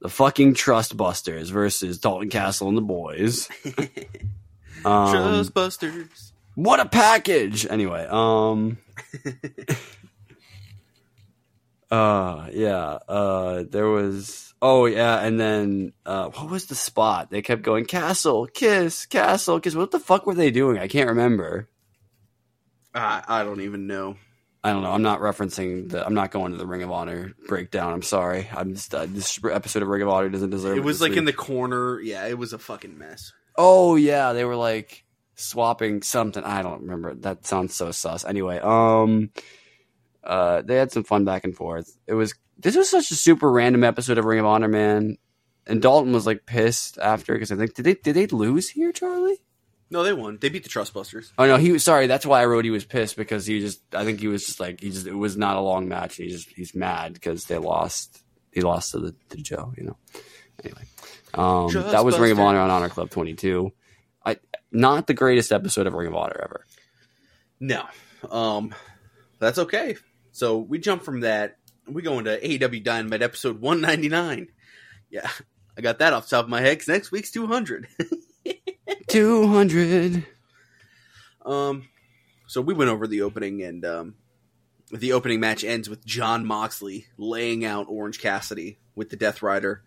the 0.00 0.08
fucking 0.08 0.54
Trust 0.54 0.96
Busters 0.96 1.50
versus 1.50 1.98
Dalton 1.98 2.30
Castle 2.30 2.68
and 2.68 2.76
the 2.76 2.82
boys. 2.82 3.48
Um, 4.84 5.14
Trustbusters. 5.14 6.31
What 6.54 6.80
a 6.80 6.86
package! 6.86 7.66
Anyway, 7.66 8.06
um, 8.08 8.78
uh, 11.90 12.48
yeah, 12.52 12.98
uh, 13.08 13.64
there 13.68 13.88
was, 13.88 14.54
oh 14.60 14.86
yeah, 14.86 15.20
and 15.20 15.40
then 15.40 15.92
uh, 16.04 16.28
what 16.30 16.50
was 16.50 16.66
the 16.66 16.74
spot? 16.74 17.30
They 17.30 17.42
kept 17.42 17.62
going 17.62 17.84
Castle, 17.84 18.46
Kiss, 18.46 19.06
Castle, 19.06 19.60
Kiss. 19.60 19.74
What 19.74 19.90
the 19.90 20.00
fuck 20.00 20.26
were 20.26 20.34
they 20.34 20.50
doing? 20.50 20.78
I 20.78 20.88
can't 20.88 21.08
remember. 21.08 21.68
I, 22.94 23.22
I 23.26 23.44
don't 23.44 23.62
even 23.62 23.86
know. 23.86 24.16
I 24.64 24.72
don't 24.72 24.82
know. 24.82 24.92
I'm 24.92 25.02
not 25.02 25.20
referencing 25.20 25.90
the. 25.90 26.06
I'm 26.06 26.14
not 26.14 26.30
going 26.30 26.52
to 26.52 26.58
the 26.58 26.66
Ring 26.66 26.82
of 26.82 26.92
Honor 26.92 27.32
breakdown. 27.48 27.92
I'm 27.92 28.02
sorry. 28.02 28.48
I'm 28.54 28.74
just 28.74 28.94
uh, 28.94 29.06
this 29.08 29.40
episode 29.44 29.82
of 29.82 29.88
Ring 29.88 30.02
of 30.02 30.08
Honor 30.08 30.28
doesn't 30.28 30.50
deserve. 30.50 30.76
It 30.76 30.84
was 30.84 31.00
this 31.00 31.08
like 31.08 31.18
in 31.18 31.24
the 31.24 31.32
corner. 31.32 32.00
Yeah, 32.00 32.26
it 32.26 32.38
was 32.38 32.52
a 32.52 32.58
fucking 32.58 32.96
mess. 32.96 33.32
Oh 33.56 33.96
yeah, 33.96 34.34
they 34.34 34.44
were 34.44 34.54
like 34.54 35.04
swapping 35.34 36.02
something. 36.02 36.42
I 36.42 36.62
don't 36.62 36.82
remember. 36.82 37.14
That 37.14 37.46
sounds 37.46 37.74
so 37.74 37.90
sus. 37.90 38.24
Anyway, 38.24 38.58
um, 38.58 39.30
uh, 40.24 40.62
they 40.62 40.76
had 40.76 40.92
some 40.92 41.04
fun 41.04 41.24
back 41.24 41.44
and 41.44 41.54
forth. 41.54 41.96
It 42.06 42.14
was 42.14 42.34
this 42.58 42.76
was 42.76 42.90
such 42.90 43.10
a 43.10 43.16
super 43.16 43.50
random 43.50 43.84
episode 43.84 44.18
of 44.18 44.24
Ring 44.24 44.40
of 44.40 44.46
Honor, 44.46 44.68
man. 44.68 45.16
And 45.66 45.80
Dalton 45.80 46.12
was 46.12 46.26
like 46.26 46.46
pissed 46.46 46.98
after 46.98 47.34
because 47.34 47.52
I 47.52 47.56
think 47.56 47.74
did 47.74 47.84
they 47.84 47.94
did 47.94 48.14
they 48.14 48.26
lose 48.26 48.68
here, 48.68 48.92
Charlie? 48.92 49.38
No, 49.90 50.02
they 50.02 50.12
won. 50.14 50.38
They 50.40 50.48
beat 50.48 50.62
the 50.62 50.70
Trustbusters. 50.70 51.32
Oh 51.36 51.46
no, 51.46 51.56
he 51.56 51.70
was 51.70 51.84
sorry. 51.84 52.06
That's 52.06 52.24
why 52.24 52.40
I 52.40 52.46
wrote 52.46 52.64
he 52.64 52.70
was 52.70 52.84
pissed 52.84 53.16
because 53.16 53.46
he 53.46 53.60
just 53.60 53.82
I 53.94 54.04
think 54.04 54.20
he 54.20 54.28
was 54.28 54.46
just 54.46 54.58
like 54.58 54.80
he 54.80 54.90
just 54.90 55.06
it 55.06 55.14
was 55.14 55.36
not 55.36 55.56
a 55.56 55.60
long 55.60 55.88
match. 55.88 56.16
He 56.16 56.28
just 56.28 56.48
he's 56.48 56.74
mad 56.74 57.14
because 57.14 57.44
they 57.44 57.58
lost. 57.58 58.22
He 58.52 58.62
lost 58.62 58.92
to 58.92 58.98
the 58.98 59.14
to 59.30 59.36
Joe. 59.36 59.72
You 59.76 59.84
know. 59.84 59.96
Anyway, 60.64 60.82
um, 61.34 61.90
that 61.90 62.04
was 62.04 62.18
Ring 62.18 62.32
of 62.32 62.40
Honor 62.40 62.60
on 62.60 62.70
Honor 62.70 62.88
Club 62.88 63.10
22. 63.10 63.72
Not 64.72 65.06
the 65.06 65.14
greatest 65.14 65.52
episode 65.52 65.86
of 65.86 65.94
Ring 65.94 66.08
of 66.08 66.14
Honor 66.14 66.40
ever. 66.42 66.66
No, 67.60 67.84
um, 68.30 68.74
that's 69.38 69.58
okay. 69.58 69.96
So 70.32 70.58
we 70.58 70.78
jump 70.78 71.02
from 71.02 71.20
that. 71.20 71.58
We 71.86 72.02
go 72.02 72.18
into 72.18 72.36
AEW 72.36 72.82
Dynamite 72.82 73.22
episode 73.22 73.60
one 73.60 73.80
ninety 73.80 74.08
nine. 74.08 74.48
Yeah, 75.10 75.28
I 75.76 75.82
got 75.82 75.98
that 75.98 76.12
off 76.12 76.28
the 76.28 76.36
top 76.36 76.46
of 76.46 76.50
my 76.50 76.60
head 76.60 76.78
because 76.78 76.88
next 76.88 77.12
week's 77.12 77.30
two 77.30 77.46
hundred. 77.46 77.86
200. 79.08 80.26
Um, 81.44 81.88
so 82.46 82.60
we 82.60 82.74
went 82.74 82.90
over 82.90 83.06
the 83.06 83.22
opening, 83.22 83.62
and 83.62 83.84
um, 83.84 84.14
the 84.90 85.12
opening 85.12 85.40
match 85.40 85.64
ends 85.64 85.88
with 85.88 86.04
Jon 86.04 86.46
Moxley 86.46 87.06
laying 87.16 87.64
out 87.64 87.86
Orange 87.88 88.20
Cassidy 88.20 88.78
with 88.94 89.10
the 89.10 89.16
Death 89.16 89.42
Rider, 89.42 89.82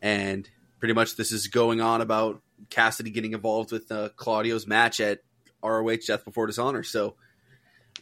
and 0.00 0.48
pretty 0.78 0.94
much 0.94 1.16
this 1.16 1.32
is 1.32 1.48
going 1.48 1.80
on 1.80 2.00
about 2.00 2.40
Cassidy 2.70 3.10
getting 3.10 3.32
involved 3.32 3.72
with 3.72 3.90
uh, 3.90 4.10
Claudio's 4.16 4.66
match 4.66 5.00
at 5.00 5.20
ROH 5.62 5.96
Death 6.06 6.24
Before 6.24 6.46
Dishonor. 6.46 6.82
So 6.82 7.16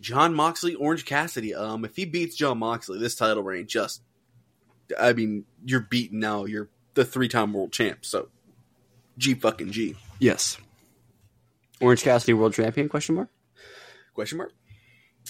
Jon 0.01 0.35
Moxley, 0.35 0.75
Orange 0.75 1.05
Cassidy. 1.05 1.55
Um, 1.55 1.85
if 1.85 1.97
he 1.97 2.05
beats 2.05 2.37
Jon 2.37 2.59
Moxley, 2.59 2.99
this 2.99 3.15
title 3.15 3.43
reign 3.43 3.67
just, 3.67 4.03
I 4.99 5.13
mean, 5.13 5.45
you're 5.65 5.81
beaten 5.81 6.21
now. 6.21 6.45
You're 6.45 6.69
the 6.95 7.05
three 7.05 7.29
time 7.29 7.53
world 7.53 7.73
champ. 7.73 8.05
So 8.05 8.29
G 9.19 9.35
fucking 9.35 9.73
G. 9.73 9.97
Yes. 10.19 10.59
Orange 11.81 12.03
Cassidy 12.03 12.35
World 12.35 12.55
Champion? 12.55 12.89
Question 12.89 13.15
mark. 13.15 13.29
Question 14.15 14.39
mark. 14.39 14.53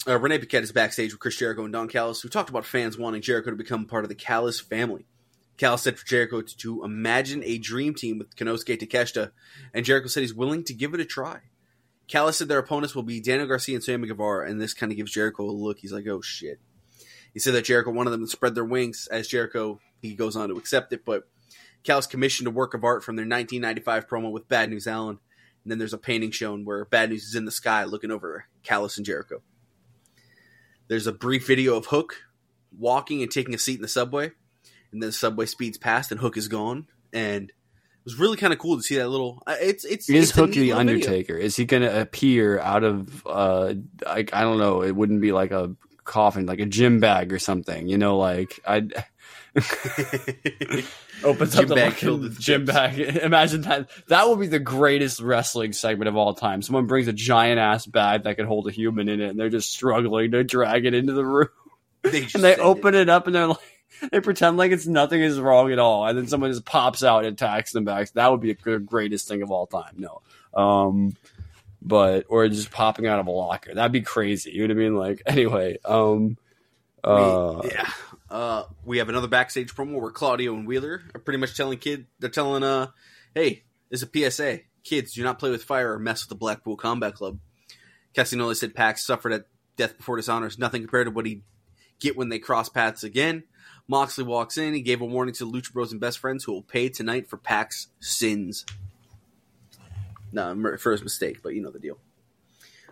Uh, 0.06 0.18
Renee 0.18 0.38
Paquette 0.38 0.62
is 0.62 0.72
backstage 0.72 1.12
with 1.12 1.20
Chris 1.20 1.36
Jericho 1.36 1.64
and 1.64 1.72
Don 1.72 1.88
Callis, 1.88 2.20
who 2.20 2.28
talked 2.28 2.48
about 2.48 2.64
fans 2.64 2.96
wanting 2.96 3.22
Jericho 3.22 3.50
to 3.50 3.56
become 3.56 3.84
part 3.84 4.04
of 4.04 4.08
the 4.08 4.14
Callis 4.14 4.58
family. 4.58 5.04
Callis 5.60 5.82
said 5.82 5.98
for 5.98 6.06
Jericho 6.06 6.40
to, 6.40 6.56
to 6.56 6.84
imagine 6.84 7.44
a 7.44 7.58
dream 7.58 7.92
team 7.92 8.16
with 8.16 8.34
Konosuke 8.34 8.80
Takeshita, 8.80 9.32
and 9.74 9.84
Jericho 9.84 10.08
said 10.08 10.22
he's 10.22 10.32
willing 10.32 10.64
to 10.64 10.72
give 10.72 10.94
it 10.94 11.00
a 11.00 11.04
try. 11.04 11.40
Callis 12.08 12.38
said 12.38 12.48
their 12.48 12.58
opponents 12.58 12.94
will 12.94 13.02
be 13.02 13.20
Daniel 13.20 13.46
Garcia 13.46 13.74
and 13.74 13.84
Sammy 13.84 14.08
Guevara, 14.08 14.48
and 14.48 14.58
this 14.58 14.72
kind 14.72 14.90
of 14.90 14.96
gives 14.96 15.12
Jericho 15.12 15.44
a 15.44 15.52
look. 15.52 15.78
He's 15.78 15.92
like, 15.92 16.06
oh 16.06 16.22
shit. 16.22 16.60
He 17.34 17.40
said 17.40 17.52
that 17.52 17.66
Jericho 17.66 17.90
wanted 17.90 18.08
them 18.08 18.22
to 18.22 18.26
spread 18.26 18.54
their 18.54 18.64
wings 18.64 19.06
as 19.12 19.28
Jericho, 19.28 19.80
he 20.00 20.14
goes 20.14 20.34
on 20.34 20.48
to 20.48 20.56
accept 20.56 20.94
it, 20.94 21.04
but 21.04 21.28
Callis 21.84 22.06
commissioned 22.06 22.46
a 22.46 22.50
work 22.50 22.72
of 22.72 22.82
art 22.82 23.04
from 23.04 23.16
their 23.16 23.26
1995 23.26 24.08
promo 24.08 24.32
with 24.32 24.48
Bad 24.48 24.70
News 24.70 24.86
Allen, 24.86 25.18
and 25.62 25.70
then 25.70 25.78
there's 25.78 25.92
a 25.92 25.98
painting 25.98 26.30
shown 26.30 26.64
where 26.64 26.86
Bad 26.86 27.10
News 27.10 27.24
is 27.24 27.34
in 27.34 27.44
the 27.44 27.50
sky 27.50 27.84
looking 27.84 28.10
over 28.10 28.46
Callis 28.62 28.96
and 28.96 29.04
Jericho. 29.04 29.42
There's 30.88 31.06
a 31.06 31.12
brief 31.12 31.46
video 31.46 31.76
of 31.76 31.86
Hook 31.86 32.16
walking 32.74 33.20
and 33.20 33.30
taking 33.30 33.52
a 33.52 33.58
seat 33.58 33.76
in 33.76 33.82
the 33.82 33.88
subway, 33.88 34.32
and 34.92 35.02
then 35.02 35.08
the 35.08 35.12
subway 35.12 35.46
speeds 35.46 35.78
past 35.78 36.10
and 36.10 36.20
Hook 36.20 36.36
is 36.36 36.48
gone. 36.48 36.86
And 37.12 37.50
it 37.50 38.04
was 38.04 38.18
really 38.18 38.36
kind 38.36 38.52
of 38.52 38.58
cool 38.58 38.76
to 38.76 38.82
see 38.82 38.96
that 38.96 39.08
little. 39.08 39.42
uh, 39.46 39.56
It's 39.60 39.84
it's 39.84 40.08
Is 40.08 40.28
it's 40.28 40.30
Hook 40.32 40.52
the 40.52 40.60
little 40.70 40.78
video. 40.78 40.78
Undertaker? 40.78 41.36
Is 41.36 41.56
he 41.56 41.64
going 41.64 41.82
to 41.82 42.00
appear 42.00 42.58
out 42.58 42.84
of, 42.84 43.26
uh, 43.26 43.74
like 44.04 44.34
I 44.34 44.42
don't 44.42 44.58
know, 44.58 44.82
it 44.82 44.92
wouldn't 44.96 45.20
be 45.20 45.32
like 45.32 45.50
a 45.50 45.74
coffin, 46.04 46.46
like 46.46 46.60
a 46.60 46.66
gym 46.66 47.00
bag 47.00 47.32
or 47.32 47.38
something, 47.38 47.88
you 47.88 47.98
know, 47.98 48.16
like, 48.18 48.58
I'd. 48.66 48.92
opens 51.24 51.54
Gym 51.54 51.62
up 51.64 51.68
the 51.68 51.74
bag 51.74 51.92
fucking 51.94 52.36
gym 52.38 52.64
bag. 52.64 52.98
Imagine 53.22 53.62
that. 53.62 53.90
That 54.08 54.28
would 54.28 54.38
be 54.40 54.46
the 54.46 54.58
greatest 54.58 55.20
wrestling 55.20 55.72
segment 55.72 56.08
of 56.08 56.16
all 56.16 56.34
time. 56.34 56.62
Someone 56.62 56.86
brings 56.86 57.08
a 57.08 57.12
giant 57.12 57.58
ass 57.58 57.86
bag 57.86 58.24
that 58.24 58.36
could 58.36 58.46
hold 58.46 58.68
a 58.68 58.70
human 58.70 59.08
in 59.08 59.20
it, 59.20 59.30
and 59.30 59.38
they're 59.38 59.48
just 59.50 59.70
struggling 59.70 60.30
to 60.32 60.44
drag 60.44 60.86
it 60.86 60.94
into 60.94 61.12
the 61.12 61.24
room. 61.24 61.48
They 62.02 62.22
And 62.34 62.42
they 62.44 62.54
send 62.54 62.60
open 62.60 62.94
it. 62.94 63.08
up, 63.08 63.26
and 63.26 63.34
they're 63.34 63.46
like, 63.48 63.58
they 64.10 64.20
pretend 64.20 64.56
like 64.56 64.72
it's 64.72 64.86
nothing 64.86 65.20
is 65.20 65.38
wrong 65.40 65.72
at 65.72 65.78
all, 65.78 66.06
and 66.06 66.16
then 66.16 66.26
someone 66.26 66.50
just 66.50 66.64
pops 66.64 67.02
out 67.02 67.24
and 67.24 67.34
attacks 67.34 67.72
them 67.72 67.84
back. 67.84 68.10
That 68.12 68.30
would 68.30 68.40
be 68.40 68.52
the 68.54 68.78
greatest 68.78 69.28
thing 69.28 69.42
of 69.42 69.50
all 69.50 69.66
time. 69.66 69.94
No, 69.96 70.22
um, 70.54 71.16
but 71.82 72.26
or 72.28 72.48
just 72.48 72.70
popping 72.70 73.06
out 73.06 73.18
of 73.20 73.26
a 73.26 73.30
locker. 73.30 73.74
That'd 73.74 73.92
be 73.92 74.02
crazy. 74.02 74.50
You 74.52 74.66
know 74.68 74.74
what 74.74 74.80
I 74.80 74.84
mean? 74.84 74.96
Like 74.96 75.22
anyway, 75.26 75.78
um, 75.84 76.36
uh, 77.04 77.60
We- 77.62 77.70
yeah. 77.70 77.90
Uh, 78.30 78.62
we 78.84 78.98
have 78.98 79.08
another 79.08 79.26
backstage 79.26 79.74
promo 79.74 80.00
where 80.00 80.12
Claudio 80.12 80.54
and 80.54 80.64
Wheeler 80.64 81.02
are 81.16 81.20
pretty 81.20 81.38
much 81.38 81.56
telling 81.56 81.78
kid 81.78 82.06
they're 82.20 82.30
telling 82.30 82.62
uh, 82.62 82.86
hey, 83.34 83.64
this 83.88 84.02
is 84.04 84.08
a 84.08 84.30
PSA. 84.30 84.60
Kids, 84.84 85.12
do 85.14 85.24
not 85.24 85.40
play 85.40 85.50
with 85.50 85.64
fire 85.64 85.92
or 85.92 85.98
mess 85.98 86.22
with 86.22 86.28
the 86.28 86.34
Blackpool 86.36 86.76
Combat 86.76 87.12
Club. 87.14 87.40
Castagnoli 88.14 88.54
said 88.56 88.74
Pax 88.74 89.04
suffered 89.04 89.32
at 89.32 89.46
death 89.76 89.96
before 89.96 90.16
dishonor 90.16 90.46
is 90.46 90.58
nothing 90.60 90.82
compared 90.82 91.06
to 91.06 91.10
what 91.10 91.26
he'd 91.26 91.42
get 91.98 92.16
when 92.16 92.28
they 92.28 92.38
cross 92.38 92.68
paths 92.68 93.02
again. 93.02 93.42
Moxley 93.90 94.22
walks 94.22 94.56
in. 94.56 94.72
He 94.72 94.82
gave 94.82 95.00
a 95.00 95.04
warning 95.04 95.34
to 95.34 95.44
the 95.44 95.50
Lucha 95.50 95.72
Bros 95.72 95.90
and 95.90 96.00
best 96.00 96.20
friends 96.20 96.44
who 96.44 96.52
will 96.52 96.62
pay 96.62 96.88
tonight 96.88 97.28
for 97.28 97.36
Pac's 97.36 97.88
sins. 97.98 98.64
No, 100.32 100.76
for 100.78 100.92
his 100.92 101.02
mistake, 101.02 101.40
but 101.42 101.54
you 101.54 101.60
know 101.60 101.72
the 101.72 101.80
deal. 101.80 101.98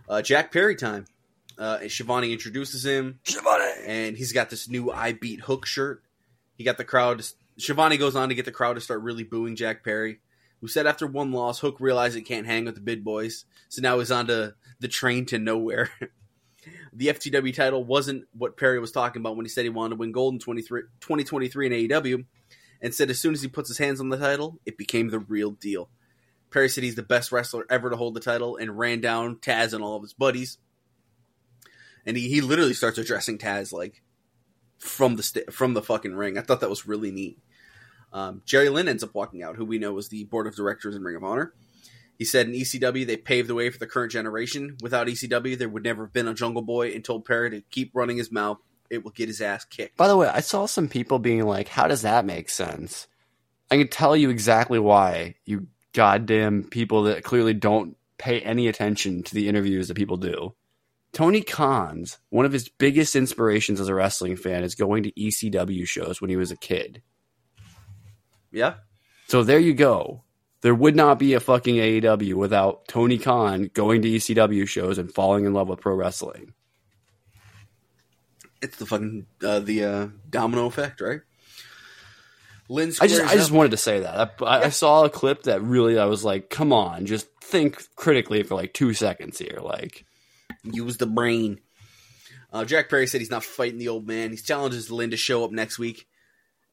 Uh, 0.09 0.23
Jack 0.23 0.53
Perry 0.53 0.75
time. 0.75 1.05
Uh, 1.57 1.79
and 1.83 1.91
Shivani 1.91 2.33
introduces 2.33 2.85
him 2.85 3.19
and 3.87 4.17
he's 4.17 4.33
got 4.33 4.51
this 4.51 4.69
new 4.69 4.91
I 4.93 5.13
beat 5.13 5.41
Hook 5.41 5.67
shirt. 5.67 6.03
He 6.57 6.65
got 6.65 6.79
the 6.79 6.85
crowd. 6.85 7.25
Shivani 7.59 7.99
goes 7.99 8.17
on 8.17 8.29
to 8.29 8.35
get 8.35 8.45
the 8.45 8.53
crowd 8.53 8.75
to 8.75 8.81
start 8.81 9.03
really 9.03 9.25
booing 9.25 9.57
Jack 9.57 9.85
Perry, 9.85 10.21
who 10.61 10.69
said 10.69 10.87
after 10.87 11.07
one 11.07 11.33
loss, 11.33 11.61
Hook 11.61 11.77
realized 11.81 12.17
it 12.17 12.23
can't 12.23 12.47
hang 12.47 12.65
with 12.65 12.75
the 12.75 12.81
big 12.81 13.05
boys, 13.05 13.45
so 13.69 13.83
now 13.83 13.99
he's 13.99 14.13
on 14.13 14.27
to 14.29 14.55
the 14.81 14.89
train 14.89 15.27
to 15.27 15.39
nowhere. 15.39 15.91
the 16.93 17.09
FTW 17.09 17.55
title 17.55 17.85
wasn't 17.85 18.25
what 18.37 18.57
Perry 18.57 18.79
was 18.79 18.93
talking 18.93 19.21
about 19.21 19.37
when 19.37 19.45
he 19.45 19.51
said 19.51 19.65
he 19.65 19.71
wanted 19.71 19.91
to 19.91 19.97
win 19.97 20.13
gold 20.13 20.35
in 20.35 20.41
23 20.41 20.83
2023 21.01 21.67
in 21.67 21.73
AEW, 21.73 22.25
and 22.81 22.95
said 22.95 23.11
as 23.11 23.21
soon 23.21 23.35
as 23.35 23.43
he 23.43 23.49
puts 23.49 23.69
his 23.69 23.79
hands 23.79 24.01
on 24.01 24.09
the 24.09 24.19
title, 24.19 24.59
it 24.67 24.79
became 24.79 25.09
the 25.09 25.19
real 25.19 25.53
deal. 25.53 25.91
Perry 26.51 26.69
said 26.69 26.85
he's 26.85 26.95
the 26.95 27.03
best 27.03 27.31
wrestler 27.31 27.67
ever 27.69 27.91
to 27.91 27.97
hold 27.97 28.15
the 28.15 28.21
title 28.21 28.57
and 28.57 28.79
ran 28.79 29.01
down 29.01 29.37
Taz 29.37 29.75
and 29.75 29.85
all 29.85 29.97
of 29.97 30.03
his 30.03 30.15
buddies 30.15 30.59
and 32.09 32.17
he, 32.17 32.29
he 32.29 32.41
literally 32.41 32.73
starts 32.73 32.97
addressing 32.97 33.37
Taz 33.37 33.71
like 33.71 34.03
from 34.79 35.17
the 35.17 35.23
st- 35.23 35.53
from 35.53 35.75
the 35.75 35.83
fucking 35.83 36.15
ring. 36.15 36.39
I 36.39 36.41
thought 36.41 36.61
that 36.61 36.71
was 36.71 36.87
really 36.87 37.11
neat. 37.11 37.39
Um, 38.15 38.41
Jerry 38.47 38.71
Lynn 38.71 38.89
ends 38.89 39.05
up 39.05 39.15
walking 39.15 39.43
out, 39.43 39.57
who 39.57 39.67
we 39.67 39.79
know 39.79 39.93
was 39.93 40.09
the 40.09 40.25
board 40.25 40.47
of 40.47 40.57
directors 40.57 40.97
in 40.97 41.03
Ring 41.03 41.17
of 41.17 41.23
Honor. 41.23 41.53
He 42.19 42.25
said 42.25 42.49
in 42.49 42.53
ECW 42.53 43.07
they 43.07 43.17
paved 43.17 43.49
the 43.49 43.55
way 43.55 43.71
for 43.71 43.79
the 43.79 43.87
current 43.87 44.11
generation. 44.11 44.77
Without 44.83 45.07
ECW, 45.07 45.57
there 45.57 45.69
would 45.69 45.85
never 45.85 46.05
have 46.05 46.13
been 46.13 46.27
a 46.27 46.35
Jungle 46.35 46.63
Boy, 46.63 46.91
and 46.93 47.05
told 47.05 47.25
Perry 47.25 47.51
to 47.51 47.61
keep 47.71 47.93
running 47.95 48.17
his 48.17 48.33
mouth. 48.33 48.59
It 48.91 49.05
will 49.05 49.13
get 49.13 49.29
his 49.29 49.41
ass 49.41 49.65
kicked. 49.65 49.97
By 49.97 50.09
the 50.09 50.17
way, 50.17 50.29
I 50.29 50.41
saw 50.41 50.67
some 50.67 50.89
people 50.89 51.19
being 51.19 51.45
like, 51.47 51.69
"How 51.69 51.87
does 51.87 52.03
that 52.03 52.25
make 52.25 52.49
sense?" 52.49 53.07
I 53.71 53.77
can 53.77 53.89
tell 53.89 54.17
you 54.17 54.31
exactly 54.31 54.79
why. 54.79 55.37
You 55.45 55.69
goddamn 55.93 56.65
people 56.65 57.05
that 57.05 57.23
clearly 57.23 57.55
don't 57.55 57.97
pay 58.17 58.41
any 58.41 58.67
attention 58.67 59.23
to 59.23 59.35
the 59.35 59.49
interviews 59.49 59.89
that 59.89 59.95
people 59.95 60.17
do. 60.17 60.55
Tony 61.13 61.41
Khan's 61.41 62.19
one 62.31 62.45
of 62.45 62.53
his 62.53 62.69
biggest 62.69 63.15
inspirations 63.15 63.81
as 63.81 63.89
a 63.89 63.95
wrestling 63.95 64.37
fan 64.37 64.65
is 64.65 64.75
going 64.75 65.05
to 65.05 65.13
ECW 65.13 65.87
shows 65.87 66.21
when 66.21 66.31
he 66.31 66.37
was 66.37 66.51
a 66.51 66.57
kid. 66.57 67.03
Yeah, 68.51 68.75
So 69.27 69.43
there 69.43 69.59
you 69.59 69.75
go. 69.75 70.25
There 70.61 70.75
would 70.75 70.97
not 70.97 71.19
be 71.19 71.35
a 71.35 71.41
fucking 71.41 71.77
AEW 71.77 72.35
without 72.35 72.89
Tony 72.89 73.17
Khan 73.19 73.71
going 73.75 74.03
to 74.03 74.09
ECW 74.09 74.67
shows 74.67 74.99
and 74.99 75.13
falling 75.13 75.45
in 75.45 75.53
love 75.53 75.69
with 75.69 75.81
pro 75.81 75.95
wrestling. 75.95 76.53
it's 78.61 78.77
the 78.77 78.87
fucking 78.87 79.27
uh, 79.45 79.61
the 79.61 79.85
uh, 79.85 80.09
domino 80.29 80.67
effect, 80.67 81.01
right? 81.01 81.21
Lynn 82.69 82.93
I 83.01 83.07
just 83.07 83.23
I 83.23 83.35
just 83.35 83.51
up- 83.51 83.57
wanted 83.57 83.71
to 83.71 83.77
say 83.77 84.01
that. 84.01 84.35
I, 84.43 84.65
I 84.65 84.69
saw 84.71 85.05
a 85.05 85.11
clip 85.11 85.45
that 85.45 85.63
really 85.63 85.99
I 85.99 86.05
was 86.07 86.25
like, 86.25 86.51
come 86.51 86.73
on, 86.73 87.07
just 87.07 87.29
think 87.41 87.83
critically 87.97 88.43
for 88.43 88.57
like 88.57 88.75
two 88.75 88.93
seconds 88.95 89.39
here. 89.39 89.59
Like, 89.63 90.05
Use 90.65 90.97
the 90.99 91.07
brain. 91.07 91.61
Uh, 92.53 92.65
Jack 92.65 92.91
Perry 92.91 93.07
said 93.07 93.21
he's 93.21 93.31
not 93.31 93.45
fighting 93.45 93.79
the 93.79 93.89
old 93.89 94.07
man. 94.07 94.31
He 94.33 94.37
challenges 94.37 94.91
Lynn 94.91 95.11
to 95.13 95.17
show 95.17 95.45
up 95.45 95.51
next 95.53 95.79
week. 95.79 96.07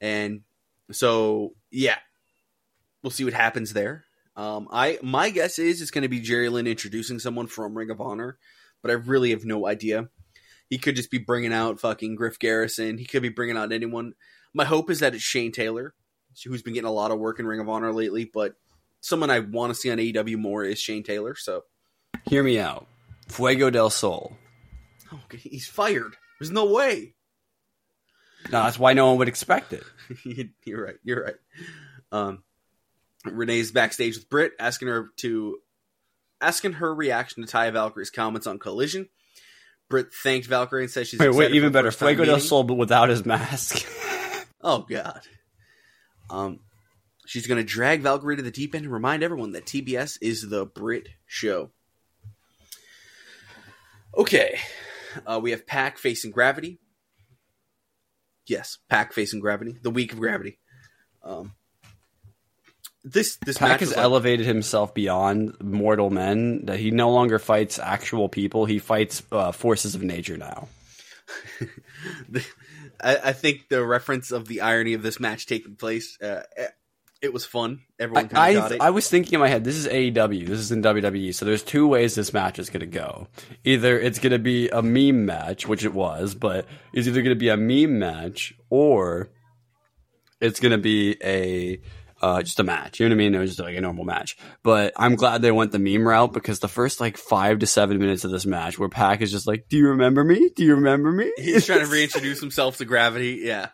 And 0.02 0.42
so, 0.92 1.54
yeah, 1.72 1.98
we'll 3.06 3.12
see 3.12 3.24
what 3.24 3.34
happens 3.34 3.72
there. 3.72 4.04
Um, 4.36 4.68
I 4.72 4.98
My 5.04 5.30
guess 5.30 5.60
is 5.60 5.80
it's 5.80 5.92
going 5.92 6.02
to 6.02 6.10
be 6.10 6.20
Jerry 6.20 6.50
Lynn 6.50 6.66
introducing 6.66 7.20
someone 7.20 7.46
from 7.46 7.78
Ring 7.78 7.92
of 7.92 8.02
Honor, 8.02 8.40
but 8.82 8.90
I 8.90 8.96
really 8.96 9.30
have 9.30 9.46
no 9.46 9.68
idea. 9.68 10.10
He 10.72 10.80
could 10.80 10.96
just 10.96 11.12
be 11.12 11.20
bringing 11.20 11.54
out 11.54 11.80
fucking 11.80 12.16
Griff 12.16 12.40
Garrison. 12.40 12.98
He 12.98 13.06
could 13.06 13.22
be 13.22 13.30
bringing 13.30 13.58
out 13.58 13.72
anyone. 13.72 14.16
My 14.56 14.66
hope 14.66 14.90
is 14.90 15.02
that 15.02 15.14
it's 15.14 15.24
Shane 15.24 15.52
Taylor, 15.52 15.94
who's 16.44 16.64
been 16.64 16.74
getting 16.74 16.90
a 16.90 16.92
lot 16.92 17.12
of 17.12 17.20
work 17.20 17.40
in 17.40 17.46
Ring 17.46 17.60
of 17.60 17.70
Honor 17.70 17.94
lately, 17.94 18.26
but 18.26 18.56
someone 19.02 19.30
I 19.30 19.40
want 19.40 19.72
to 19.72 19.80
see 19.80 19.92
on 19.92 20.00
AEW 20.00 20.38
more 20.38 20.64
is 20.64 20.80
Shane 20.80 21.04
Taylor. 21.04 21.36
So, 21.36 21.62
hear 22.28 22.42
me 22.42 22.60
out. 22.60 22.88
Fuego 23.28 23.70
del 23.70 23.92
Sol. 23.92 24.36
oh, 25.14 25.20
he's 25.38 25.68
fired. 25.68 26.16
There's 26.40 26.52
no 26.52 26.66
way. 26.74 27.14
No, 28.46 28.64
that's 28.64 28.80
why 28.80 28.94
no 28.94 29.10
one 29.10 29.20
would 29.20 29.28
expect 29.28 29.74
it. 29.74 29.84
you're 30.66 30.84
right. 30.84 30.98
You're 31.04 31.24
right. 31.24 31.36
Um, 32.12 32.44
Renee's 33.26 33.72
backstage 33.72 34.16
with 34.16 34.30
Britt, 34.30 34.54
asking 34.60 34.88
her 34.88 35.10
to 35.18 35.58
asking 36.42 36.74
her 36.74 36.94
reaction 36.94 37.46
to 37.46 37.52
Taya 37.52 37.74
Valkyrie's 37.74 38.10
comments 38.10 38.48
on 38.48 38.60
Collision. 38.60 39.10
Britt 39.90 40.14
thanked 40.14 40.48
Valkyrie 40.48 40.84
and 40.84 40.92
says 40.92 41.08
she's 41.08 41.20
Wait, 41.20 41.34
wait, 41.34 41.54
even 41.54 41.72
better. 41.72 41.92
Fuego 41.92 42.26
del. 42.26 42.40
Sol, 42.40 42.64
but 42.64 42.76
without 42.76 43.10
his 43.10 43.26
mask. 43.26 43.86
Oh 44.68 44.80
God. 44.80 45.22
Um, 46.28 46.60
she's 47.28 47.46
going 47.46 47.60
to 47.60 47.64
drag 47.64 48.02
Valkyrie 48.02 48.38
to 48.38 48.42
the 48.42 48.50
deep 48.50 48.74
end 48.74 48.86
and 48.86 48.94
remind 48.94 49.22
everyone 49.22 49.52
that 49.52 49.66
TBS 49.66 50.18
is 50.22 50.50
the 50.50 50.66
Britt 50.66 51.08
show. 51.28 51.70
Okay, 54.18 54.58
uh, 55.28 55.40
we 55.40 55.52
have 55.52 55.68
Pac 55.68 56.00
facing 56.00 56.32
Gravity. 56.32 56.80
Yes, 58.48 58.80
Pac 58.90 59.14
facing 59.14 59.40
Gravity. 59.40 59.78
The 59.80 59.92
week 59.92 60.14
of 60.14 60.20
Gravity. 60.20 60.58
Um, 61.24 61.54
this 63.06 63.38
this 63.38 63.58
Pac 63.60 63.70
match 63.70 63.80
has 63.82 63.90
like- 63.90 64.00
elevated 64.00 64.46
himself 64.46 64.94
beyond 64.94 65.56
mortal 65.62 66.10
men. 66.10 66.66
That 66.66 66.80
he 66.80 66.92
no 66.92 67.12
longer 67.12 67.40
fights 67.40 67.80
actual 67.80 68.28
people; 68.28 68.66
he 68.66 68.80
fights 68.80 69.24
uh, 69.32 69.52
forces 69.52 69.96
of 69.96 70.04
nature 70.04 70.38
now. 70.38 70.68
I, 73.02 73.18
I 73.18 73.34
think 73.34 73.70
the 73.70 73.86
reference 73.86 74.32
of 74.32 74.48
the 74.48 74.62
irony 74.62 74.94
of 74.94 75.04
this 75.04 75.20
match 75.20 75.46
taking 75.46 75.76
place, 75.76 76.20
uh, 76.22 76.44
it 77.22 77.34
was 77.34 77.46
fun. 77.46 77.82
Everyone 78.00 78.30
kind 78.30 78.38
I, 78.38 78.50
of 78.50 78.56
got 78.56 78.72
I, 78.72 78.76
it. 78.76 78.82
I 78.82 78.90
was 78.90 79.10
thinking 79.10 79.34
in 79.34 79.40
my 79.40 79.48
head, 79.48 79.64
this 79.64 79.76
is 79.76 79.88
AEW, 79.88 80.48
this 80.48 80.60
is 80.60 80.72
in 80.72 80.82
WWE, 80.82 81.34
so 81.34 81.46
there's 81.46 81.64
two 81.64 81.88
ways 81.88 82.16
this 82.16 82.34
match 82.34 82.60
is 82.60 82.70
going 82.70 82.82
to 82.82 82.86
go. 82.86 83.28
Either 83.64 84.00
it's 84.00 84.20
going 84.20 84.32
to 84.32 84.40
be 84.40 84.70
a 84.70 84.82
meme 84.82 85.26
match, 85.26 85.68
which 85.68 85.84
it 85.84 85.94
was, 85.94 86.36
but 86.36 86.66
it's 86.94 87.08
either 87.08 87.22
going 87.22 87.36
to 87.36 87.40
be 87.40 87.50
a 87.50 87.58
meme 87.58 88.00
match 88.00 88.54
or 88.70 89.30
it's 90.40 90.60
going 90.60 90.72
to 90.72 90.78
be 90.78 91.18
a 91.24 91.82
uh, 92.22 92.42
just 92.42 92.60
a 92.60 92.64
match. 92.64 93.00
You 93.00 93.08
know 93.08 93.16
what 93.16 93.22
I 93.22 93.24
mean? 93.24 93.36
It 93.36 93.40
was 93.40 93.52
just 93.52 93.60
like 93.60 93.76
a 93.76 93.82
normal 93.82 94.06
match. 94.06 94.38
But 94.64 94.94
I'm 94.96 95.16
glad 95.16 95.42
they 95.42 95.52
went 95.52 95.72
the 95.72 95.80
meme 95.80 96.08
route 96.08 96.34
because 96.34 96.60
the 96.60 96.68
first 96.68 97.00
like 97.00 97.18
five 97.18 97.60
to 97.60 97.68
seven 97.68 98.00
minutes 98.00 98.24
of 98.24 98.32
this 98.32 98.46
match, 98.46 98.80
where 98.80 98.90
Pac 98.90 99.22
is 99.22 99.32
just 99.32 99.48
like, 99.48 99.66
"Do 99.70 99.78
you 99.78 99.90
remember 99.90 100.24
me? 100.24 100.50
Do 100.56 100.64
you 100.64 100.76
remember 100.76 101.12
me?" 101.12 101.32
He's 101.38 101.66
trying 101.66 101.82
to 101.82 101.88
reintroduce 101.92 102.40
himself 102.40 102.78
to 102.78 102.86
Gravity. 102.86 103.42
Yeah, 103.44 103.70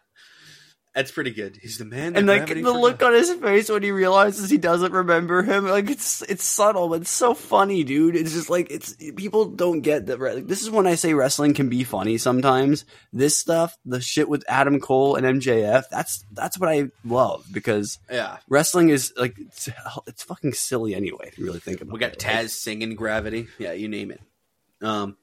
that's 0.94 1.12
pretty 1.12 1.32
good. 1.32 1.58
He's 1.62 1.78
the 1.78 1.86
man. 1.86 2.18
And 2.18 2.28
like 2.28 2.48
the 2.48 2.56
forgot. 2.56 2.80
look 2.80 3.04
on 3.04 3.14
his 3.14 3.32
face 3.36 3.70
when 3.70 3.82
he 3.82 3.92
realizes 3.92 4.50
he 4.50 4.58
doesn't 4.58 4.92
remember 4.92 5.42
him, 5.42 5.66
like 5.66 5.90
it's 5.90 6.22
it's 6.24 6.44
subtle, 6.44 6.90
but 6.90 7.02
it's 7.02 7.10
so 7.10 7.34
funny, 7.34 7.86
dude. 7.86 8.18
It's 8.18 8.34
just 8.34 8.50
like 8.50 8.70
it's 8.70 8.96
people 9.16 9.46
don't 9.46 9.82
get 9.82 10.08
that. 10.08 10.20
Like, 10.20 10.48
this 10.48 10.62
is 10.62 10.70
when 10.70 10.88
I 10.88 10.96
say 10.96 11.14
wrestling 11.14 11.54
can 11.54 11.70
be 11.70 11.86
funny 11.86 12.18
sometimes. 12.18 12.84
This 13.14 13.38
stuff, 13.38 13.78
the 13.86 14.02
shit 14.02 14.28
with 14.28 14.44
Adam 14.50 14.82
Cole 14.82 15.16
and 15.16 15.42
MJF, 15.42 15.86
that's 15.90 16.26
that's 16.34 16.60
what 16.60 16.70
I 16.70 16.90
love 17.06 17.46
because 17.52 17.98
Yeah, 18.12 18.38
wrestling 18.50 18.90
is 18.90 19.14
like 19.16 19.40
it's, 19.40 19.70
it's 20.08 20.24
fucking 20.24 20.54
silly 20.54 20.94
anyway. 20.94 21.30
If 21.30 21.38
you 21.38 21.46
really 21.46 21.62
think 21.62 21.80
about 21.80 21.92
it, 21.92 21.94
we 21.94 22.00
got 22.00 22.14
it. 22.14 22.20
Taz 22.20 22.50
singing 22.50 22.96
Gravity. 22.96 23.48
Yeah, 23.60 23.72
you 23.72 23.88
name 23.88 24.12
it. 24.12 24.22
Um, 24.82 25.16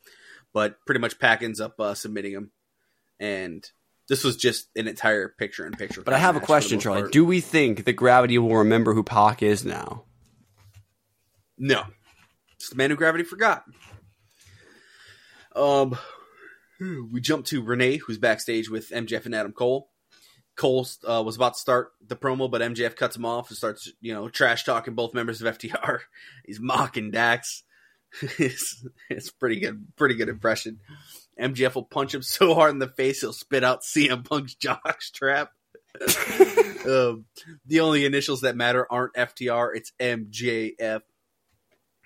but 0.55 0.83
pretty 0.87 1.01
much 1.01 1.19
Pac 1.19 1.43
ends 1.43 1.61
up 1.61 1.79
uh, 1.79 1.93
submitting 1.93 2.33
him, 2.33 2.53
and 3.21 3.71
this 4.09 4.25
was 4.25 4.37
just 4.37 4.69
an 4.75 4.89
entire 4.89 5.29
picture 5.29 5.67
in 5.67 5.73
picture. 5.73 6.03
But 6.03 6.15
I 6.15 6.19
have 6.19 6.37
a 6.37 6.41
question, 6.41 6.81
Charlie. 6.81 7.11
Do 7.11 7.25
we 7.25 7.41
think 7.41 7.85
that 7.85 7.93
Gravity 7.93 8.39
will 8.39 8.57
remember 8.57 8.95
who 8.95 9.03
Pac 9.03 9.43
is 9.43 9.65
now? 9.65 10.05
No. 11.59 11.85
It's 12.57 12.71
the 12.71 12.77
man 12.77 12.91
who 12.91 12.97
gravity 12.97 13.25
forgot. 13.25 13.65
Um, 15.55 15.97
we 16.81 17.21
jump 17.21 17.47
to 17.47 17.63
Renee, 17.63 17.97
who's 17.97 18.19
backstage 18.19 18.71
with 18.71 18.91
MJF 18.91 19.27
and 19.27 19.35
Adam 19.35 19.53
Cole. 19.53 19.91
Cole 20.57 20.87
uh, 21.09 21.23
was 21.25 21.37
about 21.37 21.55
to 21.55 21.61
start 21.61 21.93
the 22.05 22.17
promo, 22.17 22.51
but 22.51 22.61
MJF 22.61 22.97
cuts 22.97 23.17
him 23.17 23.25
off 23.25 23.49
and 23.49 23.57
starts, 23.57 23.93
you 24.01 24.13
know, 24.13 24.29
trash 24.29 24.65
talking 24.65 24.95
both 24.95 25.15
members 25.15 25.41
of 25.41 25.57
FTR. 25.57 26.01
He's 26.47 26.61
mocking 26.61 27.11
Dax. 27.11 27.63
it's, 28.39 28.85
it's 29.09 29.31
pretty 29.31 29.61
good, 29.61 29.87
pretty 29.97 30.15
good 30.15 30.29
impression. 30.29 30.81
MJF 31.41 31.75
will 31.75 31.85
punch 31.85 32.15
him 32.15 32.23
so 32.23 32.55
hard 32.55 32.73
in 32.73 32.79
the 32.79 32.89
face 32.89 33.21
he'll 33.21 33.33
spit 33.33 33.65
out 33.65 33.83
CM 33.83 34.25
Punk's 34.25 34.55
jockstrap. 34.61 35.49
um, 36.87 37.25
the 37.67 37.81
only 37.81 38.05
initials 38.05 38.43
that 38.43 38.57
matter 38.57 38.87
aren't 38.91 39.15
FTR, 39.15 39.71
it's 39.75 39.93
MJF. 39.99 41.01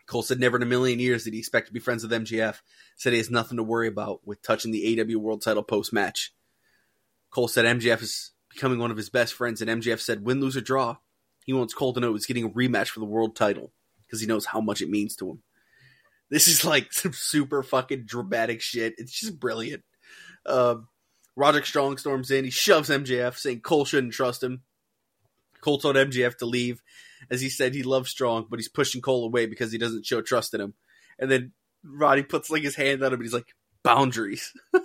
Cole 0.06 0.22
said 0.22 0.40
never 0.40 0.56
in 0.56 0.62
a 0.62 0.66
million 0.66 0.98
years 0.98 1.24
did 1.24 1.32
he 1.32 1.38
expect 1.38 1.68
to 1.68 1.72
be 1.72 1.80
friends 1.80 2.02
with 2.02 2.12
MJF. 2.12 2.60
Said 2.96 3.12
he 3.12 3.18
has 3.18 3.30
nothing 3.30 3.56
to 3.56 3.62
worry 3.62 3.88
about 3.88 4.20
with 4.26 4.42
touching 4.42 4.70
the 4.70 4.96
AEW 4.96 5.16
World 5.16 5.42
title 5.42 5.62
post 5.62 5.92
match. 5.92 6.32
Cole 7.30 7.48
said 7.48 7.64
MJF 7.64 8.02
is 8.02 8.32
becoming 8.50 8.78
one 8.78 8.90
of 8.90 8.96
his 8.96 9.08
best 9.08 9.32
friends, 9.32 9.62
and 9.62 9.82
MJF 9.82 10.00
said 10.00 10.24
win, 10.24 10.40
lose, 10.40 10.56
or 10.56 10.60
draw, 10.60 10.96
he 11.44 11.52
wants 11.52 11.74
Cole 11.74 11.92
to 11.94 12.00
know 12.00 12.12
he's 12.12 12.26
getting 12.26 12.44
a 12.44 12.50
rematch 12.50 12.88
for 12.88 13.00
the 13.00 13.06
world 13.06 13.34
title 13.34 13.72
because 14.02 14.20
he 14.20 14.26
knows 14.26 14.46
how 14.46 14.60
much 14.60 14.82
it 14.82 14.90
means 14.90 15.16
to 15.16 15.30
him. 15.30 15.42
This 16.32 16.48
is 16.48 16.64
like 16.64 16.88
some 16.92 17.12
super 17.12 17.62
fucking 17.62 18.04
dramatic 18.06 18.62
shit. 18.62 18.94
It's 18.96 19.12
just 19.12 19.38
brilliant. 19.38 19.84
Um, 20.46 20.88
Roderick 21.36 21.66
Strong 21.66 21.98
storms 21.98 22.30
in. 22.30 22.44
He 22.44 22.50
shoves 22.50 22.88
MJF, 22.88 23.36
saying 23.36 23.60
Cole 23.60 23.84
shouldn't 23.84 24.14
trust 24.14 24.42
him. 24.42 24.62
Cole 25.60 25.78
told 25.78 25.94
MJF 25.94 26.38
to 26.38 26.46
leave, 26.46 26.82
as 27.30 27.40
he 27.40 27.48
said 27.48 27.74
he 27.74 27.84
loves 27.84 28.10
Strong, 28.10 28.46
but 28.50 28.58
he's 28.58 28.68
pushing 28.68 29.00
Cole 29.00 29.26
away 29.26 29.46
because 29.46 29.70
he 29.70 29.78
doesn't 29.78 30.06
show 30.06 30.22
trust 30.22 30.54
in 30.54 30.60
him. 30.60 30.74
And 31.18 31.30
then 31.30 31.52
Roddy 31.84 32.22
puts 32.22 32.50
like 32.50 32.62
his 32.62 32.74
hand 32.74 33.02
on 33.02 33.12
him, 33.12 33.20
and 33.20 33.22
he's 33.22 33.34
like, 33.34 33.54
"Boundaries." 33.84 34.52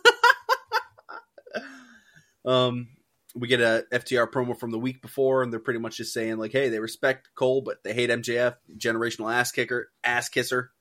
um, 2.45 2.89
we 3.35 3.47
get 3.47 3.61
a 3.61 3.85
FTR 3.91 4.29
promo 4.29 4.57
from 4.57 4.71
the 4.71 4.79
week 4.79 5.01
before, 5.01 5.43
and 5.43 5.51
they're 5.51 5.59
pretty 5.59 5.79
much 5.79 5.97
just 5.97 6.13
saying 6.13 6.37
like, 6.37 6.51
"Hey, 6.51 6.69
they 6.69 6.79
respect 6.79 7.29
Cole, 7.35 7.61
but 7.61 7.83
they 7.83 7.93
hate 7.93 8.09
MJF, 8.09 8.55
generational 8.77 9.33
ass 9.33 9.51
kicker, 9.51 9.89
ass 10.03 10.27
kisser." 10.27 10.71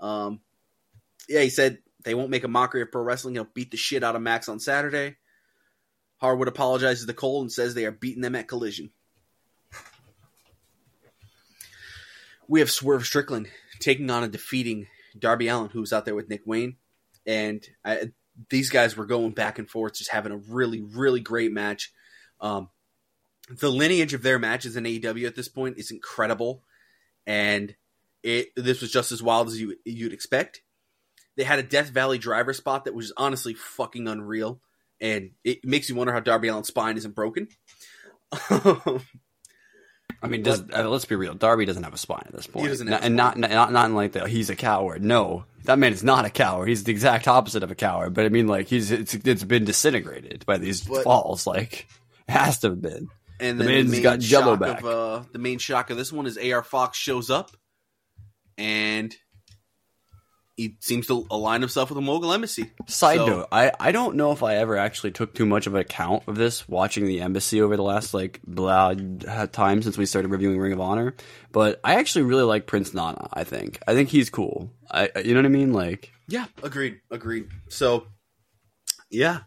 Um, 0.00 0.40
yeah, 1.28 1.42
he 1.42 1.50
said 1.50 1.78
they 2.04 2.14
won't 2.14 2.30
make 2.30 2.44
a 2.44 2.48
mockery 2.48 2.82
of 2.82 2.90
pro 2.90 3.02
wrestling. 3.02 3.34
He'll 3.34 3.44
beat 3.44 3.70
the 3.70 3.76
shit 3.76 4.02
out 4.02 4.16
of 4.16 4.22
Max 4.22 4.48
on 4.48 4.58
Saturday. 4.58 5.16
Harwood 6.18 6.48
apologizes 6.48 7.06
to 7.06 7.14
Cole 7.14 7.42
and 7.42 7.52
says 7.52 7.74
they 7.74 7.86
are 7.86 7.92
beating 7.92 8.22
them 8.22 8.34
at 8.34 8.48
Collision. 8.48 8.90
We 12.48 12.60
have 12.60 12.70
Swerve 12.70 13.06
Strickland 13.06 13.48
taking 13.78 14.10
on 14.10 14.24
and 14.24 14.32
defeating 14.32 14.88
Darby 15.18 15.48
Allin, 15.48 15.70
who's 15.70 15.92
out 15.92 16.04
there 16.04 16.14
with 16.14 16.28
Nick 16.28 16.42
Wayne, 16.44 16.76
and 17.26 17.66
I, 17.84 18.10
these 18.48 18.70
guys 18.70 18.96
were 18.96 19.06
going 19.06 19.32
back 19.32 19.58
and 19.58 19.68
forth, 19.68 19.94
just 19.94 20.10
having 20.10 20.32
a 20.32 20.36
really, 20.36 20.80
really 20.80 21.20
great 21.20 21.52
match. 21.52 21.92
Um, 22.40 22.68
the 23.48 23.70
lineage 23.70 24.14
of 24.14 24.22
their 24.22 24.38
matches 24.38 24.76
in 24.76 24.84
AEW 24.84 25.26
at 25.26 25.36
this 25.36 25.48
point 25.48 25.78
is 25.78 25.90
incredible, 25.90 26.62
and 27.26 27.74
it 28.22 28.48
this 28.56 28.80
was 28.80 28.90
just 28.90 29.12
as 29.12 29.22
wild 29.22 29.48
as 29.48 29.60
you 29.60 29.76
you'd 29.84 30.12
expect. 30.12 30.62
They 31.36 31.44
had 31.44 31.58
a 31.58 31.62
Death 31.62 31.90
Valley 31.90 32.18
driver 32.18 32.52
spot 32.52 32.84
that 32.84 32.94
was 32.94 33.12
honestly 33.16 33.54
fucking 33.54 34.08
unreal, 34.08 34.60
and 35.00 35.30
it 35.44 35.64
makes 35.64 35.88
you 35.88 35.94
wonder 35.94 36.12
how 36.12 36.20
Darby 36.20 36.48
Allin's 36.48 36.68
spine 36.68 36.96
isn't 36.96 37.14
broken. 37.14 37.48
I 40.22 40.26
mean, 40.28 40.42
does, 40.42 40.62
uh, 40.72 40.88
let's 40.88 41.06
be 41.06 41.14
real. 41.16 41.34
Darby 41.34 41.64
doesn't 41.64 41.82
have 41.82 41.94
a 41.94 41.98
spine 41.98 42.24
at 42.26 42.32
this 42.32 42.46
point, 42.46 42.66
doesn't 42.68 42.86
have 42.88 43.02
a 43.02 43.06
and 43.06 43.16
not, 43.16 43.38
not 43.38 43.72
not 43.72 43.86
in 43.86 43.94
like 43.94 44.12
the 44.12 44.28
he's 44.28 44.50
a 44.50 44.56
coward. 44.56 45.02
No, 45.02 45.44
that 45.64 45.78
man 45.78 45.92
is 45.92 46.04
not 46.04 46.26
a 46.26 46.30
coward. 46.30 46.68
He's 46.68 46.84
the 46.84 46.92
exact 46.92 47.26
opposite 47.26 47.62
of 47.62 47.70
a 47.70 47.74
coward. 47.74 48.12
But 48.12 48.26
I 48.26 48.28
mean, 48.28 48.46
like 48.46 48.66
he's 48.68 48.90
it's, 48.90 49.14
it's 49.14 49.44
been 49.44 49.64
disintegrated 49.64 50.44
by 50.44 50.58
these 50.58 50.82
But- 50.82 51.04
falls. 51.04 51.46
Like 51.46 51.88
it 52.28 52.32
has 52.32 52.58
to 52.58 52.70
have 52.70 52.82
been. 52.82 53.08
and 53.38 53.58
The 53.58 53.64
man's 53.64 53.90
main 53.90 54.02
got 54.02 54.18
Jell-O 54.18 54.56
back. 54.56 54.80
Of, 54.80 54.84
uh, 54.86 55.22
the 55.32 55.38
main 55.38 55.58
shock 55.58 55.88
of 55.88 55.96
this 55.96 56.12
one 56.12 56.26
is 56.26 56.36
AR 56.36 56.62
Fox 56.62 56.98
shows 56.98 57.30
up, 57.30 57.52
and 58.60 59.16
he 60.56 60.76
seems 60.80 61.06
to 61.06 61.26
align 61.30 61.62
himself 61.62 61.88
with 61.88 61.94
the 61.96 62.02
Mogul 62.02 62.34
Embassy. 62.34 62.70
Side 62.86 63.16
So- 63.16 63.26
note: 63.26 63.48
I 63.50 63.72
I 63.80 63.92
don't 63.92 64.16
know 64.16 64.30
if 64.32 64.42
I 64.42 64.56
ever 64.56 64.76
actually 64.76 65.12
took 65.12 65.34
too 65.34 65.46
much 65.46 65.66
of 65.66 65.74
an 65.74 65.80
account 65.80 66.24
of 66.26 66.36
this 66.36 66.68
watching 66.68 67.06
the 67.06 67.22
embassy 67.22 67.62
over 67.62 67.76
the 67.76 67.82
last 67.82 68.12
like 68.12 68.40
blah 68.46 68.92
time 69.52 69.80
since 69.82 69.96
we 69.96 70.04
started 70.04 70.28
reviewing 70.28 70.58
Ring 70.58 70.72
of 70.74 70.80
Honor. 70.80 71.14
But 71.50 71.80
I 71.82 71.94
actually 71.94 72.22
really 72.24 72.42
like 72.42 72.66
Prince 72.66 72.92
Nana. 72.92 73.28
I 73.32 73.44
think 73.44 73.80
I 73.88 73.94
think 73.94 74.10
he's 74.10 74.28
cool. 74.28 74.70
I 74.90 75.08
you 75.24 75.32
know 75.32 75.38
what 75.40 75.46
I 75.46 75.48
mean? 75.48 75.72
Like 75.72 76.12
Yeah, 76.28 76.44
agreed, 76.62 77.00
agreed. 77.10 77.48
So, 77.68 78.06
yeah, 79.10 79.40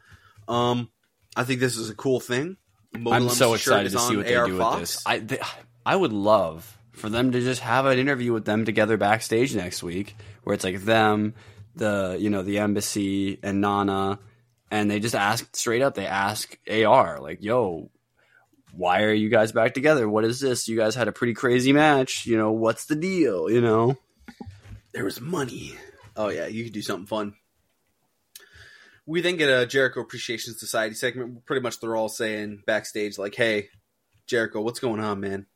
um, 0.47 0.89
I 1.36 1.43
think 1.43 1.59
this 1.59 1.78
is 1.78 1.91
a 1.91 1.95
cool 1.95 2.20
thing. 2.22 2.57
Mogul 2.91 3.14
I'm 3.14 3.30
so 3.30 3.49
Embassy 3.49 3.64
shirt 3.66 3.86
excited 3.86 3.91
to 3.91 3.99
see 3.99 4.18
what 4.18 4.26
they 4.26 4.36
AR 4.36 4.47
do 4.47 4.57
Fox. 4.57 4.74
with 4.74 4.82
this. 4.82 5.03
I 5.05 5.20
th- 5.20 5.41
I 5.86 5.95
would 5.95 6.14
love 6.14 6.76
for 6.94 7.10
them 7.10 7.32
to 7.32 7.41
just 7.41 7.62
have 7.62 7.86
an 7.86 8.00
interview 8.00 8.34
with 8.34 8.46
them 8.46 8.66
together 8.66 8.98
backstage 8.98 9.56
next 9.56 9.84
week, 9.84 10.16
where 10.44 10.54
it's 10.54 10.64
like 10.64 10.82
them, 10.82 11.34
the 11.76 12.18
you 12.20 12.30
know 12.30 12.44
the 12.44 12.60
embassy 12.60 13.39
and 13.44 13.62
Nana, 13.62 14.20
and 14.72 14.89
they 14.89 15.00
just 15.00 15.16
ask 15.16 15.56
straight 15.56 15.82
up. 15.82 15.96
They 15.96 16.08
ask 16.08 16.58
Ar 16.70 17.20
like, 17.20 17.44
"Yo, 17.44 17.89
why 18.72 19.04
are 19.04 19.14
you 19.14 19.30
guys 19.30 19.52
back 19.52 19.74
together? 19.74 20.08
What 20.08 20.24
is 20.24 20.39
this? 20.39 20.68
You 20.68 20.78
guys 20.78 20.96
had 20.96 21.08
a 21.08 21.12
pretty 21.12 21.34
crazy 21.34 21.74
match. 21.74 22.26
You 22.26 22.38
know, 22.38 22.52
what's 22.52 22.86
the 22.86 22.96
deal? 22.96 23.50
You 23.50 23.62
know." 23.62 23.98
there 24.94 25.04
was 25.04 25.20
money. 25.20 25.76
Oh 26.16 26.30
yeah, 26.30 26.48
you 26.48 26.64
could 26.64 26.74
do 26.74 26.82
something 26.82 27.08
fun. 27.08 27.34
We 29.06 29.20
then 29.22 29.36
get 29.36 29.50
a 29.50 29.66
Jericho 29.66 30.00
Appreciation 30.00 30.54
Society 30.54 30.96
segment. 30.96 31.46
Pretty 31.46 31.62
much, 31.62 31.80
they're 31.80 31.96
all 31.96 32.10
saying 32.10 32.64
backstage, 32.66 33.18
like, 33.18 33.36
"Hey, 33.36 33.70
Jericho, 34.28 34.62
what's 34.62 34.80
going 34.80 35.02
on, 35.02 35.20
man? 35.20 35.48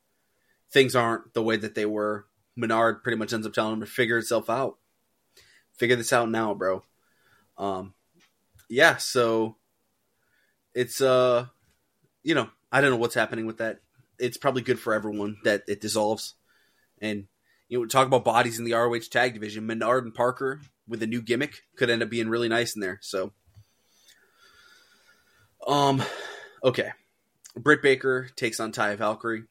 Things 0.70 0.94
aren't 0.94 1.34
the 1.34 1.42
way 1.42 1.56
that 1.56 1.74
they 1.74 1.86
were." 1.86 2.26
Menard 2.56 3.02
pretty 3.02 3.16
much 3.16 3.32
ends 3.32 3.46
up 3.46 3.52
telling 3.52 3.74
him 3.74 3.80
to 3.80 3.86
figure 3.86 4.18
itself 4.18 4.50
out. 4.50 4.78
Figure 5.76 5.96
this 5.96 6.12
out 6.12 6.28
now, 6.28 6.54
bro. 6.54 6.82
Um, 7.56 7.94
yeah. 8.68 8.96
So 8.96 9.56
it's 10.74 11.00
uh, 11.00 11.46
you 12.22 12.34
know, 12.34 12.48
I 12.70 12.80
don't 12.80 12.90
know 12.90 12.96
what's 12.96 13.14
happening 13.14 13.46
with 13.46 13.58
that. 13.58 13.80
It's 14.18 14.36
probably 14.36 14.62
good 14.62 14.80
for 14.80 14.92
everyone 14.92 15.36
that 15.44 15.62
it 15.68 15.80
dissolves, 15.80 16.34
and 17.00 17.26
you 17.68 17.78
know, 17.78 17.86
talk 17.86 18.06
about 18.06 18.24
bodies 18.24 18.58
in 18.58 18.64
the 18.64 18.72
ROH 18.72 18.98
tag 19.10 19.34
division. 19.34 19.66
Menard 19.66 20.04
and 20.04 20.14
Parker 20.14 20.60
with 20.86 21.02
a 21.02 21.06
new 21.06 21.22
gimmick 21.22 21.62
could 21.76 21.90
end 21.90 22.02
up 22.02 22.10
being 22.10 22.28
really 22.28 22.48
nice 22.48 22.74
in 22.74 22.80
there. 22.80 22.98
So, 23.02 23.32
um, 25.66 26.02
okay, 26.64 26.90
Britt 27.56 27.82
Baker 27.82 28.28
takes 28.36 28.58
on 28.58 28.72
Taya 28.72 28.96
Valkyrie, 28.96 29.44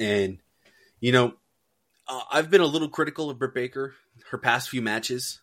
and 0.00 0.38
you 0.98 1.12
know, 1.12 1.34
uh, 2.08 2.22
I've 2.32 2.50
been 2.50 2.62
a 2.62 2.66
little 2.66 2.88
critical 2.88 3.30
of 3.30 3.38
Britt 3.38 3.54
Baker 3.54 3.94
her 4.30 4.38
past 4.38 4.68
few 4.68 4.82
matches, 4.82 5.40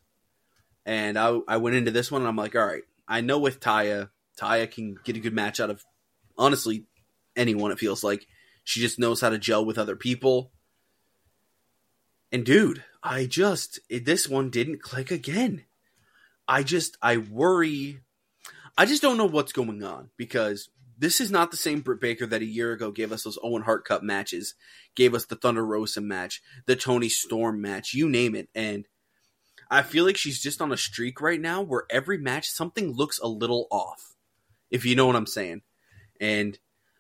and 0.86 1.18
I 1.18 1.40
I 1.48 1.58
went 1.58 1.78
into 1.78 1.92
this 1.92 2.12
one 2.12 2.22
and 2.22 2.28
I'm 2.28 2.36
like, 2.36 2.56
all 2.56 2.66
right, 2.66 2.84
I 3.08 3.22
know 3.22 3.40
with 3.40 3.60
Taya, 3.60 4.10
Taya 4.38 4.70
can 4.70 4.98
get 5.04 5.16
a 5.16 5.22
good 5.22 5.34
match 5.34 5.60
out 5.60 5.70
of 5.70 5.86
honestly 6.38 6.86
anyone. 7.36 7.72
It 7.72 7.80
feels 7.80 8.04
like 8.04 8.28
she 8.64 8.82
just 8.82 9.00
knows 9.00 9.22
how 9.22 9.30
to 9.30 9.38
gel 9.38 9.64
with 9.64 9.78
other 9.78 9.96
people. 9.96 10.52
And 12.32 12.46
dude, 12.46 12.84
I 13.02 13.26
just 13.26 13.80
it, 13.88 14.06
this 14.06 14.28
one 14.28 14.50
didn't 14.50 14.82
click 14.82 15.12
again. 15.12 15.64
I 16.48 16.64
just 16.64 16.98
I 17.02 17.18
worry. 17.18 18.00
I 18.78 18.86
just 18.86 19.02
don't 19.02 19.18
know 19.18 19.26
what's 19.26 19.54
going 19.54 19.84
on 19.84 20.10
because 20.18 20.70
this 20.98 21.22
is 21.22 21.30
not 21.32 21.52
the 21.52 21.58
same 21.58 21.82
Britt 21.82 22.02
Baker 22.02 22.26
that 22.26 22.42
a 22.42 22.46
year 22.46 22.72
ago 22.72 22.92
gave 22.92 23.12
us 23.12 23.24
those 23.24 23.38
Owen 23.44 23.62
Hart 23.64 23.86
Cup 23.86 24.02
matches, 24.04 24.56
gave 24.96 25.14
us 25.14 25.26
the 25.26 25.36
Thunder 25.36 25.66
Rosa 25.66 26.02
match, 26.02 26.42
the 26.66 26.76
Toni 26.76 27.10
Storm 27.10 27.62
match, 27.62 27.94
you 27.94 28.10
name 28.10 28.36
it. 28.36 28.50
And 28.56 28.86
I 29.70 29.84
feel 29.84 30.06
like 30.06 30.18
she's 30.18 30.42
just 30.42 30.62
on 30.62 30.72
a 30.72 30.78
streak 30.78 31.22
right 31.22 31.40
now 31.42 31.62
where 31.62 31.84
every 31.90 32.18
match 32.18 32.48
something 32.50 32.94
looks 32.94 33.20
a 33.20 33.28
little 33.28 33.68
off, 33.70 34.16
if 34.72 34.86
you 34.86 34.96
know 34.96 35.06
what 35.06 35.16
I'm 35.16 35.28
saying. 35.28 35.62
And 36.20 36.58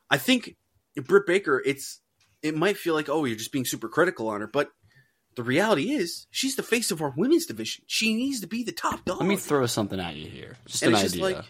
I 0.10 0.18
think 0.18 0.58
Britt 0.96 1.26
Baker, 1.26 1.62
it's 1.66 2.02
it 2.44 2.56
might 2.56 2.78
feel 2.78 2.94
like 2.94 3.10
oh 3.10 3.26
you're 3.26 3.38
just 3.38 3.52
being 3.52 3.66
super 3.66 3.90
critical 3.90 4.28
on 4.30 4.42
her, 4.42 4.48
but 4.48 4.70
the 5.36 5.44
reality 5.44 5.92
is 5.92 6.28
she's 6.32 6.56
the 6.56 6.64
face 6.64 6.92
of 6.92 7.02
our 7.02 7.14
women's 7.16 7.46
division. 7.46 7.84
She 7.88 8.14
needs 8.16 8.42
to 8.42 8.48
be 8.48 8.64
the 8.64 8.72
top 8.72 9.06
dog. 9.06 9.20
Let 9.20 9.28
me 9.28 9.36
throw 9.38 9.66
something 9.68 10.00
at 10.00 10.16
you 10.16 10.28
here. 10.30 10.56
Just 10.66 10.84
And 10.84 10.90
an 10.94 10.96
it's 10.96 11.14
just 11.14 11.24
idea. 11.24 11.38
like- 11.38 11.46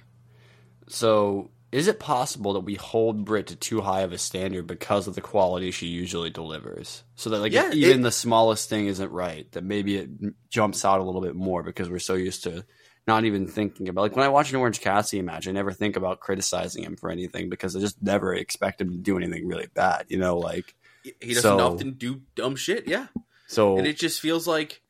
so, 0.89 1.51
is 1.71 1.87
it 1.87 1.99
possible 1.99 2.53
that 2.53 2.61
we 2.61 2.75
hold 2.75 3.25
Britt 3.25 3.47
to 3.47 3.55
too 3.55 3.81
high 3.81 4.01
of 4.01 4.13
a 4.13 4.17
standard 4.17 4.67
because 4.67 5.07
of 5.07 5.15
the 5.15 5.21
quality 5.21 5.71
she 5.71 5.87
usually 5.87 6.29
delivers? 6.29 7.03
So 7.15 7.29
that 7.31 7.39
like 7.39 7.51
Yeah, 7.51 7.71
even 7.73 7.99
it- 7.99 8.03
the 8.03 8.11
smallest 8.11 8.69
thing 8.69 8.87
isn't 8.87 9.11
right, 9.11 9.51
that 9.51 9.63
maybe 9.63 9.97
it 9.97 10.09
jumps 10.49 10.85
out 10.85 10.99
a 10.99 11.03
little 11.03 11.21
bit 11.21 11.35
more 11.35 11.63
because 11.63 11.89
we're 11.89 11.99
so 11.99 12.13
used 12.13 12.43
to 12.43 12.65
not 13.05 13.23
even 13.25 13.47
thinking 13.47 13.87
about 13.89 14.01
like 14.01 14.15
when 14.15 14.25
I 14.25 14.29
watch 14.29 14.49
an 14.49 14.57
Orange 14.57 14.81
Cassidy 14.81 15.21
match, 15.21 15.47
I 15.47 15.51
never 15.51 15.71
think 15.71 15.95
about 15.95 16.19
criticizing 16.19 16.83
him 16.83 16.95
for 16.97 17.09
anything 17.09 17.49
because 17.49 17.75
I 17.75 17.79
just 17.79 18.01
never 18.01 18.33
expect 18.33 18.81
him 18.81 18.89
to 18.91 18.97
do 18.97 19.17
anything 19.17 19.47
really 19.47 19.67
bad. 19.73 20.05
You 20.09 20.17
know, 20.17 20.37
like 20.37 20.75
he 21.03 21.33
doesn't 21.33 21.41
so- 21.41 21.59
often 21.59 21.93
do 21.93 22.21
dumb 22.35 22.55
shit. 22.57 22.87
Yeah, 22.87 23.07
so. 23.47 23.77
and 23.77 23.87
it 23.87 23.97
just 23.97 24.19
feels 24.19 24.45
like 24.47 24.81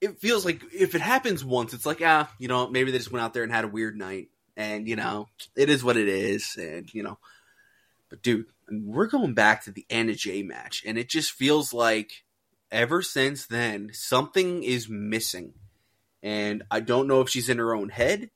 it 0.00 0.20
feels 0.20 0.44
like 0.44 0.62
if 0.72 0.94
it 0.94 1.00
happens 1.00 1.44
once, 1.44 1.72
it's 1.74 1.86
like 1.86 2.00
ah, 2.04 2.30
you 2.38 2.48
know, 2.48 2.68
maybe 2.68 2.90
they 2.90 2.98
just 2.98 3.10
went 3.12 3.22
out 3.24 3.32
there 3.34 3.42
and 3.44 3.52
had 3.52 3.64
a 3.64 3.68
weird 3.68 3.96
night, 3.96 4.28
and 4.58 4.88
you 4.88 4.96
know, 4.96 5.28
it 5.56 5.70
is 5.70 5.84
what 5.84 5.96
it 5.96 6.08
is, 6.08 6.56
and 6.60 6.92
you 6.92 7.02
know, 7.02 7.18
but 8.10 8.22
dude, 8.22 8.46
we're 8.70 9.06
going 9.06 9.32
back 9.32 9.64
to 9.64 9.70
the 9.70 9.86
Anna 9.88 10.14
Jay 10.14 10.42
match, 10.42 10.82
and 10.84 10.98
it 10.98 11.08
just 11.08 11.30
feels 11.30 11.72
like 11.72 12.24
ever 12.70 13.00
since 13.00 13.46
then 13.46 13.90
something 13.92 14.62
is 14.64 14.88
missing. 14.88 15.54
And 16.22 16.64
I 16.70 16.80
don't 16.80 17.06
know 17.06 17.20
if 17.20 17.28
she's 17.30 17.48
in 17.48 17.58
her 17.58 17.74
own 17.74 17.90
head. 17.90 18.30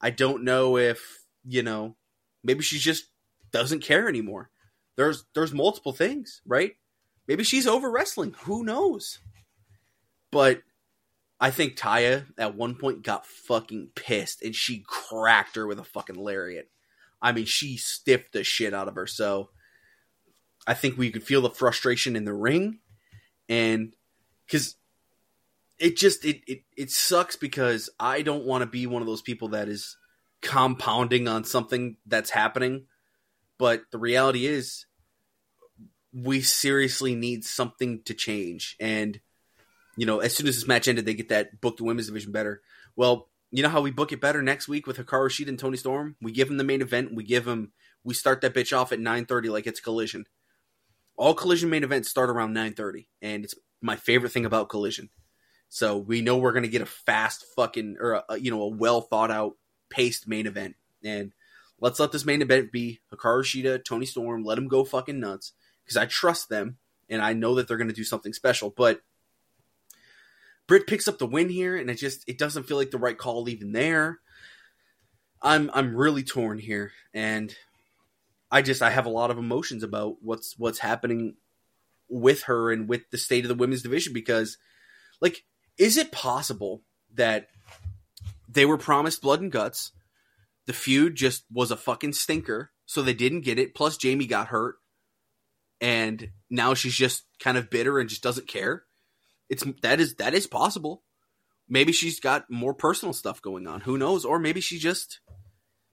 I 0.00 0.10
don't 0.10 0.44
know 0.44 0.76
if, 0.76 1.24
you 1.44 1.62
know, 1.62 1.96
maybe 2.44 2.62
she 2.62 2.78
just 2.78 3.06
doesn't 3.50 3.82
care 3.82 4.08
anymore. 4.08 4.50
There's 4.96 5.24
there's 5.34 5.52
multiple 5.52 5.92
things, 5.92 6.40
right? 6.46 6.76
Maybe 7.26 7.42
she's 7.42 7.66
over 7.66 7.90
wrestling. 7.90 8.36
Who 8.44 8.62
knows? 8.62 9.18
But 10.30 10.62
I 11.44 11.50
think 11.50 11.76
Taya 11.76 12.24
at 12.38 12.56
one 12.56 12.74
point 12.74 13.02
got 13.02 13.26
fucking 13.26 13.90
pissed 13.94 14.40
and 14.40 14.56
she 14.56 14.82
cracked 14.86 15.56
her 15.56 15.66
with 15.66 15.78
a 15.78 15.84
fucking 15.84 16.16
lariat. 16.16 16.70
I 17.20 17.32
mean, 17.32 17.44
she 17.44 17.76
stiffed 17.76 18.32
the 18.32 18.42
shit 18.42 18.72
out 18.72 18.88
of 18.88 18.94
her. 18.94 19.06
So 19.06 19.50
I 20.66 20.72
think 20.72 20.96
we 20.96 21.10
could 21.10 21.22
feel 21.22 21.42
the 21.42 21.50
frustration 21.50 22.16
in 22.16 22.24
the 22.24 22.32
ring, 22.32 22.78
and 23.46 23.94
because 24.46 24.76
it 25.78 25.98
just 25.98 26.24
it, 26.24 26.40
it 26.46 26.62
it 26.78 26.90
sucks 26.90 27.36
because 27.36 27.90
I 28.00 28.22
don't 28.22 28.46
want 28.46 28.62
to 28.62 28.66
be 28.66 28.86
one 28.86 29.02
of 29.02 29.06
those 29.06 29.20
people 29.20 29.48
that 29.48 29.68
is 29.68 29.98
compounding 30.40 31.28
on 31.28 31.44
something 31.44 31.98
that's 32.06 32.30
happening, 32.30 32.86
but 33.58 33.82
the 33.90 33.98
reality 33.98 34.46
is 34.46 34.86
we 36.10 36.40
seriously 36.40 37.14
need 37.14 37.44
something 37.44 38.00
to 38.04 38.14
change 38.14 38.76
and 38.80 39.20
you 39.96 40.06
know 40.06 40.20
as 40.20 40.34
soon 40.34 40.46
as 40.46 40.56
this 40.56 40.68
match 40.68 40.88
ended 40.88 41.06
they 41.06 41.14
get 41.14 41.28
that 41.28 41.60
book 41.60 41.76
the 41.76 41.84
women's 41.84 42.06
division 42.06 42.32
better. 42.32 42.60
Well 42.96 43.28
you 43.50 43.62
know 43.62 43.68
how 43.68 43.80
we 43.80 43.92
book 43.92 44.10
it 44.10 44.20
better 44.20 44.42
next 44.42 44.66
week 44.66 44.86
with 44.86 44.96
Hikaru 44.96 45.28
Shida 45.28 45.48
and 45.48 45.58
Toni 45.58 45.76
Storm? 45.76 46.16
We 46.20 46.32
give 46.32 46.48
them 46.48 46.56
the 46.56 46.64
main 46.64 46.82
event. 46.82 47.14
We 47.14 47.22
give 47.22 47.44
them 47.44 47.72
we 48.02 48.14
start 48.14 48.40
that 48.40 48.54
bitch 48.54 48.76
off 48.76 48.92
at 48.92 48.98
9:30 48.98 49.50
like 49.50 49.66
it's 49.66 49.80
collision. 49.80 50.26
All 51.16 51.34
collision 51.34 51.70
main 51.70 51.84
events 51.84 52.08
start 52.08 52.30
around 52.30 52.54
9:30 52.54 53.06
and 53.22 53.44
it's 53.44 53.54
my 53.80 53.96
favorite 53.96 54.32
thing 54.32 54.44
about 54.44 54.68
collision. 54.68 55.10
So 55.68 55.96
we 55.96 56.20
know 56.20 56.36
we're 56.36 56.52
going 56.52 56.64
to 56.64 56.68
get 56.68 56.82
a 56.82 56.86
fast 56.86 57.44
fucking 57.56 57.96
or 58.00 58.22
a, 58.28 58.38
you 58.38 58.50
know 58.50 58.62
a 58.62 58.68
well 58.68 59.00
thought 59.00 59.30
out 59.30 59.54
paced 59.90 60.28
main 60.28 60.46
event. 60.46 60.76
And 61.02 61.32
let's 61.80 62.00
let 62.00 62.12
this 62.12 62.24
main 62.24 62.42
event 62.42 62.72
be 62.72 63.00
Hikaru 63.12 63.42
Shida 63.42 63.84
Toni 63.84 64.06
Storm 64.06 64.44
let 64.44 64.56
them 64.56 64.68
go 64.68 64.84
fucking 64.84 65.20
nuts 65.20 65.52
because 65.84 65.96
I 65.96 66.06
trust 66.06 66.48
them 66.48 66.78
and 67.08 67.22
I 67.22 67.32
know 67.32 67.54
that 67.54 67.68
they're 67.68 67.76
going 67.76 67.88
to 67.88 67.94
do 67.94 68.04
something 68.04 68.32
special. 68.32 68.70
But 68.70 69.02
Britt 70.66 70.86
picks 70.86 71.08
up 71.08 71.18
the 71.18 71.26
win 71.26 71.48
here 71.48 71.76
and 71.76 71.90
it 71.90 71.96
just 71.96 72.24
it 72.26 72.38
doesn't 72.38 72.64
feel 72.64 72.76
like 72.76 72.90
the 72.90 72.98
right 72.98 73.18
call 73.18 73.48
even 73.48 73.72
there. 73.72 74.18
I'm 75.42 75.70
I'm 75.74 75.94
really 75.94 76.22
torn 76.22 76.58
here 76.58 76.92
and 77.12 77.54
I 78.50 78.62
just 78.62 78.82
I 78.82 78.90
have 78.90 79.06
a 79.06 79.10
lot 79.10 79.30
of 79.30 79.38
emotions 79.38 79.82
about 79.82 80.16
what's 80.22 80.58
what's 80.58 80.78
happening 80.78 81.34
with 82.08 82.44
her 82.44 82.72
and 82.72 82.88
with 82.88 83.10
the 83.10 83.18
state 83.18 83.44
of 83.44 83.48
the 83.48 83.54
women's 83.54 83.82
division 83.82 84.12
because 84.12 84.56
like 85.20 85.44
is 85.76 85.96
it 85.96 86.12
possible 86.12 86.82
that 87.14 87.48
they 88.48 88.64
were 88.64 88.78
promised 88.78 89.22
blood 89.22 89.40
and 89.40 89.52
guts 89.52 89.92
the 90.66 90.72
feud 90.72 91.14
just 91.14 91.44
was 91.52 91.70
a 91.70 91.76
fucking 91.76 92.12
stinker 92.12 92.70
so 92.86 93.02
they 93.02 93.14
didn't 93.14 93.40
get 93.40 93.58
it 93.58 93.74
plus 93.74 93.96
Jamie 93.96 94.26
got 94.26 94.48
hurt 94.48 94.76
and 95.80 96.30
now 96.48 96.74
she's 96.74 96.94
just 96.94 97.24
kind 97.38 97.58
of 97.58 97.70
bitter 97.70 97.98
and 97.98 98.08
just 98.08 98.22
doesn't 98.22 98.48
care 98.48 98.84
it's 99.48 99.64
that 99.82 100.00
is 100.00 100.14
that 100.16 100.34
is 100.34 100.46
possible 100.46 101.02
maybe 101.68 101.92
she's 101.92 102.20
got 102.20 102.50
more 102.50 102.74
personal 102.74 103.12
stuff 103.12 103.40
going 103.42 103.66
on 103.66 103.80
who 103.80 103.98
knows 103.98 104.24
or 104.24 104.38
maybe 104.38 104.60
she 104.60 104.78
just 104.78 105.20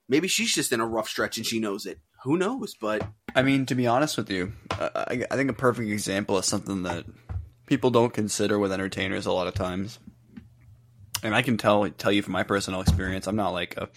maybe 0.09 0.27
she's 0.27 0.53
just 0.53 0.71
in 0.71 0.79
a 0.79 0.87
rough 0.87 1.07
stretch 1.07 1.37
and 1.37 1.45
she 1.45 1.59
knows 1.59 1.85
it 1.85 1.99
who 2.23 2.37
knows 2.37 2.75
but 2.79 3.07
I 3.35 3.43
mean, 3.43 3.65
to 3.67 3.75
be 3.75 3.87
honest 3.87 4.17
with 4.17 4.29
you, 4.29 4.53
I, 4.71 5.25
I 5.29 5.35
think 5.35 5.49
a 5.49 5.53
perfect 5.53 5.89
example 5.89 6.37
is 6.37 6.45
something 6.45 6.83
that 6.83 7.05
people 7.65 7.89
don't 7.89 8.13
consider 8.13 8.59
with 8.59 8.73
entertainers 8.73 9.25
a 9.25 9.31
lot 9.31 9.47
of 9.47 9.53
times. 9.53 9.99
And 11.23 11.35
I 11.35 11.41
can 11.41 11.57
tell 11.57 11.89
tell 11.91 12.11
you 12.11 12.21
from 12.21 12.33
my 12.33 12.43
personal 12.43 12.81
experience, 12.81 13.27
I'm 13.27 13.35
not 13.35 13.51
like 13.51 13.77
a, 13.77 13.89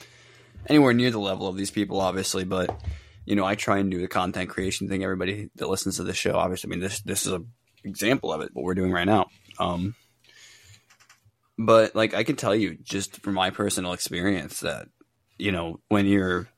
anywhere 0.67 0.93
near 0.93 1.11
the 1.11 1.19
level 1.19 1.49
of 1.49 1.57
these 1.57 1.71
people, 1.71 2.01
obviously, 2.01 2.45
but 2.45 2.81
you 3.25 3.35
know, 3.35 3.45
I 3.45 3.55
try 3.55 3.79
and 3.79 3.91
do 3.91 4.01
the 4.01 4.09
content 4.09 4.51
creation 4.51 4.89
thing. 4.89 5.03
Everybody 5.03 5.51
that 5.57 5.69
listens 5.69 5.97
to 5.97 6.05
this 6.05 6.17
show, 6.17 6.37
obviously, 6.37 6.69
I 6.69 6.71
mean, 6.71 6.81
this 6.81 7.01
this 7.01 7.27
is 7.27 7.33
a 7.33 7.43
example 7.83 8.33
of 8.33 8.43
it. 8.43 8.51
What 8.53 8.65
we're 8.65 8.75
doing 8.75 8.93
right 8.93 9.07
now. 9.07 9.27
Um, 9.59 9.95
but 11.59 11.95
like, 11.95 12.15
I 12.15 12.25
can 12.25 12.37
tell 12.37 12.55
you 12.55 12.77
just 12.83 13.23
from 13.23 13.35
my 13.35 13.51
personal 13.51 13.93
experience 13.93 14.61
that 14.61 14.89
you 15.39 15.53
know 15.53 15.81
when 15.89 16.07
you're 16.07 16.49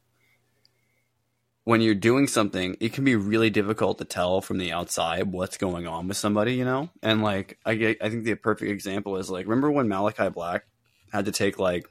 when 1.64 1.80
you're 1.80 1.96
doing 1.96 2.28
something, 2.28 2.76
it 2.80 2.92
can 2.92 3.02
be 3.04 3.16
really 3.16 3.50
difficult 3.50 3.98
to 3.98 4.04
tell 4.04 4.40
from 4.40 4.58
the 4.58 4.70
outside 4.72 5.32
what's 5.32 5.56
going 5.56 5.84
on 5.88 6.06
with 6.06 6.16
somebody, 6.16 6.54
you 6.54 6.64
know? 6.64 6.90
And 7.02 7.24
like 7.24 7.58
I 7.66 7.74
get, 7.74 7.98
I 8.00 8.08
think 8.08 8.24
the 8.24 8.36
perfect 8.36 8.70
example 8.70 9.16
is 9.16 9.28
like 9.30 9.46
remember 9.46 9.70
when 9.70 9.88
Malakai 9.88 10.32
Black 10.32 10.64
had 11.12 11.24
to 11.24 11.32
take 11.32 11.58
like 11.58 11.88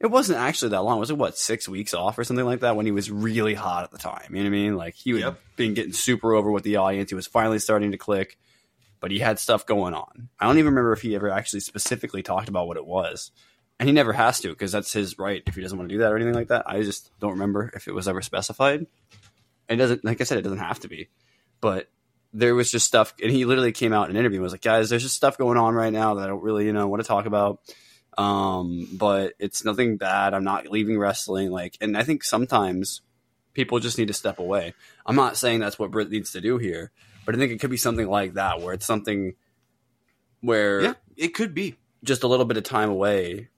it 0.00 0.06
wasn't 0.10 0.38
actually 0.38 0.70
that 0.70 0.82
long. 0.82 0.98
Was 0.98 1.10
it 1.10 1.18
what, 1.18 1.38
six 1.38 1.68
weeks 1.68 1.94
off 1.94 2.18
or 2.18 2.24
something 2.24 2.44
like 2.44 2.60
that 2.60 2.74
when 2.74 2.84
he 2.86 2.92
was 2.92 3.10
really 3.10 3.54
hot 3.54 3.84
at 3.84 3.90
the 3.90 3.98
time? 3.98 4.28
You 4.30 4.36
know 4.36 4.42
what 4.42 4.46
I 4.46 4.50
mean? 4.50 4.76
Like 4.76 4.94
he 4.94 5.10
had 5.10 5.20
Yep. 5.20 5.40
been 5.56 5.74
getting 5.74 5.92
super 5.92 6.34
over 6.34 6.50
with 6.50 6.64
the 6.64 6.76
audience. 6.76 7.10
He 7.10 7.14
was 7.14 7.26
finally 7.26 7.58
starting 7.58 7.92
to 7.92 7.98
click, 7.98 8.38
but 9.04 9.10
he 9.10 9.18
had 9.18 9.38
stuff 9.38 9.66
going 9.66 9.92
on. 9.92 10.30
I 10.40 10.46
don't 10.46 10.56
even 10.56 10.72
remember 10.72 10.94
if 10.94 11.02
he 11.02 11.14
ever 11.14 11.28
actually 11.28 11.60
specifically 11.60 12.22
talked 12.22 12.48
about 12.48 12.66
what 12.66 12.78
it 12.78 12.86
was 12.86 13.32
and 13.78 13.86
he 13.86 13.92
never 13.92 14.14
has 14.14 14.40
to 14.40 14.48
because 14.48 14.72
that's 14.72 14.94
his 14.94 15.18
right 15.18 15.42
if 15.44 15.54
he 15.54 15.60
doesn't 15.60 15.76
want 15.76 15.90
to 15.90 15.94
do 15.94 15.98
that 15.98 16.10
or 16.10 16.16
anything 16.16 16.32
like 16.32 16.48
that. 16.48 16.64
I 16.66 16.80
just 16.80 17.10
don't 17.20 17.32
remember 17.32 17.70
if 17.74 17.86
it 17.86 17.92
was 17.92 18.08
ever 18.08 18.22
specified. 18.22 18.86
It 19.68 19.76
doesn't, 19.76 20.06
like 20.06 20.22
I 20.22 20.24
said, 20.24 20.38
it 20.38 20.42
doesn't 20.42 20.56
have 20.56 20.80
to 20.80 20.88
be, 20.88 21.10
but 21.60 21.90
there 22.32 22.54
was 22.54 22.70
just 22.70 22.86
stuff, 22.86 23.12
and 23.22 23.30
he 23.30 23.44
literally 23.44 23.72
came 23.72 23.92
out 23.92 24.08
in 24.08 24.16
an 24.16 24.20
interview 24.20 24.38
and 24.38 24.42
was 24.42 24.52
like, 24.52 24.62
"Guys, 24.62 24.88
there's 24.88 25.02
just 25.02 25.16
stuff 25.16 25.36
going 25.36 25.58
on 25.58 25.74
right 25.74 25.92
now 25.92 26.14
that 26.14 26.24
I 26.24 26.26
don't 26.28 26.42
really, 26.42 26.64
you 26.64 26.72
know, 26.72 26.88
want 26.88 27.02
to 27.02 27.06
talk 27.06 27.26
about." 27.26 27.60
Um, 28.16 28.88
but 28.94 29.34
it's 29.38 29.66
nothing 29.66 29.98
bad. 29.98 30.32
I'm 30.32 30.44
not 30.44 30.70
leaving 30.70 30.98
wrestling. 30.98 31.50
Like, 31.50 31.76
and 31.82 31.94
I 31.94 32.04
think 32.04 32.24
sometimes 32.24 33.02
people 33.52 33.80
just 33.80 33.98
need 33.98 34.08
to 34.08 34.14
step 34.14 34.38
away. 34.38 34.72
I'm 35.04 35.16
not 35.16 35.36
saying 35.36 35.60
that's 35.60 35.78
what 35.78 35.90
Britt 35.90 36.10
needs 36.10 36.32
to 36.32 36.40
do 36.40 36.56
here, 36.56 36.90
but 37.24 37.34
I 37.34 37.38
think 37.38 37.52
it 37.52 37.60
could 37.60 37.70
be 37.70 37.76
something 37.76 38.08
like 38.08 38.34
that 38.34 38.60
where 38.60 38.74
it's 38.74 38.86
something 38.86 39.34
where 40.40 40.80
yeah 40.80 40.94
it 41.16 41.34
could 41.34 41.54
be 41.54 41.76
just 42.02 42.22
a 42.22 42.26
little 42.26 42.44
bit 42.44 42.56
of 42.56 42.64
time 42.64 42.90
away 42.90 43.48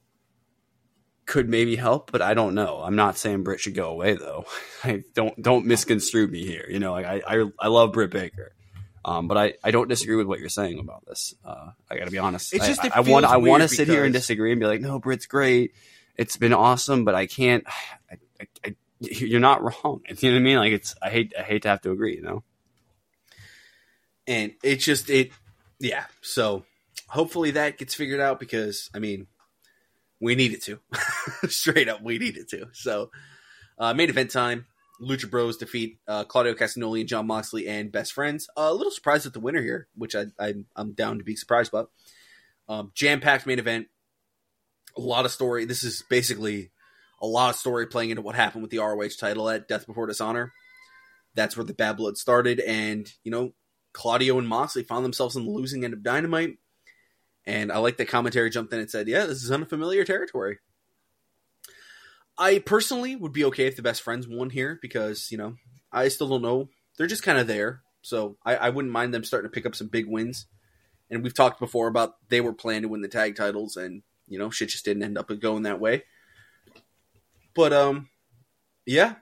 could 1.27 1.49
maybe 1.49 1.75
help, 1.75 2.13
but 2.13 2.23
I 2.23 2.35
don't 2.35 2.55
know. 2.55 2.81
I'm 2.83 2.95
not 2.95 3.19
saying 3.19 3.43
Britt 3.43 3.61
should 3.61 3.75
go 3.75 3.91
away 3.91 4.15
though. 4.15 4.47
I 4.85 5.03
don't 5.15 5.41
don't 5.43 5.67
misconstrue 5.67 6.29
me 6.29 6.47
here. 6.47 6.67
You 6.69 6.79
know, 6.79 6.93
like 6.93 7.05
I 7.05 7.23
I, 7.27 7.45
I 7.59 7.69
love 7.69 7.93
Britt 7.93 8.11
Baker. 8.11 8.53
Um, 9.05 9.29
but 9.29 9.37
I, 9.37 9.55
I 9.63 9.71
don't 9.71 9.87
disagree 9.87 10.17
with 10.17 10.27
what 10.27 10.41
you're 10.41 10.49
saying 10.49 10.81
about 10.81 11.07
this. 11.07 11.33
Uh, 11.45 11.71
I 11.89 11.97
got 11.97 12.07
to 12.07 12.11
be 12.11 12.19
honest. 12.19 12.53
It's 12.53 12.65
I- 12.65 12.67
just 12.67 12.85
it 12.85 12.93
I, 12.93 13.01
want 13.01 13.25
I 13.25 13.37
want 13.37 13.63
to 13.63 13.69
sit 13.69 13.87
here 13.87 14.05
and 14.05 14.13
disagree 14.13 14.51
and 14.51 14.59
be 14.59 14.67
like, 14.67 14.81
no, 14.81 14.99
Britt's 14.99 15.27
great. 15.27 15.75
It's 16.17 16.37
been 16.37 16.53
awesome, 16.53 17.05
but 17.05 17.15
I 17.15 17.27
can't. 17.27 17.65
I, 18.11 18.17
I, 18.41 18.47
I, 18.65 18.75
you're 18.99 19.41
not 19.41 19.63
wrong. 19.63 20.01
You 20.09 20.31
know 20.31 20.37
what 20.37 20.41
I 20.41 20.43
mean? 20.43 20.57
Like 20.57 20.73
it's. 20.73 20.95
I 21.01 21.11
hate. 21.11 21.35
I 21.39 21.43
hate 21.43 21.63
to 21.63 21.69
have 21.69 21.83
to 21.83 21.93
agree. 21.93 22.17
You 22.17 22.23
know. 22.23 22.43
And 24.27 24.53
it 24.63 24.77
just 24.77 25.11
it 25.11 25.31
yeah. 25.79 26.05
So 26.21 26.65
hopefully 27.09 27.53
that 27.53 27.79
gets 27.79 27.95
figured 27.95 28.21
out 28.21 28.41
because 28.41 28.91
i 28.95 28.99
mean 28.99 29.27
we 30.21 30.35
need 30.35 30.53
it 30.53 30.63
to. 30.63 30.81
Straight 31.49 31.89
up 31.89 32.03
we 32.03 32.19
need 32.19 32.37
it 32.37 32.49
to. 32.51 32.69
So 32.73 33.11
uh 33.79 33.95
main 33.95 34.09
event 34.09 34.31
time 34.31 34.67
lucha 35.01 35.31
bros 35.31 35.59
defeat 35.59 35.99
uh, 36.09 36.25
claudio 36.25 36.55
castagnoli 36.55 37.01
and 37.01 37.09
jon 37.09 37.27
moxley 37.27 37.69
and 37.69 37.93
best 37.93 38.13
friends. 38.13 38.49
Uh, 38.57 38.69
a 38.71 38.75
little 38.75 38.91
surprised 38.91 39.27
at 39.27 39.33
the 39.33 39.41
winner 39.41 39.63
here 39.63 39.89
which 39.95 40.15
I, 40.15 40.27
I 40.39 40.55
i'm 40.75 40.93
down 40.93 41.19
to 41.19 41.25
be 41.25 41.37
surprised 41.37 41.73
about. 41.73 41.91
Um, 42.69 42.93
jam-packed 42.95 43.47
main 43.47 43.59
event. 43.59 43.87
A 44.97 45.01
lot 45.01 45.25
of 45.25 45.31
story. 45.31 45.67
This 45.67 45.85
is 45.85 46.03
basically 46.09 46.71
a 47.21 47.27
lot 47.27 47.51
of 47.51 47.57
story 47.57 47.87
playing 47.87 48.11
into 48.11 48.23
what 48.23 48.35
happened 48.35 48.63
with 48.63 48.71
the 48.71 48.79
roh 48.79 49.09
title 49.09 49.49
at 49.49 49.69
death 49.69 49.87
before 49.87 50.07
dishonor. 50.07 50.53
That's 51.35 51.57
where 51.57 51.65
the 51.65 51.75
bad 51.75 51.97
blood 51.97 52.17
started. 52.17 52.61
And 52.61 53.11
you 53.23 53.31
know 53.31 53.53
Claudio 53.97 54.39
and 54.39 54.47
Moxley 54.47 54.83
found 54.83 55.07
themselves 55.07 55.37
in 55.37 55.47
the 55.47 55.51
losing 55.51 55.83
end 55.83 55.95
of 55.95 56.03
Dynamite. 56.03 56.59
And 57.47 57.73
I 57.73 57.79
like 57.79 57.97
that 57.97 58.09
commentary 58.09 58.51
jumped 58.51 58.71
in 58.75 58.79
and 58.79 58.91
said, 58.91 59.09
yeah, 59.09 59.25
this 59.25 59.43
is 59.43 59.51
unfamiliar 59.51 60.05
territory. 60.05 60.59
I 62.37 62.59
personally 62.59 63.17
would 63.17 63.33
be 63.33 63.47
okay 63.47 63.67
if 63.67 63.75
the 63.75 63.83
best 63.83 64.03
friends 64.03 64.29
won 64.29 64.51
here 64.51 64.79
because, 64.83 65.33
you 65.33 65.39
know, 65.39 65.55
I 65.91 66.09
still 66.09 66.29
don't 66.29 66.43
know. 66.43 66.69
They're 66.99 67.07
just 67.07 67.23
kind 67.23 67.39
of 67.39 67.47
there. 67.47 67.81
So 68.03 68.37
I, 68.45 68.57
I 68.57 68.69
wouldn't 68.69 68.93
mind 68.93 69.15
them 69.15 69.25
starting 69.25 69.51
to 69.51 69.55
pick 69.55 69.65
up 69.65 69.75
some 69.75 69.89
big 69.89 70.07
wins. 70.07 70.45
And 71.11 71.23
we've 71.23 71.33
talked 71.33 71.59
before 71.59 71.89
about 71.89 72.17
they 72.29 72.43
were 72.43 72.53
planning 72.53 72.83
to 72.83 72.89
win 72.89 73.01
the 73.01 73.09
tag 73.09 73.35
titles 73.35 73.79
and, 73.79 74.03
you 74.29 74.39
know, 74.39 74.51
shit 74.51 74.69
just 74.69 74.85
didn't 74.85 75.05
end 75.05 75.17
up 75.17 75.31
going 75.41 75.63
that 75.63 75.81
way. 75.81 76.03
But, 77.55 77.73
um, 77.73 78.11
yeah. 78.85 79.15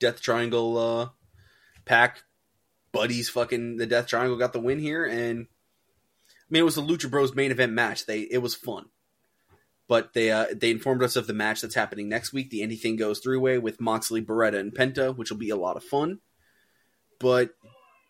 Death 0.00 0.22
Triangle, 0.22 0.78
uh, 0.78 1.08
Pac 1.84 2.22
buddies 2.94 3.28
fucking 3.28 3.76
the 3.76 3.86
Death 3.86 4.06
Triangle 4.06 4.38
got 4.38 4.54
the 4.54 4.60
win 4.60 4.78
here, 4.78 5.04
and 5.04 5.46
I 6.20 6.48
mean 6.48 6.60
it 6.60 6.64
was 6.64 6.76
the 6.76 6.82
Lucha 6.82 7.10
Bros 7.10 7.34
main 7.34 7.50
event 7.50 7.72
match. 7.72 8.06
They 8.06 8.20
it 8.20 8.38
was 8.38 8.54
fun, 8.54 8.86
but 9.88 10.14
they 10.14 10.30
uh, 10.30 10.46
they 10.54 10.70
informed 10.70 11.02
us 11.02 11.16
of 11.16 11.26
the 11.26 11.34
match 11.34 11.60
that's 11.60 11.74
happening 11.74 12.08
next 12.08 12.32
week. 12.32 12.48
The 12.48 12.62
Anything 12.62 12.96
Goes 12.96 13.18
three 13.18 13.36
way 13.36 13.58
with 13.58 13.80
Moxley, 13.80 14.22
Beretta, 14.22 14.58
and 14.58 14.74
Penta, 14.74 15.14
which 15.14 15.30
will 15.30 15.38
be 15.38 15.50
a 15.50 15.56
lot 15.56 15.76
of 15.76 15.84
fun. 15.84 16.20
But 17.18 17.50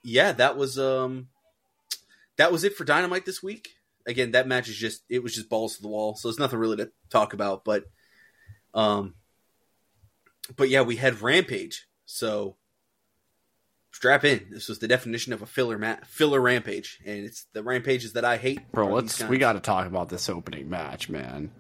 yeah, 0.05 0.32
that 0.32 0.56
was 0.56 0.78
um 0.78 1.28
that 2.36 2.52
was 2.52 2.62
it 2.62 2.77
for 2.77 2.85
Dynamite 2.85 3.24
this 3.24 3.43
week. 3.43 3.70
again, 4.06 4.32
that 4.32 4.48
match 4.48 4.69
is 4.69 4.77
just 4.77 5.02
it 5.09 5.23
was 5.23 5.35
just 5.35 5.48
balls 5.48 5.77
to 5.77 5.82
the 5.82 5.89
wall, 5.89 6.15
so 6.15 6.28
there's 6.28 6.39
nothing 6.39 6.59
really 6.59 6.77
to 6.77 6.90
talk 7.11 7.32
about. 7.32 7.65
But, 7.65 7.85
um, 8.74 9.15
but 10.56 10.69
yeah, 10.69 10.82
we 10.82 10.97
had 10.97 11.23
Rampage, 11.23 11.86
so 12.06 12.56
strap 13.95 14.25
in. 14.25 14.47
This 14.51 14.69
was 14.69 14.81
the 14.81 14.89
definition 14.89 15.33
of 15.33 15.41
a 15.41 15.47
filler 15.47 15.79
ma- 15.79 15.97
filler 16.05 16.41
Rampage, 16.41 16.99
and 17.07 17.25
it's 17.25 17.47
the 17.53 17.62
Rampages 17.62 18.12
that 18.15 18.25
I 18.25 18.37
hate. 18.37 18.61
Bro, 18.73 18.89
let's 18.93 19.23
we 19.23 19.39
got 19.39 19.53
to 19.53 19.61
talk 19.61 19.87
about 19.87 20.09
this 20.09 20.29
opening 20.29 20.69
match, 20.69 21.09
man. 21.09 21.51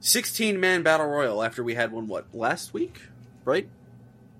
16 0.00 0.60
man 0.60 0.82
battle 0.82 1.06
royal 1.06 1.42
after 1.42 1.62
we 1.64 1.74
had 1.74 1.92
one 1.92 2.06
what 2.06 2.34
last 2.34 2.74
week, 2.74 3.00
right? 3.44 3.68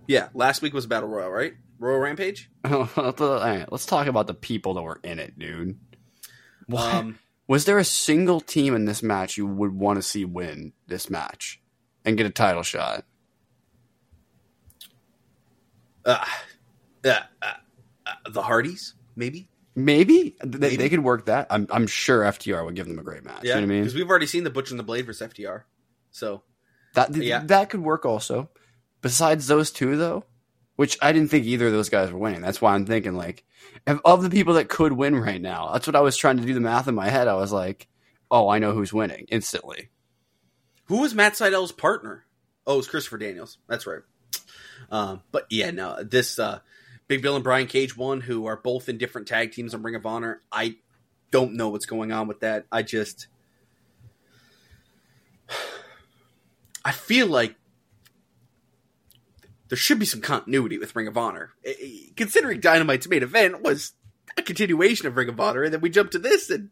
Yeah, 0.06 0.28
last 0.34 0.62
week 0.62 0.72
was 0.74 0.86
battle 0.86 1.08
royal, 1.08 1.30
right? 1.30 1.54
Royal 1.78 2.00
Rampage. 2.00 2.50
All 2.64 2.88
right, 2.96 3.66
let's 3.70 3.86
talk 3.86 4.08
about 4.08 4.26
the 4.26 4.34
people 4.34 4.74
that 4.74 4.82
were 4.82 5.00
in 5.04 5.18
it, 5.18 5.38
dude. 5.38 5.78
What? 6.66 6.94
Um, 6.94 7.18
Was 7.46 7.64
there 7.64 7.78
a 7.78 7.84
single 7.84 8.40
team 8.40 8.74
in 8.74 8.84
this 8.84 9.02
match 9.02 9.36
you 9.36 9.46
would 9.46 9.72
want 9.72 9.96
to 9.96 10.02
see 10.02 10.24
win 10.24 10.72
this 10.88 11.08
match 11.08 11.60
and 12.04 12.16
get 12.16 12.26
a 12.26 12.30
title 12.30 12.62
shot? 12.62 13.04
uh, 16.04 16.18
uh, 16.20 16.24
uh, 17.08 17.52
uh, 18.06 18.12
the 18.30 18.42
Hardys, 18.42 18.94
maybe. 19.16 19.48
Maybe 19.74 20.34
they, 20.42 20.58
Maybe. 20.58 20.76
they 20.76 20.88
could 20.88 21.04
work 21.04 21.26
that. 21.26 21.46
I'm 21.50 21.68
I'm 21.70 21.86
sure 21.86 22.22
FTR 22.22 22.64
would 22.64 22.74
give 22.74 22.88
them 22.88 22.98
a 22.98 23.02
great 23.04 23.24
match. 23.24 23.44
Yeah, 23.44 23.54
you 23.54 23.60
know 23.60 23.60
what 23.60 23.62
I 23.62 23.66
mean? 23.66 23.82
because 23.82 23.94
we've 23.94 24.10
already 24.10 24.26
seen 24.26 24.42
the 24.42 24.50
Butcher 24.50 24.72
and 24.72 24.78
the 24.80 24.82
Blade 24.84 25.06
versus 25.06 25.28
FTR. 25.32 25.62
So 26.10 26.42
That 26.94 27.14
Yeah. 27.14 27.44
that 27.46 27.70
could 27.70 27.80
work 27.80 28.04
also. 28.04 28.50
Besides 29.02 29.46
those 29.46 29.70
two, 29.70 29.96
though, 29.96 30.24
which 30.74 30.98
I 31.00 31.12
didn't 31.12 31.30
think 31.30 31.46
either 31.46 31.66
of 31.68 31.72
those 31.72 31.90
guys 31.90 32.10
were 32.10 32.18
winning. 32.18 32.40
That's 32.40 32.60
why 32.60 32.74
I'm 32.74 32.86
thinking 32.86 33.14
like, 33.14 33.44
of, 33.86 34.00
of 34.04 34.22
the 34.24 34.30
people 34.30 34.54
that 34.54 34.68
could 34.68 34.92
win 34.94 35.14
right 35.14 35.40
now, 35.40 35.70
that's 35.72 35.86
what 35.86 35.94
I 35.94 36.00
was 36.00 36.16
trying 36.16 36.38
to 36.38 36.44
do 36.44 36.54
the 36.54 36.60
math 36.60 36.88
in 36.88 36.96
my 36.96 37.08
head. 37.08 37.28
I 37.28 37.34
was 37.34 37.52
like, 37.52 37.86
oh, 38.32 38.48
I 38.48 38.58
know 38.58 38.72
who's 38.72 38.92
winning 38.92 39.26
instantly. 39.28 39.90
who 40.86 41.02
was 41.02 41.14
Matt 41.14 41.36
Sydal's 41.36 41.70
partner? 41.70 42.24
Oh, 42.66 42.74
it 42.74 42.78
was 42.78 42.88
Christopher 42.88 43.18
Daniels. 43.18 43.58
That's 43.68 43.86
right. 43.86 44.00
Um, 44.90 45.22
but 45.30 45.46
yeah, 45.50 45.70
no, 45.70 46.02
this 46.02 46.38
uh, 46.40 46.58
Big 47.08 47.22
Bill 47.22 47.34
and 47.34 47.42
Brian 47.44 47.66
Cage 47.66 47.96
won, 47.96 48.20
who 48.20 48.46
are 48.46 48.56
both 48.56 48.88
in 48.88 48.98
different 48.98 49.26
tag 49.26 49.52
teams 49.52 49.74
on 49.74 49.82
Ring 49.82 49.94
of 49.94 50.04
Honor. 50.06 50.42
I 50.52 50.76
don't 51.30 51.54
know 51.54 51.70
what's 51.70 51.86
going 51.86 52.12
on 52.12 52.28
with 52.28 52.40
that. 52.40 52.66
I 52.70 52.82
just 52.82 53.26
I 56.84 56.92
feel 56.92 57.26
like 57.26 57.56
there 59.68 59.76
should 59.76 59.98
be 59.98 60.06
some 60.06 60.20
continuity 60.20 60.78
with 60.78 60.94
Ring 60.94 61.08
of 61.08 61.16
Honor. 61.16 61.52
Considering 62.16 62.60
Dynamite's 62.60 63.08
main 63.08 63.22
event 63.22 63.62
was 63.62 63.92
a 64.36 64.42
continuation 64.42 65.06
of 65.06 65.16
Ring 65.16 65.28
of 65.28 65.40
Honor, 65.40 65.64
and 65.64 65.72
then 65.74 65.80
we 65.80 65.90
jump 65.90 66.10
to 66.12 66.18
this 66.18 66.48
and 66.50 66.70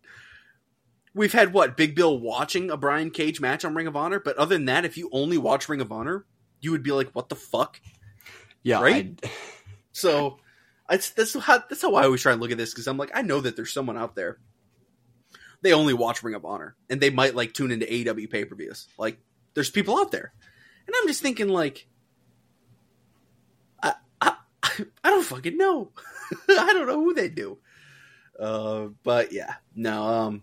we've 1.15 1.33
had 1.33 1.53
what 1.53 1.77
Big 1.77 1.95
Bill 1.95 2.19
watching 2.19 2.71
a 2.71 2.77
Brian 2.77 3.11
Cage 3.11 3.41
match 3.41 3.65
on 3.65 3.75
Ring 3.75 3.87
of 3.87 3.97
Honor, 3.97 4.21
but 4.21 4.37
other 4.37 4.55
than 4.55 4.67
that, 4.67 4.85
if 4.85 4.97
you 4.97 5.09
only 5.13 5.39
watch 5.39 5.69
Ring 5.69 5.81
of 5.81 5.91
Honor, 5.93 6.25
you 6.61 6.71
would 6.71 6.83
be 6.83 6.93
like, 6.93 7.11
"What 7.13 7.29
the 7.29 7.37
fuck?" 7.37 7.81
Yeah, 8.63 8.81
Right? 8.81 9.19
I- 9.23 9.31
So 9.97 10.37
that's 10.91 11.11
that's 11.11 11.33
how 11.33 11.63
that's 11.71 11.81
how 11.81 11.95
I 11.95 12.05
always 12.05 12.21
try 12.21 12.33
and 12.33 12.41
look 12.41 12.51
at 12.51 12.59
this 12.59 12.75
because 12.75 12.87
I'm 12.87 12.99
like, 12.99 13.11
I 13.15 13.23
know 13.23 13.41
that 13.41 13.57
there's 13.57 13.73
someone 13.73 13.97
out 13.97 14.15
there. 14.15 14.39
They 15.63 15.73
only 15.73 15.95
watch 15.95 16.23
Ring 16.23 16.35
of 16.35 16.45
Honor, 16.45 16.77
and 16.91 17.01
they 17.01 17.09
might 17.09 17.35
like 17.35 17.55
tune 17.55 17.71
into 17.71 17.87
AEW 17.87 18.31
pay 18.31 18.45
per 18.45 18.55
views. 18.55 18.89
Like, 18.99 19.19
there's 19.55 19.71
people 19.71 19.99
out 19.99 20.11
there, 20.11 20.35
and 20.87 20.95
I'm 20.95 21.09
just 21.09 21.23
thinking 21.23 21.49
like, 21.49 21.89
I 23.83 23.95
I, 24.21 24.35
I 24.63 25.11
don't 25.11 25.25
fucking 25.25 25.57
know. 25.57 25.93
I 26.51 26.73
don't 26.75 26.87
know 26.87 27.03
who 27.03 27.15
they 27.15 27.31
do. 27.31 27.57
Uh, 28.39 28.89
but 29.03 29.33
yeah, 29.33 29.55
no. 29.75 30.07
Um, 30.07 30.43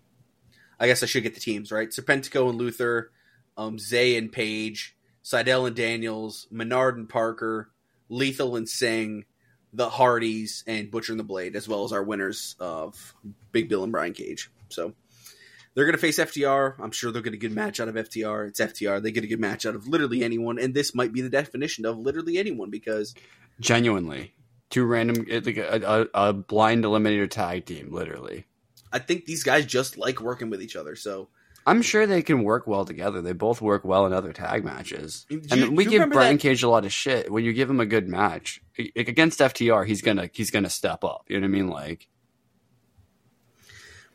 I 0.80 0.88
guess 0.88 1.04
I 1.04 1.06
should 1.06 1.22
get 1.22 1.36
the 1.36 1.40
teams 1.40 1.72
right. 1.72 1.90
Serpentico 1.90 2.50
and 2.50 2.58
Luther, 2.58 3.12
um, 3.56 3.78
Zay 3.78 4.18
and 4.18 4.32
Page, 4.32 4.98
Sydal 5.24 5.68
and 5.68 5.76
Daniels, 5.76 6.48
Menard 6.50 6.98
and 6.98 7.08
Parker, 7.08 7.70
Lethal 8.10 8.56
and 8.56 8.68
Singh, 8.68 9.26
the 9.74 9.90
Hardys, 9.90 10.64
and 10.68 10.92
Butcher 10.92 11.14
and 11.14 11.20
the 11.20 11.24
Blade, 11.26 11.56
as 11.56 11.68
well 11.68 11.84
as 11.84 11.92
our 11.92 12.04
winners 12.04 12.56
of 12.60 13.16
Big 13.52 13.70
Bill 13.70 13.84
and 13.84 13.92
Brian 13.92 14.14
Cage. 14.14 14.50
So 14.70 14.94
they're 15.74 15.86
going 15.86 15.96
to 15.96 16.02
face 16.02 16.20
FTR. 16.20 16.76
I'm 16.80 16.92
sure 16.92 17.12
they'll 17.12 17.22
get 17.22 17.34
a 17.34 17.38
good 17.38 17.52
match 17.52 17.80
out 17.80 17.88
of 17.88 17.96
FTR. 17.96 18.48
It's 18.48 18.60
FTR. 18.60 19.02
They 19.02 19.12
get 19.12 19.24
a 19.24 19.28
good 19.28 19.40
match 19.40 19.66
out 19.66 19.76
of 19.76 19.88
literally 19.88 20.24
anyone, 20.24 20.60
and 20.60 20.74
this 20.74 20.94
might 20.94 21.12
be 21.12 21.22
the 21.22 21.30
definition 21.30 21.86
of 21.86 21.98
literally 21.98 22.38
anyone 22.38 22.70
because 22.70 23.16
genuinely 23.60 24.34
two 24.70 24.86
random 24.86 25.26
like 25.28 25.58
a, 25.58 26.08
a, 26.14 26.30
a 26.30 26.34
blind 26.34 26.84
eliminator 26.84 27.30
tag 27.30 27.66
team, 27.66 27.92
literally. 27.92 28.46
I 28.92 29.00
think 29.00 29.26
these 29.26 29.44
guys 29.44 29.66
just 29.66 29.98
like 29.98 30.22
working 30.22 30.50
with 30.50 30.62
each 30.62 30.76
other. 30.76 30.96
So 30.96 31.30
I'm 31.66 31.82
sure 31.82 32.06
they 32.06 32.22
can 32.22 32.44
work 32.44 32.68
well 32.68 32.84
together. 32.86 33.22
They 33.22 33.34
both 33.34 33.62
work 33.62 33.84
well 33.86 34.06
in 34.06 34.14
other 34.14 34.34
tag 34.34 34.64
matches. 34.66 35.26
Do 35.30 35.42
and 35.52 35.78
we 35.78 35.86
give 35.86 36.10
Brian 36.10 36.36
that- 36.36 36.42
Cage 36.42 36.64
a 36.64 36.70
lot 36.70 36.86
of 36.86 36.92
shit. 36.94 37.32
When 37.32 37.44
you 37.44 37.54
give 37.54 37.70
him 37.70 37.80
a 37.80 37.86
good 37.86 38.08
match 38.08 38.62
against 38.96 39.40
FTR, 39.40 39.86
he's 39.86 40.02
gonna 40.02 40.30
he's 40.34 40.52
gonna 40.52 40.70
step 40.70 41.04
up. 41.04 41.26
You 41.30 41.40
know 41.40 41.48
what 41.48 41.56
I 41.56 41.60
mean? 41.60 41.68
Like 41.70 42.08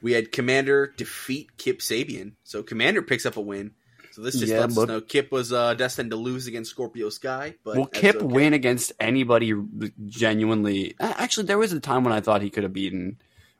we 0.00 0.12
had 0.12 0.30
Komander 0.30 0.94
defeat 0.96 1.56
Kip 1.56 1.80
Sabian. 1.80 2.32
So 2.44 2.62
Komander 2.62 3.06
picks 3.06 3.26
up 3.26 3.36
a 3.36 3.40
win. 3.40 3.72
So 4.12 4.22
this 4.22 4.34
just 4.38 4.52
Yeah, 4.52 4.60
lets 4.60 4.74
but- 4.74 4.82
us 4.82 4.88
know 4.88 5.00
Kip 5.00 5.30
was 5.32 5.52
uh, 5.52 5.74
destined 5.74 6.10
to 6.10 6.16
lose 6.16 6.46
against 6.46 6.70
Scorpio 6.70 7.08
Sky. 7.08 7.54
But 7.64 7.76
will 7.76 7.86
Kip 7.86 8.16
okay. 8.16 8.24
win 8.24 8.52
against 8.52 8.92
anybody 9.00 9.54
genuinely? 10.06 10.94
Actually, 11.00 11.46
there 11.46 11.58
was 11.58 11.72
a 11.72 11.80
time 11.80 12.04
when 12.04 12.12
I 12.12 12.20
thought 12.20 12.42
he 12.42 12.50
could 12.50 12.62
have 12.64 12.72
beaten 12.72 13.18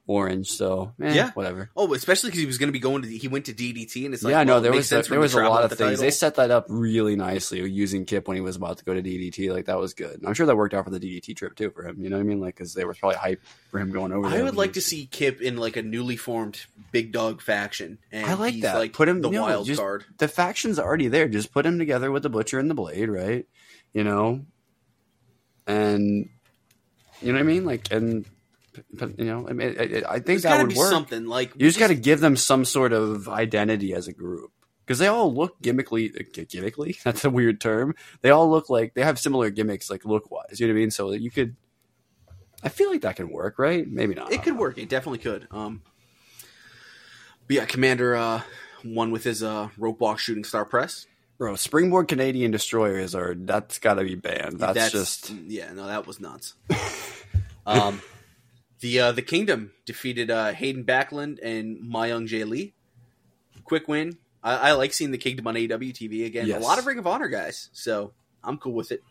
Orange. 0.09 0.49
So 0.49 0.95
eh, 1.03 1.13
Yeah. 1.13 1.31
whatever. 1.33 1.71
Oh, 1.77 1.93
especially 1.93 2.31
because 2.31 2.41
he 2.41 2.47
was 2.47 2.57
going 2.57 2.69
to 2.69 2.73
be 2.73 2.79
going 2.81 3.03
to 3.03 3.09
he 3.09 3.29
went 3.29 3.45
to 3.45 3.53
DDT 3.53 4.07
and 4.07 4.15
it's 4.15 4.23
like 4.25 4.31
yeah, 4.33 4.43
no, 4.43 4.55
well, 4.55 4.61
there 4.63 4.73
was 4.73 4.91
a, 4.91 5.03
there 5.03 5.21
was 5.21 5.35
a 5.35 5.43
lot 5.49 5.65
of 5.65 5.71
the 5.71 5.77
things. 5.77 6.01
They 6.01 6.11
set 6.11 6.37
that 6.37 6.51
up 6.51 6.65
really 6.71 7.15
nicely 7.15 7.61
using 7.71 8.07
Kip 8.07 8.27
when 8.27 8.35
he 8.35 8.41
was 8.41 8.57
about 8.57 8.79
to 8.79 8.85
go 8.85 8.95
to 8.95 9.03
DDT. 9.03 9.53
Like 9.53 9.67
that 9.67 9.79
was 9.79 9.93
good. 9.93 10.23
I'm 10.27 10.33
sure 10.33 10.47
that 10.47 10.57
worked 10.57 10.73
out 10.73 10.85
for 10.85 10.91
the 10.91 10.99
DDT 10.99 11.37
trip 11.37 11.55
too 11.57 11.71
for 11.71 11.87
him. 11.87 12.03
You 12.03 12.09
know 12.09 12.17
what 12.17 12.23
I 12.23 12.25
mean? 12.25 12.41
Like 12.41 12.57
because 12.57 12.73
they 12.73 12.87
were 12.87 12.95
probably 12.95 13.19
hype 13.19 13.43
for 13.71 13.79
him 13.79 13.93
going 13.93 14.13
over. 14.13 14.27
I 14.27 14.43
would 14.43 14.57
like 14.57 14.73
to 14.73 14.81
see 14.81 15.07
Kip 15.11 15.43
in 15.43 15.59
like 15.59 15.77
a 15.77 15.83
newly 15.83 16.17
formed 16.17 16.59
big 16.91 17.13
dog 17.13 17.43
faction. 17.43 17.99
And 18.11 18.25
I 18.27 18.33
like 18.33 18.55
he's 18.55 18.63
that. 18.63 18.77
Like 18.77 18.95
Put 18.95 19.11
him 19.11 19.21
the 19.21 19.29
no, 19.31 19.43
wild 19.43 19.67
just- 19.67 19.79
card. 19.79 20.07
the 20.17 20.27
faction's 20.29 20.79
already 20.79 21.09
there. 21.09 21.29
Just 21.29 21.53
put 21.53 21.67
him 21.67 21.79
together 21.79 22.11
with 22.11 22.23
the 22.23 22.31
Butcher 22.31 22.59
and 22.59 22.71
the 22.71 22.75
Blade, 22.75 23.11
right? 23.11 23.47
You 23.93 24.05
know, 24.05 24.47
and 25.67 26.29
you 27.21 27.29
know 27.33 27.35
what 27.35 27.41
I 27.41 27.43
mean. 27.43 27.65
Like, 27.65 27.93
and 27.93 28.25
you 29.19 29.25
know, 29.25 29.49
I 29.49 29.53
mean, 29.53 29.77
I, 29.79 30.03
I 30.15 30.19
think 30.21 30.43
that 30.43 30.63
would 30.67 30.77
work. 30.77 30.91
something 30.91 31.27
like 31.27 31.53
You 31.57 31.67
just 31.69 31.79
got 31.79 31.89
to 31.89 31.95
give 31.95 32.21
them 32.21 32.37
some 32.37 32.65
sort 32.65 32.93
of 32.93 33.29
identity 33.29 33.95
as 33.95 34.09
a 34.09 34.13
group 34.13 34.51
because 34.85 34.99
they 34.99 35.07
all 35.07 35.33
look 35.35 35.61
gimmickly. 35.63 36.15
uh, 36.15 36.23
Gimmickly? 36.45 37.03
That's 37.05 37.25
a 37.25 37.31
weird 37.31 37.61
term. 37.61 37.95
They 38.23 38.31
all 38.31 38.51
look 38.51 38.71
like 38.71 38.95
they 38.95 39.03
have 39.03 39.19
similar 39.19 39.51
gimmicks, 39.51 39.91
like 39.91 40.05
look 40.05 40.31
wise. 40.31 40.59
You 40.61 40.67
know 40.67 40.73
what 40.75 40.79
I 40.79 40.81
mean? 40.81 40.91
So 40.91 41.11
that 41.11 41.21
you 41.21 41.31
could. 41.31 41.57
I 42.63 42.69
feel 42.71 42.91
like 42.91 43.03
that 43.03 43.17
can 43.17 43.31
work, 43.31 43.59
right? 43.59 43.87
Maybe 43.89 44.15
not. 44.15 44.33
It 44.33 44.43
could 44.43 44.57
work. 44.59 44.79
It 44.79 44.89
definitely 44.89 45.19
could. 45.19 45.47
Um, 45.53 45.83
but 47.47 47.55
yeah, 47.57 47.67
Komander 47.67 48.19
uh, 48.19 48.43
won 48.85 49.11
with 49.11 49.25
his 49.25 49.43
uh, 49.43 49.69
rope 49.79 50.01
walk 50.01 50.19
shooting 50.19 50.43
star 50.45 50.65
press. 50.65 51.07
bro. 51.39 51.55
Springboard 51.55 52.09
Canadian 52.09 52.51
destroyers 52.51 53.15
are 53.15 53.35
that's 53.37 53.79
got 53.79 53.95
to 53.95 54.05
be 54.05 54.17
banned. 54.17 54.59
That's, 54.59 54.91
just 54.91 55.31
yeah. 55.31 55.73
No, 55.73 55.87
that 55.87 56.07
was 56.07 56.19
nuts. 56.19 56.55
um, 57.67 58.03
the 58.81 59.01
uh, 59.01 59.13
the 59.13 59.23
Kingdom 59.23 59.73
defeated 59.85 60.31
uh, 60.31 60.53
Hayden 60.53 60.85
Backlund 60.85 61.39
and 61.43 61.79
Myung-Jae 61.79 62.49
Lee. 62.49 62.75
Quick 63.65 63.89
win. 63.89 64.19
I, 64.43 64.71
I 64.71 64.73
like 64.73 64.93
seeing 64.93 65.11
the 65.11 65.19
Kingdom 65.19 65.47
on 65.47 65.55
AEW 65.55 65.93
TV 65.93 66.25
again. 66.27 66.47
Yes. 66.47 66.63
A 66.63 66.65
lot 66.65 66.79
of 66.79 66.87
Ring 66.87 66.99
of 66.99 67.07
Honor 67.07 67.29
guys, 67.29 67.71
so 67.73 68.13
I'm 68.43 68.59
cool 68.59 68.75
with 68.75 68.93
it. 68.93 69.03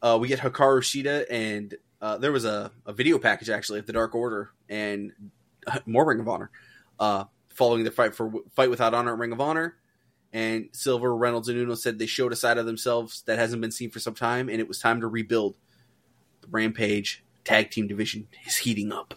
Uh, 0.00 0.18
we 0.20 0.28
get 0.28 0.40
Hikaru 0.40 0.80
Shida, 0.80 1.26
and 1.30 1.74
uh, 2.00 2.18
there 2.18 2.32
was 2.32 2.44
a, 2.44 2.72
a 2.84 2.92
video 2.92 3.18
package 3.18 3.48
actually 3.48 3.78
of 3.78 3.86
the 3.86 3.92
Dark 3.92 4.14
Order 4.14 4.50
and 4.68 5.12
uh, 5.66 5.78
more 5.86 6.04
Ring 6.04 6.18
of 6.18 6.28
Honor, 6.28 6.50
uh, 6.98 7.24
following 7.50 7.84
the 7.84 7.92
fight 7.92 8.14
for 8.14 8.32
Fight 8.56 8.70
Without 8.70 8.94
Honor 8.94 9.12
at 9.12 9.18
Ring 9.18 9.32
of 9.32 9.40
Honor. 9.40 9.76
And 10.34 10.70
Silver, 10.72 11.14
Reynolds, 11.14 11.50
and 11.50 11.58
Uno 11.58 11.74
said 11.74 11.98
they 11.98 12.06
showed 12.06 12.32
a 12.32 12.36
side 12.36 12.56
of 12.56 12.64
themselves 12.64 13.22
that 13.26 13.38
hasn't 13.38 13.60
been 13.60 13.70
seen 13.70 13.90
for 13.90 14.00
some 14.00 14.14
time, 14.14 14.48
and 14.48 14.60
it 14.60 14.66
was 14.66 14.78
time 14.78 15.02
to 15.02 15.06
rebuild. 15.06 15.58
The 16.40 16.48
Rampage 16.50 17.22
tag 17.44 17.70
team 17.70 17.86
division 17.86 18.28
is 18.46 18.56
heating 18.56 18.92
up. 18.92 19.14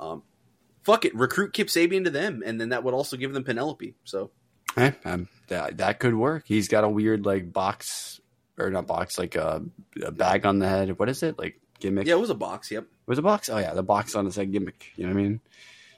Um, 0.00 0.22
fuck 0.82 1.04
it, 1.04 1.14
recruit 1.14 1.52
Kip 1.52 1.68
Sabian 1.68 2.04
to 2.04 2.10
them, 2.10 2.42
and 2.44 2.60
then 2.60 2.70
that 2.70 2.84
would 2.84 2.94
also 2.94 3.16
give 3.16 3.32
them 3.32 3.44
Penelope. 3.44 3.94
So 4.04 4.30
Eh, 4.76 4.92
um, 5.04 5.28
that 5.48 5.78
that 5.78 5.98
could 5.98 6.14
work. 6.14 6.44
He's 6.46 6.68
got 6.68 6.84
a 6.84 6.88
weird 6.88 7.26
like 7.26 7.52
box 7.52 8.20
or 8.58 8.70
not 8.70 8.86
box, 8.86 9.18
like 9.18 9.34
a, 9.34 9.62
a 10.02 10.10
bag 10.10 10.46
on 10.46 10.58
the 10.58 10.68
head. 10.68 10.98
What 10.98 11.08
is 11.08 11.22
it? 11.22 11.38
Like 11.38 11.60
gimmick? 11.78 12.06
yeah, 12.06 12.14
it 12.14 12.20
was 12.20 12.30
a 12.30 12.34
box. 12.34 12.70
Yep. 12.70 12.84
It 12.84 12.88
was 13.06 13.18
a 13.18 13.22
box? 13.22 13.48
Oh 13.48 13.58
yeah, 13.58 13.74
the 13.74 13.82
box 13.82 14.14
on 14.14 14.26
the 14.26 14.32
head 14.32 14.50
gimmick. 14.50 14.92
You 14.96 15.06
know 15.06 15.12
what 15.12 15.20
I 15.20 15.22
mean? 15.22 15.40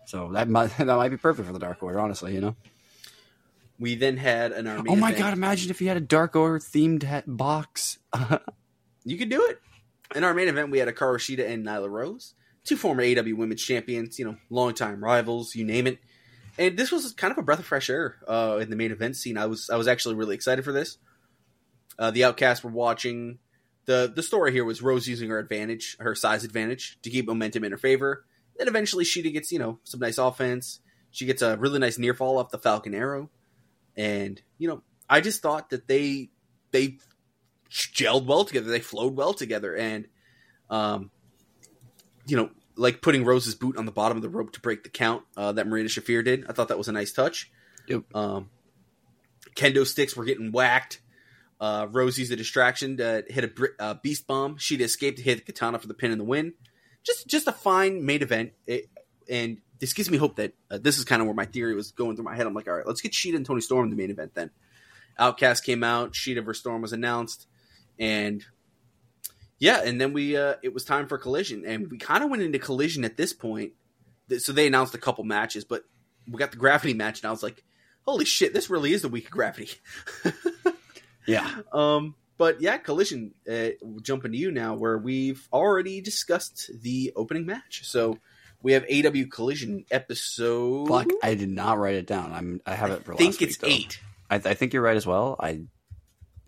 So 0.07 0.33
that 0.33 0.49
might 0.49 0.67
that 0.79 0.87
might 0.87 1.11
be 1.11 1.17
perfect 1.17 1.47
for 1.47 1.53
the 1.53 1.59
Dark 1.59 1.83
Order, 1.83 2.01
honestly. 2.01 2.35
You 2.35 2.41
know? 2.41 2.57
We 3.79 3.95
then 3.97 4.17
had 4.17 4.53
an 4.53 4.67
army. 4.67 4.91
oh 4.91 4.97
my 4.97 5.13
god! 5.13 5.33
Imagine 5.33 5.71
if 5.71 5.79
he 5.79 5.87
had 5.87 5.97
a 5.97 6.01
Dark 6.01 6.37
Order 6.37 6.59
themed 6.59 7.23
box. 7.27 7.99
You 9.07 9.19
could 9.19 9.29
do 9.29 9.45
it. 9.45 9.61
In 10.15 10.25
our 10.25 10.35
main 10.35 10.49
event, 10.49 10.71
we 10.71 10.79
had 10.79 10.89
a 10.89 10.93
Shida 10.93 11.49
and 11.49 11.65
Nyla 11.65 11.91
Rose 11.91 12.35
two 12.65 12.77
former 12.77 13.03
AEW 13.03 13.37
Women's 13.37 13.63
Champions, 13.63 14.19
you 14.19 14.25
know, 14.25 14.37
longtime 14.51 15.05
rivals, 15.05 15.55
you 15.55 15.65
name 15.65 15.87
it. 15.87 15.99
And 16.59 16.79
this 16.79 16.91
was 16.91 17.13
kind 17.13 17.31
of 17.31 17.39
a 17.39 17.43
breath 17.43 17.59
of 17.59 17.67
fresh 17.67 17.91
air 17.91 18.17
uh, 18.27 18.59
in 18.61 18.71
the 18.71 18.77
main 18.77 18.91
event 18.91 19.17
scene. 19.17 19.37
I 19.37 19.47
was 19.47 19.71
I 19.71 19.77
was 19.77 19.89
actually 19.89 20.15
really 20.15 20.35
excited 20.35 20.65
for 20.65 20.73
this. 20.73 20.99
Uh, 21.99 22.11
the 22.11 22.25
Outcasts 22.25 22.65
were 22.65 22.71
watching. 22.71 23.39
the 23.87 24.13
The 24.15 24.23
story 24.23 24.53
here 24.53 24.65
was 24.65 24.83
Rose 24.83 25.07
using 25.07 25.31
her 25.31 25.39
advantage, 25.39 25.97
her 26.01 26.15
size 26.15 26.45
advantage, 26.45 26.99
to 27.03 27.11
keep 27.11 27.27
momentum 27.27 27.65
in 27.65 27.73
her 27.73 27.79
favor. 27.79 28.25
Then 28.57 28.69
eventually 28.69 29.05
Shida 29.05 29.33
gets 29.33 29.51
you 29.51 29.59
know 29.59 29.79
some 29.85 30.01
nice 30.01 30.19
offense. 30.19 30.81
She 31.11 31.27
gets 31.27 31.43
a 31.43 31.57
really 31.57 31.79
nice 31.79 31.99
near 31.99 32.15
fall 32.15 32.39
off 32.39 32.51
the 32.51 32.59
Falcon 32.59 32.95
Arrow, 32.95 33.31
and 33.97 34.41
you 34.59 34.69
know 34.69 34.83
I 35.11 35.21
just 35.21 35.43
thought 35.43 35.71
that 35.71 35.89
they 35.89 36.31
they 36.71 36.99
gelled 37.75 38.27
well 38.27 38.45
together. 38.45 38.71
They 38.71 38.81
flowed 38.81 39.17
well 39.17 39.35
together, 39.35 39.75
and 39.77 40.07
um, 40.71 41.11
you 42.27 42.37
know, 42.37 42.51
like 42.77 43.03
putting 43.03 43.25
Rose's 43.25 43.55
boot 43.55 43.77
on 43.77 43.87
the 43.87 43.93
bottom 43.93 44.17
of 44.17 44.23
the 44.23 44.29
rope 44.29 44.53
to 44.53 44.61
break 44.61 44.83
the 44.85 44.91
count 44.91 45.23
uh, 45.37 45.53
that 45.53 45.67
Marina 45.67 45.89
Shafir 45.89 46.25
did. 46.25 46.47
I 46.49 46.53
thought 46.53 46.69
that 46.69 46.79
was 46.79 46.89
a 46.89 46.93
nice 46.93 47.13
touch. 47.13 47.51
Yep. 47.89 48.03
Um, 48.15 48.51
kendo 49.55 49.87
sticks 49.87 50.17
were 50.17 50.25
getting 50.25 50.53
whacked. 50.53 51.01
Uh, 51.61 51.87
Rose 51.91 52.19
used 52.19 52.33
a 52.33 52.37
distraction 52.37 52.97
to 52.99 53.25
hit 53.29 53.45
a 53.45 53.69
uh, 53.79 53.95
beast 53.95 54.27
bomb. 54.27 54.59
She'd 54.59 54.81
escaped 54.81 55.19
to 55.19 55.25
hit 55.25 55.47
the 55.47 55.53
katana 55.53 55.79
for 55.79 55.87
the 55.87 55.95
pin 55.95 56.11
and 56.11 56.21
the 56.21 56.25
win. 56.25 56.55
Just, 57.05 57.29
just 57.29 57.47
a 57.47 57.53
fine 57.53 58.05
main 58.05 58.23
event. 58.23 58.53
It, 58.67 58.89
and 59.29 59.59
this 59.79 59.93
gives 59.93 60.11
me 60.11 60.19
hope 60.19 60.37
that 60.37 60.55
uh, 60.71 60.79
this 60.79 60.99
is 60.99 61.05
kind 61.05 61.21
of 61.21 61.27
where 61.27 61.35
my 61.35 61.45
theory 61.45 61.75
was 61.75 61.93
going 61.93 62.17
through 62.17 62.25
my 62.25 62.37
head. 62.37 62.47
I'm 62.47 62.55
like, 62.55 62.69
all 62.69 62.75
right, 62.75 62.87
let's 62.87 63.01
get 63.01 63.13
Shida 63.13 63.37
and 63.37 63.47
Toni 63.47 63.61
Storm 63.61 63.85
in 63.85 63.91
the 63.91 63.97
main 63.97 64.11
event 64.11 64.35
then. 64.35 64.51
Outcast 65.19 65.65
came 65.65 65.85
out. 65.85 66.13
Shida 66.13 66.45
vs 66.45 66.61
Storm 66.61 66.83
was 66.83 66.93
announced, 66.93 67.47
and 67.99 68.45
yeah, 69.59 69.83
and 69.85 70.01
then 70.01 70.13
we 70.13 70.37
uh, 70.37 70.55
it 70.63 70.75
was 70.75 70.85
time 70.85 71.07
for 71.07 71.19
Collision, 71.19 71.65
and 71.67 71.91
we 71.91 71.99
kind 71.99 72.25
of 72.25 72.31
went 72.31 72.43
into 72.43 72.59
Collision 72.59 73.05
at 73.05 73.17
this 73.17 73.33
point. 73.33 73.73
So 74.39 74.53
they 74.53 74.67
announced 74.67 74.95
a 74.95 74.99
couple 74.99 75.25
matches, 75.25 75.65
but 75.65 75.85
we 76.29 76.39
got 76.39 76.51
the 76.51 76.57
Gravity 76.57 76.95
match, 76.95 77.21
and 77.21 77.29
I 77.29 77.31
was 77.31 77.43
like, 77.43 77.63
holy 78.03 78.25
shit, 78.25 78.55
this 78.55 78.71
really 78.71 78.93
is 78.93 79.03
the 79.03 79.09
week 79.09 79.27
of 79.27 79.31
Gravity. 79.31 79.71
Yeah. 81.27 81.51
Um, 81.73 82.15
but 82.37 82.61
yeah, 82.61 82.79
Collision. 82.79 83.35
Uh, 83.51 83.71
jumping 84.03 84.33
to 84.33 84.39
you 84.39 84.51
now, 84.51 84.75
where 84.75 84.99
we've 84.99 85.47
already 85.53 86.01
discussed 86.01 86.71
the 86.83 87.13
opening 87.17 87.47
match. 87.47 87.83
So 87.85 88.19
we 88.63 88.73
have 88.73 88.85
AW 88.85 89.25
Collision 89.31 89.85
episode. 89.91 90.89
Fuck, 90.89 91.09
I 91.23 91.35
did 91.35 91.49
not 91.49 91.79
write 91.79 91.95
it 91.95 92.07
down. 92.07 92.33
I'm 92.33 92.61
I 92.67 92.75
have 92.75 92.91
it 92.91 93.05
for 93.05 93.15
I 93.15 93.17
think 93.17 93.41
it's 93.41 93.61
week, 93.63 93.73
eight. 93.73 94.01
I, 94.31 94.37
I 94.37 94.55
think 94.55 94.73
you're 94.73 94.83
right 94.83 94.97
as 94.97 95.07
well. 95.07 95.37
I 95.39 95.63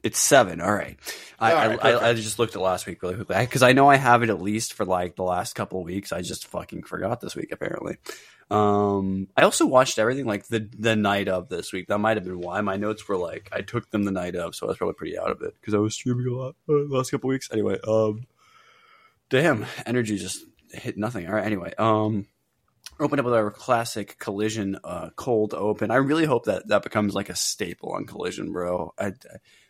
it's 0.06 0.20
seven. 0.20 0.60
All 0.60 0.72
right. 0.72 0.96
I, 1.38 1.52
All 1.52 1.68
right, 1.68 1.78
I, 1.84 1.90
I, 1.90 2.08
I 2.10 2.14
just 2.14 2.38
looked 2.38 2.54
at 2.54 2.62
last 2.62 2.86
week 2.86 3.02
really 3.02 3.16
quickly 3.16 3.36
because 3.40 3.64
I 3.64 3.72
know 3.72 3.90
I 3.90 3.96
have 3.96 4.22
it 4.22 4.30
at 4.30 4.40
least 4.40 4.72
for 4.72 4.84
like 4.84 5.16
the 5.16 5.24
last 5.24 5.54
couple 5.54 5.80
of 5.80 5.84
weeks. 5.84 6.12
I 6.12 6.22
just 6.22 6.46
fucking 6.46 6.84
forgot 6.84 7.20
this 7.20 7.34
week 7.34 7.50
apparently. 7.50 7.96
Um, 8.48 9.26
I 9.36 9.42
also 9.42 9.66
watched 9.66 9.98
everything 9.98 10.24
like 10.24 10.46
the 10.46 10.70
the 10.78 10.94
night 10.94 11.26
of 11.26 11.48
this 11.48 11.72
week. 11.72 11.88
That 11.88 11.98
might 11.98 12.16
have 12.16 12.24
been 12.24 12.38
why 12.38 12.60
my 12.60 12.76
notes 12.76 13.06
were 13.08 13.16
like 13.16 13.48
I 13.52 13.62
took 13.62 13.90
them 13.90 14.04
the 14.04 14.12
night 14.12 14.36
of, 14.36 14.54
so 14.54 14.66
I 14.66 14.68
was 14.68 14.78
probably 14.78 14.94
pretty 14.94 15.18
out 15.18 15.32
of 15.32 15.42
it 15.42 15.54
because 15.60 15.74
I 15.74 15.78
was 15.78 15.94
streaming 15.94 16.28
a 16.28 16.36
lot 16.36 16.54
uh, 16.68 16.86
the 16.88 16.88
last 16.90 17.10
couple 17.10 17.28
of 17.28 17.32
weeks. 17.32 17.50
Anyway, 17.52 17.78
um, 17.86 18.26
damn, 19.28 19.66
energy 19.84 20.16
just 20.18 20.38
hit 20.70 20.96
nothing. 20.96 21.26
All 21.26 21.34
right. 21.34 21.44
Anyway, 21.44 21.74
um, 21.76 22.26
open 23.00 23.18
up 23.18 23.24
with 23.24 23.34
our 23.34 23.50
classic 23.50 24.18
collision 24.20 24.78
uh, 24.84 25.10
cold 25.16 25.52
open. 25.52 25.90
I 25.90 25.96
really 25.96 26.24
hope 26.24 26.44
that 26.44 26.68
that 26.68 26.84
becomes 26.84 27.14
like 27.14 27.28
a 27.28 27.36
staple 27.36 27.90
on 27.90 28.06
collision, 28.06 28.52
bro. 28.52 28.94
I, 28.96 29.06
I 29.06 29.12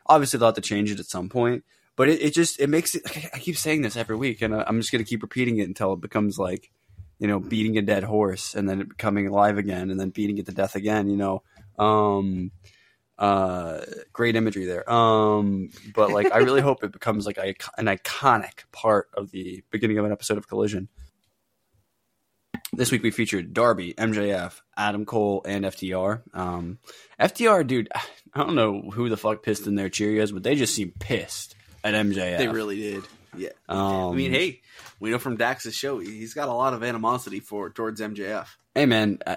obviously 0.08 0.38
they'll 0.38 0.48
have 0.48 0.54
to 0.56 0.60
change 0.60 0.90
it 0.90 1.00
at 1.00 1.06
some 1.06 1.28
point, 1.28 1.64
but 1.96 2.08
it, 2.08 2.22
it 2.22 2.34
just 2.34 2.60
it 2.60 2.68
makes 2.68 2.94
it. 2.94 3.02
I 3.34 3.38
keep 3.38 3.56
saying 3.56 3.82
this 3.82 3.96
every 3.96 4.16
week, 4.16 4.42
and 4.42 4.54
I'm 4.54 4.80
just 4.80 4.92
gonna 4.92 5.04
keep 5.04 5.22
repeating 5.22 5.58
it 5.58 5.68
until 5.68 5.92
it 5.92 6.00
becomes 6.00 6.38
like 6.38 6.70
you 7.18 7.26
know 7.26 7.40
beating 7.40 7.78
a 7.78 7.82
dead 7.82 8.04
horse 8.04 8.54
and 8.54 8.68
then 8.68 8.80
it 8.82 8.88
becoming 8.88 9.26
alive 9.26 9.58
again 9.58 9.90
and 9.90 9.98
then 9.98 10.10
beating 10.10 10.38
it 10.38 10.46
to 10.46 10.52
death 10.52 10.74
again. 10.74 11.08
You 11.08 11.16
know. 11.16 11.42
Um, 11.78 12.52
uh 13.18 13.80
great 14.12 14.36
imagery 14.36 14.66
there 14.66 14.88
um 14.92 15.70
but 15.94 16.10
like 16.10 16.30
i 16.32 16.38
really 16.38 16.60
hope 16.68 16.84
it 16.84 16.92
becomes 16.92 17.24
like 17.24 17.38
a, 17.38 17.54
an 17.78 17.86
iconic 17.86 18.64
part 18.72 19.08
of 19.14 19.30
the 19.30 19.64
beginning 19.70 19.96
of 19.96 20.04
an 20.04 20.12
episode 20.12 20.36
of 20.36 20.46
collision 20.46 20.86
this 22.72 22.90
week 22.90 23.02
we 23.02 23.10
featured 23.10 23.52
Darby, 23.52 23.94
MJF, 23.94 24.60
Adam 24.76 25.04
Cole, 25.04 25.42
and 25.46 25.64
FTR. 25.64 26.22
Um, 26.34 26.78
FTR, 27.20 27.66
dude, 27.66 27.88
I 27.94 28.00
don't 28.34 28.54
know 28.54 28.82
who 28.92 29.08
the 29.08 29.16
fuck 29.16 29.42
pissed 29.42 29.66
in 29.66 29.74
their 29.74 29.88
Cheerios, 29.88 30.32
but 30.32 30.42
they 30.42 30.54
just 30.54 30.74
seem 30.74 30.92
pissed 30.98 31.54
at 31.84 31.94
MJF. 31.94 32.38
They 32.38 32.48
really 32.48 32.76
did. 32.76 33.04
Yeah. 33.36 33.50
Um, 33.68 34.12
I 34.12 34.14
mean, 34.14 34.30
hey, 34.30 34.60
we 35.00 35.10
know 35.10 35.18
from 35.18 35.36
Dax's 35.36 35.74
show 35.74 35.98
he's 35.98 36.34
got 36.34 36.48
a 36.48 36.52
lot 36.52 36.74
of 36.74 36.82
animosity 36.82 37.40
for 37.40 37.70
towards 37.70 38.00
MJF. 38.00 38.46
hey 38.74 38.86
man, 38.86 39.18
uh, 39.26 39.36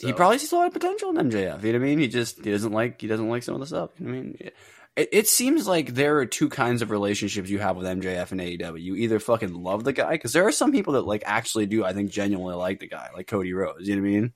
he 0.00 0.12
probably 0.12 0.38
sees 0.38 0.52
a 0.52 0.56
lot 0.56 0.66
of 0.66 0.72
potential 0.72 1.10
in 1.10 1.30
MJF. 1.30 1.62
You 1.62 1.72
know 1.72 1.78
what 1.78 1.84
I 1.84 1.88
mean? 1.88 1.98
He 1.98 2.08
just 2.08 2.44
he 2.44 2.50
doesn't 2.50 2.72
like 2.72 3.00
he 3.00 3.06
doesn't 3.06 3.28
like 3.28 3.42
some 3.42 3.54
of 3.54 3.60
the 3.60 3.66
stuff. 3.66 3.90
You 3.98 4.06
know 4.06 4.12
what 4.12 4.18
I 4.18 4.22
mean? 4.22 4.50
It, 4.96 5.08
it 5.12 5.28
seems 5.28 5.66
like 5.66 5.94
there 5.94 6.18
are 6.18 6.26
two 6.26 6.48
kinds 6.48 6.82
of 6.82 6.90
relationships 6.90 7.48
you 7.48 7.58
have 7.60 7.76
with 7.76 7.86
MJF 7.86 8.30
and 8.32 8.40
AEW. 8.40 8.80
You 8.82 8.94
either 8.96 9.18
fucking 9.18 9.54
love 9.54 9.84
the 9.84 9.92
guy 9.92 10.12
because 10.12 10.32
there 10.32 10.46
are 10.46 10.52
some 10.52 10.70
people 10.72 10.94
that 10.94 11.06
like 11.06 11.22
actually 11.26 11.66
do. 11.66 11.84
I 11.84 11.92
think 11.92 12.10
genuinely 12.10 12.54
like 12.56 12.80
the 12.80 12.88
guy, 12.88 13.08
like 13.14 13.26
Cody 13.26 13.52
Rhodes. 13.54 13.88
You 13.88 13.96
know 13.96 14.02
what 14.02 14.08
I 14.08 14.10
mean? 14.10 14.32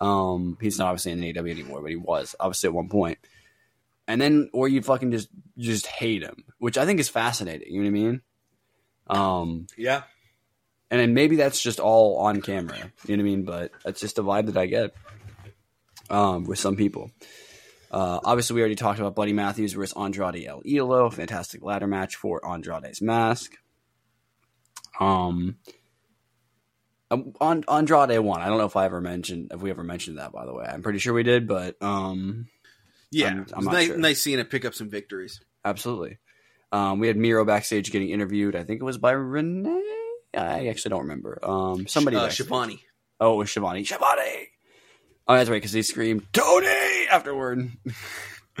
Um, 0.00 0.58
he's 0.60 0.78
not 0.78 0.88
obviously 0.88 1.12
in 1.12 1.20
AEW 1.20 1.50
anymore, 1.50 1.80
but 1.82 1.90
he 1.90 1.96
was 1.96 2.34
obviously 2.40 2.68
at 2.68 2.74
one 2.74 2.88
point. 2.88 3.18
And 4.08 4.20
then, 4.20 4.50
or 4.52 4.66
you 4.66 4.82
fucking 4.82 5.12
just 5.12 5.28
just 5.56 5.86
hate 5.86 6.22
him, 6.22 6.44
which 6.58 6.76
I 6.76 6.84
think 6.84 6.98
is 6.98 7.08
fascinating. 7.08 7.72
You 7.72 7.82
know 7.84 7.90
what 7.90 7.98
I 7.98 8.02
mean? 8.02 8.20
Um, 9.08 9.66
Yeah. 9.76 10.02
and 10.90 11.00
then 11.00 11.14
maybe 11.14 11.36
that's 11.36 11.62
just 11.62 11.78
all 11.78 12.18
on 12.18 12.42
camera. 12.42 12.76
You 13.06 13.16
know 13.16 13.22
what 13.22 13.30
I 13.30 13.34
mean? 13.34 13.44
But 13.44 13.70
that's 13.84 14.00
just 14.00 14.18
a 14.18 14.22
vibe 14.24 14.46
that 14.46 14.56
I 14.56 14.66
get 14.66 14.94
um, 16.10 16.44
with 16.44 16.58
some 16.58 16.74
people. 16.74 17.12
Uh, 17.92 18.20
obviously, 18.24 18.54
we 18.54 18.60
already 18.62 18.74
talked 18.74 18.98
about 18.98 19.14
Buddy 19.14 19.32
Matthews 19.34 19.74
versus 19.74 19.92
Andrade 19.96 20.44
El 20.46 20.62
Idolo. 20.62 21.12
Fantastic 21.12 21.62
ladder 21.62 21.86
match 21.86 22.16
for 22.16 22.40
Andrade's 22.46 23.02
mask. 23.02 23.52
Um, 24.98 25.56
um, 27.10 27.32
An- 27.40 27.64
Andrade 27.68 28.18
won. 28.20 28.40
I 28.40 28.46
don't 28.48 28.58
know 28.58 28.64
if 28.66 28.76
I 28.76 28.84
ever 28.86 29.00
mentioned 29.00 29.50
if 29.52 29.60
we 29.60 29.70
ever 29.70 29.84
mentioned 29.84 30.18
that. 30.18 30.32
By 30.32 30.46
the 30.46 30.54
way, 30.54 30.64
I'm 30.64 30.82
pretty 30.82 30.98
sure 30.98 31.12
we 31.12 31.22
did, 31.22 31.46
but 31.46 31.76
um, 31.82 32.46
Yeah. 33.10 33.28
I'm- 33.28 33.46
I'm 33.54 33.64
nice, 33.64 33.86
sure. 33.88 33.98
nice 33.98 34.20
seeing 34.22 34.38
it 34.38 34.50
pick 34.50 34.64
up 34.64 34.74
some 34.74 34.88
victories. 34.90 35.40
absolutely. 35.64 36.18
Um, 36.72 36.98
we 37.00 37.06
had 37.08 37.18
Miro 37.18 37.44
backstage 37.44 37.92
getting 37.92 38.08
interviewed. 38.08 38.56
I 38.56 38.64
think 38.64 38.80
it 38.80 38.84
was 38.84 38.96
by 38.96 39.10
Renee. 39.12 39.82
I 40.34 40.68
actually 40.68 40.88
don't 40.88 41.02
remember. 41.02 41.38
Um, 41.42 41.86
somebody. 41.86 42.16
uh, 42.16 42.22
backstage. 42.22 42.46
Shivani. 42.48 42.78
Oh, 43.20 43.34
it 43.34 43.36
was 43.36 43.48
Shivani. 43.50 43.82
Shivani! 43.86 44.46
Oh, 45.28 45.34
that's 45.34 45.48
right, 45.48 45.56
because 45.56 45.72
he 45.72 45.82
screamed, 45.82 46.26
Tony! 46.32 46.92
afterward. 47.12 47.70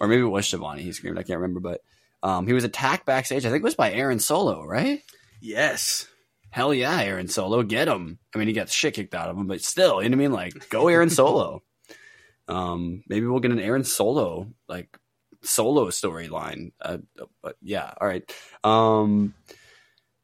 or 0.00 0.08
maybe 0.08 0.22
it 0.22 0.26
was 0.26 0.46
Shivani 0.46 0.80
he 0.80 0.92
screamed. 0.92 1.18
I 1.18 1.22
can't 1.22 1.40
remember, 1.40 1.60
but 1.60 1.80
um, 2.22 2.46
he 2.46 2.52
was 2.52 2.64
attacked 2.64 3.06
backstage. 3.06 3.46
I 3.46 3.50
think 3.50 3.62
it 3.62 3.64
was 3.64 3.74
by 3.74 3.92
Aaron 3.92 4.18
Solo, 4.18 4.64
right? 4.64 5.02
Yes. 5.40 6.06
Hell 6.50 6.74
yeah, 6.74 7.00
Aaron 7.00 7.28
Solo, 7.28 7.62
get 7.62 7.88
him. 7.88 8.18
I 8.34 8.38
mean, 8.38 8.48
he 8.48 8.54
got 8.54 8.66
the 8.66 8.72
shit 8.72 8.94
kicked 8.94 9.14
out 9.14 9.30
of 9.30 9.36
him, 9.36 9.46
but 9.46 9.60
still, 9.60 10.02
you 10.02 10.08
know 10.08 10.16
what 10.16 10.24
I 10.24 10.28
mean? 10.28 10.32
Like, 10.32 10.68
go 10.70 10.88
Aaron 10.88 11.10
Solo. 11.10 11.62
um, 12.48 13.02
maybe 13.08 13.26
we'll 13.26 13.40
get 13.40 13.52
an 13.52 13.60
Aaron 13.60 13.84
Solo, 13.84 14.48
like, 14.68 14.98
solo 15.42 15.86
storyline. 15.88 16.72
Uh, 16.80 16.98
but 17.42 17.56
yeah, 17.62 17.92
all 18.00 18.08
right. 18.08 18.28
Um, 18.64 19.34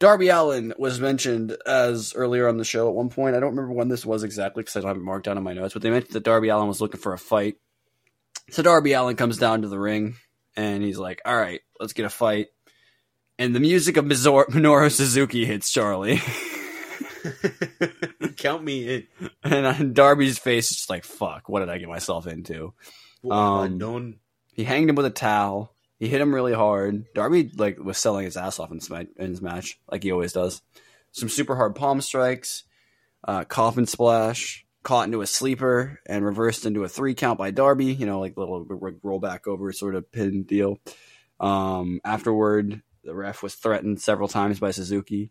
Darby 0.04 0.28
Allin 0.28 0.74
was 0.76 1.00
mentioned 1.00 1.56
as 1.64 2.12
earlier 2.14 2.46
on 2.46 2.58
the 2.58 2.64
show 2.64 2.88
at 2.90 2.94
one 2.94 3.08
point. 3.08 3.34
I 3.34 3.40
don't 3.40 3.56
remember 3.56 3.72
when 3.72 3.88
this 3.88 4.04
was 4.04 4.22
exactly 4.22 4.62
because 4.62 4.76
I 4.76 4.80
don't 4.80 4.88
have 4.88 4.96
it 4.98 5.02
marked 5.02 5.24
down 5.24 5.38
in 5.38 5.42
my 5.42 5.54
notes, 5.54 5.72
but 5.72 5.80
they 5.80 5.88
mentioned 5.88 6.12
that 6.12 6.24
Darby 6.24 6.50
Allin 6.50 6.68
was 6.68 6.82
looking 6.82 7.00
for 7.00 7.14
a 7.14 7.18
fight. 7.18 7.56
So 8.50 8.62
Darby 8.62 8.92
Allin 8.92 9.16
comes 9.16 9.38
down 9.38 9.62
to 9.62 9.68
the 9.68 9.78
ring 9.78 10.16
and 10.56 10.82
he's 10.82 10.98
like, 10.98 11.22
all 11.24 11.34
right, 11.34 11.62
let's 11.80 11.94
get 11.94 12.04
a 12.04 12.10
fight. 12.10 12.48
And 13.38 13.54
the 13.54 13.60
music 13.60 13.96
of 13.96 14.04
Mizor- 14.04 14.44
Minoru 14.50 14.90
Suzuki 14.90 15.46
hits 15.46 15.72
Charlie. 15.72 16.20
Count 18.36 18.62
me 18.62 18.94
in. 18.94 19.06
and 19.42 19.94
Darby's 19.94 20.38
face 20.38 20.70
is 20.70 20.76
just 20.76 20.90
like, 20.90 21.04
fuck, 21.04 21.48
what 21.48 21.60
did 21.60 21.70
I 21.70 21.78
get 21.78 21.88
myself 21.88 22.26
into? 22.26 22.74
What 23.22 23.34
Um? 23.34 24.16
He 24.52 24.64
hanged 24.64 24.90
him 24.90 24.96
with 24.96 25.06
a 25.06 25.10
towel. 25.10 25.73
He 25.98 26.08
hit 26.08 26.20
him 26.20 26.34
really 26.34 26.52
hard. 26.52 27.06
Darby 27.14 27.50
like 27.56 27.78
was 27.78 27.98
selling 27.98 28.24
his 28.24 28.36
ass 28.36 28.58
off 28.58 28.70
in, 28.70 28.80
in 29.16 29.30
his 29.30 29.40
match, 29.42 29.78
like 29.90 30.02
he 30.02 30.12
always 30.12 30.32
does. 30.32 30.60
Some 31.12 31.28
super 31.28 31.54
hard 31.54 31.76
palm 31.76 32.00
strikes, 32.00 32.64
uh, 33.26 33.44
coffin 33.44 33.86
splash, 33.86 34.66
caught 34.82 35.06
into 35.06 35.22
a 35.22 35.26
sleeper, 35.26 36.00
and 36.06 36.24
reversed 36.24 36.66
into 36.66 36.84
a 36.84 36.88
three 36.88 37.14
count 37.14 37.38
by 37.38 37.50
Darby. 37.52 37.86
You 37.94 38.06
know, 38.06 38.20
like 38.20 38.36
little 38.36 38.66
roll 39.02 39.20
back 39.20 39.46
over 39.46 39.72
sort 39.72 39.94
of 39.94 40.10
pin 40.10 40.42
deal. 40.42 40.78
Um, 41.40 42.00
afterward, 42.04 42.82
the 43.04 43.14
ref 43.14 43.42
was 43.42 43.54
threatened 43.54 44.00
several 44.00 44.28
times 44.28 44.58
by 44.58 44.70
Suzuki. 44.70 45.30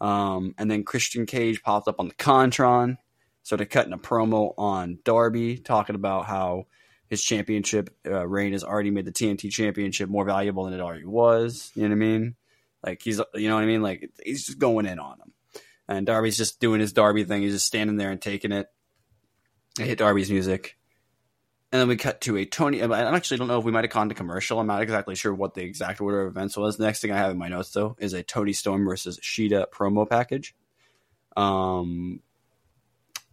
Um, 0.00 0.54
and 0.58 0.70
then 0.70 0.84
Christian 0.84 1.26
Cage 1.26 1.62
popped 1.62 1.88
up 1.88 1.96
on 1.98 2.08
the 2.08 2.14
Contron, 2.14 2.98
sort 3.42 3.60
of 3.60 3.68
cutting 3.68 3.92
a 3.92 3.98
promo 3.98 4.52
on 4.58 4.98
Darby, 5.04 5.58
talking 5.58 5.94
about 5.94 6.26
how 6.26 6.66
his 7.08 7.22
championship 7.22 7.94
uh, 8.06 8.26
reign 8.26 8.52
has 8.52 8.64
already 8.64 8.90
made 8.90 9.04
the 9.04 9.12
TNT 9.12 9.50
championship 9.50 10.08
more 10.08 10.24
valuable 10.24 10.64
than 10.64 10.74
it 10.74 10.80
already 10.80 11.04
was. 11.04 11.70
You 11.74 11.82
know 11.82 11.88
what 11.88 11.94
I 11.94 11.98
mean? 11.98 12.36
Like 12.84 13.02
he's, 13.02 13.20
you 13.34 13.48
know 13.48 13.54
what 13.54 13.64
I 13.64 13.66
mean? 13.66 13.82
Like 13.82 14.10
he's 14.24 14.46
just 14.46 14.58
going 14.58 14.86
in 14.86 14.98
on 14.98 15.18
him. 15.20 15.32
and 15.88 16.06
Darby's 16.06 16.36
just 16.36 16.60
doing 16.60 16.80
his 16.80 16.92
Darby 16.92 17.24
thing. 17.24 17.42
He's 17.42 17.54
just 17.54 17.66
standing 17.66 17.96
there 17.96 18.10
and 18.10 18.20
taking 18.20 18.52
it. 18.52 18.68
I 19.78 19.82
hit 19.82 19.98
Darby's 19.98 20.30
music. 20.30 20.76
And 21.72 21.80
then 21.80 21.88
we 21.88 21.96
cut 21.96 22.20
to 22.22 22.36
a 22.36 22.44
Tony. 22.46 22.80
I 22.82 23.14
actually 23.14 23.38
don't 23.38 23.48
know 23.48 23.58
if 23.58 23.64
we 23.64 23.72
might 23.72 23.84
have 23.84 23.92
gone 23.92 24.08
to 24.08 24.14
commercial. 24.14 24.60
I'm 24.60 24.68
not 24.68 24.82
exactly 24.82 25.14
sure 25.16 25.34
what 25.34 25.54
the 25.54 25.62
exact 25.62 26.00
order 26.00 26.22
of 26.22 26.28
events 26.28 26.56
was. 26.56 26.76
The 26.76 26.84
next 26.84 27.00
thing 27.00 27.10
I 27.10 27.16
have 27.16 27.32
in 27.32 27.38
my 27.38 27.48
notes, 27.48 27.72
though, 27.72 27.96
is 27.98 28.12
a 28.12 28.22
Toni 28.22 28.52
Storm 28.52 28.84
versus 28.84 29.18
Shida 29.20 29.66
promo 29.70 30.08
package. 30.08 30.54
Um, 31.36 32.20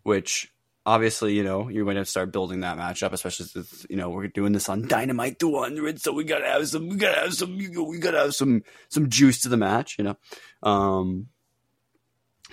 which 0.02 0.53
obviously, 0.86 1.34
you 1.34 1.44
know, 1.44 1.70
you're 1.70 1.86
going 1.86 1.98
to 1.98 2.06
start 2.06 2.32
building 2.32 2.62
that 2.62 2.78
matchup, 2.78 3.14
especially 3.14 3.64
you 3.90 3.96
know, 3.96 4.10
we're 4.10 4.28
doing 4.28 4.54
this 4.54 4.70
on 4.70 4.88
Dynamite 4.88 5.40
200. 5.40 6.02
So 6.02 6.14
we 6.14 6.24
got 6.24 6.40
to 6.40 6.48
have 6.48 6.68
some, 6.68 6.90
we 6.90 6.96
got 6.96 7.16
to 7.16 7.22
have 7.22 7.34
some, 7.34 7.58
we 7.58 8.00
got 8.00 8.12
to 8.12 8.20
have 8.20 8.36
some, 8.36 8.64
some 8.90 9.10
juice 9.10 9.42
to 9.42 9.50
the 9.50 9.58
match, 9.58 9.96
you 9.98 10.04
know. 10.04 10.18
Um, 10.62 11.28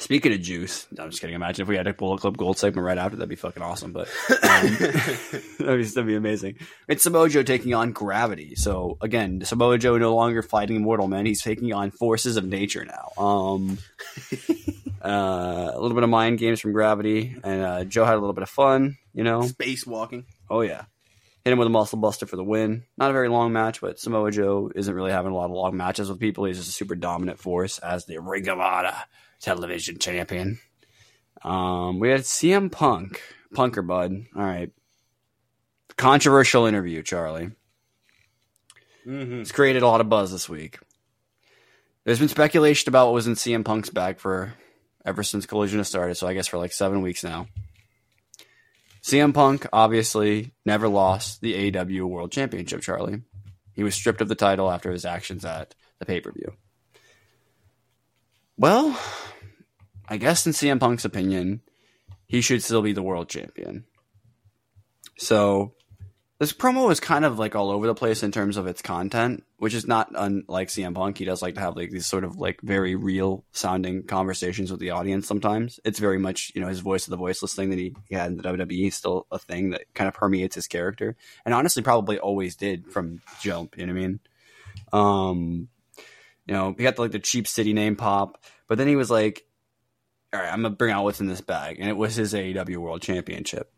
Speaking 0.01 0.33
of 0.33 0.41
juice, 0.41 0.87
I'm 0.99 1.11
just 1.11 1.21
kidding. 1.21 1.37
Imagine 1.37 1.63
if 1.63 1.69
we 1.69 1.77
had 1.77 1.87
a 1.87 1.93
Bullet 1.93 2.23
Club 2.23 2.39
Gold 2.39 2.57
segment 2.57 2.87
right 2.87 2.97
after, 2.97 3.19
that'd 3.19 3.29
be 3.29 3.37
fucking 3.37 3.63
awesome. 3.63 3.93
But 3.93 4.09
um, 4.31 4.39
that'd, 4.79 5.43
be, 5.59 5.85
that'd 5.85 6.07
be 6.07 6.17
amazing. 6.17 6.57
It's 6.89 7.03
Samoa 7.03 7.29
Joe 7.29 7.43
taking 7.43 7.75
on 7.75 7.93
Gravity. 7.93 8.55
So 8.55 8.97
again, 9.03 9.45
Samoa 9.45 9.77
Joe 9.77 9.99
no 9.99 10.17
longer 10.17 10.41
fighting 10.41 10.77
Immortal 10.77 11.07
Man. 11.07 11.27
He's 11.27 11.43
taking 11.43 11.75
on 11.75 11.91
forces 11.91 12.39
of 12.39 12.47
nature 12.47 12.87
now. 12.87 13.23
Um, 13.23 13.77
uh, 15.05 15.71
a 15.75 15.79
little 15.79 15.95
bit 15.95 16.03
of 16.03 16.09
mind 16.09 16.39
games 16.39 16.61
from 16.61 16.73
Gravity, 16.73 17.37
and 17.45 17.63
uh, 17.63 17.85
Joe 17.85 18.07
had 18.07 18.15
a 18.15 18.21
little 18.21 18.33
bit 18.33 18.43
of 18.43 18.51
fun. 18.51 18.97
You 19.13 19.25
know, 19.25 19.43
space 19.43 19.87
walking. 19.87 20.25
Oh 20.49 20.63
yeah. 20.63 20.85
Hit 21.45 21.53
him 21.53 21.59
with 21.59 21.67
a 21.67 21.71
muscle 21.71 21.99
buster 21.99 22.25
for 22.27 22.37
the 22.37 22.45
win. 22.45 22.85
Not 22.97 23.11
a 23.11 23.15
very 23.15 23.29
long 23.29 23.53
match, 23.53 23.83
but 23.83 23.99
Samoa 23.99 24.31
Joe 24.31 24.71
isn't 24.75 24.95
really 24.95 25.11
having 25.11 25.33
a 25.33 25.35
lot 25.35 25.47
of 25.47 25.53
long 25.53 25.77
matches 25.77 26.09
with 26.09 26.21
people. 26.21 26.45
He's 26.45 26.57
just 26.57 26.71
a 26.71 26.73
super 26.73 26.95
dominant 26.95 27.39
force 27.39 27.79
as 27.79 28.07
the 28.07 28.19
Ring 28.19 28.49
of 28.49 28.61
Honor 28.61 28.97
television 29.41 29.99
champion. 29.99 30.59
Um, 31.43 31.99
we 31.99 32.11
had 32.11 32.21
CM 32.21 32.71
Punk, 32.71 33.23
Punker 33.55 33.87
Bud. 33.87 34.27
All 34.37 34.43
right. 34.43 34.71
Controversial 35.97 36.67
interview, 36.67 37.03
Charlie. 37.03 37.51
Mm-hmm. 39.07 39.41
It's 39.41 39.53
created 39.53 39.83
a 39.83 39.87
lot 39.87 40.01
of 40.01 40.09
buzz 40.09 40.31
this 40.31 40.49
week. 40.49 40.79
There's 42.05 42.19
been 42.19 42.29
speculation 42.29 42.89
about 42.89 43.07
what 43.07 43.15
was 43.15 43.27
in 43.27 43.35
CM 43.35 43.65
Punk's 43.65 43.91
bag 43.91 44.19
for 44.19 44.55
ever 45.05 45.23
since 45.23 45.47
Collision 45.47 45.79
has 45.79 45.89
started, 45.89 46.15
so 46.17 46.27
I 46.27 46.35
guess 46.35 46.47
for 46.47 46.59
like 46.59 46.73
seven 46.73 47.03
weeks 47.03 47.25
now. 47.25 47.47
CM 49.03 49.33
Punk 49.33 49.67
obviously 49.73 50.53
never 50.65 50.89
lost 50.89 51.41
the 51.41 51.73
AEW 51.73 52.05
World 52.05 52.33
Championship, 52.33 52.83
Charlie. 52.83 53.23
He 53.73 53.83
was 53.83 53.95
stripped 53.95 54.21
of 54.21 54.29
the 54.29 54.35
title 54.35 54.71
after 54.71 54.91
his 54.91 55.05
actions 55.05 55.45
at 55.45 55.75
the 55.99 56.07
pay 56.07 56.21
per 56.21 56.33
view. 56.33 56.53
Well, 58.61 58.95
I 60.07 60.19
guess 60.19 60.47
in 60.47 60.53
CM 60.53 60.79
Punk's 60.79 61.07
opinion, 61.07 61.63
he 62.27 62.43
should 62.43 62.63
still 62.63 62.83
be 62.83 62.93
the 62.93 63.03
world 63.03 63.31
champion. 63.31 63.87
So 65.17 65.73
this 66.39 66.53
promo 66.53 66.93
is 66.93 67.01
kind 67.01 67.25
of 67.25 67.39
like 67.39 67.57
all 67.57 67.71
over 67.71 67.87
the 67.87 67.95
place 67.95 68.23
in 68.23 68.33
terms 68.33 68.59
of 68.59 68.67
its 68.67 68.83
content, 68.83 69.45
which 69.57 69.73
is 69.73 69.87
not 69.87 70.13
unlike 70.15 70.69
CM 70.69 70.95
Punk. 70.95 71.17
He 71.17 71.25
does 71.25 71.41
like 71.41 71.55
to 71.55 71.61
have 71.63 71.75
like 71.75 71.91
these 71.91 72.05
sort 72.05 72.23
of 72.23 72.37
like 72.37 72.61
very 72.61 72.97
real 72.97 73.47
sounding 73.53 74.03
conversations 74.03 74.71
with 74.71 74.81
the 74.81 74.91
audience 74.91 75.27
sometimes. 75.27 75.81
It's 75.83 75.99
very 75.99 76.19
much, 76.19 76.53
you 76.55 76.61
know, 76.61 76.69
his 76.69 76.81
voice 76.81 77.07
of 77.07 77.13
the 77.13 77.17
voiceless 77.17 77.55
thing 77.55 77.71
that 77.71 77.79
he, 77.79 77.97
he 78.11 78.15
had 78.15 78.31
in 78.31 78.37
the 78.37 78.43
WWE 78.43 78.89
is 78.89 78.95
still 78.95 79.27
a 79.31 79.39
thing 79.39 79.71
that 79.71 79.85
kind 79.95 80.07
of 80.07 80.13
permeates 80.13 80.57
his 80.57 80.69
character. 80.69 81.17
And 81.47 81.55
honestly 81.55 81.83
probably 81.83 82.19
always 82.19 82.57
did 82.57 82.93
from 82.93 83.23
jump, 83.41 83.79
you 83.79 83.87
know 83.87 83.95
what 83.95 84.01
I 84.01 84.07
mean? 84.07 84.21
Um 84.93 85.69
you 86.51 86.57
know, 86.57 86.75
he 86.77 86.83
got 86.83 86.97
the, 86.97 87.03
like 87.03 87.13
the 87.13 87.21
cheap 87.21 87.47
city 87.47 87.73
name 87.73 87.95
pop, 87.95 88.43
but 88.67 88.77
then 88.77 88.89
he 88.89 88.97
was 88.97 89.09
like, 89.09 89.47
all 90.33 90.41
right, 90.41 90.53
I'm 90.53 90.63
gonna 90.63 90.75
bring 90.75 90.93
out 90.93 91.05
what's 91.05 91.21
in 91.21 91.29
this 91.29 91.41
bag, 91.41 91.79
and 91.79 91.89
it 91.89 91.97
was 91.97 92.17
his 92.17 92.35
AEW 92.35 92.77
World 92.79 93.03
Championship. 93.03 93.73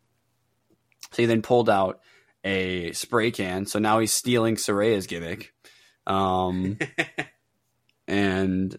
So 1.11 1.21
he 1.21 1.27
then 1.27 1.43
pulled 1.43 1.69
out 1.69 1.99
a 2.43 2.91
spray 2.93 3.29
can. 3.29 3.67
So 3.67 3.77
now 3.77 3.99
he's 3.99 4.11
stealing 4.11 4.55
Saraya's 4.55 5.05
gimmick, 5.05 5.53
um, 6.07 6.79
and 8.07 8.75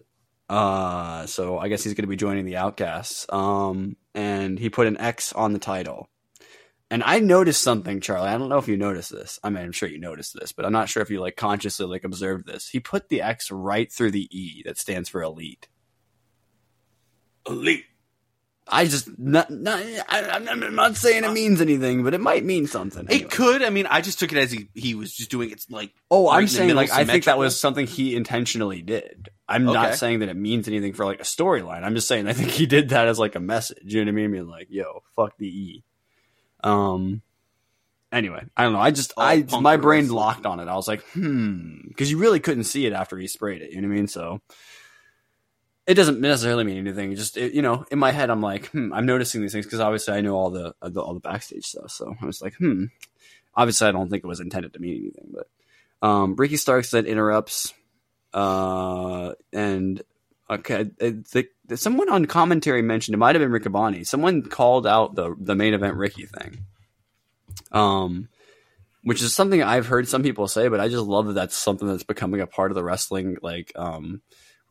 uh, 0.49 1.25
so 1.27 1.57
I 1.57 1.69
guess 1.69 1.81
he's 1.81 1.93
gonna 1.93 2.07
be 2.07 2.17
joining 2.17 2.43
the 2.43 2.57
Outcasts. 2.57 3.25
Um, 3.29 3.95
and 4.13 4.59
he 4.59 4.69
put 4.69 4.87
an 4.87 4.97
X 4.97 5.31
on 5.31 5.53
the 5.53 5.59
title. 5.59 6.09
And 6.91 7.01
I 7.03 7.19
noticed 7.19 7.63
something, 7.63 7.99
Charlie. 7.99 8.29
I 8.29 8.37
don't 8.37 8.49
know 8.49 8.59
if 8.59 8.67
you 8.67 8.77
noticed 8.77 9.11
this. 9.11 9.39
I 9.43 9.49
mean, 9.49 9.63
I'm 9.63 9.71
sure 9.71 9.89
you 9.89 9.99
noticed 9.99 10.35
this, 10.39 10.51
but 10.51 10.65
I'm 10.65 10.71
not 10.71 10.87
sure 10.87 11.01
if 11.01 11.09
you 11.09 11.19
like 11.19 11.35
consciously 11.35 11.87
like 11.87 12.03
observed 12.03 12.45
this. 12.45 12.69
He 12.69 12.79
put 12.79 13.09
the 13.09 13.21
X 13.21 13.49
right 13.49 13.91
through 13.91 14.11
the 14.11 14.27
E 14.31 14.61
that 14.65 14.77
stands 14.77 15.09
for 15.09 15.23
elite. 15.23 15.67
Elite. 17.47 17.85
I 18.67 18.85
just 18.85 19.19
not, 19.19 19.51
not 19.51 19.79
I, 20.09 20.43
I'm 20.49 20.75
not 20.75 20.95
saying 20.95 21.23
it 21.23 21.31
means 21.31 21.61
anything, 21.61 22.03
but 22.03 22.15
it 22.15 22.21
might 22.21 22.43
mean 22.43 22.65
something. 22.65 23.05
It 23.09 23.29
could. 23.29 23.61
I 23.61 23.69
mean, 23.69 23.85
I 23.85 24.01
just 24.01 24.17
took 24.17 24.31
it 24.31 24.39
as 24.39 24.51
he, 24.51 24.69
he 24.73 24.95
was 24.95 25.13
just 25.13 25.29
doing 25.29 25.51
it 25.51 25.63
like. 25.69 25.91
Oh, 26.09 26.29
right 26.29 26.37
I'm 26.37 26.47
saying 26.47 26.73
like 26.73 26.91
I 26.91 27.05
think 27.05 27.25
that 27.25 27.37
was 27.37 27.59
something 27.59 27.85
he 27.85 28.15
intentionally 28.15 28.81
did. 28.81 29.29
I'm 29.47 29.65
not 29.65 29.95
saying 29.95 30.19
that 30.19 30.29
it 30.29 30.35
means 30.35 30.67
anything 30.67 30.93
for 30.93 31.05
like 31.05 31.19
a 31.19 31.25
storyline. 31.25 31.83
I'm 31.83 31.93
just 31.93 32.07
saying 32.07 32.27
I 32.27 32.33
think 32.33 32.49
he 32.49 32.65
did 32.65 32.89
that 32.89 33.07
as 33.07 33.19
like 33.19 33.35
a 33.35 33.39
message. 33.39 33.83
You 33.83 34.03
know 34.03 34.11
what 34.11 34.19
I 34.19 34.21
mean? 34.21 34.31
Being 34.31 34.47
like, 34.47 34.67
yo, 34.71 35.03
fuck 35.15 35.37
the 35.37 35.47
E. 35.47 35.83
Um. 36.65 37.21
Anyway, 38.11 38.43
I 38.55 38.63
don't 38.63 38.73
know. 38.73 38.79
I 38.79 38.91
just 38.91 39.13
All 39.17 39.25
I 39.25 39.45
my 39.59 39.77
brain 39.77 40.09
locked 40.09 40.45
on 40.45 40.59
it. 40.59 40.67
I 40.67 40.75
was 40.75 40.87
like, 40.87 41.03
hmm, 41.13 41.79
because 41.87 42.09
you 42.09 42.17
really 42.17 42.39
couldn't 42.39 42.63
see 42.63 42.85
it 42.85 42.93
after 42.93 43.17
he 43.17 43.27
sprayed 43.27 43.61
it. 43.61 43.71
You 43.71 43.81
know 43.81 43.87
what 43.87 43.93
I 43.93 43.97
mean? 43.97 44.07
So 44.07 44.41
it 45.85 45.95
doesn't 45.95 46.21
necessarily 46.21 46.63
mean 46.63 46.77
anything. 46.77 47.11
It 47.11 47.15
just 47.15 47.37
it, 47.37 47.53
you 47.53 47.61
know, 47.61 47.85
in 47.91 47.99
my 47.99 48.11
head, 48.11 48.29
I'm 48.29 48.41
like, 48.41 48.67
hmm, 48.67 48.93
I'm 48.93 49.05
noticing 49.05 49.41
these 49.41 49.51
things 49.51 49.65
because 49.65 49.81
obviously 49.81 50.13
I 50.13 50.21
know 50.21 50.35
all 50.35 50.49
the, 50.49 50.73
uh, 50.81 50.89
the 50.89 51.01
all 51.01 51.13
the 51.13 51.19
backstage 51.19 51.65
stuff. 51.65 51.91
So 51.91 52.15
I 52.21 52.25
was 52.25 52.41
like, 52.41 52.55
hmm. 52.55 52.85
Obviously, 53.57 53.87
I 53.87 53.91
don't 53.91 54.09
think 54.09 54.23
it 54.23 54.27
was 54.27 54.41
intended 54.41 54.73
to 54.73 54.81
mean 54.81 54.97
anything, 54.97 55.33
but 55.33 55.47
um, 56.05 56.35
Ricky 56.35 56.57
Starks 56.57 56.91
then 56.91 57.05
interrupts, 57.05 57.73
uh, 58.33 59.31
and 59.53 60.01
okay, 60.49 60.83
the, 60.83 61.23
the, 61.31 61.47
someone 61.75 62.09
on 62.09 62.25
commentary 62.25 62.81
mentioned 62.81 63.15
it 63.15 63.17
might 63.17 63.35
have 63.35 63.41
been 63.41 63.51
Riccaboni. 63.51 64.05
Someone 64.05 64.41
called 64.41 64.85
out 64.85 65.15
the 65.15 65.35
the 65.39 65.55
main 65.55 65.73
event 65.73 65.95
Ricky 65.95 66.25
thing, 66.25 66.65
um, 67.71 68.29
which 69.03 69.21
is 69.21 69.33
something 69.33 69.61
I've 69.61 69.87
heard 69.87 70.07
some 70.07 70.23
people 70.23 70.47
say, 70.47 70.67
but 70.67 70.79
I 70.79 70.87
just 70.87 71.05
love 71.05 71.27
that 71.27 71.33
that's 71.33 71.55
something 71.55 71.87
that's 71.87 72.03
becoming 72.03 72.41
a 72.41 72.47
part 72.47 72.71
of 72.71 72.75
the 72.75 72.83
wrestling 72.83 73.37
like 73.41 73.71
um 73.75 74.21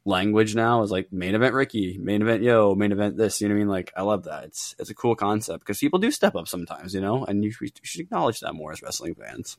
language 0.04 0.54
now. 0.54 0.82
Is 0.82 0.90
like 0.90 1.12
main 1.12 1.34
event 1.34 1.54
Ricky, 1.54 1.98
main 1.98 2.22
event 2.22 2.42
Yo, 2.42 2.74
main 2.74 2.92
event 2.92 3.16
this. 3.16 3.40
You 3.40 3.48
know 3.48 3.54
what 3.54 3.58
I 3.58 3.60
mean? 3.60 3.68
Like 3.68 3.92
I 3.96 4.02
love 4.02 4.24
that. 4.24 4.44
It's 4.44 4.74
it's 4.78 4.90
a 4.90 4.94
cool 4.94 5.16
concept 5.16 5.60
because 5.60 5.78
people 5.78 5.98
do 5.98 6.10
step 6.10 6.34
up 6.34 6.48
sometimes, 6.48 6.94
you 6.94 7.00
know, 7.00 7.24
and 7.24 7.44
you, 7.44 7.52
you 7.60 7.70
should 7.82 8.00
acknowledge 8.00 8.40
that 8.40 8.54
more 8.54 8.72
as 8.72 8.82
wrestling 8.82 9.14
fans. 9.14 9.56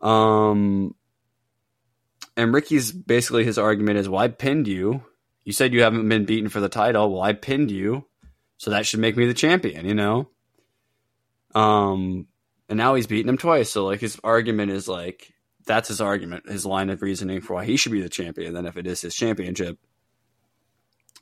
Um, 0.00 0.94
and 2.36 2.54
Ricky's 2.54 2.92
basically 2.92 3.44
his 3.44 3.58
argument 3.58 3.98
is, 3.98 4.08
"Well, 4.08 4.20
I 4.20 4.28
pinned 4.28 4.68
you. 4.68 5.02
You 5.48 5.54
said 5.54 5.72
you 5.72 5.80
haven't 5.80 6.06
been 6.10 6.26
beaten 6.26 6.50
for 6.50 6.60
the 6.60 6.68
title. 6.68 7.10
Well, 7.10 7.22
I 7.22 7.32
pinned 7.32 7.70
you, 7.70 8.04
so 8.58 8.70
that 8.70 8.84
should 8.84 9.00
make 9.00 9.16
me 9.16 9.24
the 9.24 9.32
champion." 9.32 9.86
You 9.86 9.94
know. 9.94 10.28
Um, 11.54 12.26
and 12.68 12.76
now 12.76 12.94
he's 12.96 13.06
beaten 13.06 13.30
him 13.30 13.38
twice. 13.38 13.70
So 13.70 13.86
like 13.86 14.00
his 14.00 14.20
argument 14.22 14.72
is 14.72 14.88
like 14.88 15.32
that's 15.64 15.88
his 15.88 16.02
argument, 16.02 16.50
his 16.50 16.66
line 16.66 16.90
of 16.90 17.00
reasoning 17.00 17.40
for 17.40 17.54
why 17.54 17.64
he 17.64 17.78
should 17.78 17.92
be 17.92 18.02
the 18.02 18.10
champion. 18.10 18.52
Then 18.52 18.66
if 18.66 18.76
it 18.76 18.86
is 18.86 19.00
his 19.00 19.14
championship. 19.14 19.78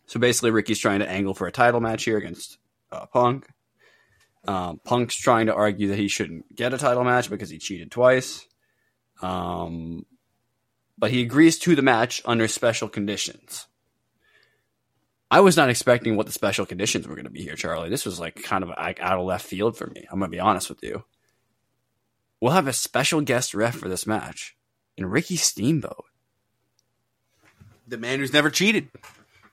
So 0.07 0.19
basically, 0.19 0.51
Ricky's 0.51 0.81
trying 0.81 0.99
to 0.99 1.09
angle 1.09 1.33
for 1.33 1.47
a 1.47 1.53
title 1.53 1.81
match 1.81 2.03
here 2.03 2.19
against 2.19 2.59
uh, 2.91 3.07
Punk. 3.07 3.47
Um, 4.45 4.81
Punk's 4.83 5.15
trying 5.15 5.47
to 5.47 5.55
argue 5.55 5.87
that 5.87 6.01
he 6.01 6.09
shouldn't 6.09 6.53
get 6.53 6.75
a 6.75 6.79
title 6.79 7.05
match 7.05 7.31
because 7.31 7.51
he 7.51 7.59
cheated 7.59 7.93
twice. 7.93 8.45
Um, 9.23 10.05
but 10.99 11.13
he 11.13 11.23
agrees 11.23 11.61
to 11.61 11.77
the 11.77 11.83
match 11.83 12.23
under 12.25 12.49
special 12.49 12.89
conditions. 12.89 13.69
I 15.31 15.41
was 15.41 15.57
not 15.57 15.71
expecting 15.71 16.17
what 16.17 16.27
the 16.27 16.33
special 16.33 16.67
conditions 16.67 17.07
were 17.07 17.15
going 17.17 17.25
to 17.25 17.31
be 17.31 17.43
here, 17.43 17.57
Charlie. 17.57 17.91
This 17.91 18.07
was 18.07 18.21
like 18.21 18.43
kind 18.43 18.63
of 18.63 18.71
like 18.71 19.01
out 19.01 19.19
of 19.19 19.27
left 19.27 19.47
field 19.47 19.77
for 19.77 19.87
me. 19.89 20.07
I'm 20.11 20.19
going 20.19 20.31
to 20.31 20.37
be 20.37 20.41
honest 20.41 20.69
with 20.69 20.83
you. 20.83 21.05
We'll 22.41 22.53
have 22.53 22.69
a 22.69 22.73
special 22.73 23.21
guest 23.23 23.55
ref 23.55 23.75
for 23.77 23.89
this 23.89 24.07
match, 24.07 24.57
and 24.97 25.11
Ricky 25.11 25.37
Steamboat. 25.37 26.05
the 27.87 27.99
man 27.99 28.19
who's 28.19 28.33
never 28.33 28.51
cheated. 28.51 28.89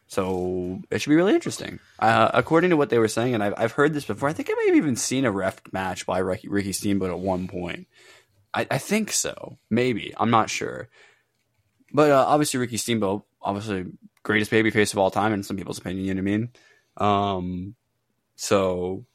So 0.08 0.82
it 0.92 1.02
should 1.02 1.10
be 1.10 1.16
really 1.16 1.34
interesting. 1.34 1.80
Uh, 1.98 2.30
according 2.34 2.70
to 2.70 2.78
what 2.78 2.90
they 2.90 3.00
were 3.00 3.08
saying, 3.08 3.34
and 3.34 3.44
I've, 3.44 3.54
I've 3.58 3.72
heard 3.72 3.94
this 3.94 4.06
before, 4.06 4.30
I 4.30 4.34
think 4.34 4.50
I 4.52 4.56
may 4.56 4.68
have 4.68 4.76
even 4.76 4.96
seen 4.96 5.26
a 5.26 5.32
ref 5.32 5.62
match 5.72 6.06
by 6.06 6.20
Ricky, 6.20 6.50
Ricky 6.50 6.72
Steamboat 6.74 7.10
at 7.10 7.20
one 7.20 7.48
point. 7.48 7.88
I, 8.54 8.68
I 8.70 8.78
think 8.78 9.12
so. 9.12 9.58
Maybe. 9.70 10.14
I'm 10.18 10.30
not 10.30 10.50
sure. 10.50 10.90
But 11.92 12.12
uh, 12.12 12.26
obviously, 12.28 12.60
Ricky 12.60 12.78
Steamboat, 12.78 13.24
obviously, 13.42 13.86
greatest 14.24 14.52
babyface 14.52 14.94
of 14.94 15.00
all 15.00 15.12
time 15.12 15.34
in 15.34 15.44
some 15.44 15.58
people's 15.58 15.78
opinion, 15.78 16.06
you 16.06 16.14
know 16.14 16.22
what 16.22 16.30
I 16.30 16.38
mean? 16.38 16.52
Um, 16.98 17.76
so, 18.36 19.06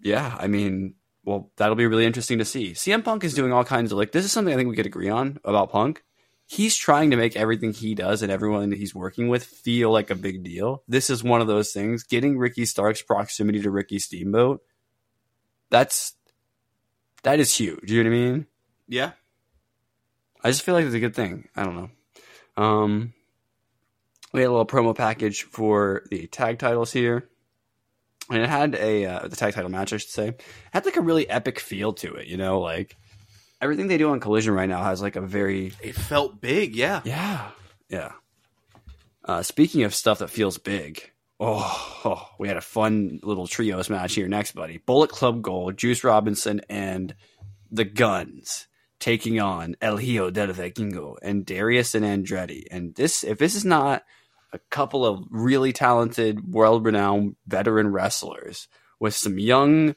yeah, 0.00 0.36
I 0.38 0.46
mean, 0.46 0.94
well, 1.24 1.50
that'll 1.56 1.76
be 1.76 1.86
really 1.86 2.06
interesting 2.06 2.38
to 2.38 2.44
see. 2.44 2.72
CM 2.72 3.04
Punk 3.04 3.24
is 3.24 3.34
doing 3.34 3.52
all 3.52 3.64
kinds 3.64 3.92
of 3.92 3.98
like, 3.98 4.12
this 4.12 4.24
is 4.24 4.32
something 4.32 4.52
I 4.52 4.56
think 4.56 4.68
we 4.68 4.76
could 4.76 4.86
agree 4.86 5.08
on 5.08 5.38
about 5.44 5.70
Punk. 5.70 6.02
he's 6.50 6.74
trying 6.74 7.12
to 7.12 7.16
make 7.16 7.36
everything 7.36 7.72
he 7.72 7.94
does 7.94 8.22
and 8.22 8.32
everyone 8.32 8.70
that 8.70 8.78
he's 8.78 8.92
working 8.92 9.28
with 9.28 9.44
feel 9.44 9.92
like 9.92 10.10
a 10.10 10.16
big 10.16 10.42
deal. 10.42 10.82
This 10.88 11.08
is 11.08 11.22
one 11.22 11.40
of 11.40 11.46
those 11.46 11.70
things. 11.70 12.02
Getting 12.02 12.36
Ricky 12.36 12.64
Stark's 12.64 13.02
proximity 13.02 13.62
to 13.62 13.70
Ricky 13.70 14.00
Steamboat, 14.00 14.60
that's 15.70 16.14
that 17.22 17.38
is 17.38 17.56
huge. 17.56 17.88
You 17.88 18.02
know 18.02 18.10
what 18.10 18.16
I 18.16 18.20
mean? 18.20 18.46
Yeah. 18.88 19.12
I 20.42 20.50
just 20.50 20.62
feel 20.62 20.74
like 20.74 20.86
it's 20.86 20.94
a 20.94 21.00
good 21.00 21.14
thing. 21.14 21.48
I 21.54 21.64
don't 21.64 21.76
know. 21.76 22.62
Um, 22.62 23.12
we 24.32 24.40
had 24.40 24.48
a 24.48 24.50
little 24.50 24.66
promo 24.66 24.94
package 24.94 25.42
for 25.42 26.04
the 26.10 26.26
tag 26.26 26.58
titles 26.58 26.92
here, 26.92 27.28
and 28.30 28.42
it 28.42 28.48
had 28.48 28.74
a 28.74 29.04
uh, 29.06 29.28
the 29.28 29.36
tag 29.36 29.54
title 29.54 29.70
match, 29.70 29.92
I 29.92 29.96
should 29.98 30.10
say, 30.10 30.28
it 30.28 30.42
had 30.72 30.84
like 30.84 30.96
a 30.96 31.02
really 31.02 31.28
epic 31.28 31.60
feel 31.60 31.92
to 31.94 32.14
it. 32.14 32.26
You 32.26 32.36
know, 32.36 32.60
like 32.60 32.96
everything 33.60 33.88
they 33.88 33.98
do 33.98 34.10
on 34.10 34.20
Collision 34.20 34.54
right 34.54 34.68
now 34.68 34.82
has 34.82 35.02
like 35.02 35.16
a 35.16 35.20
very 35.20 35.72
It 35.82 35.94
felt 35.94 36.40
big, 36.40 36.74
yeah. 36.76 37.02
yeah 37.04 37.50
yeah. 37.90 38.12
Uh, 39.24 39.42
speaking 39.42 39.82
of 39.82 39.94
stuff 39.94 40.20
that 40.20 40.30
feels 40.30 40.56
big, 40.56 41.10
oh, 41.38 42.00
oh, 42.04 42.28
we 42.38 42.48
had 42.48 42.56
a 42.56 42.62
fun 42.62 43.20
little 43.22 43.46
trios 43.46 43.90
match 43.90 44.14
here 44.14 44.28
next, 44.28 44.52
buddy. 44.52 44.78
Bullet 44.78 45.10
Club 45.10 45.42
Gold, 45.42 45.76
Juice 45.76 46.02
Robinson, 46.04 46.62
and 46.70 47.14
the 47.70 47.84
Guns 47.84 48.66
taking 48.98 49.40
on 49.40 49.76
El 49.80 49.98
Hijo 49.98 50.30
del 50.30 50.48
Vikingo 50.48 51.16
and 51.22 51.44
Darius 51.44 51.94
and 51.94 52.04
Andretti. 52.04 52.64
And 52.70 52.94
this, 52.94 53.24
if 53.24 53.38
this 53.38 53.54
is 53.54 53.64
not 53.64 54.04
a 54.52 54.58
couple 54.70 55.04
of 55.06 55.24
really 55.30 55.72
talented, 55.72 56.52
world-renowned 56.52 57.36
veteran 57.46 57.92
wrestlers 57.92 58.68
with 58.98 59.14
some 59.14 59.38
young, 59.38 59.94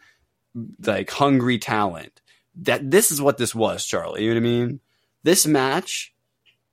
like 0.86 1.10
hungry 1.10 1.58
talent, 1.58 2.22
that 2.56 2.92
this 2.92 3.12
is 3.12 3.22
what 3.22 3.38
this 3.38 3.56
was, 3.56 3.86
Charlie. 3.86 4.24
You 4.24 4.30
know 4.30 4.36
what 4.36 4.48
I 4.48 4.50
mean? 4.50 4.80
This 5.24 5.46
match. 5.46 6.12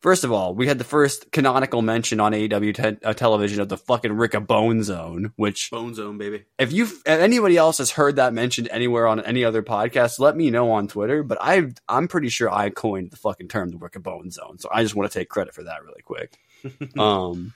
First 0.00 0.24
of 0.24 0.32
all, 0.32 0.54
we 0.54 0.66
had 0.66 0.78
the 0.78 0.84
first 0.84 1.30
canonical 1.30 1.82
mention 1.82 2.20
on 2.20 2.32
AEW 2.32 2.74
te- 2.74 3.04
uh, 3.06 3.12
television 3.12 3.60
of 3.60 3.68
the 3.68 3.76
fucking 3.76 4.14
Rick 4.14 4.32
a 4.32 4.40
Bone 4.40 4.82
Zone, 4.82 5.34
which 5.36 5.70
Bone 5.70 5.94
Zone, 5.94 6.16
baby. 6.16 6.46
if 6.58 6.72
you 6.72 6.84
if 6.84 7.00
anybody 7.06 7.58
else 7.58 7.76
has 7.76 7.90
heard 7.90 8.16
that 8.16 8.32
mentioned 8.32 8.68
anywhere 8.70 9.06
on 9.06 9.20
any 9.20 9.44
other 9.44 9.62
podcast, 9.62 10.18
let 10.18 10.38
me 10.38 10.50
know 10.50 10.70
on 10.70 10.88
Twitter. 10.88 11.22
But 11.22 11.36
I 11.42 11.72
I'm 11.86 12.08
pretty 12.08 12.30
sure 12.30 12.50
I 12.50 12.70
coined 12.70 13.10
the 13.10 13.18
fucking 13.18 13.48
term 13.48 13.68
the 13.68 13.76
Rick 13.76 13.96
a 13.96 14.00
Bone 14.00 14.30
Zone, 14.30 14.58
so 14.58 14.70
I 14.72 14.82
just 14.82 14.94
want 14.94 15.12
to 15.12 15.18
take 15.18 15.28
credit 15.28 15.54
for 15.54 15.64
that 15.64 15.84
really 15.84 16.00
quick. 16.00 16.32
um, 16.98 17.52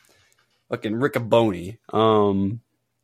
fucking 0.70 0.93
Riccaboni. 0.95 1.78
Um, 1.93 2.61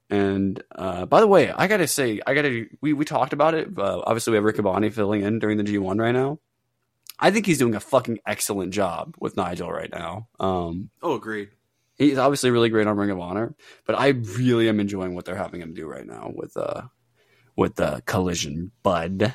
and 0.09 0.63
uh, 0.75 1.07
by 1.07 1.21
the 1.21 1.27
way, 1.27 1.51
I 1.51 1.67
gotta 1.69 1.87
say, 1.87 2.21
I 2.27 2.35
gotta 2.35 2.67
we 2.81 2.93
we 2.93 3.05
talked 3.05 3.33
about 3.33 3.55
it. 3.55 3.69
Uh, 3.79 4.01
obviously, 4.07 4.33
we 4.33 4.37
have 4.37 4.45
Riccaboni 4.45 4.93
filling 4.93 5.23
in 5.23 5.39
during 5.39 5.57
the 5.57 5.65
G1 5.65 6.01
right 6.01 6.13
now. 6.13 6.39
I 7.19 7.31
think 7.31 7.47
he's 7.47 7.59
doing 7.59 7.75
a 7.75 7.81
fucking 7.81 8.19
excellent 8.27 8.73
job 8.73 9.15
with 9.21 9.37
Nigel 9.37 9.71
right 9.71 9.91
now. 9.93 10.29
Um, 10.41 10.89
Oh, 11.03 11.15
agreed. 11.15 11.51
he's 11.99 12.17
obviously 12.19 12.51
really 12.51 12.71
great 12.71 12.87
on 12.87 12.97
Ring 12.97 13.11
of 13.11 13.21
Honor, 13.21 13.55
but 13.87 13.95
I 13.99 14.09
really 14.09 14.69
am 14.69 14.81
enjoying 14.81 15.15
what 15.15 15.27
they're 15.27 15.35
having 15.37 15.61
him 15.61 15.75
do 15.75 15.87
right 15.87 16.07
now 16.07 16.33
with 16.35 16.57
uh 16.57 16.83
with 17.57 17.77
the 17.77 18.03
collision 18.07 18.73
bud. 18.83 19.35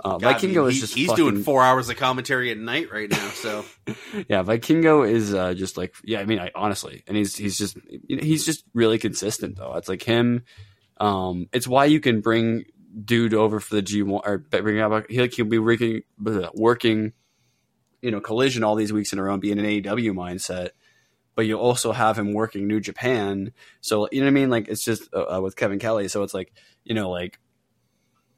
Uh, 0.00 0.18
God, 0.18 0.34
I 0.34 0.38
Vikingo 0.38 0.56
mean, 0.56 0.68
is 0.68 0.74
he- 0.74 0.80
just 0.80 0.94
he's 0.94 1.08
fucking, 1.08 1.24
doing 1.24 1.42
four 1.44 1.62
hours 1.62 1.88
of 1.88 1.96
commentary 1.96 2.50
at 2.50 2.58
night 2.58 2.90
right 2.92 3.10
now, 3.10 3.28
so 3.28 3.64
yeah. 4.28 4.42
Vikingo 4.42 5.08
is 5.08 5.32
uh, 5.32 5.54
just 5.54 5.76
like 5.76 5.94
yeah. 6.04 6.20
I 6.20 6.24
mean, 6.26 6.38
I 6.40 6.50
honestly, 6.54 7.02
and 7.06 7.16
he's 7.16 7.36
he's 7.36 7.56
just 7.56 7.78
he's 8.08 8.44
just 8.44 8.64
really 8.74 8.98
consistent 8.98 9.56
though. 9.56 9.74
It's 9.76 9.88
like 9.88 10.02
him. 10.02 10.44
Um, 10.98 11.48
it's 11.52 11.66
why 11.68 11.86
you 11.86 12.00
can 12.00 12.20
bring 12.20 12.64
dude 13.04 13.34
over 13.34 13.60
for 13.60 13.74
the 13.74 13.82
G 13.82 14.02
one 14.02 14.22
or 14.24 14.38
bring 14.38 14.80
up 14.80 15.06
he 15.08 15.26
he'll 15.28 15.46
be 15.46 15.58
working 15.58 16.02
working, 16.54 17.12
you 18.02 18.10
know, 18.10 18.20
collision 18.20 18.64
all 18.64 18.74
these 18.74 18.92
weeks 18.92 19.12
in 19.12 19.18
a 19.18 19.22
row 19.22 19.32
and 19.32 19.42
be 19.42 19.52
in 19.52 19.58
an 19.58 19.64
AEW 19.64 20.12
mindset. 20.12 20.70
But 21.36 21.46
you 21.46 21.58
also 21.58 21.90
have 21.92 22.16
him 22.18 22.32
working 22.32 22.68
New 22.68 22.80
Japan, 22.80 23.52
so 23.80 24.08
you 24.12 24.20
know 24.20 24.26
what 24.26 24.30
I 24.30 24.34
mean. 24.34 24.50
Like 24.50 24.68
it's 24.68 24.84
just 24.84 25.12
uh, 25.12 25.36
uh, 25.36 25.40
with 25.40 25.56
Kevin 25.56 25.80
Kelly, 25.80 26.06
so 26.08 26.22
it's 26.22 26.34
like 26.34 26.52
you 26.84 26.94
know, 26.94 27.10
like 27.10 27.40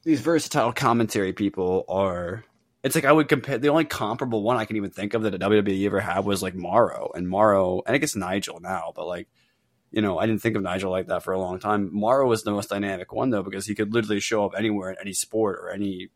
these 0.07 0.21
versatile 0.21 0.71
commentary 0.71 1.33
people 1.33 1.83
are. 1.89 2.45
It's 2.81 2.95
like 2.95 3.03
I 3.03 3.11
would 3.11 3.27
compare 3.27 3.57
the 3.57 3.67
only 3.67 3.83
comparable 3.83 4.41
one 4.41 4.55
I 4.55 4.63
can 4.63 4.77
even 4.77 4.89
think 4.89 5.13
of 5.13 5.23
that 5.23 5.35
a 5.35 5.39
WWE 5.39 5.85
ever 5.85 5.99
had 5.99 6.23
was 6.23 6.41
like 6.41 6.55
Mauro 6.55 7.11
and 7.13 7.27
Mauro, 7.27 7.81
and 7.85 7.93
I 7.93 7.97
guess 7.97 8.15
Nigel 8.15 8.61
now, 8.61 8.93
but 8.95 9.05
like 9.05 9.27
you 9.91 10.01
know, 10.01 10.17
I 10.17 10.25
didn't 10.25 10.41
think 10.41 10.55
of 10.55 10.63
Nigel 10.63 10.91
like 10.91 11.07
that 11.07 11.23
for 11.23 11.33
a 11.33 11.39
long 11.39 11.59
time. 11.59 11.89
Mauro 11.93 12.27
was 12.27 12.43
the 12.43 12.51
most 12.51 12.69
dynamic 12.69 13.11
one 13.11 13.31
though 13.31 13.43
because 13.43 13.65
he 13.65 13.75
could 13.75 13.93
literally 13.93 14.21
show 14.21 14.45
up 14.45 14.53
anywhere 14.57 14.91
in 14.91 14.97
any 15.01 15.11
sport 15.11 15.59
or 15.61 15.71
any 15.71 16.07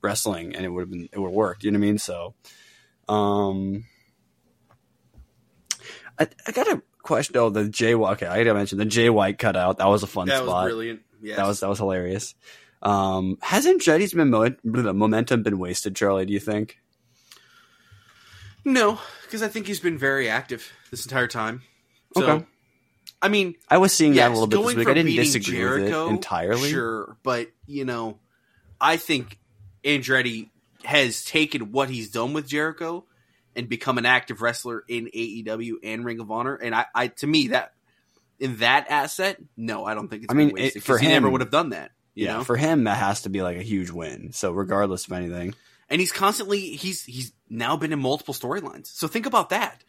wrestling, 0.00 0.54
and 0.54 0.64
it 0.64 0.68
would 0.68 0.82
have 0.82 0.90
been 0.90 1.08
it 1.12 1.18
would 1.18 1.28
have 1.28 1.34
worked. 1.34 1.64
You 1.64 1.72
know 1.72 1.80
what 1.80 1.86
I 1.86 1.88
mean? 1.88 1.98
So, 1.98 2.34
um, 3.08 3.84
I, 6.20 6.28
I 6.46 6.52
got 6.52 6.68
a 6.68 6.80
question. 7.02 7.36
Oh, 7.36 7.50
the 7.50 7.68
Jay 7.68 7.96
White. 7.96 8.12
Okay, 8.12 8.26
I 8.26 8.44
gotta 8.44 8.54
mention 8.54 8.78
the 8.78 8.84
Jay 8.84 9.10
White 9.10 9.38
cutout. 9.38 9.78
That 9.78 9.88
was 9.88 10.04
a 10.04 10.06
fun 10.06 10.28
that 10.28 10.44
spot. 10.44 10.46
was 10.46 10.64
brilliant. 10.66 11.00
Yes. 11.20 11.36
That 11.36 11.48
was 11.48 11.60
that 11.60 11.68
was 11.68 11.78
hilarious. 11.78 12.36
Um, 12.82 13.36
hasn't 13.42 13.82
Jetty's 13.82 14.14
been 14.14 14.30
mo- 14.30 14.54
momentum 14.64 15.42
been 15.42 15.58
wasted, 15.58 15.94
Charlie? 15.96 16.24
Do 16.26 16.32
you 16.32 16.40
think? 16.40 16.78
no, 18.64 18.98
because 19.24 19.42
I 19.42 19.48
think 19.48 19.66
he's 19.66 19.80
been 19.80 19.98
very 19.98 20.28
active 20.28 20.70
this 20.90 21.04
entire 21.04 21.26
time. 21.28 21.62
So, 22.16 22.24
Okay. 22.30 22.46
I 23.22 23.28
mean, 23.28 23.54
I 23.68 23.78
was 23.78 23.92
seeing 23.92 24.14
yes, 24.14 24.24
that 24.24 24.30
a 24.30 24.32
little 24.32 24.46
bit 24.46 24.56
this 24.66 24.76
week. 24.76 24.88
I 24.88 24.94
didn't 24.94 25.14
disagree 25.14 25.56
Jericho, 25.58 26.04
with 26.04 26.12
it 26.12 26.14
entirely. 26.16 26.70
Sure, 26.70 27.16
but 27.22 27.50
you 27.66 27.84
know, 27.84 28.18
I 28.80 28.96
think 28.96 29.38
Andretti 29.84 30.48
has 30.84 31.22
taken 31.24 31.70
what 31.72 31.90
he's 31.90 32.10
done 32.10 32.32
with 32.32 32.48
Jericho 32.48 33.04
and 33.54 33.68
become 33.68 33.98
an 33.98 34.06
active 34.06 34.40
wrestler 34.40 34.84
in 34.88 35.06
AEW 35.14 35.74
and 35.82 36.02
Ring 36.04 36.18
of 36.20 36.30
Honor. 36.30 36.54
And 36.54 36.74
I, 36.74 36.86
I 36.94 37.08
to 37.08 37.26
me 37.26 37.48
that 37.48 37.74
in 38.38 38.56
that 38.58 38.86
asset, 38.90 39.36
no, 39.54 39.84
I 39.84 39.92
don't 39.92 40.08
think 40.08 40.24
it's 40.24 40.32
I 40.32 40.34
been 40.36 40.46
mean, 40.46 40.54
wasted 40.54 40.76
it- 40.82 40.84
for 40.86 40.94
'cause 40.94 41.00
he 41.02 41.08
never 41.08 41.28
would 41.28 41.42
have 41.42 41.50
done 41.50 41.70
that. 41.70 41.92
Yeah, 42.14 42.38
know? 42.38 42.44
for 42.44 42.56
him 42.56 42.84
that 42.84 42.98
has 42.98 43.22
to 43.22 43.28
be 43.28 43.42
like 43.42 43.56
a 43.56 43.62
huge 43.62 43.90
win. 43.90 44.32
So 44.32 44.52
regardless 44.52 45.06
of 45.06 45.12
anything, 45.12 45.54
and 45.88 46.00
he's 46.00 46.12
constantly 46.12 46.60
he's 46.76 47.04
he's 47.04 47.32
now 47.48 47.76
been 47.76 47.92
in 47.92 47.98
multiple 48.00 48.34
storylines. 48.34 48.86
So 48.86 49.08
think 49.08 49.26
about 49.26 49.50
that. 49.50 49.82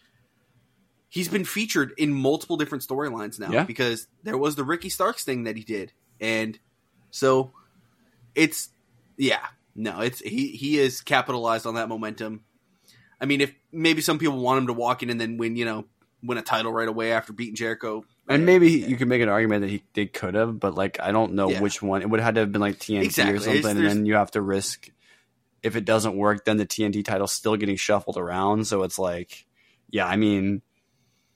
He's 1.10 1.28
been 1.28 1.44
featured 1.46 1.94
in 1.98 2.14
multiple 2.14 2.56
different 2.58 2.86
storylines 2.86 3.38
now 3.40 3.52
Yeah. 3.52 3.64
because 3.66 4.08
there 4.24 4.38
was 4.38 4.56
the 4.56 4.64
Ricky 4.64 4.90
Starks 4.90 5.24
thing 5.26 5.44
that 5.44 5.58
he 5.58 5.64
did, 5.64 5.92
and 6.20 6.58
so 7.10 7.52
it's 8.34 8.70
yeah 9.18 9.46
no 9.76 10.00
it's 10.00 10.20
he 10.22 10.48
he 10.50 10.80
is 10.80 11.02
capitalized 11.02 11.66
on 11.66 11.76
that 11.76 11.90
momentum. 11.90 12.44
I 13.20 13.26
mean, 13.26 13.42
if 13.42 13.54
maybe 13.72 14.02
some 14.02 14.18
people 14.20 14.40
want 14.40 14.60
him 14.60 14.68
to 14.68 14.74
walk 14.74 15.04
in 15.04 15.10
and 15.10 15.20
then 15.22 15.38
win, 15.38 15.56
you 15.56 15.66
know, 15.66 15.86
win 16.24 16.38
a 16.40 16.42
title 16.42 16.72
right 16.74 16.88
away 16.88 17.12
after 17.12 17.34
beating 17.34 17.56
Jericho, 17.56 18.04
and 18.32 18.46
maybe 18.46 18.70
you 18.72 18.98
could 18.98 19.08
make 19.08 19.22
an 19.22 19.30
argument 19.30 19.62
that 19.62 19.70
he 19.70 19.84
they 19.94 20.06
could 20.06 20.34
have, 20.36 20.60
but 20.60 20.76
like 20.76 21.00
I 21.00 21.12
don't 21.12 21.34
know 21.34 21.50
Yeah. 21.50 21.62
which 21.62 21.82
one. 21.82 22.02
It 22.02 22.10
would 22.10 22.20
have 22.20 22.26
had 22.26 22.36
to 22.36 22.42
have 22.42 22.52
been 22.52 22.62
like 22.62 22.78
TNT 22.80 23.04
Exactly. 23.06 23.34
or 23.34 23.36
It's- 23.38 23.64
something, 23.64 23.78
and 23.78 23.86
then 23.88 24.06
you 24.06 24.16
have 24.16 24.32
to 24.32 24.42
risk 24.42 24.90
if 25.64 25.76
it 25.76 25.86
doesn't 25.86 26.16
work, 26.16 26.46
then 26.46 26.58
the 26.58 26.66
TNT 26.66 27.04
title's 27.04 27.32
still 27.34 27.56
getting 27.56 27.76
shuffled 27.76 28.18
around. 28.18 28.66
So 28.66 28.82
it's 28.84 28.98
like, 28.98 29.46
yeah, 29.90 30.06
I 30.08 30.16
mean. 30.16 30.62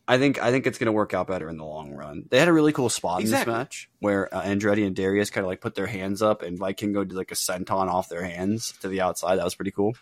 I 0.07 0.19
think 0.19 0.39
I 0.39 0.51
think 0.51 0.67
it's 0.67 0.77
going 0.77 0.85
to 0.85 0.91
work 0.91 1.15
out 1.15 1.25
better 1.25 1.49
in 1.49 1.57
the 1.57 1.65
long 1.65 1.91
run. 1.91 2.25
They 2.29 2.37
had 2.37 2.47
a 2.47 2.53
really 2.53 2.71
cool 2.71 2.89
spot 2.89 3.21
Exactly. 3.21 3.51
in 3.51 3.57
this 3.57 3.59
match 3.59 3.89
where 4.01 4.31
uh, 4.31 4.43
Andretti 4.43 4.85
and 4.85 4.95
Darius 4.95 5.31
kind 5.31 5.43
of 5.43 5.47
like 5.49 5.61
put 5.61 5.73
their 5.73 5.87
hands 5.87 6.21
up, 6.21 6.43
and 6.43 6.59
Vikingo 6.59 7.07
did 7.07 7.13
like 7.13 7.31
a 7.31 7.33
senton 7.35 7.87
off 7.87 8.07
their 8.07 8.23
hands 8.23 8.75
to 8.81 8.87
the 8.87 9.01
outside. 9.01 9.37
That 9.37 9.43
was 9.45 9.55
pretty 9.55 9.71
cool. 9.71 9.95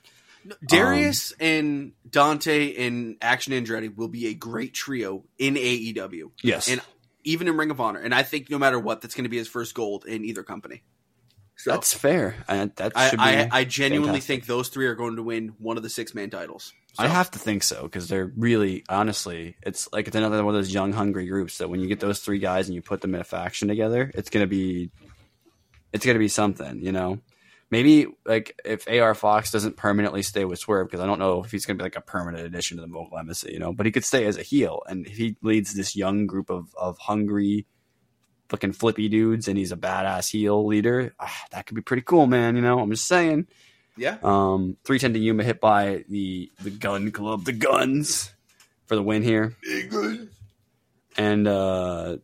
No, 0.45 0.55
um, 0.55 0.59
Darius 0.67 1.33
and 1.39 1.93
Dante 2.09 2.85
and 2.85 3.17
Action 3.21 3.53
Andretti 3.53 3.95
will 3.95 4.07
be 4.07 4.27
a 4.27 4.33
great 4.33 4.73
trio 4.73 5.23
in 5.37 5.55
AEW. 5.55 6.31
Yes, 6.41 6.69
and 6.69 6.81
even 7.23 7.47
in 7.47 7.57
Ring 7.57 7.71
of 7.71 7.79
Honor. 7.79 7.99
And 7.99 8.13
I 8.13 8.23
think 8.23 8.49
no 8.49 8.57
matter 8.57 8.79
what, 8.79 9.01
that's 9.01 9.15
going 9.15 9.23
to 9.23 9.29
be 9.29 9.37
his 9.37 9.47
first 9.47 9.73
gold 9.73 10.05
in 10.05 10.25
either 10.25 10.43
company. 10.43 10.83
So 11.55 11.71
that's 11.71 11.93
fair. 11.93 12.35
And 12.47 12.75
that 12.77 12.93
I, 12.95 13.09
should 13.09 13.19
be. 13.19 13.23
I, 13.23 13.49
I 13.51 13.63
genuinely 13.63 14.19
fantastic. 14.19 14.27
think 14.27 14.45
those 14.47 14.69
three 14.69 14.87
are 14.87 14.95
going 14.95 15.15
to 15.15 15.23
win 15.23 15.53
one 15.59 15.77
of 15.77 15.83
the 15.83 15.89
six 15.89 16.13
man 16.13 16.29
titles. 16.29 16.73
So, 16.93 17.03
I 17.03 17.07
have 17.07 17.31
to 17.31 17.39
think 17.39 17.63
so 17.63 17.83
because 17.83 18.07
they're 18.07 18.31
really, 18.35 18.83
honestly, 18.89 19.55
it's 19.63 19.87
like 19.91 20.07
it's 20.07 20.15
another 20.15 20.43
one 20.43 20.53
of 20.53 20.59
those 20.59 20.73
young, 20.73 20.93
hungry 20.93 21.25
groups 21.27 21.59
that 21.59 21.69
when 21.69 21.79
you 21.79 21.87
get 21.87 21.99
those 21.99 22.19
three 22.19 22.39
guys 22.39 22.67
and 22.67 22.75
you 22.75 22.81
put 22.81 23.01
them 23.01 23.15
in 23.15 23.21
a 23.21 23.23
faction 23.23 23.67
together, 23.67 24.11
it's 24.13 24.29
gonna 24.29 24.47
be, 24.47 24.91
it's 25.91 26.05
gonna 26.05 26.19
be 26.19 26.27
something, 26.27 26.83
you 26.83 26.91
know. 26.91 27.19
Maybe 27.73 28.05
like 28.23 28.61
if 28.63 28.87
AR 28.87 29.15
Fox 29.15 29.49
doesn't 29.49 29.77
permanently 29.77 30.21
stay 30.21 30.45
with 30.45 30.59
Swerve 30.59 30.85
because 30.87 30.99
I 30.99 31.07
don't 31.07 31.17
know 31.17 31.43
if 31.43 31.49
he's 31.49 31.65
gonna 31.65 31.77
be 31.77 31.83
like 31.83 31.95
a 31.95 32.01
permanent 32.01 32.45
addition 32.45 32.77
to 32.77 32.81
the 32.81 32.87
Mogul 32.87 33.17
Embassy, 33.17 33.51
you 33.51 33.57
know. 33.57 33.73
But 33.73 33.87
he 33.87 33.91
could 33.91 34.05
stay 34.05 34.25
as 34.27 34.37
a 34.37 34.43
heel, 34.43 34.83
and 34.87 35.07
he 35.07 35.37
leads 35.41 35.73
this 35.73 35.95
young 35.95 36.27
group 36.27 36.51
of 36.51 36.67
of 36.75 36.99
hungry, 36.99 37.65
fucking 38.49 38.73
flippy 38.73 39.09
dudes, 39.09 39.47
and 39.47 39.57
he's 39.57 39.71
a 39.71 39.75
badass 39.75 40.29
heel 40.29 40.67
leader, 40.67 41.15
ah, 41.19 41.45
that 41.49 41.65
could 41.65 41.73
be 41.73 41.81
pretty 41.81 42.03
cool, 42.03 42.27
man. 42.27 42.55
You 42.55 42.61
know, 42.61 42.79
I'm 42.79 42.91
just 42.91 43.07
saying. 43.07 43.47
yeah. 43.97 44.17
Um, 44.21 44.77
310 44.83 45.13
to 45.13 45.19
Yuma 45.19 45.43
hit 45.43 45.59
by 45.59 46.05
the 46.09 46.51
the 46.61 46.69
gun 46.69 47.09
club, 47.09 47.43
the 47.43 47.53
guns 47.53 48.31
for 48.85 48.95
the 48.95 49.01
win 49.01 49.23
here. 49.23 49.55
And 51.17 51.47
uh, 51.47 52.17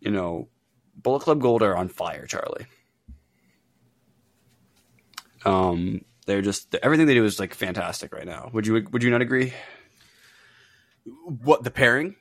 you 0.00 0.10
know, 0.10 0.48
Bullet 0.96 1.20
Club 1.20 1.42
Gold 1.42 1.62
are 1.62 1.76
on 1.76 1.88
fire, 1.88 2.24
Charlie. 2.24 2.64
Um, 5.46 6.04
they're 6.26 6.42
just 6.42 6.74
everything 6.82 7.06
they 7.06 7.14
do 7.14 7.24
is 7.24 7.38
like 7.38 7.54
fantastic 7.54 8.12
right 8.12 8.26
now. 8.26 8.50
Would 8.52 8.66
you 8.66 8.86
would 8.90 9.02
you 9.02 9.10
not 9.10 9.22
agree? 9.22 9.54
What 11.24 11.62
the 11.62 11.70
pairing? 11.70 12.16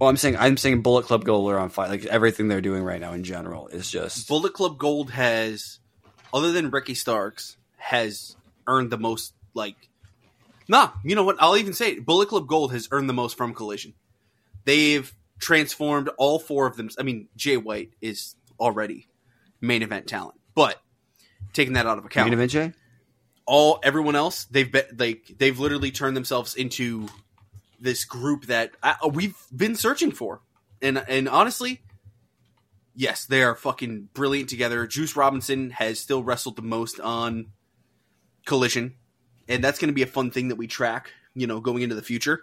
Well, 0.00 0.08
I'm 0.08 0.16
saying 0.16 0.36
I'm 0.38 0.56
saying 0.56 0.80
Bullet 0.80 1.04
Club 1.04 1.24
Gold 1.24 1.50
are 1.52 1.58
on 1.58 1.68
fire. 1.68 1.88
Like 1.88 2.06
everything 2.06 2.48
they're 2.48 2.62
doing 2.62 2.82
right 2.82 3.00
now 3.00 3.12
in 3.12 3.22
general 3.22 3.68
is 3.68 3.90
just 3.90 4.26
Bullet 4.28 4.54
Club 4.54 4.78
Gold 4.78 5.10
has, 5.10 5.78
other 6.32 6.52
than 6.52 6.70
Ricky 6.70 6.94
Starks, 6.94 7.58
has 7.76 8.34
earned 8.66 8.90
the 8.90 8.98
most. 8.98 9.34
Like, 9.52 9.76
nah, 10.68 10.92
you 11.04 11.14
know 11.14 11.24
what? 11.24 11.36
I'll 11.38 11.56
even 11.58 11.74
say 11.74 11.92
it. 11.92 12.06
Bullet 12.06 12.30
Club 12.30 12.46
Gold 12.46 12.72
has 12.72 12.88
earned 12.90 13.10
the 13.10 13.14
most 13.14 13.36
from 13.36 13.52
Collision. 13.52 13.92
They've 14.64 15.14
transformed 15.38 16.08
all 16.16 16.38
four 16.38 16.66
of 16.66 16.76
them. 16.76 16.88
I 16.98 17.02
mean, 17.02 17.28
Jay 17.36 17.58
White 17.58 17.90
is 18.00 18.36
already 18.58 19.06
main 19.60 19.82
event 19.82 20.06
talent, 20.06 20.40
but 20.54 20.80
taking 21.52 21.74
that 21.74 21.86
out 21.86 21.98
of 21.98 22.04
account, 22.04 22.26
all 23.50 23.80
everyone 23.82 24.14
else 24.14 24.44
they've 24.44 24.70
been 24.70 24.84
like 24.96 25.32
they've 25.38 25.58
literally 25.58 25.90
turned 25.90 26.16
themselves 26.16 26.54
into 26.54 27.08
this 27.80 28.04
group 28.04 28.46
that 28.46 28.70
I, 28.80 28.94
uh, 29.02 29.08
we've 29.08 29.34
been 29.54 29.74
searching 29.74 30.12
for. 30.12 30.40
And 30.80 31.02
and 31.08 31.28
honestly 31.28 31.82
yes 32.94 33.24
they 33.26 33.42
are 33.42 33.56
fucking 33.56 34.08
brilliant 34.14 34.48
together. 34.48 34.86
Juice 34.86 35.16
robinson 35.16 35.70
has 35.70 35.98
still 35.98 36.22
wrestled 36.22 36.54
the 36.54 36.62
most 36.62 37.00
on 37.00 37.46
collision. 38.46 38.94
And 39.48 39.64
that's 39.64 39.80
going 39.80 39.88
to 39.88 39.94
be 39.94 40.02
a 40.02 40.06
fun 40.06 40.30
thing 40.30 40.48
that 40.48 40.56
we 40.56 40.68
track 40.68 41.10
you 41.34 41.48
know 41.48 41.60
going 41.60 41.82
into 41.82 41.96
the 41.96 42.02
future. 42.02 42.42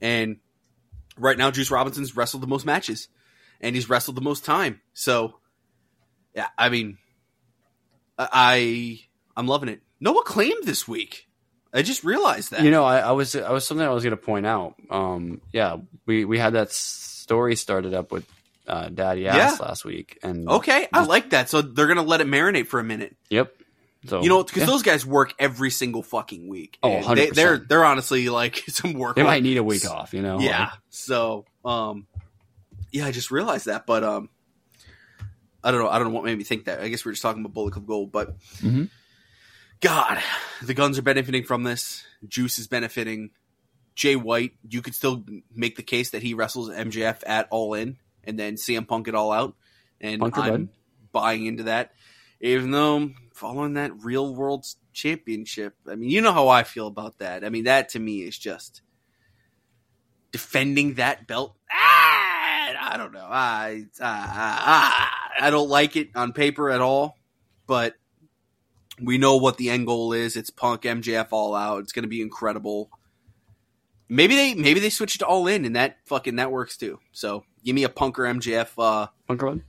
And 0.00 0.38
right 1.18 1.36
now 1.36 1.50
juice 1.50 1.70
robinson's 1.70 2.16
wrestled 2.16 2.42
the 2.42 2.46
most 2.46 2.64
matches. 2.64 3.08
And 3.60 3.76
he's 3.76 3.90
wrestled 3.90 4.16
the 4.16 4.22
most 4.22 4.46
time. 4.46 4.80
So 4.94 5.40
yeah 6.34 6.48
i 6.56 6.70
mean 6.70 6.96
I 8.18 9.00
I'm 9.36 9.46
loving 9.46 9.68
it. 9.68 9.80
No 10.00 10.18
acclaim 10.18 10.54
this 10.64 10.86
week. 10.86 11.28
I 11.74 11.82
just 11.82 12.04
realized 12.04 12.50
that. 12.50 12.62
You 12.62 12.70
know, 12.70 12.84
I, 12.84 12.98
I 12.98 13.12
was 13.12 13.34
I 13.34 13.50
was 13.50 13.66
something 13.66 13.86
I 13.86 13.90
was 13.90 14.04
going 14.04 14.16
to 14.16 14.22
point 14.22 14.46
out. 14.46 14.74
Um, 14.90 15.40
yeah, 15.52 15.78
we 16.06 16.24
we 16.24 16.38
had 16.38 16.52
that 16.54 16.70
story 16.70 17.56
started 17.56 17.94
up 17.94 18.12
with 18.12 18.26
uh, 18.66 18.88
Daddy 18.88 19.26
Ass 19.26 19.58
last 19.58 19.84
week, 19.84 20.18
and 20.22 20.48
okay, 20.48 20.88
I 20.92 21.04
like 21.04 21.30
that. 21.30 21.48
So 21.48 21.62
they're 21.62 21.86
gonna 21.86 22.02
let 22.02 22.20
it 22.20 22.26
marinate 22.26 22.66
for 22.66 22.78
a 22.78 22.84
minute. 22.84 23.16
Yep. 23.30 23.54
So 24.06 24.20
You 24.22 24.28
know, 24.28 24.42
because 24.42 24.62
yeah. 24.62 24.66
those 24.66 24.82
guys 24.82 25.06
work 25.06 25.32
every 25.38 25.70
single 25.70 26.02
fucking 26.02 26.48
week. 26.48 26.76
Oh, 26.82 27.14
they, 27.14 27.28
100%. 27.28 27.34
they're 27.34 27.58
they're 27.58 27.84
honestly 27.84 28.28
like 28.28 28.56
some 28.68 28.94
work. 28.94 29.16
they 29.16 29.22
might 29.22 29.42
need 29.42 29.56
a 29.56 29.62
week 29.64 29.88
off. 29.88 30.12
You 30.12 30.22
know. 30.22 30.40
Yeah. 30.40 30.60
Like, 30.60 30.70
So, 30.90 31.44
um, 31.64 32.06
yeah, 32.90 33.06
I 33.06 33.12
just 33.12 33.30
realized 33.30 33.66
that, 33.66 33.86
but 33.86 34.02
um, 34.04 34.28
I 35.64 35.70
don't 35.70 35.80
know. 35.80 35.88
I 35.88 35.98
don't 35.98 36.08
know 36.08 36.14
what 36.14 36.24
made 36.24 36.36
me 36.38 36.44
think 36.44 36.64
that. 36.64 36.80
I 36.80 36.88
guess 36.88 37.04
we 37.04 37.10
are 37.10 37.12
just 37.12 37.22
talking 37.22 37.42
about 37.42 37.54
Bullet 37.54 37.72
Club 37.72 37.86
Gold, 37.86 38.12
but 38.12 38.36
Mhm. 38.60 38.90
God, 39.80 40.22
the 40.62 40.74
Gunns 40.74 40.98
are 40.98 41.02
benefiting 41.02 41.44
from 41.44 41.62
this. 41.64 42.04
Juice 42.26 42.58
is 42.58 42.66
benefiting. 42.68 43.30
Jay 43.94 44.16
White, 44.16 44.52
you 44.68 44.80
could 44.80 44.94
still 44.94 45.24
make 45.54 45.76
the 45.76 45.82
case 45.82 46.10
that 46.10 46.22
he 46.22 46.34
wrestles 46.34 46.70
MJF 46.70 47.22
at 47.26 47.46
All 47.50 47.74
In, 47.74 47.98
and 48.24 48.38
then 48.38 48.56
CM 48.56 48.86
Punk 48.86 49.06
it 49.08 49.14
all 49.14 49.32
out, 49.32 49.54
and 50.00 50.22
Punker 50.22 50.38
I'm 50.38 50.64
bud. 50.66 50.68
buying 51.12 51.46
into 51.46 51.64
that. 51.64 51.92
Even 52.40 52.70
though 52.70 53.10
following 53.34 53.74
that 53.74 53.92
Real 54.02 54.34
World 54.34 54.64
Championship, 54.92 55.74
I 55.88 55.94
mean, 55.94 56.10
you 56.10 56.20
know 56.22 56.32
how 56.32 56.48
I 56.48 56.62
feel 56.64 56.86
about 56.86 57.18
that. 57.18 57.44
I 57.44 57.50
mean, 57.50 57.64
that 57.64 57.90
to 57.90 57.98
me 58.00 58.22
is 58.22 58.36
just 58.38 58.82
defending 60.32 60.94
that 60.94 61.26
belt. 61.26 61.56
Ah, 61.70 62.92
I 62.94 62.96
don't 62.96 63.12
know. 63.12 63.26
I 63.28 63.86
I, 64.00 64.00
I 64.00 65.21
I 65.40 65.50
don't 65.50 65.68
like 65.68 65.96
it 65.96 66.10
on 66.14 66.32
paper 66.32 66.70
at 66.70 66.80
all, 66.80 67.18
but 67.66 67.94
we 69.00 69.18
know 69.18 69.36
what 69.36 69.56
the 69.56 69.70
end 69.70 69.86
goal 69.86 70.12
is. 70.12 70.36
It's 70.36 70.50
Punk 70.50 70.82
MJF 70.82 71.28
all 71.30 71.54
out. 71.54 71.80
It's 71.80 71.92
going 71.92 72.04
to 72.04 72.08
be 72.08 72.20
incredible. 72.20 72.90
Maybe 74.08 74.36
they 74.36 74.54
maybe 74.54 74.80
they 74.80 74.90
switch 74.90 75.14
it 75.14 75.18
to 75.18 75.26
all 75.26 75.46
in, 75.46 75.64
and 75.64 75.76
that 75.76 75.96
fucking 76.04 76.36
that 76.36 76.50
works 76.50 76.76
too. 76.76 76.98
So 77.12 77.44
give 77.64 77.74
me 77.74 77.84
a 77.84 77.88
Punker 77.88 78.28
MJF 78.28 78.70
uh, 78.76 79.06
Punker 79.28 79.46
bud. 79.46 79.62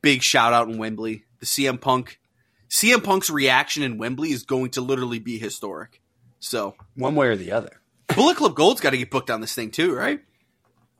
big 0.00 0.22
shout 0.22 0.52
out 0.52 0.68
in 0.68 0.78
Wembley. 0.78 1.24
The 1.40 1.46
CM 1.46 1.80
Punk 1.80 2.18
CM 2.70 3.04
Punk's 3.04 3.28
reaction 3.28 3.82
in 3.82 3.98
Wembley 3.98 4.30
is 4.30 4.44
going 4.44 4.70
to 4.70 4.80
literally 4.80 5.18
be 5.18 5.38
historic. 5.38 6.00
So 6.38 6.76
one 6.94 7.14
way 7.14 7.26
or 7.26 7.36
the 7.36 7.52
other. 7.52 7.80
Bullet 8.14 8.36
Club 8.36 8.54
Gold's 8.54 8.80
got 8.80 8.90
to 8.90 8.96
get 8.96 9.10
booked 9.10 9.30
on 9.30 9.40
this 9.40 9.54
thing 9.54 9.70
too, 9.70 9.94
right? 9.94 10.20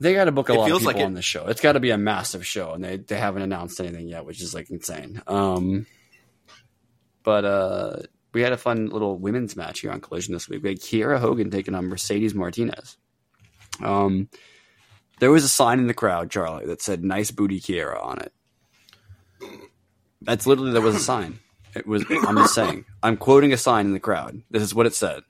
They 0.00 0.14
got 0.14 0.24
to 0.24 0.32
book 0.32 0.48
a 0.48 0.54
It 0.54 0.56
lot 0.56 0.70
of 0.70 0.78
people 0.78 0.86
like 0.92 0.96
it. 0.96 1.04
on 1.04 1.12
this 1.14 1.24
show. 1.26 1.46
It's 1.48 1.60
got 1.60 1.72
to 1.72 1.80
be 1.80 1.90
a 1.90 1.98
massive 1.98 2.46
show, 2.46 2.72
and 2.72 2.82
they 2.82 2.96
they 2.96 3.16
haven't 3.18 3.42
announced 3.42 3.78
anything 3.80 4.08
yet, 4.08 4.24
which 4.24 4.40
is 4.40 4.54
like 4.54 4.70
insane. 4.70 5.20
Um, 5.26 5.86
but 7.22 7.44
uh, 7.44 7.96
we 8.32 8.40
had 8.40 8.52
a 8.52 8.56
fun 8.56 8.86
little 8.88 9.18
women's 9.18 9.56
match 9.56 9.80
here 9.80 9.90
on 9.92 10.00
Collision 10.00 10.32
this 10.32 10.48
week. 10.48 10.62
We 10.62 10.70
had 10.70 10.80
Kiera 10.80 11.18
Hogan 11.18 11.50
taking 11.50 11.74
on 11.74 11.86
Mercedes 11.86 12.34
Martinez. 12.34 12.96
Um, 13.82 14.28
there 15.18 15.30
was 15.30 15.44
a 15.44 15.48
sign 15.48 15.78
in 15.80 15.86
the 15.86 15.92
crowd, 15.94 16.30
Charlie, 16.30 16.66
that 16.66 16.80
said 16.80 17.04
"Nice 17.04 17.30
booty 17.30 17.60
Kiera" 17.60 18.02
on 18.02 18.20
it. 18.20 18.32
That's 20.22 20.46
literally 20.46 20.72
there 20.72 20.82
was 20.82 20.96
a 20.96 21.00
sign. 21.00 21.40
It 21.74 21.86
was. 21.86 22.04
I'm 22.26 22.36
just 22.36 22.54
saying. 22.54 22.84
I'm 23.02 23.16
quoting 23.16 23.52
a 23.52 23.56
sign 23.56 23.86
in 23.86 23.92
the 23.92 24.00
crowd. 24.00 24.42
This 24.50 24.62
is 24.62 24.74
what 24.74 24.86
it 24.86 24.94
said. 24.94 25.22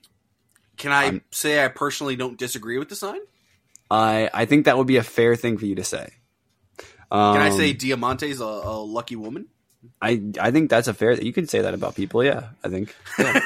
Can 0.77 0.91
I 0.91 1.03
I'm- 1.03 1.21
say 1.31 1.63
I 1.63 1.67
personally 1.67 2.15
don't 2.15 2.37
disagree 2.39 2.77
with 2.79 2.89
the 2.89 2.95
sign? 2.95 3.19
I 3.91 4.29
I 4.33 4.45
think 4.45 4.65
that 4.65 4.77
would 4.77 4.87
be 4.87 4.95
a 4.97 5.03
fair 5.03 5.35
thing 5.35 5.57
for 5.57 5.65
you 5.65 5.75
to 5.75 5.83
say. 5.83 6.07
Um, 7.11 7.35
Can 7.35 7.41
I 7.43 7.49
say 7.49 7.73
Diamante's 7.73 8.39
a, 8.39 8.45
a 8.45 8.79
lucky 8.79 9.17
woman? 9.17 9.47
I 10.01 10.21
I 10.39 10.51
think 10.51 10.69
that's 10.69 10.87
a 10.87 10.93
fair. 10.93 11.11
You 11.19 11.33
can 11.33 11.45
say 11.47 11.59
that 11.61 11.73
about 11.73 11.95
people. 11.95 12.23
Yeah, 12.23 12.49
I 12.63 12.69
think. 12.69 12.95
Yeah. 13.19 13.33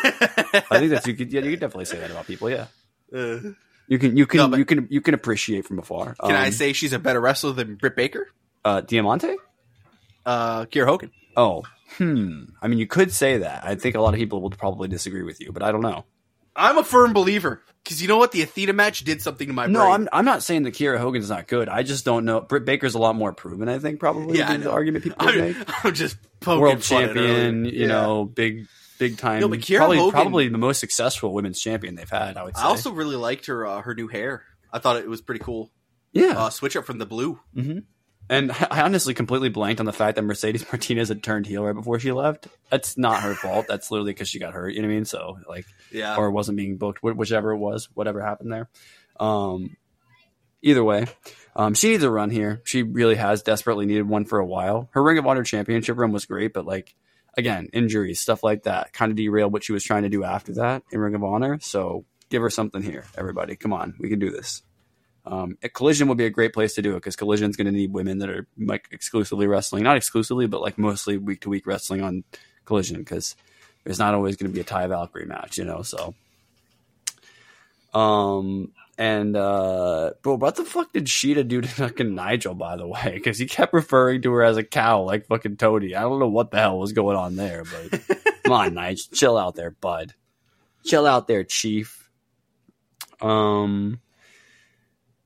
I 0.69 0.77
think 0.80 0.91
that's 0.91 1.07
you 1.07 1.15
could. 1.15 1.34
Yeah, 1.34 1.41
you 1.41 1.51
could 1.51 1.61
definitely 1.61 1.85
say 1.85 1.97
that 1.99 2.11
about 2.11 2.27
people. 2.27 2.49
Yeah, 2.49 2.67
Uh, 3.11 3.39
you 3.88 3.97
can. 3.97 4.15
You 4.17 4.27
can. 4.27 4.51
No, 4.51 4.57
you 4.57 4.65
can. 4.65 4.85
You 4.91 5.01
can 5.01 5.13
appreciate 5.15 5.65
from 5.65 5.80
afar. 5.80 6.13
can 6.22 6.35
I 6.35 6.47
Um, 6.47 6.51
say 6.51 6.73
she's 6.73 6.93
a 6.93 6.99
better 6.99 7.19
wrestler 7.22 7.53
than 7.53 7.76
Britt 7.76 7.95
Baker? 7.95 8.27
uh, 8.65 8.81
Diamante? 8.81 9.34
Uh, 10.26 10.65
Kiera 10.65 10.85
Hogan. 10.88 11.11
Oh, 11.38 11.63
hmm. 11.97 12.45
I 12.61 12.67
mean, 12.67 12.80
you 12.80 12.88
could 12.88 13.11
say 13.11 13.39
that. 13.39 13.63
I 13.65 13.76
think 13.76 13.95
a 13.95 14.01
lot 14.01 14.13
of 14.13 14.19
people 14.19 14.41
would 14.41 14.57
probably 14.57 14.88
disagree 14.88 15.23
with 15.23 15.39
you, 15.41 15.51
but 15.51 15.63
I 15.63 15.72
don't 15.72 15.81
know. 15.81 16.05
I'm 16.56 16.77
a 16.77 16.84
firm 16.84 17.14
believer 17.14 17.61
because 17.84 18.02
you 18.02 18.07
know 18.07 18.18
what? 18.18 18.32
The 18.32 18.41
Athena 18.41 18.73
match 18.73 19.03
did 19.03 19.22
something 19.22 19.48
to 19.48 19.53
my 19.53 19.65
brain. 19.65 19.73
No, 19.73 19.80
brain. 19.82 19.94
I'm. 19.94 20.10
I'm 20.14 20.26
not 20.26 20.41
saying 20.44 20.64
that 20.64 20.73
Kiera 20.73 20.98
Hogan's 20.98 21.30
not 21.30 21.48
good. 21.48 21.69
I 21.69 21.84
just 21.84 22.06
don't 22.06 22.26
know. 22.26 22.41
Britt 22.41 22.65
Baker's 22.65 22.95
a 22.95 22.99
lot 22.99 23.15
more 23.15 23.34
proven. 23.34 23.68
I 23.69 23.80
think 23.80 23.99
probably. 23.99 24.38
Yeah, 24.40 24.48
would 24.48 24.53
I 24.53 24.57
be 24.57 24.64
the 24.64 24.72
argument 24.72 25.03
people 25.03 25.26
make. 25.26 25.56
I'm, 25.57 25.65
I'm 25.84 25.94
just 25.94 26.18
poking 26.40 26.61
World 26.61 26.84
fun 26.84 27.03
at 27.03 27.10
her. 27.10 27.15
champion. 27.15 27.65
You 27.65 27.72
Yeah. 27.72 27.88
know, 27.88 28.26
big. 28.26 28.68
Big 28.98 29.18
time. 29.18 29.41
No, 29.41 29.49
but 29.49 29.60
Kiera 29.60 29.80
probably, 29.80 29.98
Hogan- 29.98 30.11
probably 30.14 30.48
the 30.48 30.57
most 30.57 30.80
successful 30.80 31.34
women's 31.34 31.60
champion 31.60 31.95
they've 31.95 32.10
had. 32.10 32.38
I 32.38 32.44
would 32.44 32.56
say. 32.56 32.64
I 32.64 32.68
also 32.68 32.91
really 32.94 33.18
liked 33.18 33.48
her 33.48 33.68
uh, 33.68 33.82
her 33.82 33.94
new 33.94 34.07
hair. 34.07 34.44
I 34.72 34.80
thought 34.80 34.95
it 34.95 35.10
was 35.10 35.19
pretty 35.22 35.44
cool. 35.44 35.69
yeah. 36.14 36.27
Uh, 36.38 36.49
switch 36.49 36.77
up 36.77 36.86
from 36.86 36.98
the 36.98 37.06
blue. 37.06 37.38
And 38.30 38.52
I 38.52 38.81
honestly 38.81 39.14
completely 39.14 39.49
blanked 39.49 39.80
on 39.80 39.85
the 39.85 39.93
fact 39.93 40.15
that 40.15 40.23
Mercedes 40.23 40.65
Martinez 40.72 41.10
had 41.10 41.22
turned 41.23 41.45
heel 41.45 41.64
right 41.64 41.76
before 41.76 41.99
she 41.99 42.11
left. 42.11 42.47
That's 42.72 42.97
not 42.97 43.22
her 43.22 43.35
fault. 43.35 43.68
That's 43.68 43.91
literally 43.91 44.14
because 44.14 44.30
she 44.30 44.39
got 44.39 44.53
hurt. 44.53 44.73
You 44.73 44.81
know 44.81 44.88
what 44.88 44.93
I 44.93 44.95
mean? 44.95 45.06
So 45.06 45.38
like, 45.47 45.65
Yeah. 45.91 46.15
or 46.15 46.31
wasn't 46.31 46.57
being 46.57 46.77
booked, 46.77 47.03
whichever 47.03 47.52
it 47.52 47.57
was, 47.57 47.88
whatever 47.93 48.22
happened 48.22 48.52
there. 48.52 48.69
Um, 49.19 49.77
either 50.61 50.84
way, 50.84 51.06
um, 51.56 51.73
she 51.76 51.89
needs 51.89 52.03
a 52.03 52.10
run 52.10 52.30
here. 52.31 52.61
She 52.65 52.84
really 52.84 53.15
has 53.15 53.43
desperately 53.43 53.85
needed 53.85 54.07
one 54.10 54.26
for 54.26 54.39
a 54.39 54.45
while. 54.45 54.89
Her 54.93 55.03
Ring 55.03 55.18
of 55.19 55.27
Honor 55.27 55.43
championship 55.43 55.97
run 55.97 56.11
was 56.11 56.26
great, 56.26 56.52
but 56.53 56.65
like, 56.65 56.95
again, 57.38 57.69
injuries, 57.73 58.19
stuff 58.22 58.43
like 58.43 58.64
that, 58.64 58.91
kind 58.91 59.11
of 59.11 59.18
derailed 59.18 59.53
what 59.53 59.64
she 59.64 59.72
was 59.73 59.84
trying 59.84 60.03
to 60.03 60.10
do 60.10 60.23
after 60.23 60.56
that 60.56 60.84
in 60.91 60.99
Ring 60.99 61.15
of 61.15 61.23
Honor. 61.23 61.60
So 61.61 62.06
give 62.30 62.41
her 62.41 62.49
something 62.49 62.81
here, 62.81 63.06
everybody. 63.18 63.56
Come 63.56 63.72
on, 63.73 63.95
we 63.99 64.10
can 64.10 64.19
do 64.19 64.31
this. 64.31 64.64
Um, 65.27 65.57
collision 65.73 66.07
would 66.07 66.18
be 66.18 66.26
a 66.26 66.30
great 66.30 66.53
place 66.53 66.76
to 66.76 66.81
do 66.81 66.91
it 66.91 66.97
because 66.97 67.15
collision's 67.15 67.56
going 67.56 67.65
to 67.65 67.72
need 67.72 67.91
women 67.91 68.19
that 68.19 68.30
are 68.30 68.47
like 68.57 68.88
exclusively 68.91 69.47
wrestling, 69.47 69.84
not 69.84 69.97
exclusively, 69.97 70.45
but 70.45 70.61
like 70.61 70.77
mostly 70.77 71.18
week 71.18 71.41
to 71.41 71.49
week 71.49 71.65
wrestling 71.65 72.02
on 72.02 72.23
collision 72.65 72.99
because 72.99 73.35
there's 73.84 73.99
not 73.99 74.14
always 74.14 74.35
going 74.35 74.52
to 74.52 74.53
be 74.53 74.61
a 74.61 74.64
Taya 74.64 74.89
Valkyrie 74.89 75.26
match, 75.26 75.57
you 75.57 75.65
know. 75.65 75.81
So, 75.81 76.14
um, 77.93 78.72
and 78.97 79.35
uh, 79.35 80.11
bro, 80.22 80.35
what 80.35 80.56
the 80.56 80.64
fuck 80.64 80.93
did 80.93 81.06
Shida 81.06 81.47
do 81.47 81.61
to 81.61 81.68
fucking 81.69 82.14
Nigel? 82.14 82.53
By 82.53 82.77
the 82.77 82.88
way, 82.88 83.11
because 83.15 83.39
he 83.39 83.47
kept 83.47 83.73
referring 83.73 84.22
to 84.23 84.31
her 84.34 84.43
as 84.43 84.57
a 84.57 84.64
cow, 84.64 85.02
like 85.02 85.26
fucking 85.26 85.57
Toady. 85.57 85.95
I 85.95 86.02
don't 86.02 86.19
know 86.19 86.27
what 86.27 86.52
the 86.52 86.60
hell 86.60 86.77
was 86.77 86.93
going 86.93 87.18
on 87.18 87.35
there, 87.35 87.64
but 87.64 88.02
come 88.43 88.53
on, 88.53 88.73
Nigel, 88.76 89.06
chill 89.14 89.38
out 89.38 89.56
there, 89.56 89.72
bud. 89.72 90.14
Chill 90.84 91.07
out 91.07 91.27
there, 91.27 91.43
Chief. 91.43 92.10
Um. 93.22 94.02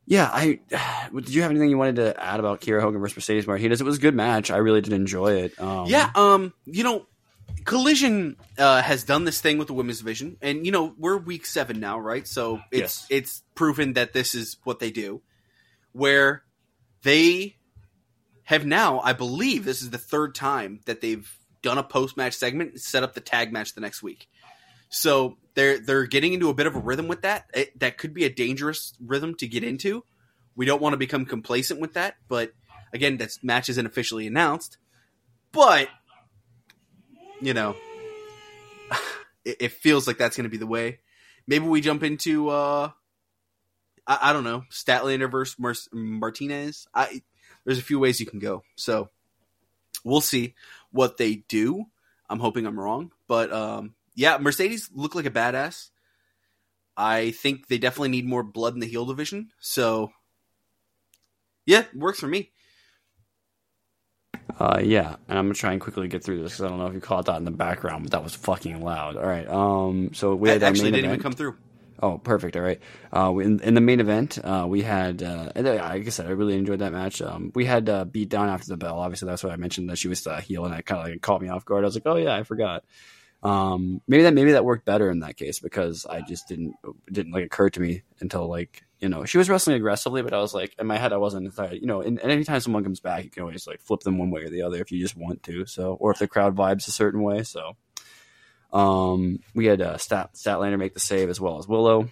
Yeah, 0.09 0.27
I 0.33 0.59
did. 1.13 1.29
You 1.29 1.43
have 1.43 1.51
anything 1.51 1.69
you 1.69 1.77
wanted 1.77 1.97
to 1.97 2.21
add 2.21 2.39
about 2.39 2.61
Kiera 2.61 2.81
Hogan 2.81 2.99
versus 2.99 3.15
Mercedes 3.15 3.45
Martinez? 3.45 3.79
It 3.79 3.83
was 3.83 3.97
a 3.97 4.01
good 4.01 4.15
match. 4.15 4.49
I 4.49 4.57
really 4.57 4.81
did 4.81 4.91
enjoy 4.91 5.33
it. 5.43 5.61
Um, 5.61 5.85
Yeah, 5.85 6.09
um, 6.15 6.51
you 6.65 6.83
know, 6.83 7.05
Collision 7.63 8.35
uh, 8.57 8.81
has 8.81 9.03
done 9.03 9.23
this 9.25 9.39
thing 9.39 9.59
with 9.59 9.67
the 9.67 9.73
women's 9.73 9.99
division, 9.99 10.37
and 10.41 10.65
you 10.65 10.71
know 10.71 10.93
we're 10.97 11.17
week 11.17 11.45
seven 11.45 11.79
now, 11.79 11.99
right? 11.99 12.27
So 12.27 12.59
it's 12.71 12.79
Yes. 13.01 13.07
it's 13.09 13.43
proven 13.53 13.93
that 13.93 14.13
this 14.13 14.33
is 14.33 14.57
what 14.63 14.79
they 14.79 14.89
do, 14.89 15.21
where 15.91 16.43
they 17.03 17.57
have 18.45 18.65
now, 18.65 18.99
I 19.01 19.13
believe, 19.13 19.63
this 19.63 19.83
is 19.83 19.91
the 19.91 19.99
third 19.99 20.33
time 20.33 20.79
that 20.85 21.01
they've 21.01 21.31
done 21.61 21.77
a 21.77 21.83
post 21.83 22.17
match 22.17 22.33
segment, 22.33 22.71
and 22.71 22.81
set 22.81 23.03
up 23.03 23.13
the 23.13 23.21
tag 23.21 23.53
match 23.53 23.75
the 23.75 23.81
next 23.81 24.01
week. 24.01 24.27
So 24.89 25.37
they're 25.55 25.79
they're 25.79 26.05
getting 26.05 26.33
into 26.33 26.49
a 26.49 26.53
bit 26.53 26.67
of 26.67 26.75
a 26.75 26.79
rhythm 26.79 27.07
with 27.07 27.21
that. 27.21 27.49
It, 27.53 27.79
that 27.79 27.97
could 27.97 28.13
be 28.13 28.25
a 28.25 28.29
dangerous 28.29 28.93
rhythm 28.99 29.35
to 29.35 29.47
get 29.47 29.63
into. 29.63 30.03
We 30.55 30.65
don't 30.65 30.81
want 30.81 30.93
to 30.93 30.97
become 30.97 31.25
complacent 31.25 31.79
with 31.79 31.93
that, 31.93 32.15
but 32.27 32.53
again, 32.93 33.17
that 33.17 33.37
match 33.43 33.69
isn't 33.69 33.85
officially 33.85 34.27
announced. 34.27 34.77
But 35.51 35.89
you 37.41 37.53
know, 37.53 37.75
it, 39.45 39.57
it 39.59 39.71
feels 39.71 40.07
like 40.07 40.17
that's 40.17 40.35
going 40.35 40.45
to 40.45 40.49
be 40.49 40.57
the 40.57 40.67
way. 40.67 40.99
Maybe 41.47 41.65
we 41.65 41.81
jump 41.81 42.03
into 42.03 42.49
uh 42.49 42.91
I, 44.05 44.19
I 44.29 44.33
don't 44.33 44.43
know 44.43 44.63
Statlander 44.71 45.31
versus 45.31 45.57
Mar- 45.59 45.73
Martinez. 45.93 46.87
I 46.93 47.21
there's 47.65 47.79
a 47.79 47.83
few 47.83 47.99
ways 47.99 48.19
you 48.19 48.25
can 48.25 48.39
go, 48.39 48.63
so 48.75 49.09
we'll 50.03 50.21
see 50.21 50.55
what 50.91 51.17
they 51.17 51.35
do. 51.47 51.85
I'm 52.29 52.39
hoping 52.39 52.65
I'm 52.65 52.79
wrong, 52.79 53.11
but 53.27 53.51
um, 53.51 53.95
yeah, 54.19 54.37
Mercedes 54.37 54.89
look 54.93 55.15
like 55.15 55.25
a 55.25 55.31
badass. 55.31 55.89
I 56.97 57.31
think 57.31 57.67
they 57.67 57.77
definitely 57.77 58.09
need 58.09 58.25
more 58.25 58.43
blood 58.43 58.73
in 58.73 58.81
the 58.81 58.85
heel 58.85 59.05
division. 59.05 59.51
So, 59.61 60.11
yeah, 61.65 61.85
works 61.95 62.19
for 62.19 62.27
me. 62.27 62.51
Uh, 64.59 64.81
yeah, 64.83 65.15
and 65.29 65.39
I'm 65.39 65.45
gonna 65.45 65.53
try 65.53 65.71
and 65.71 65.79
quickly 65.79 66.09
get 66.09 66.21
through 66.21 66.41
this 66.41 66.51
because 66.51 66.65
I 66.65 66.67
don't 66.67 66.79
know 66.79 66.87
if 66.87 66.93
you 66.93 66.99
caught 66.99 67.27
that 67.27 67.37
in 67.37 67.45
the 67.45 67.51
background, 67.51 68.03
but 68.03 68.11
that 68.11 68.23
was 68.23 68.35
fucking 68.35 68.81
loud. 68.81 69.15
All 69.15 69.23
right, 69.25 69.47
um, 69.47 70.13
so 70.13 70.35
we 70.35 70.49
had 70.49 70.59
That 70.59 70.71
actually 70.71 70.91
main 70.91 70.93
didn't 70.95 71.05
event. 71.05 71.19
even 71.21 71.23
come 71.23 71.33
through. 71.33 71.55
Oh, 72.01 72.17
perfect. 72.17 72.55
All 72.57 72.61
right. 72.61 72.79
Uh, 73.15 73.37
in, 73.37 73.59
in 73.61 73.73
the 73.73 73.81
main 73.81 73.99
event, 73.99 74.37
uh, 74.41 74.65
we 74.67 74.81
had, 74.81 75.21
uh, 75.21 75.51
uh, 75.53 75.61
like 75.61 76.07
I 76.07 76.09
said, 76.09 76.27
I 76.27 76.31
really 76.31 76.57
enjoyed 76.57 76.79
that 76.79 76.93
match. 76.93 77.21
Um, 77.21 77.51
we 77.55 77.65
had 77.65 77.89
uh, 77.89 78.05
beat 78.05 78.29
down 78.29 78.47
after 78.47 78.67
the 78.67 78.77
bell. 78.77 78.99
Obviously, 78.99 79.27
that's 79.27 79.43
what 79.43 79.51
I 79.51 79.57
mentioned 79.57 79.89
that 79.89 79.97
she 79.97 80.07
was 80.07 80.25
uh, 80.25 80.39
heel, 80.39 80.63
and 80.65 80.73
that 80.73 80.85
kind 80.85 81.01
of 81.01 81.07
like 81.09 81.21
caught 81.21 81.41
me 81.41 81.49
off 81.49 81.65
guard. 81.65 81.83
I 81.83 81.87
was 81.87 81.95
like, 81.95 82.03
oh 82.05 82.15
yeah, 82.15 82.35
I 82.35 82.43
forgot. 82.43 82.83
Um, 83.41 84.01
maybe 84.07 84.23
that 84.23 84.33
maybe 84.33 84.51
that 84.51 84.65
worked 84.65 84.85
better 84.85 85.09
in 85.09 85.19
that 85.19 85.37
case 85.37 85.59
because 85.59 86.05
I 86.05 86.21
just 86.21 86.47
didn't 86.47 86.75
didn't 87.11 87.31
like 87.31 87.45
occur 87.45 87.69
to 87.69 87.79
me 87.79 88.03
until 88.19 88.49
like 88.49 88.83
you 88.99 89.07
know 89.07 89.23
she 89.23 89.37
was 89.37 89.49
wrestling 89.49 89.77
aggressively, 89.77 90.21
but 90.21 90.33
I 90.33 90.39
was 90.39 90.53
like 90.53 90.75
in 90.77 90.87
my 90.87 90.97
head 90.97 91.13
I 91.13 91.17
wasn't 91.17 91.53
you 91.71 91.87
know. 91.87 92.01
And, 92.01 92.19
and 92.19 92.31
anytime 92.31 92.59
someone 92.59 92.83
comes 92.83 92.99
back, 92.99 93.23
you 93.23 93.29
can 93.29 93.43
always 93.43 93.65
like 93.65 93.81
flip 93.81 94.01
them 94.01 94.17
one 94.17 94.29
way 94.29 94.43
or 94.43 94.49
the 94.49 94.63
other 94.63 94.81
if 94.81 94.91
you 94.91 94.99
just 94.99 95.15
want 95.15 95.43
to. 95.43 95.65
So 95.65 95.93
or 95.93 96.11
if 96.11 96.19
the 96.19 96.27
crowd 96.27 96.55
vibes 96.55 96.87
a 96.87 96.91
certain 96.91 97.21
way. 97.21 97.43
So 97.43 97.77
um, 98.73 99.39
we 99.55 99.65
had 99.65 99.81
uh, 99.81 99.97
Stat 99.97 100.31
Statlander 100.33 100.77
make 100.77 100.93
the 100.93 100.99
save 100.99 101.29
as 101.29 101.39
well 101.39 101.59
as 101.59 101.67
Willow. 101.67 102.09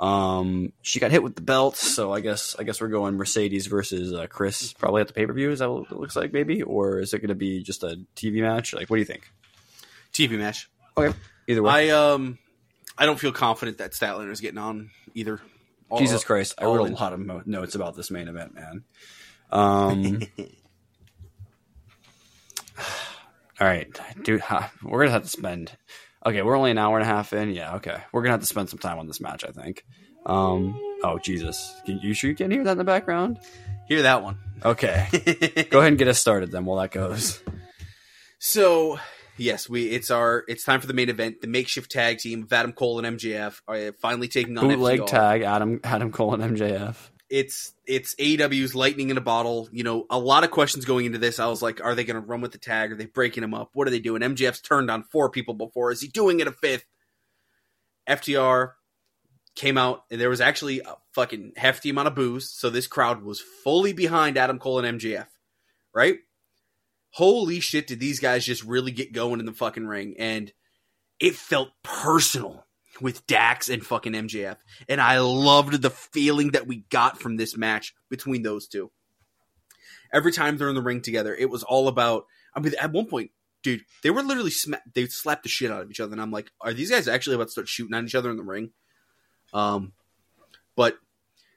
Um, 0.00 0.72
she 0.80 0.98
got 0.98 1.10
hit 1.10 1.22
with 1.22 1.34
the 1.34 1.42
belt, 1.42 1.76
so 1.76 2.10
I 2.10 2.20
guess 2.20 2.56
I 2.58 2.62
guess 2.62 2.80
we're 2.80 2.88
going 2.88 3.16
Mercedes 3.18 3.66
versus 3.66 4.14
uh, 4.14 4.26
Kris 4.28 4.72
probably 4.72 5.02
at 5.02 5.08
the 5.08 5.12
pay 5.12 5.26
per 5.26 5.34
view. 5.34 5.50
Is 5.50 5.58
that 5.58 5.70
what 5.70 5.90
it 5.90 5.96
looks 5.98 6.16
like, 6.16 6.32
maybe, 6.32 6.62
or 6.62 7.00
is 7.00 7.12
it 7.12 7.18
going 7.18 7.28
to 7.28 7.34
be 7.34 7.62
just 7.62 7.82
a 7.84 8.00
TV 8.16 8.40
match? 8.40 8.72
Like, 8.72 8.88
what 8.88 8.96
do 8.96 9.00
you 9.00 9.06
think? 9.06 9.30
TV 10.14 10.38
match. 10.38 10.70
Okay, 10.96 11.14
either 11.46 11.62
way. 11.62 11.90
I 11.92 12.12
um, 12.14 12.38
I 12.96 13.04
don't 13.04 13.20
feel 13.20 13.30
confident 13.32 13.76
that 13.78 13.92
Statlander 13.92 14.30
is 14.30 14.40
getting 14.40 14.58
on 14.58 14.90
either. 15.14 15.38
All- 15.90 15.98
Jesus 15.98 16.24
Christ, 16.24 16.54
I 16.56 16.64
wrote 16.64 16.86
in. 16.86 16.94
a 16.94 16.96
lot 16.96 17.12
of 17.12 17.20
mo- 17.20 17.42
notes 17.44 17.74
about 17.74 17.94
this 17.94 18.10
main 18.10 18.28
event, 18.28 18.54
man. 18.54 18.84
Um, 19.50 20.22
all 23.60 23.66
right, 23.66 23.86
dude, 24.22 24.40
ha- 24.40 24.72
we're 24.82 25.00
gonna 25.00 25.10
have 25.10 25.24
to 25.24 25.28
spend. 25.28 25.72
Okay, 26.24 26.42
we're 26.42 26.56
only 26.56 26.70
an 26.70 26.78
hour 26.78 26.98
and 26.98 27.08
a 27.08 27.12
half 27.12 27.32
in. 27.32 27.50
Yeah, 27.50 27.76
okay, 27.76 27.96
we're 28.12 28.22
gonna 28.22 28.32
have 28.32 28.40
to 28.40 28.46
spend 28.46 28.68
some 28.68 28.78
time 28.78 28.98
on 28.98 29.06
this 29.06 29.20
match. 29.20 29.44
I 29.44 29.52
think. 29.52 29.84
Um, 30.26 30.78
oh 31.02 31.18
Jesus, 31.18 31.80
Can, 31.86 31.98
you 32.00 32.12
sure 32.12 32.28
you 32.30 32.36
can 32.36 32.50
hear 32.50 32.62
that 32.64 32.72
in 32.72 32.78
the 32.78 32.84
background? 32.84 33.38
Hear 33.88 34.02
that 34.02 34.22
one. 34.22 34.38
Okay, 34.64 35.08
go 35.70 35.78
ahead 35.78 35.92
and 35.92 35.98
get 35.98 36.08
us 36.08 36.18
started 36.18 36.50
then. 36.50 36.64
While 36.66 36.78
that 36.80 36.90
goes. 36.90 37.42
So 38.38 38.98
yes, 39.38 39.68
we 39.68 39.90
it's 39.90 40.10
our 40.10 40.44
it's 40.48 40.64
time 40.64 40.80
for 40.80 40.86
the 40.86 40.94
main 40.94 41.08
event. 41.08 41.40
The 41.40 41.46
makeshift 41.48 41.90
tag 41.90 42.18
team 42.18 42.42
of 42.42 42.52
Adam 42.52 42.72
Cole 42.72 43.04
and 43.04 43.18
MJF 43.18 43.60
are 43.66 43.92
finally 44.00 44.28
taking 44.28 44.56
on 44.58 44.68
Bootleg 44.68 45.00
FTR. 45.00 45.06
tag 45.06 45.42
Adam 45.42 45.80
Adam 45.84 46.12
Cole 46.12 46.34
and 46.34 46.56
MJF. 46.56 46.96
It's 47.30 47.72
it's 47.86 48.14
AEW's 48.16 48.74
lightning 48.74 49.10
in 49.10 49.16
a 49.16 49.22
bottle. 49.22 49.68
You 49.70 49.84
know, 49.84 50.06
a 50.10 50.18
lot 50.18 50.44
of 50.44 50.50
questions 50.50 50.84
going 50.84 51.06
into 51.06 51.18
this. 51.18 51.38
I 51.38 51.46
was 51.46 51.62
like, 51.62 51.82
are 51.82 51.94
they 51.94 52.04
going 52.04 52.20
to 52.20 52.26
run 52.26 52.40
with 52.40 52.52
the 52.52 52.58
tag? 52.58 52.92
Are 52.92 52.96
they 52.96 53.06
breaking 53.06 53.44
him 53.44 53.54
up? 53.54 53.70
What 53.72 53.86
are 53.86 53.90
they 53.90 54.00
doing? 54.00 54.22
MJF's 54.22 54.60
turned 54.60 54.90
on 54.90 55.04
four 55.04 55.30
people 55.30 55.54
before. 55.54 55.92
Is 55.92 56.00
he 56.00 56.08
doing 56.08 56.40
it 56.40 56.48
a 56.48 56.52
fifth? 56.52 56.86
FTR 58.08 58.72
came 59.54 59.78
out 59.78 60.04
and 60.10 60.20
there 60.20 60.30
was 60.30 60.40
actually 60.40 60.80
a 60.80 60.96
fucking 61.14 61.52
hefty 61.56 61.90
amount 61.90 62.08
of 62.08 62.14
booze. 62.14 62.50
So 62.50 62.70
this 62.70 62.86
crowd 62.86 63.22
was 63.22 63.40
fully 63.40 63.92
behind 63.92 64.36
Adam 64.36 64.58
Cole 64.58 64.84
and 64.84 65.00
MJF, 65.00 65.26
right? 65.94 66.18
Holy 67.10 67.60
shit, 67.60 67.86
did 67.86 68.00
these 68.00 68.20
guys 68.20 68.44
just 68.44 68.64
really 68.64 68.92
get 68.92 69.12
going 69.12 69.40
in 69.40 69.46
the 69.46 69.52
fucking 69.52 69.86
ring? 69.86 70.14
And 70.18 70.52
it 71.18 71.34
felt 71.34 71.70
personal 71.82 72.64
with 73.00 73.26
Dax 73.26 73.68
and 73.68 73.84
fucking 73.84 74.12
MJF. 74.12 74.56
And 74.88 75.00
I 75.00 75.18
loved 75.18 75.82
the 75.82 75.90
feeling 75.90 76.52
that 76.52 76.66
we 76.66 76.84
got 76.90 77.20
from 77.20 77.36
this 77.36 77.56
match 77.56 77.94
between 78.08 78.42
those 78.42 78.68
two. 78.68 78.90
Every 80.12 80.32
time 80.32 80.56
they're 80.56 80.68
in 80.68 80.74
the 80.74 80.82
ring 80.82 81.02
together, 81.02 81.34
it 81.34 81.50
was 81.50 81.62
all 81.62 81.88
about. 81.88 82.26
I 82.54 82.60
mean, 82.60 82.72
at 82.80 82.92
one 82.92 83.06
point, 83.06 83.30
dude, 83.62 83.84
they 84.02 84.10
were 84.10 84.22
literally 84.22 84.50
sma- 84.50 84.82
they 84.94 85.06
slapped 85.06 85.44
the 85.44 85.48
shit 85.48 85.70
out 85.70 85.82
of 85.82 85.90
each 85.90 86.00
other, 86.00 86.12
and 86.12 86.20
I'm 86.20 86.32
like, 86.32 86.50
are 86.60 86.72
these 86.72 86.90
guys 86.90 87.06
actually 87.06 87.36
about 87.36 87.44
to 87.44 87.52
start 87.52 87.68
shooting 87.68 87.94
at 87.94 88.04
each 88.04 88.14
other 88.16 88.30
in 88.30 88.36
the 88.36 88.42
ring? 88.42 88.70
Um, 89.52 89.92
but 90.76 90.98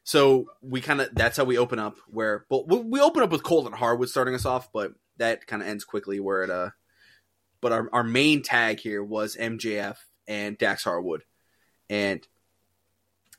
so 0.03 0.47
we 0.61 0.81
kind 0.81 1.01
of 1.01 1.09
that's 1.13 1.37
how 1.37 1.45
we 1.45 1.57
open 1.57 1.79
up. 1.79 1.97
Where 2.07 2.45
but 2.49 2.67
we, 2.67 2.99
open 2.99 3.23
up 3.23 3.31
with 3.31 3.43
Cole 3.43 3.65
and 3.65 3.75
Harwood 3.75 4.09
starting 4.09 4.35
us 4.35 4.45
off, 4.45 4.71
but 4.71 4.93
that 5.17 5.47
kind 5.47 5.61
of 5.61 5.67
ends 5.67 5.83
quickly. 5.83 6.19
Where 6.19 6.43
it 6.43 6.49
uh, 6.49 6.71
but 7.61 7.71
our 7.71 7.89
our 7.93 8.03
main 8.03 8.43
tag 8.43 8.79
here 8.79 9.03
was 9.03 9.37
MJF 9.37 9.95
and 10.27 10.57
Dax 10.57 10.83
Harwood, 10.83 11.23
and 11.93 12.27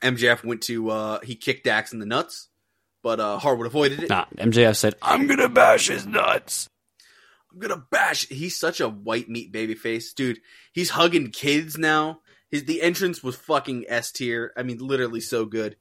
MJF 0.01 0.45
went 0.45 0.63
to 0.63 0.91
uh 0.91 1.21
he 1.23 1.35
kicked 1.35 1.65
Dax 1.65 1.93
in 1.93 1.99
the 1.99 2.07
nuts, 2.07 2.49
but 3.03 3.19
uh 3.19 3.39
Harwood 3.39 3.67
avoided 3.67 4.05
it. 4.05 4.09
Nah, 4.09 4.27
MJF 4.37 4.77
said, 4.77 4.95
I'm 5.03 5.27
gonna 5.27 5.49
bash 5.49 5.89
his 5.89 6.07
nuts. 6.07 6.69
I'm 7.53 7.59
gonna 7.59 7.85
bash. 7.91 8.29
He's 8.29 8.59
such 8.59 8.81
a 8.81 8.89
white 8.89 9.29
meat 9.29 9.51
baby 9.51 9.75
face, 9.75 10.13
dude. 10.13 10.41
He's 10.73 10.91
hugging 10.91 11.31
kids 11.31 11.77
now. 11.77 12.21
His 12.51 12.65
the 12.65 12.81
entrance 12.83 13.23
was 13.23 13.35
fucking 13.37 13.87
S 13.89 14.13
tier. 14.13 14.53
I 14.57 14.63
mean, 14.63 14.79
literally 14.79 15.21
so 15.21 15.45
good. 15.45 15.77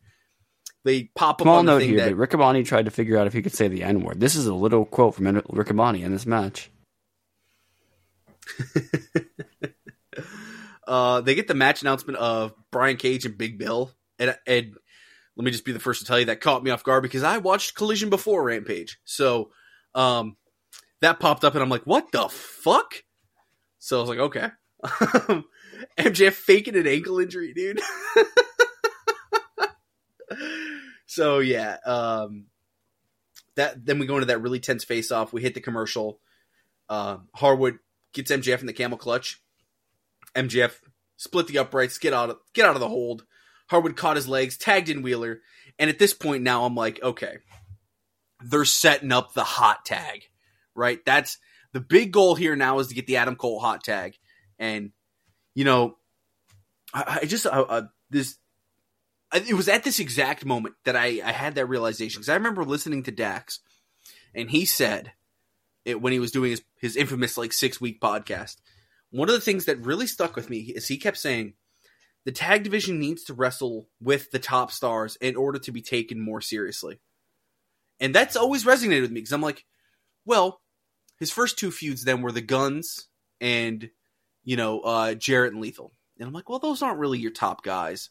They 0.84 1.04
pop 1.16 1.42
up 1.42 1.46
Small 1.46 1.60
on 1.60 1.66
the 1.66 1.74
note 1.74 1.80
thing 1.80 1.90
here, 1.90 2.00
that 2.00 2.16
Riccaboni 2.16 2.66
tried 2.66 2.86
to 2.86 2.92
figure 2.92 3.18
out 3.18 3.28
if 3.28 3.34
he 3.34 3.42
could 3.42 3.54
say 3.54 3.68
the 3.68 3.84
N 3.84 4.02
word. 4.02 4.20
This 4.20 4.36
is 4.36 4.48
a 4.48 4.54
little 4.54 4.86
quote 4.86 5.16
from 5.16 5.26
Riccaboni 5.26 6.04
in 6.04 6.12
this 6.12 6.26
match. 6.26 6.70
uh, 10.88 11.22
they 11.22 11.36
get 11.36 11.48
the 11.48 11.54
match 11.54 11.82
announcement 11.82 12.20
of 12.20 12.54
Brian 12.72 12.98
Cage 12.98 13.26
and 13.26 13.38
Big 13.38 13.58
Bill, 13.58 13.92
and 14.20 14.36
and 14.48 14.76
let 15.36 15.46
me 15.46 15.52
just 15.52 15.66
be 15.66 15.72
the 15.72 15.80
first 15.80 16.02
to 16.02 16.06
tell 16.06 16.20
you 16.20 16.26
that 16.26 16.42
caught 16.42 16.64
me 16.64 16.72
off 16.72 16.84
guard 16.84 17.04
because 17.04 17.24
I 17.24 17.38
watched 17.38 17.76
Collision 17.76 18.10
before 18.10 18.44
Rampage, 18.44 19.00
so 19.04 19.52
um, 19.96 20.38
that 21.02 21.20
popped 21.20 21.44
up 21.44 21.54
and 21.54 21.64
I'm 21.64 21.70
like, 21.70 21.84
what 21.84 22.12
the 22.12 22.28
fuck? 22.30 23.04
So 23.80 23.98
I 23.98 24.02
was 24.02 24.10
like, 24.10 24.20
okay, 24.20 24.50
MJF 25.98 26.34
faking 26.34 26.76
an 26.76 26.88
ankle 26.88 27.20
injury, 27.20 27.54
dude. 27.54 27.82
so 31.06 31.40
yeah, 31.40 31.78
um, 31.86 32.46
that 33.56 33.86
then 33.86 34.00
we 34.00 34.06
go 34.06 34.16
into 34.16 34.28
that 34.28 34.42
really 34.42 34.60
tense 34.60 34.84
face 34.84 35.12
off. 35.12 35.34
We 35.34 35.42
hit 35.42 35.54
the 35.54 35.62
commercial. 35.62 36.20
Uh, 36.90 37.18
Harwood 37.36 37.80
gets 38.14 38.32
MJF 38.32 38.62
in 38.62 38.68
the 38.68 38.74
camel 38.74 38.98
clutch. 38.98 39.42
MJF 40.36 40.80
split 41.18 41.48
the 41.48 41.58
uprights, 41.58 41.98
get 41.98 42.14
out 42.14 42.30
of 42.30 42.38
get 42.54 42.66
out 42.66 42.76
of 42.76 42.82
the 42.82 42.90
hold. 42.90 43.26
Harwood 43.70 43.96
caught 43.96 44.18
his 44.18 44.28
legs, 44.28 44.58
tagged 44.58 44.90
in 44.90 45.02
Wheeler, 45.02 45.42
and 45.80 45.90
at 45.90 46.00
this 46.00 46.14
point 46.14 46.44
now 46.44 46.66
I'm 46.66 46.76
like, 46.76 47.02
okay, 47.02 47.38
they're 48.44 48.66
setting 48.66 49.12
up 49.12 49.34
the 49.34 49.44
hot 49.44 49.86
tag, 49.86 50.24
right? 50.76 51.04
That's 51.06 51.38
the 51.72 51.80
big 51.80 52.12
goal 52.12 52.36
here 52.36 52.56
now 52.56 52.80
is 52.80 52.88
to 52.88 52.96
get 52.96 53.08
the 53.08 53.18
Adam 53.18 53.36
Cole 53.36 53.60
hot 53.60 53.84
tag, 53.84 54.16
and 54.60 54.92
you 55.56 55.64
know, 55.64 55.98
I, 56.94 57.20
I 57.22 57.26
just 57.26 57.46
uh, 57.46 57.50
uh, 57.50 57.82
this. 58.10 58.38
It 59.34 59.56
was 59.56 59.68
at 59.68 59.84
this 59.84 59.98
exact 59.98 60.46
moment 60.46 60.76
that 60.86 60.96
I, 60.96 61.20
I 61.26 61.32
had 61.32 61.56
that 61.56 61.66
realization 61.66 62.20
because 62.20 62.30
I 62.30 62.36
remember 62.36 62.64
listening 62.64 63.02
to 63.04 63.12
Dax, 63.12 63.62
and 64.36 64.52
he 64.52 64.64
said, 64.64 65.14
it, 65.86 66.02
when 66.02 66.14
he 66.14 66.20
was 66.20 66.32
doing 66.32 66.52
his, 66.52 66.62
his 66.80 66.96
infamous 66.96 67.38
like 67.38 67.52
six 67.52 67.82
week 67.82 68.00
podcast, 68.00 68.58
one 69.14 69.30
of 69.30 69.36
the 69.36 69.42
things 69.42 69.66
that 69.66 69.86
really 69.86 70.08
stuck 70.08 70.36
with 70.36 70.50
me 70.50 70.58
is 70.58 70.88
he 70.88 70.98
kept 70.98 71.18
saying 71.18 71.54
the 72.26 72.32
tag 72.32 72.64
division 72.64 73.00
needs 73.00 73.24
to 73.26 73.36
wrestle 73.36 73.88
with 74.02 74.32
the 74.32 74.40
top 74.40 74.72
stars 74.72 75.18
in 75.18 75.36
order 75.36 75.60
to 75.60 75.72
be 75.72 75.84
taken 75.84 76.20
more 76.20 76.42
seriously. 76.42 77.00
And 78.00 78.14
that's 78.14 78.36
always 78.36 78.66
resonated 78.66 79.02
with 79.02 79.12
me 79.12 79.22
because 79.22 79.32
I'm 79.32 79.42
like, 79.42 79.66
well, 80.26 80.62
his 81.20 81.32
first 81.32 81.60
two 81.60 81.70
feuds 81.70 82.04
then 82.04 82.24
were 82.24 82.32
the 82.32 82.42
Gunns 82.42 83.08
and, 83.40 83.88
you 84.44 84.58
know, 84.58 84.80
uh, 84.80 85.14
Jarrett 85.14 85.54
and 85.54 85.62
Lethal. 85.62 85.94
And 86.18 86.28
I'm 86.28 86.34
like, 86.34 86.50
well, 86.50 86.58
those 86.58 86.82
aren't 86.82 87.00
really 87.00 87.20
your 87.20 87.32
top 87.32 87.64
guys. 87.64 88.10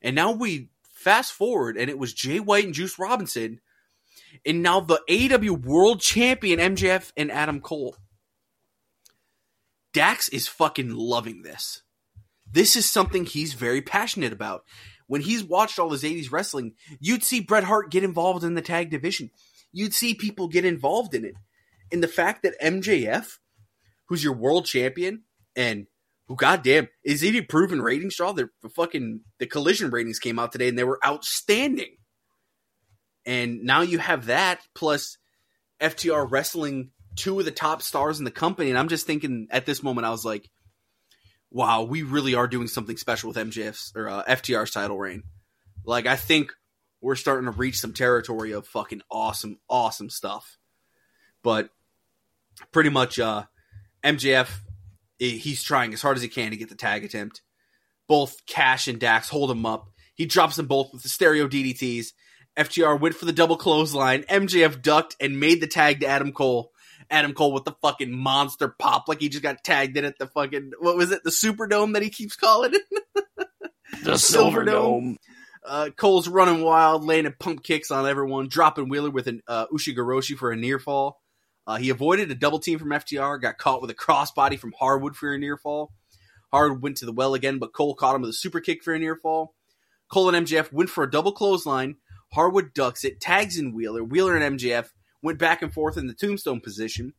And 0.00 0.16
now 0.16 0.32
we 0.32 0.70
fast 0.94 1.34
forward 1.34 1.76
and 1.76 1.90
it 1.90 1.98
was 1.98 2.14
Jay 2.14 2.40
White 2.40 2.64
and 2.64 2.72
Juice 2.74 2.98
Robinson. 2.98 3.60
And 4.46 4.62
now 4.62 4.80
the 4.80 5.02
AEW 5.10 5.62
World 5.66 6.00
Champion 6.00 6.58
MJF 6.58 7.12
and 7.18 7.30
Adam 7.30 7.60
Cole. 7.60 7.96
Dax 9.98 10.28
is 10.28 10.46
fucking 10.46 10.94
loving 10.94 11.42
this. 11.42 11.82
this 12.48 12.76
is 12.76 12.88
something 12.88 13.24
he's 13.24 13.54
very 13.54 13.82
passionate 13.82 14.32
about. 14.32 14.62
When 15.08 15.22
he's 15.22 15.42
watched 15.42 15.80
all 15.80 15.90
his 15.90 16.04
80s 16.04 16.30
wrestling, 16.30 16.74
you'd 17.00 17.24
see 17.24 17.40
Bret 17.40 17.64
Hart 17.64 17.90
get 17.90 18.04
involved 18.04 18.44
in 18.44 18.54
the 18.54 18.62
tag 18.62 18.90
division. 18.90 19.32
You'd 19.72 19.92
see 19.92 20.14
people 20.14 20.46
get 20.46 20.64
involved 20.64 21.16
in 21.16 21.24
it. 21.24 21.34
And 21.90 22.00
the 22.00 22.06
fact 22.06 22.44
that 22.44 22.54
MJF, 22.62 23.38
who's 24.06 24.22
your 24.22 24.34
world 24.34 24.66
champion, 24.66 25.24
and 25.56 25.88
who 26.28 26.36
goddamn 26.36 26.86
is 27.02 27.22
he 27.22 27.36
a 27.36 27.42
proven 27.42 27.82
ratings 27.82 28.14
draw? 28.14 28.30
The 28.30 28.50
fucking 28.76 29.22
the 29.40 29.46
collision 29.46 29.90
ratings 29.90 30.20
came 30.20 30.38
out 30.38 30.52
today 30.52 30.68
and 30.68 30.78
they 30.78 30.84
were 30.84 31.04
outstanding. 31.04 31.96
And 33.26 33.64
now 33.64 33.80
you 33.80 33.98
have 33.98 34.26
that 34.26 34.60
plus 34.76 35.18
FTR 35.80 36.30
wrestling 36.30 36.92
two 37.18 37.38
of 37.38 37.44
the 37.44 37.50
top 37.50 37.82
stars 37.82 38.18
in 38.18 38.24
the 38.24 38.30
company. 38.30 38.70
And 38.70 38.78
I'm 38.78 38.88
just 38.88 39.06
thinking 39.06 39.48
at 39.50 39.66
this 39.66 39.82
moment, 39.82 40.06
I 40.06 40.10
was 40.10 40.24
like, 40.24 40.48
wow, 41.50 41.82
we 41.82 42.02
really 42.02 42.34
are 42.34 42.48
doing 42.48 42.68
something 42.68 42.96
special 42.96 43.28
with 43.28 43.36
MJF's 43.36 43.92
or 43.94 44.08
uh, 44.08 44.24
FTR's 44.24 44.70
title 44.70 44.98
reign. 44.98 45.22
Like, 45.84 46.06
I 46.06 46.16
think 46.16 46.52
we're 47.00 47.16
starting 47.16 47.46
to 47.46 47.56
reach 47.56 47.80
some 47.80 47.92
territory 47.92 48.52
of 48.52 48.66
fucking 48.66 49.02
awesome, 49.10 49.58
awesome 49.68 50.10
stuff. 50.10 50.58
But 51.42 51.70
pretty 52.72 52.90
much, 52.90 53.18
uh, 53.18 53.44
MJF, 54.04 54.48
he's 55.18 55.62
trying 55.62 55.92
as 55.92 56.02
hard 56.02 56.16
as 56.16 56.22
he 56.22 56.28
can 56.28 56.50
to 56.50 56.56
get 56.56 56.68
the 56.68 56.74
tag 56.74 57.04
attempt. 57.04 57.42
Both 58.06 58.46
Cash 58.46 58.88
and 58.88 58.98
Dax 58.98 59.28
hold 59.28 59.50
him 59.50 59.66
up. 59.66 59.88
He 60.14 60.26
drops 60.26 60.56
them 60.56 60.66
both 60.66 60.92
with 60.92 61.02
the 61.02 61.08
stereo 61.08 61.46
DDTs. 61.46 62.12
FTR 62.56 63.00
went 63.00 63.14
for 63.14 63.24
the 63.24 63.32
double 63.32 63.56
clothesline. 63.56 64.24
MJF 64.24 64.82
ducked 64.82 65.14
and 65.20 65.38
made 65.38 65.60
the 65.60 65.66
tag 65.66 66.00
to 66.00 66.06
Adam 66.06 66.32
Cole. 66.32 66.72
Adam 67.10 67.32
Cole 67.32 67.52
with 67.52 67.64
the 67.64 67.76
fucking 67.82 68.12
monster 68.12 68.68
pop, 68.68 69.08
like 69.08 69.20
he 69.20 69.28
just 69.28 69.42
got 69.42 69.64
tagged 69.64 69.96
in 69.96 70.04
at 70.04 70.18
the 70.18 70.26
fucking 70.26 70.72
what 70.78 70.96
was 70.96 71.10
it, 71.10 71.22
the 71.24 71.30
Superdome 71.30 71.94
that 71.94 72.02
he 72.02 72.10
keeps 72.10 72.36
calling 72.36 72.74
it, 72.74 73.26
the 74.04 74.18
Silver 74.18 74.64
Dome. 74.64 75.16
Uh, 75.64 75.90
Cole's 75.96 76.28
running 76.28 76.62
wild, 76.62 77.04
landing 77.04 77.34
pump 77.38 77.62
kicks 77.62 77.90
on 77.90 78.06
everyone, 78.06 78.48
dropping 78.48 78.88
Wheeler 78.88 79.10
with 79.10 79.26
an 79.26 79.42
uh, 79.46 79.66
Ushigoroshi 79.66 80.36
for 80.36 80.50
a 80.50 80.56
near 80.56 80.78
fall. 80.78 81.20
Uh, 81.66 81.76
he 81.76 81.90
avoided 81.90 82.30
a 82.30 82.34
double 82.34 82.58
team 82.58 82.78
from 82.78 82.88
FTR, 82.88 83.40
got 83.40 83.58
caught 83.58 83.82
with 83.82 83.90
a 83.90 83.94
crossbody 83.94 84.58
from 84.58 84.72
Harwood 84.78 85.14
for 85.14 85.34
a 85.34 85.38
near 85.38 85.58
fall. 85.58 85.92
Harwood 86.50 86.80
went 86.80 86.96
to 86.98 87.06
the 87.06 87.12
well 87.12 87.34
again, 87.34 87.58
but 87.58 87.74
Cole 87.74 87.94
caught 87.94 88.14
him 88.14 88.22
with 88.22 88.30
a 88.30 88.34
super 88.34 88.60
kick 88.60 88.82
for 88.82 88.94
a 88.94 88.98
near 88.98 89.16
fall. 89.16 89.54
Cole 90.10 90.34
and 90.34 90.46
MJF 90.46 90.72
went 90.72 90.88
for 90.88 91.04
a 91.04 91.10
double 91.10 91.32
clothesline. 91.32 91.96
Harwood 92.32 92.72
ducks 92.72 93.04
it, 93.04 93.20
tags 93.20 93.58
in 93.58 93.74
Wheeler. 93.74 94.02
Wheeler 94.02 94.36
and 94.36 94.58
MJF 94.58 94.88
went 95.22 95.38
back 95.38 95.62
and 95.62 95.72
forth 95.72 95.96
in 95.96 96.06
the 96.06 96.14
tombstone 96.14 96.60
position. 96.60 97.14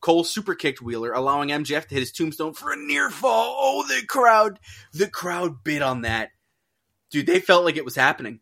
Cole 0.00 0.24
super 0.24 0.54
kicked 0.54 0.80
Wheeler, 0.80 1.12
allowing 1.12 1.50
MJF 1.50 1.86
to 1.86 1.94
hit 1.94 2.00
his 2.00 2.12
tombstone 2.12 2.54
for 2.54 2.72
a 2.72 2.76
near 2.76 3.10
fall. 3.10 3.56
Oh, 3.58 3.84
the 3.86 4.06
crowd, 4.06 4.58
the 4.92 5.08
crowd 5.08 5.62
bit 5.64 5.82
on 5.82 6.02
that. 6.02 6.30
Dude, 7.10 7.26
they 7.26 7.40
felt 7.40 7.64
like 7.64 7.76
it 7.76 7.84
was 7.84 7.94
happening. 7.94 8.40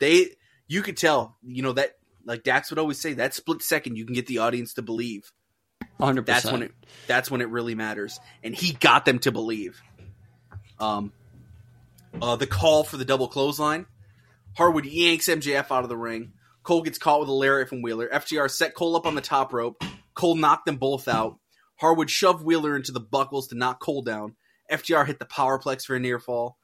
They, 0.00 0.30
you 0.66 0.82
could 0.82 0.96
tell, 0.96 1.36
you 1.42 1.62
know, 1.62 1.72
that, 1.72 1.92
like 2.24 2.42
Dax 2.42 2.70
would 2.70 2.78
always 2.78 2.98
say, 2.98 3.14
that 3.14 3.34
split 3.34 3.62
second 3.62 3.96
you 3.96 4.06
can 4.06 4.14
get 4.14 4.26
the 4.26 4.38
audience 4.38 4.74
to 4.74 4.82
believe. 4.82 5.30
100%. 6.00 6.24
That's 6.24 6.50
when 6.50 6.62
it, 6.62 6.72
that's 7.06 7.30
when 7.30 7.40
it 7.40 7.48
really 7.50 7.74
matters. 7.74 8.18
And 8.42 8.54
he 8.54 8.72
got 8.72 9.04
them 9.04 9.18
to 9.20 9.32
believe. 9.32 9.80
Um, 10.78 11.12
uh, 12.22 12.36
the 12.36 12.46
call 12.46 12.84
for 12.84 12.96
the 12.96 13.04
double 13.04 13.28
clothesline. 13.28 13.86
Harwood 14.56 14.86
yanks 14.86 15.28
MJF 15.28 15.70
out 15.70 15.82
of 15.82 15.88
the 15.88 15.96
ring. 15.96 16.32
Cole 16.68 16.82
gets 16.82 16.98
caught 16.98 17.20
with 17.20 17.30
a 17.30 17.32
lariat 17.32 17.70
from 17.70 17.80
Wheeler. 17.80 18.10
FTR 18.12 18.50
set 18.50 18.74
Cole 18.74 18.94
up 18.94 19.06
on 19.06 19.14
the 19.14 19.22
top 19.22 19.54
rope. 19.54 19.82
Cole 20.12 20.34
knocked 20.34 20.66
them 20.66 20.76
both 20.76 21.08
out. 21.08 21.38
Harwood 21.76 22.10
shoved 22.10 22.44
Wheeler 22.44 22.76
into 22.76 22.92
the 22.92 23.00
buckles 23.00 23.48
to 23.48 23.54
knock 23.54 23.80
Cole 23.80 24.02
down. 24.02 24.36
FTR 24.70 25.06
hit 25.06 25.18
the 25.18 25.24
powerplex 25.24 25.86
for 25.86 25.96
a 25.96 25.98
near 25.98 26.18
fall. 26.18 26.58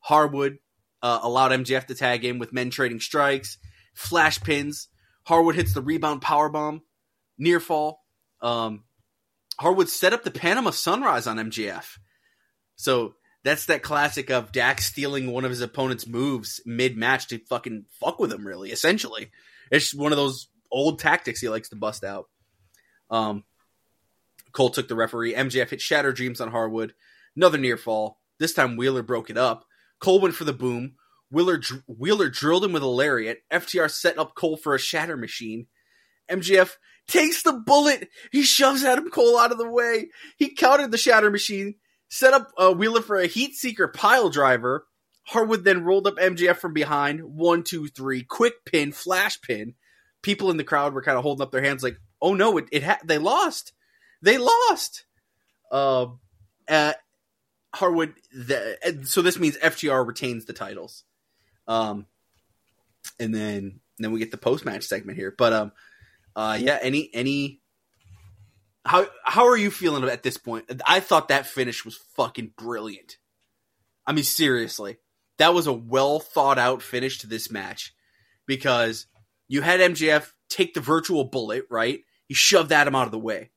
Harwood 0.00 0.58
uh, 1.00 1.20
allowed 1.22 1.52
MJF 1.52 1.86
to 1.86 1.94
tag 1.94 2.24
in 2.24 2.40
with 2.40 2.52
men 2.52 2.70
trading 2.70 2.98
strikes, 2.98 3.56
flash 3.94 4.40
pins. 4.40 4.88
Harwood 5.22 5.54
hits 5.54 5.74
the 5.74 5.80
rebound 5.80 6.22
powerbomb, 6.22 6.80
near 7.38 7.60
fall. 7.60 8.00
Um, 8.42 8.82
Harwood 9.60 9.88
set 9.88 10.12
up 10.12 10.24
the 10.24 10.32
Panama 10.32 10.70
Sunrise 10.70 11.28
on 11.28 11.36
MJF. 11.36 11.98
So 12.74 13.14
that's 13.46 13.66
that 13.66 13.84
classic 13.84 14.28
of 14.28 14.50
Dax 14.50 14.86
stealing 14.86 15.30
one 15.30 15.44
of 15.44 15.50
his 15.50 15.60
opponent's 15.60 16.04
moves 16.04 16.60
mid 16.66 16.96
match 16.96 17.28
to 17.28 17.38
fucking 17.38 17.84
fuck 18.00 18.18
with 18.18 18.32
him, 18.32 18.44
really, 18.44 18.72
essentially. 18.72 19.30
It's 19.70 19.94
one 19.94 20.10
of 20.10 20.18
those 20.18 20.48
old 20.68 20.98
tactics 20.98 21.40
he 21.40 21.48
likes 21.48 21.68
to 21.68 21.76
bust 21.76 22.02
out. 22.02 22.26
Um, 23.08 23.44
Cole 24.50 24.70
took 24.70 24.88
the 24.88 24.96
referee. 24.96 25.34
MJF 25.34 25.70
hit 25.70 25.80
Shatter 25.80 26.12
Dreams 26.12 26.40
on 26.40 26.50
Harwood. 26.50 26.94
Another 27.36 27.56
near 27.56 27.76
fall. 27.76 28.18
This 28.40 28.52
time 28.52 28.76
Wheeler 28.76 29.04
broke 29.04 29.30
it 29.30 29.38
up. 29.38 29.64
Cole 30.00 30.18
went 30.20 30.34
for 30.34 30.44
the 30.44 30.52
boom. 30.52 30.96
Wheeler, 31.30 31.60
Wheeler 31.86 32.28
drilled 32.28 32.64
him 32.64 32.72
with 32.72 32.82
a 32.82 32.88
lariat. 32.88 33.44
FTR 33.52 33.88
set 33.88 34.18
up 34.18 34.34
Cole 34.34 34.56
for 34.56 34.74
a 34.74 34.78
Shatter 34.78 35.16
Machine. 35.16 35.68
MJF 36.28 36.72
takes 37.06 37.44
the 37.44 37.52
bullet. 37.52 38.08
He 38.32 38.42
shoves 38.42 38.82
Adam 38.82 39.08
Cole 39.08 39.38
out 39.38 39.52
of 39.52 39.58
the 39.58 39.70
way. 39.70 40.08
He 40.36 40.52
countered 40.52 40.90
the 40.90 40.98
Shatter 40.98 41.30
Machine 41.30 41.76
set 42.08 42.34
up 42.34 42.52
uh, 42.56 42.72
Wheeler 42.72 43.02
for 43.02 43.16
a 43.16 43.26
heat 43.26 43.54
seeker 43.54 43.88
pile 43.88 44.30
driver. 44.30 44.86
Harwood 45.24 45.64
then 45.64 45.84
rolled 45.84 46.06
up 46.06 46.16
MJF 46.16 46.56
from 46.56 46.72
behind. 46.72 47.22
One, 47.22 47.64
two, 47.64 47.88
three. 47.88 48.22
Quick 48.22 48.64
pin, 48.64 48.92
flash 48.92 49.40
pin. 49.40 49.74
People 50.22 50.50
in 50.50 50.56
the 50.56 50.64
crowd 50.64 50.94
were 50.94 51.02
kind 51.02 51.18
of 51.18 51.22
holding 51.22 51.42
up 51.42 51.50
their 51.50 51.62
hands 51.62 51.82
like, 51.82 51.98
oh 52.22 52.34
no, 52.34 52.58
it, 52.58 52.66
it 52.70 52.82
ha- 52.82 53.00
they 53.04 53.18
lost. 53.18 53.72
They 54.22 54.38
lost. 54.38 55.04
Uh, 55.70 56.06
uh, 56.68 56.92
Harwood, 57.74 58.14
the, 58.32 59.02
so 59.04 59.20
this 59.20 59.38
means 59.38 59.56
FTR 59.58 60.06
retains 60.06 60.44
the 60.44 60.52
titles. 60.52 61.04
Um, 61.68 62.06
and 63.18 63.34
then 63.34 63.80
then 63.98 64.12
we 64.12 64.18
get 64.18 64.30
the 64.30 64.36
post 64.36 64.64
match 64.64 64.84
segment 64.84 65.18
here. 65.18 65.34
But 65.36 65.52
um, 65.52 65.72
uh, 66.34 66.58
yeah, 66.60 66.78
any 66.80 67.10
any 67.12 67.60
how 68.86 69.06
how 69.24 69.46
are 69.46 69.56
you 69.56 69.70
feeling 69.70 70.04
at 70.04 70.22
this 70.22 70.36
point? 70.36 70.70
I 70.86 71.00
thought 71.00 71.28
that 71.28 71.46
finish 71.46 71.84
was 71.84 71.98
fucking 72.16 72.52
brilliant. 72.56 73.16
I 74.06 74.12
mean, 74.12 74.24
seriously, 74.24 74.98
that 75.38 75.54
was 75.54 75.66
a 75.66 75.72
well 75.72 76.20
thought 76.20 76.58
out 76.58 76.82
finish 76.82 77.18
to 77.18 77.26
this 77.26 77.50
match 77.50 77.94
because 78.46 79.06
you 79.48 79.62
had 79.62 79.80
MJF 79.80 80.30
take 80.48 80.74
the 80.74 80.80
virtual 80.80 81.24
bullet, 81.24 81.64
right? 81.70 82.00
He 82.26 82.34
shoved 82.34 82.72
Adam 82.72 82.94
out 82.94 83.06
of 83.06 83.12
the 83.12 83.18
way, 83.18 83.50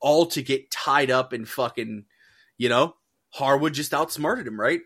all 0.00 0.26
to 0.26 0.42
get 0.42 0.70
tied 0.70 1.10
up 1.10 1.32
and 1.32 1.48
fucking, 1.48 2.04
you 2.58 2.68
know, 2.68 2.94
Harwood 3.30 3.74
just 3.74 3.94
outsmarted 3.94 4.46
him, 4.46 4.60
right? 4.60 4.80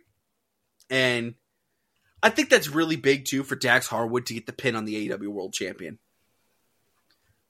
And 0.90 1.34
I 2.22 2.30
think 2.30 2.50
that's 2.50 2.68
really 2.68 2.96
big 2.96 3.24
too 3.24 3.42
for 3.42 3.56
Dax 3.56 3.86
Harwood 3.86 4.26
to 4.26 4.34
get 4.34 4.46
the 4.46 4.52
pin 4.52 4.76
on 4.76 4.84
the 4.84 5.08
AEW 5.08 5.28
World 5.28 5.52
Champion. 5.52 5.98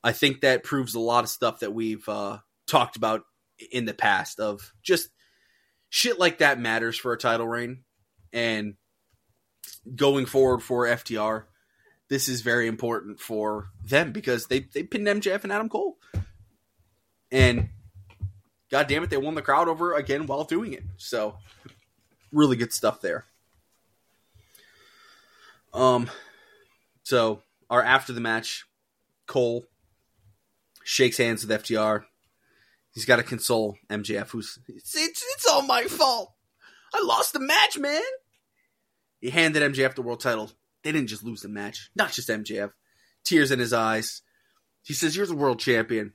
I 0.04 0.12
think 0.12 0.42
that 0.42 0.62
proves 0.62 0.94
a 0.94 1.00
lot 1.00 1.24
of 1.24 1.30
stuff 1.30 1.60
that 1.60 1.74
we've 1.74 2.08
uh, 2.08 2.38
talked 2.68 2.94
about 2.94 3.24
in 3.72 3.86
the 3.86 3.94
past 3.94 4.38
of 4.38 4.72
just 4.82 5.08
shit 5.88 6.20
like 6.20 6.38
that 6.38 6.60
matters 6.60 6.96
for 6.96 7.12
a 7.12 7.18
title 7.18 7.48
reign. 7.48 7.82
And 8.32 8.74
going 9.96 10.26
forward 10.26 10.62
for 10.62 10.86
FTR 10.86 11.44
this 12.08 12.28
is 12.28 12.42
very 12.42 12.66
important 12.66 13.18
for 13.18 13.68
them 13.84 14.12
because 14.12 14.46
they 14.46 14.60
they 14.60 14.82
pinned 14.82 15.06
MJF 15.06 15.44
and 15.44 15.52
Adam 15.52 15.68
Cole. 15.68 15.98
And 17.32 17.70
god 18.70 18.86
damn 18.86 19.02
it 19.02 19.10
they 19.10 19.16
won 19.16 19.34
the 19.34 19.42
crowd 19.42 19.68
over 19.68 19.94
again 19.94 20.26
while 20.26 20.44
doing 20.44 20.72
it. 20.72 20.84
So 20.96 21.38
really 22.32 22.56
good 22.56 22.72
stuff 22.72 23.00
there. 23.00 23.24
Um 25.72 26.10
so 27.02 27.42
our 27.70 27.82
after 27.82 28.12
the 28.12 28.20
match 28.20 28.64
Cole 29.26 29.64
shakes 30.84 31.16
hands 31.16 31.44
with 31.44 31.62
FTR. 31.62 32.04
He's 32.92 33.06
got 33.06 33.16
to 33.16 33.24
console 33.24 33.76
MJF, 33.90 34.28
who's 34.28 34.58
it's, 34.68 34.94
it's, 34.96 35.24
it's 35.34 35.48
all 35.48 35.62
my 35.62 35.84
fault. 35.84 36.32
I 36.94 37.02
lost 37.04 37.32
the 37.32 37.40
match, 37.40 37.76
man. 37.76 38.02
He 39.20 39.30
handed 39.30 39.74
MJF 39.74 39.96
the 39.96 40.02
world 40.02 40.20
title. 40.20 40.52
They 40.84 40.92
didn't 40.92 41.08
just 41.08 41.24
lose 41.24 41.40
the 41.40 41.48
match, 41.48 41.90
not 41.96 42.12
just 42.12 42.28
MJF. 42.28 42.70
Tears 43.24 43.50
in 43.50 43.58
his 43.58 43.72
eyes. 43.72 44.22
He 44.82 44.92
says, 44.92 45.16
"You're 45.16 45.26
the 45.26 45.34
world 45.34 45.58
champion." 45.58 46.12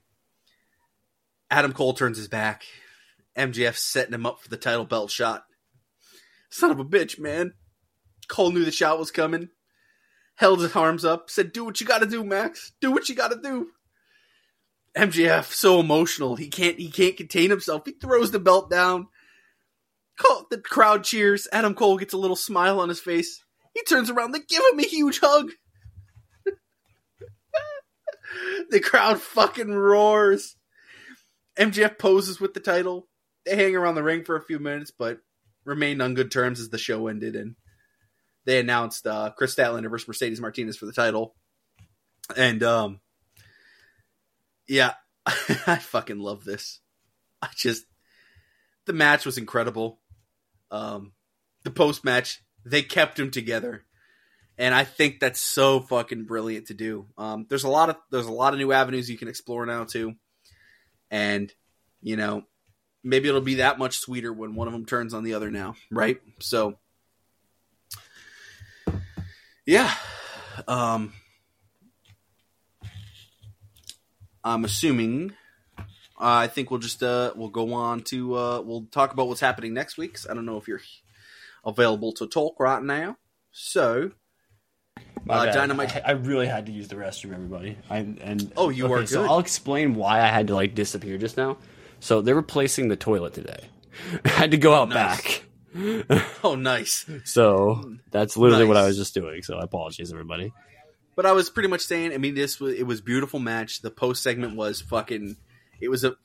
Adam 1.50 1.72
Cole 1.72 1.92
turns 1.92 2.16
his 2.16 2.28
back. 2.28 2.62
MJF 3.36 3.76
setting 3.76 4.14
him 4.14 4.24
up 4.24 4.40
for 4.40 4.48
the 4.48 4.56
title 4.56 4.84
belt 4.86 5.10
shot. 5.10 5.44
Son 6.50 6.70
of 6.70 6.78
a 6.78 6.84
bitch, 6.84 7.18
man. 7.18 7.54
Cole 8.28 8.52
knew 8.52 8.64
the 8.64 8.70
shot 8.70 8.98
was 8.98 9.10
coming. 9.10 9.48
Held 10.36 10.60
his 10.60 10.74
arms 10.74 11.04
up, 11.04 11.28
said, 11.28 11.52
"Do 11.52 11.64
what 11.64 11.80
you 11.80 11.86
got 11.86 11.98
to 11.98 12.06
do, 12.06 12.24
Max. 12.24 12.72
Do 12.80 12.92
what 12.92 13.08
you 13.08 13.14
got 13.14 13.32
to 13.32 13.40
do." 13.42 13.72
MJF 14.96 15.44
so 15.44 15.80
emotional. 15.80 16.36
He 16.36 16.48
can't 16.48 16.78
he 16.78 16.90
can't 16.90 17.16
contain 17.16 17.50
himself. 17.50 17.82
He 17.84 17.92
throws 17.92 18.30
the 18.30 18.40
belt 18.40 18.70
down. 18.70 19.08
The 20.50 20.58
crowd 20.58 21.04
cheers. 21.04 21.48
Adam 21.52 21.74
Cole 21.74 21.96
gets 21.96 22.12
a 22.12 22.18
little 22.18 22.36
smile 22.36 22.80
on 22.80 22.88
his 22.88 23.00
face. 23.00 23.42
He 23.74 23.82
turns 23.82 24.10
around. 24.10 24.32
They 24.32 24.40
give 24.40 24.62
him 24.72 24.80
a 24.80 24.84
huge 24.84 25.20
hug. 25.20 25.52
the 28.70 28.80
crowd 28.80 29.20
fucking 29.20 29.72
roars. 29.72 30.56
MJF 31.56 31.98
poses 31.98 32.40
with 32.40 32.52
the 32.52 32.60
title. 32.60 33.08
They 33.46 33.56
hang 33.56 33.76
around 33.76 33.94
the 33.94 34.02
ring 34.02 34.24
for 34.24 34.36
a 34.36 34.42
few 34.42 34.58
minutes, 34.58 34.90
but 34.90 35.20
remained 35.64 36.02
on 36.02 36.14
good 36.14 36.30
terms 36.30 36.60
as 36.60 36.70
the 36.70 36.78
show 36.78 37.06
ended, 37.06 37.36
and 37.36 37.54
they 38.44 38.58
announced 38.58 39.06
uh, 39.06 39.30
Kris 39.36 39.54
Statlander 39.54 39.90
versus 39.90 40.08
Mercedes 40.08 40.40
Martinez 40.40 40.76
for 40.76 40.86
the 40.86 40.92
title. 40.92 41.34
And 42.36 42.62
um, 42.62 43.00
yeah, 44.70 44.94
I 45.26 45.76
fucking 45.76 46.20
love 46.20 46.44
this. 46.44 46.78
I 47.42 47.48
just 47.56 47.84
the 48.86 48.92
match 48.92 49.26
was 49.26 49.36
incredible. 49.36 49.98
Um, 50.70 51.12
the 51.64 51.70
post 51.70 52.04
match 52.04 52.42
they 52.64 52.82
kept 52.82 53.16
them 53.16 53.32
together, 53.32 53.84
and 54.56 54.72
I 54.72 54.84
think 54.84 55.18
that's 55.18 55.40
so 55.40 55.80
fucking 55.80 56.24
brilliant 56.24 56.68
to 56.68 56.74
do. 56.74 57.06
Um, 57.18 57.46
there's 57.48 57.64
a 57.64 57.68
lot 57.68 57.90
of 57.90 57.96
there's 58.12 58.26
a 58.26 58.32
lot 58.32 58.52
of 58.52 58.60
new 58.60 58.72
avenues 58.72 59.10
you 59.10 59.18
can 59.18 59.28
explore 59.28 59.66
now 59.66 59.84
too, 59.84 60.14
and 61.10 61.52
you 62.00 62.16
know 62.16 62.44
maybe 63.02 63.28
it'll 63.28 63.40
be 63.40 63.56
that 63.56 63.78
much 63.78 63.98
sweeter 63.98 64.32
when 64.32 64.54
one 64.54 64.68
of 64.68 64.72
them 64.72 64.86
turns 64.86 65.14
on 65.14 65.24
the 65.24 65.34
other 65.34 65.50
now, 65.50 65.74
right? 65.90 66.20
So 66.38 66.78
yeah, 69.66 69.92
um, 70.68 71.12
I'm 74.44 74.64
assuming. 74.64 75.32
Uh, 75.78 75.84
I 76.44 76.46
think 76.48 76.70
we'll 76.70 76.80
just 76.80 77.02
uh, 77.02 77.32
we'll 77.34 77.48
go 77.48 77.72
on 77.72 78.00
to 78.04 78.36
uh, 78.36 78.60
we'll 78.60 78.86
talk 78.90 79.12
about 79.12 79.28
what's 79.28 79.40
happening 79.40 79.72
next 79.74 79.96
week. 79.96 80.18
I 80.28 80.34
don't 80.34 80.44
know 80.44 80.58
if 80.58 80.68
you're 80.68 80.82
available 81.64 82.12
to 82.14 82.26
talk 82.26 82.60
right 82.60 82.82
now. 82.82 83.16
So 83.52 84.12
Uh. 85.28 85.46
Dynamite- 85.52 85.96
I, 85.96 86.00
I 86.06 86.10
really 86.12 86.46
had 86.46 86.66
to 86.66 86.72
use 86.72 86.88
the 86.88 86.96
restroom, 86.96 87.32
everybody. 87.34 87.76
I 87.88 87.98
and 87.98 88.52
Oh, 88.56 88.68
you 88.68 88.92
are 88.92 89.06
So 89.06 89.22
good. 89.22 89.30
I'll 89.30 89.38
explain 89.38 89.94
why 89.94 90.20
I 90.20 90.26
had 90.28 90.46
to 90.48 90.54
like 90.54 90.74
disappear 90.74 91.16
just 91.18 91.36
now. 91.36 91.56
So 92.00 92.20
they're 92.22 92.34
replacing 92.34 92.88
the 92.88 92.96
toilet 92.96 93.34
today. 93.34 93.68
I 94.24 94.28
had 94.28 94.50
to 94.52 94.56
go 94.58 94.74
out 94.74 94.88
Nice. 94.90 95.16
back. 95.16 95.44
oh 96.44 96.54
nice. 96.56 97.06
So 97.24 97.94
that's 98.10 98.36
literally 98.36 98.64
what 98.66 98.76
I 98.76 98.86
was 98.86 98.96
just 98.96 99.14
doing. 99.14 99.42
So 99.42 99.56
I 99.58 99.62
apologize, 99.64 100.12
everybody. 100.12 100.52
But 101.20 101.28
I 101.28 101.32
was 101.32 101.50
pretty 101.50 101.68
much 101.68 101.82
saying. 101.82 102.14
I 102.14 102.16
mean, 102.16 102.34
this 102.34 102.58
was 102.58 102.72
it 102.72 102.84
was 102.86 103.02
beautiful 103.02 103.40
match. 103.40 103.82
The 103.82 103.90
post 103.90 104.22
segment 104.22 104.56
was 104.56 104.80
fucking. 104.80 105.36
It 105.78 105.90
was 105.90 106.02
a 106.02 106.16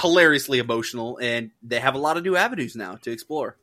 hilariously 0.00 0.58
emotional, 0.58 1.20
and 1.22 1.52
they 1.62 1.78
have 1.78 1.94
a 1.94 1.98
lot 1.98 2.16
of 2.16 2.24
new 2.24 2.34
avenues 2.34 2.74
now 2.74 2.96
to 3.02 3.12
explore. 3.12 3.56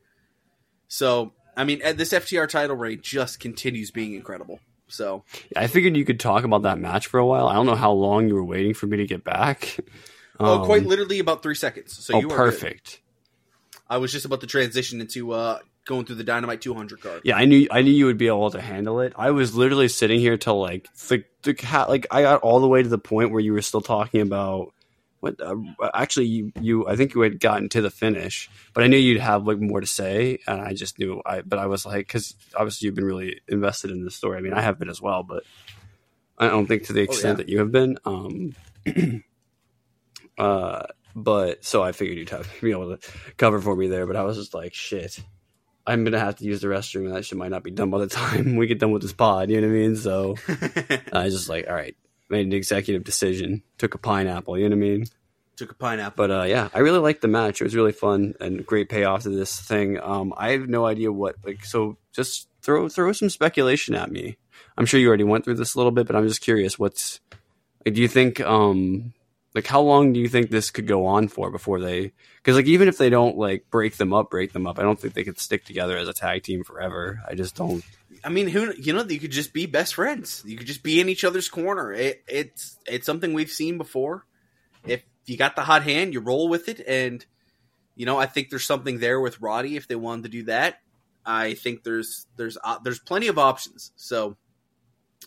So 0.87 1.33
I 1.57 1.65
mean, 1.65 1.81
this 1.97 2.13
FTR 2.13 2.47
title 2.47 2.77
reign 2.77 3.01
just 3.01 3.41
continues 3.41 3.91
being 3.91 4.13
incredible. 4.13 4.61
So 4.87 5.25
I 5.57 5.67
figured 5.67 5.97
you 5.97 6.05
could 6.05 6.21
talk 6.21 6.45
about 6.45 6.61
that 6.61 6.79
match 6.79 7.07
for 7.07 7.17
a 7.17 7.25
while. 7.25 7.49
I 7.49 7.55
don't 7.55 7.65
know 7.65 7.75
how 7.75 7.91
long 7.91 8.29
you 8.29 8.35
were 8.35 8.45
waiting 8.45 8.73
for 8.73 8.87
me 8.87 8.95
to 8.95 9.05
get 9.05 9.25
back. 9.25 9.77
oh, 10.39 10.61
Um, 10.61 10.65
quite 10.65 10.85
literally 10.85 11.19
about 11.19 11.43
three 11.43 11.55
seconds. 11.55 11.97
So 12.01 12.15
oh, 12.15 12.19
you 12.21 12.29
good. 12.29 12.37
perfect. 12.37 13.01
I 13.89 13.97
was 13.97 14.13
just 14.13 14.23
about 14.23 14.39
to 14.39 14.47
transition 14.47 15.01
into 15.01 15.33
uh, 15.33 15.59
going 15.91 16.05
through 16.05 16.15
the 16.15 16.23
Dynamite 16.23 16.61
200 16.61 17.01
card. 17.01 17.21
Yeah, 17.25 17.35
I 17.35 17.45
knew 17.45 17.67
I 17.69 17.81
knew 17.81 17.91
you 17.91 18.05
would 18.05 18.17
be 18.17 18.27
able 18.27 18.49
to 18.51 18.61
handle 18.61 19.01
it. 19.01 19.13
I 19.17 19.31
was 19.31 19.55
literally 19.55 19.89
sitting 19.89 20.19
here 20.19 20.37
till 20.37 20.59
like 20.59 20.87
the 21.09 21.25
the 21.43 21.53
cat 21.53 21.89
like 21.89 22.07
I 22.09 22.21
got 22.21 22.41
all 22.41 22.61
the 22.61 22.67
way 22.67 22.81
to 22.81 22.89
the 22.89 22.97
point 22.97 23.31
where 23.31 23.41
you 23.41 23.51
were 23.51 23.61
still 23.61 23.81
talking 23.81 24.21
about 24.21 24.73
what 25.19 25.41
uh, 25.41 25.55
actually 25.93 26.27
you 26.27 26.53
you 26.61 26.87
I 26.87 26.95
think 26.95 27.13
you 27.13 27.21
had 27.21 27.41
gotten 27.41 27.67
to 27.69 27.81
the 27.81 27.91
finish, 27.91 28.49
but 28.73 28.85
I 28.85 28.87
knew 28.87 28.97
you'd 28.97 29.19
have 29.19 29.45
like 29.45 29.59
more 29.59 29.81
to 29.81 29.87
say, 29.87 30.39
and 30.47 30.61
I 30.61 30.73
just 30.73 30.97
knew 30.97 31.21
I 31.25 31.41
but 31.41 31.59
I 31.59 31.65
was 31.65 31.85
like 31.85 32.07
because 32.07 32.35
obviously 32.55 32.85
you've 32.85 32.95
been 32.95 33.05
really 33.05 33.41
invested 33.49 33.91
in 33.91 34.05
this 34.05 34.15
story. 34.15 34.37
I 34.37 34.41
mean, 34.41 34.53
I 34.53 34.61
have 34.61 34.79
been 34.79 34.89
as 34.89 35.01
well, 35.01 35.23
but 35.23 35.43
I 36.37 36.47
don't 36.47 36.67
think 36.67 36.83
to 36.83 36.93
the 36.93 37.01
extent 37.01 37.37
yeah. 37.37 37.43
that 37.43 37.49
you 37.49 37.59
have 37.59 37.71
been. 37.71 37.97
Um, 38.05 38.55
uh, 40.37 40.83
but 41.15 41.65
so 41.65 41.83
I 41.83 41.91
figured 41.91 42.17
you'd 42.17 42.29
have 42.29 42.49
be 42.61 42.71
able 42.71 42.95
to 42.95 43.11
cover 43.35 43.59
for 43.59 43.75
me 43.75 43.87
there, 43.87 44.07
but 44.07 44.15
I 44.15 44.23
was 44.23 44.37
just 44.37 44.53
like 44.53 44.73
shit. 44.73 45.19
I'm 45.85 46.03
gonna 46.03 46.19
have 46.19 46.37
to 46.37 46.45
use 46.45 46.61
the 46.61 46.67
restroom, 46.67 47.05
and 47.05 47.15
that 47.15 47.25
shit 47.25 47.37
might 47.37 47.51
not 47.51 47.63
be 47.63 47.71
done 47.71 47.89
by 47.89 47.99
the 47.99 48.07
time 48.07 48.55
we 48.57 48.67
get 48.67 48.79
done 48.79 48.91
with 48.91 49.01
this 49.01 49.13
pod. 49.13 49.49
You 49.49 49.61
know 49.61 49.67
what 49.67 49.73
I 49.73 49.79
mean? 49.79 49.95
So 49.95 50.35
I 51.13 51.25
was 51.25 51.33
just 51.33 51.49
like, 51.49 51.67
all 51.67 51.73
right, 51.73 51.95
made 52.29 52.45
an 52.45 52.53
executive 52.53 53.03
decision, 53.03 53.63
took 53.77 53.93
a 53.95 53.97
pineapple. 53.97 54.57
You 54.57 54.69
know 54.69 54.75
what 54.75 54.85
I 54.85 54.89
mean? 54.89 55.05
Took 55.57 55.71
a 55.71 55.75
pineapple. 55.75 56.27
But 56.27 56.31
uh, 56.31 56.43
yeah, 56.43 56.69
I 56.73 56.79
really 56.79 56.99
liked 56.99 57.21
the 57.21 57.27
match. 57.27 57.61
It 57.61 57.65
was 57.65 57.75
really 57.75 57.91
fun 57.91 58.35
and 58.39 58.65
great 58.65 58.89
payoff 58.89 59.23
to 59.23 59.29
this 59.29 59.59
thing. 59.59 59.99
Um, 59.99 60.33
I 60.37 60.51
have 60.51 60.69
no 60.69 60.85
idea 60.85 61.11
what 61.11 61.35
like. 61.43 61.65
So 61.65 61.97
just 62.13 62.47
throw 62.61 62.87
throw 62.89 63.11
some 63.11 63.29
speculation 63.29 63.95
at 63.95 64.11
me. 64.11 64.37
I'm 64.77 64.85
sure 64.85 64.99
you 64.99 65.07
already 65.07 65.23
went 65.23 65.43
through 65.43 65.55
this 65.55 65.75
a 65.75 65.77
little 65.77 65.91
bit, 65.91 66.07
but 66.07 66.15
I'm 66.15 66.27
just 66.27 66.41
curious. 66.41 66.79
What's 66.79 67.19
like? 67.85 67.93
Do 67.93 68.01
you 68.01 68.07
think 68.07 68.39
um 68.41 69.13
like 69.53 69.67
how 69.67 69.81
long 69.81 70.13
do 70.13 70.19
you 70.19 70.29
think 70.29 70.49
this 70.49 70.71
could 70.71 70.87
go 70.87 71.05
on 71.05 71.27
for 71.27 71.51
before 71.51 71.79
they? 71.79 72.13
Because 72.37 72.55
like 72.55 72.67
even 72.67 72.87
if 72.87 72.97
they 72.97 73.09
don't 73.09 73.37
like 73.37 73.65
break 73.69 73.97
them 73.97 74.13
up, 74.13 74.29
break 74.29 74.53
them 74.53 74.65
up, 74.65 74.79
I 74.79 74.83
don't 74.83 74.99
think 74.99 75.13
they 75.13 75.23
could 75.23 75.39
stick 75.39 75.65
together 75.65 75.97
as 75.97 76.07
a 76.07 76.13
tag 76.13 76.43
team 76.43 76.63
forever. 76.63 77.21
I 77.27 77.35
just 77.35 77.55
don't. 77.55 77.83
I 78.23 78.29
mean, 78.29 78.47
who 78.47 78.73
you 78.77 78.93
know, 78.93 79.03
you 79.03 79.19
could 79.19 79.31
just 79.31 79.53
be 79.53 79.65
best 79.65 79.95
friends. 79.95 80.43
You 80.45 80.57
could 80.57 80.67
just 80.67 80.83
be 80.83 80.99
in 81.01 81.09
each 81.09 81.23
other's 81.23 81.49
corner. 81.49 81.91
It, 81.91 82.23
it's 82.27 82.77
it's 82.85 83.05
something 83.05 83.33
we've 83.33 83.51
seen 83.51 83.77
before. 83.77 84.25
If 84.85 85.03
you 85.25 85.37
got 85.37 85.55
the 85.55 85.63
hot 85.63 85.83
hand, 85.83 86.13
you 86.13 86.21
roll 86.21 86.47
with 86.47 86.69
it, 86.69 86.81
and 86.87 87.25
you 87.95 88.05
know, 88.05 88.17
I 88.17 88.27
think 88.27 88.49
there's 88.49 88.65
something 88.65 88.99
there 88.99 89.19
with 89.19 89.41
Roddy 89.41 89.75
if 89.75 89.87
they 89.87 89.95
wanted 89.95 90.23
to 90.23 90.29
do 90.29 90.43
that. 90.43 90.79
I 91.25 91.55
think 91.55 91.83
there's 91.83 92.25
there's 92.37 92.57
uh, 92.63 92.79
there's 92.83 92.99
plenty 92.99 93.27
of 93.27 93.37
options. 93.37 93.91
So 93.95 94.37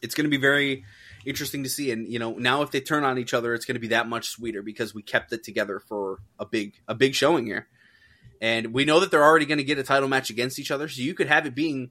it's 0.03 0.15
going 0.15 0.25
to 0.25 0.31
be 0.31 0.41
very 0.41 0.85
interesting 1.25 1.63
to 1.65 1.69
see. 1.69 1.91
And 1.91 2.09
you 2.09 2.19
know, 2.19 2.33
now 2.33 2.63
if 2.63 2.71
they 2.71 2.81
turn 2.81 3.05
on 3.05 3.19
each 3.19 3.35
other, 3.35 3.55
it's 3.55 3.65
going 3.65 3.77
to 3.77 3.81
be 3.81 3.89
that 3.89 4.09
much 4.09 4.29
sweeter 4.29 4.63
because 4.63 4.95
we 4.95 5.03
kept 5.03 5.33
it 5.33 5.45
together 5.45 5.81
for 5.81 6.19
a 6.39 6.47
big 6.47 6.75
a 6.89 6.95
big 6.95 7.15
showing 7.15 7.47
here. 7.47 7.69
And 8.41 8.75
we 8.75 8.85
know 8.85 9.01
that 9.01 9.11
they're 9.11 9.25
already 9.25 9.47
going 9.47 9.59
to 9.59 9.65
get 9.65 9.79
a 9.79 9.85
title 9.85 10.09
match 10.09 10.31
against 10.31 10.59
each 10.59 10.71
other, 10.71 10.89
so 10.89 11.01
you 11.03 11.15
could 11.15 11.29
have 11.29 11.47
it 11.47 11.55
being 11.55 11.91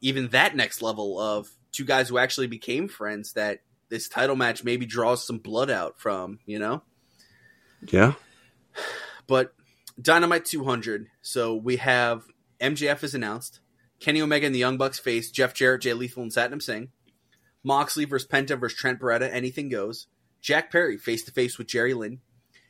even 0.00 0.28
that 0.28 0.56
next 0.56 0.82
level 0.82 1.18
of 1.20 1.48
two 1.72 1.84
guys 1.84 2.08
who 2.08 2.18
actually 2.18 2.46
became 2.46 2.88
friends 2.88 3.34
that 3.34 3.60
this 3.88 4.08
title 4.08 4.36
match 4.36 4.64
maybe 4.64 4.86
draws 4.86 5.26
some 5.26 5.38
blood 5.38 5.70
out 5.70 6.00
from, 6.00 6.38
you 6.46 6.58
know? 6.58 6.82
Yeah. 7.88 8.14
But 9.26 9.54
Dynamite 10.00 10.44
200. 10.44 11.08
So 11.22 11.54
we 11.54 11.76
have 11.76 12.24
MJF 12.60 13.04
is 13.04 13.14
announced. 13.14 13.60
Kenny 14.00 14.20
Omega 14.20 14.46
and 14.46 14.54
the 14.54 14.58
Young 14.58 14.76
Bucks 14.76 14.98
face 14.98 15.30
Jeff 15.30 15.54
Jarrett, 15.54 15.82
Jay 15.82 15.94
Lethal, 15.94 16.22
and 16.22 16.32
Satnam 16.32 16.62
Singh. 16.62 16.88
Moxley 17.64 18.04
versus 18.04 18.28
Penta 18.28 18.58
versus 18.58 18.78
Trent 18.78 19.00
Beretta. 19.00 19.28
Anything 19.32 19.68
goes. 19.68 20.06
Jack 20.40 20.70
Perry 20.70 20.96
face 20.98 21.24
to 21.24 21.32
face 21.32 21.58
with 21.58 21.66
Jerry 21.66 21.94
Lynn. 21.94 22.20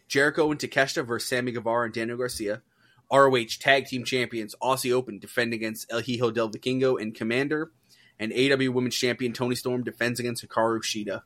Jericho 0.08 0.50
and 0.50 0.58
Takeshita 0.60 1.06
versus 1.06 1.28
Sammy 1.28 1.52
Guevara 1.52 1.86
and 1.86 1.94
Daniel 1.94 2.16
Garcia. 2.16 2.62
ROH 3.12 3.58
Tag 3.60 3.86
Team 3.86 4.04
Champions 4.04 4.54
Aussie 4.62 4.92
Open 4.92 5.18
defend 5.18 5.52
against 5.52 5.86
El 5.92 6.00
Hijo 6.00 6.30
del 6.30 6.50
Vikingo 6.50 7.00
and 7.00 7.14
Komander. 7.14 7.66
And 8.18 8.32
AW 8.32 8.72
Women's 8.72 8.96
Champion 8.96 9.32
Toni 9.32 9.54
Storm 9.54 9.82
defends 9.84 10.18
against 10.20 10.46
Hikaru 10.46 10.80
Shida. 10.80 11.22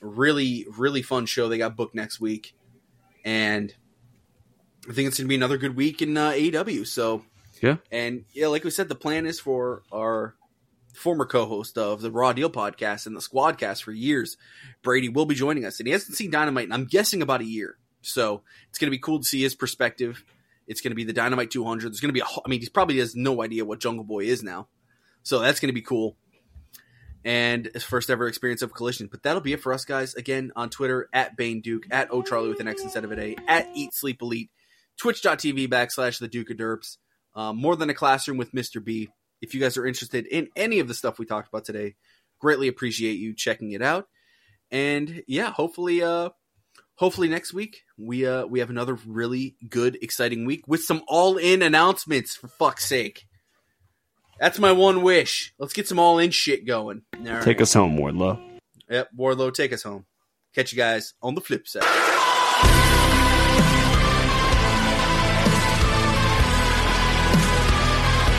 Really, 0.00 0.66
really 0.76 1.02
fun 1.02 1.26
show 1.26 1.48
they 1.48 1.58
got 1.58 1.76
booked 1.76 1.94
next 1.94 2.20
week. 2.20 2.54
And 3.24 3.74
I 4.88 4.92
think 4.92 5.08
it's 5.08 5.18
going 5.18 5.26
to 5.26 5.28
be 5.28 5.34
another 5.34 5.58
good 5.58 5.76
week 5.76 6.02
in 6.02 6.16
uh, 6.16 6.30
AEW. 6.32 6.86
So, 6.86 7.24
Yeah. 7.62 7.76
and 7.90 8.24
yeah, 8.32 8.48
like 8.48 8.64
we 8.64 8.70
said, 8.70 8.88
the 8.88 8.94
plan 8.94 9.26
is 9.26 9.40
for 9.40 9.82
our 9.92 10.34
former 10.94 11.26
co-host 11.26 11.76
of 11.76 12.00
the 12.00 12.10
Raw 12.10 12.32
Deal 12.32 12.50
podcast 12.50 13.06
and 13.06 13.16
the 13.16 13.20
Squadcast 13.20 13.82
for 13.82 13.92
years, 13.92 14.36
Brady 14.82 15.08
will 15.08 15.26
be 15.26 15.34
joining 15.34 15.64
us, 15.64 15.78
and 15.78 15.86
he 15.86 15.92
hasn't 15.92 16.16
seen 16.16 16.30
Dynamite, 16.30 16.64
and 16.64 16.74
I'm 16.74 16.86
guessing 16.86 17.22
about 17.22 17.40
a 17.40 17.46
year. 17.46 17.76
So 18.02 18.42
it's 18.68 18.78
going 18.78 18.88
to 18.88 18.96
be 18.96 18.98
cool 18.98 19.18
to 19.18 19.24
see 19.24 19.42
his 19.42 19.54
perspective. 19.54 20.24
It's 20.66 20.80
going 20.80 20.92
to 20.92 20.96
be 20.96 21.04
the 21.04 21.12
Dynamite 21.12 21.50
200. 21.50 21.90
There's 21.90 22.00
going 22.00 22.10
to 22.10 22.14
be 22.14 22.20
a, 22.20 22.24
I 22.24 22.48
mean, 22.48 22.60
he 22.60 22.68
probably 22.68 22.98
has 22.98 23.14
no 23.14 23.42
idea 23.42 23.64
what 23.64 23.80
Jungle 23.80 24.04
Boy 24.04 24.24
is 24.24 24.42
now, 24.42 24.68
so 25.22 25.40
that's 25.40 25.60
going 25.60 25.68
to 25.68 25.74
be 25.74 25.82
cool. 25.82 26.16
And 27.26 27.70
his 27.72 27.82
first 27.82 28.10
ever 28.10 28.28
experience 28.28 28.60
of 28.60 28.74
collision. 28.74 29.08
But 29.10 29.22
that'll 29.22 29.40
be 29.40 29.54
it 29.54 29.62
for 29.62 29.72
us, 29.72 29.86
guys. 29.86 30.14
Again, 30.14 30.52
on 30.56 30.68
Twitter, 30.68 31.08
at 31.10 31.38
Bane 31.38 31.62
Duke, 31.62 31.84
at 31.90 32.12
O 32.12 32.20
Charlie 32.20 32.50
with 32.50 32.60
an 32.60 32.68
X 32.68 32.82
instead 32.82 33.04
of 33.04 33.12
an 33.12 33.18
A, 33.18 33.36
at 33.48 33.66
Eat 33.74 33.94
Sleep 33.94 34.20
Elite, 34.20 34.50
twitch.tv 34.98 35.68
backslash 35.68 36.18
the 36.18 36.28
Duke 36.28 36.50
of 36.50 36.58
Derps, 36.58 36.98
um, 37.34 37.56
more 37.56 37.76
than 37.76 37.88
a 37.88 37.94
classroom 37.94 38.36
with 38.36 38.52
Mr. 38.52 38.84
B. 38.84 39.08
If 39.40 39.54
you 39.54 39.60
guys 39.60 39.76
are 39.76 39.86
interested 39.86 40.26
in 40.26 40.48
any 40.56 40.78
of 40.80 40.88
the 40.88 40.94
stuff 40.94 41.18
we 41.18 41.26
talked 41.26 41.48
about 41.48 41.64
today, 41.64 41.94
greatly 42.38 42.68
appreciate 42.68 43.14
you 43.14 43.34
checking 43.34 43.72
it 43.72 43.82
out. 43.82 44.08
And 44.70 45.22
yeah, 45.26 45.50
hopefully, 45.50 46.02
uh, 46.02 46.30
hopefully 46.96 47.28
next 47.28 47.52
week 47.52 47.82
we 47.98 48.26
uh 48.26 48.46
we 48.46 48.60
have 48.60 48.70
another 48.70 48.98
really 49.06 49.56
good, 49.68 49.98
exciting 50.02 50.44
week 50.44 50.66
with 50.66 50.82
some 50.82 51.02
all 51.08 51.36
in 51.36 51.62
announcements. 51.62 52.36
For 52.36 52.48
fuck's 52.48 52.86
sake, 52.86 53.26
that's 54.40 54.58
my 54.58 54.72
one 54.72 55.02
wish. 55.02 55.54
Let's 55.58 55.72
get 55.72 55.88
some 55.88 55.98
all 55.98 56.18
in 56.18 56.30
shit 56.30 56.66
going. 56.66 57.02
All 57.16 57.24
right. 57.24 57.42
Take 57.42 57.60
us 57.60 57.74
home, 57.74 57.96
Wardlow. 57.96 58.40
Yep, 58.90 59.10
Wardlow, 59.16 59.52
take 59.52 59.72
us 59.72 59.82
home. 59.82 60.04
Catch 60.54 60.72
you 60.72 60.76
guys 60.76 61.14
on 61.22 61.34
the 61.34 61.40
flip 61.40 61.66
side. 61.66 62.13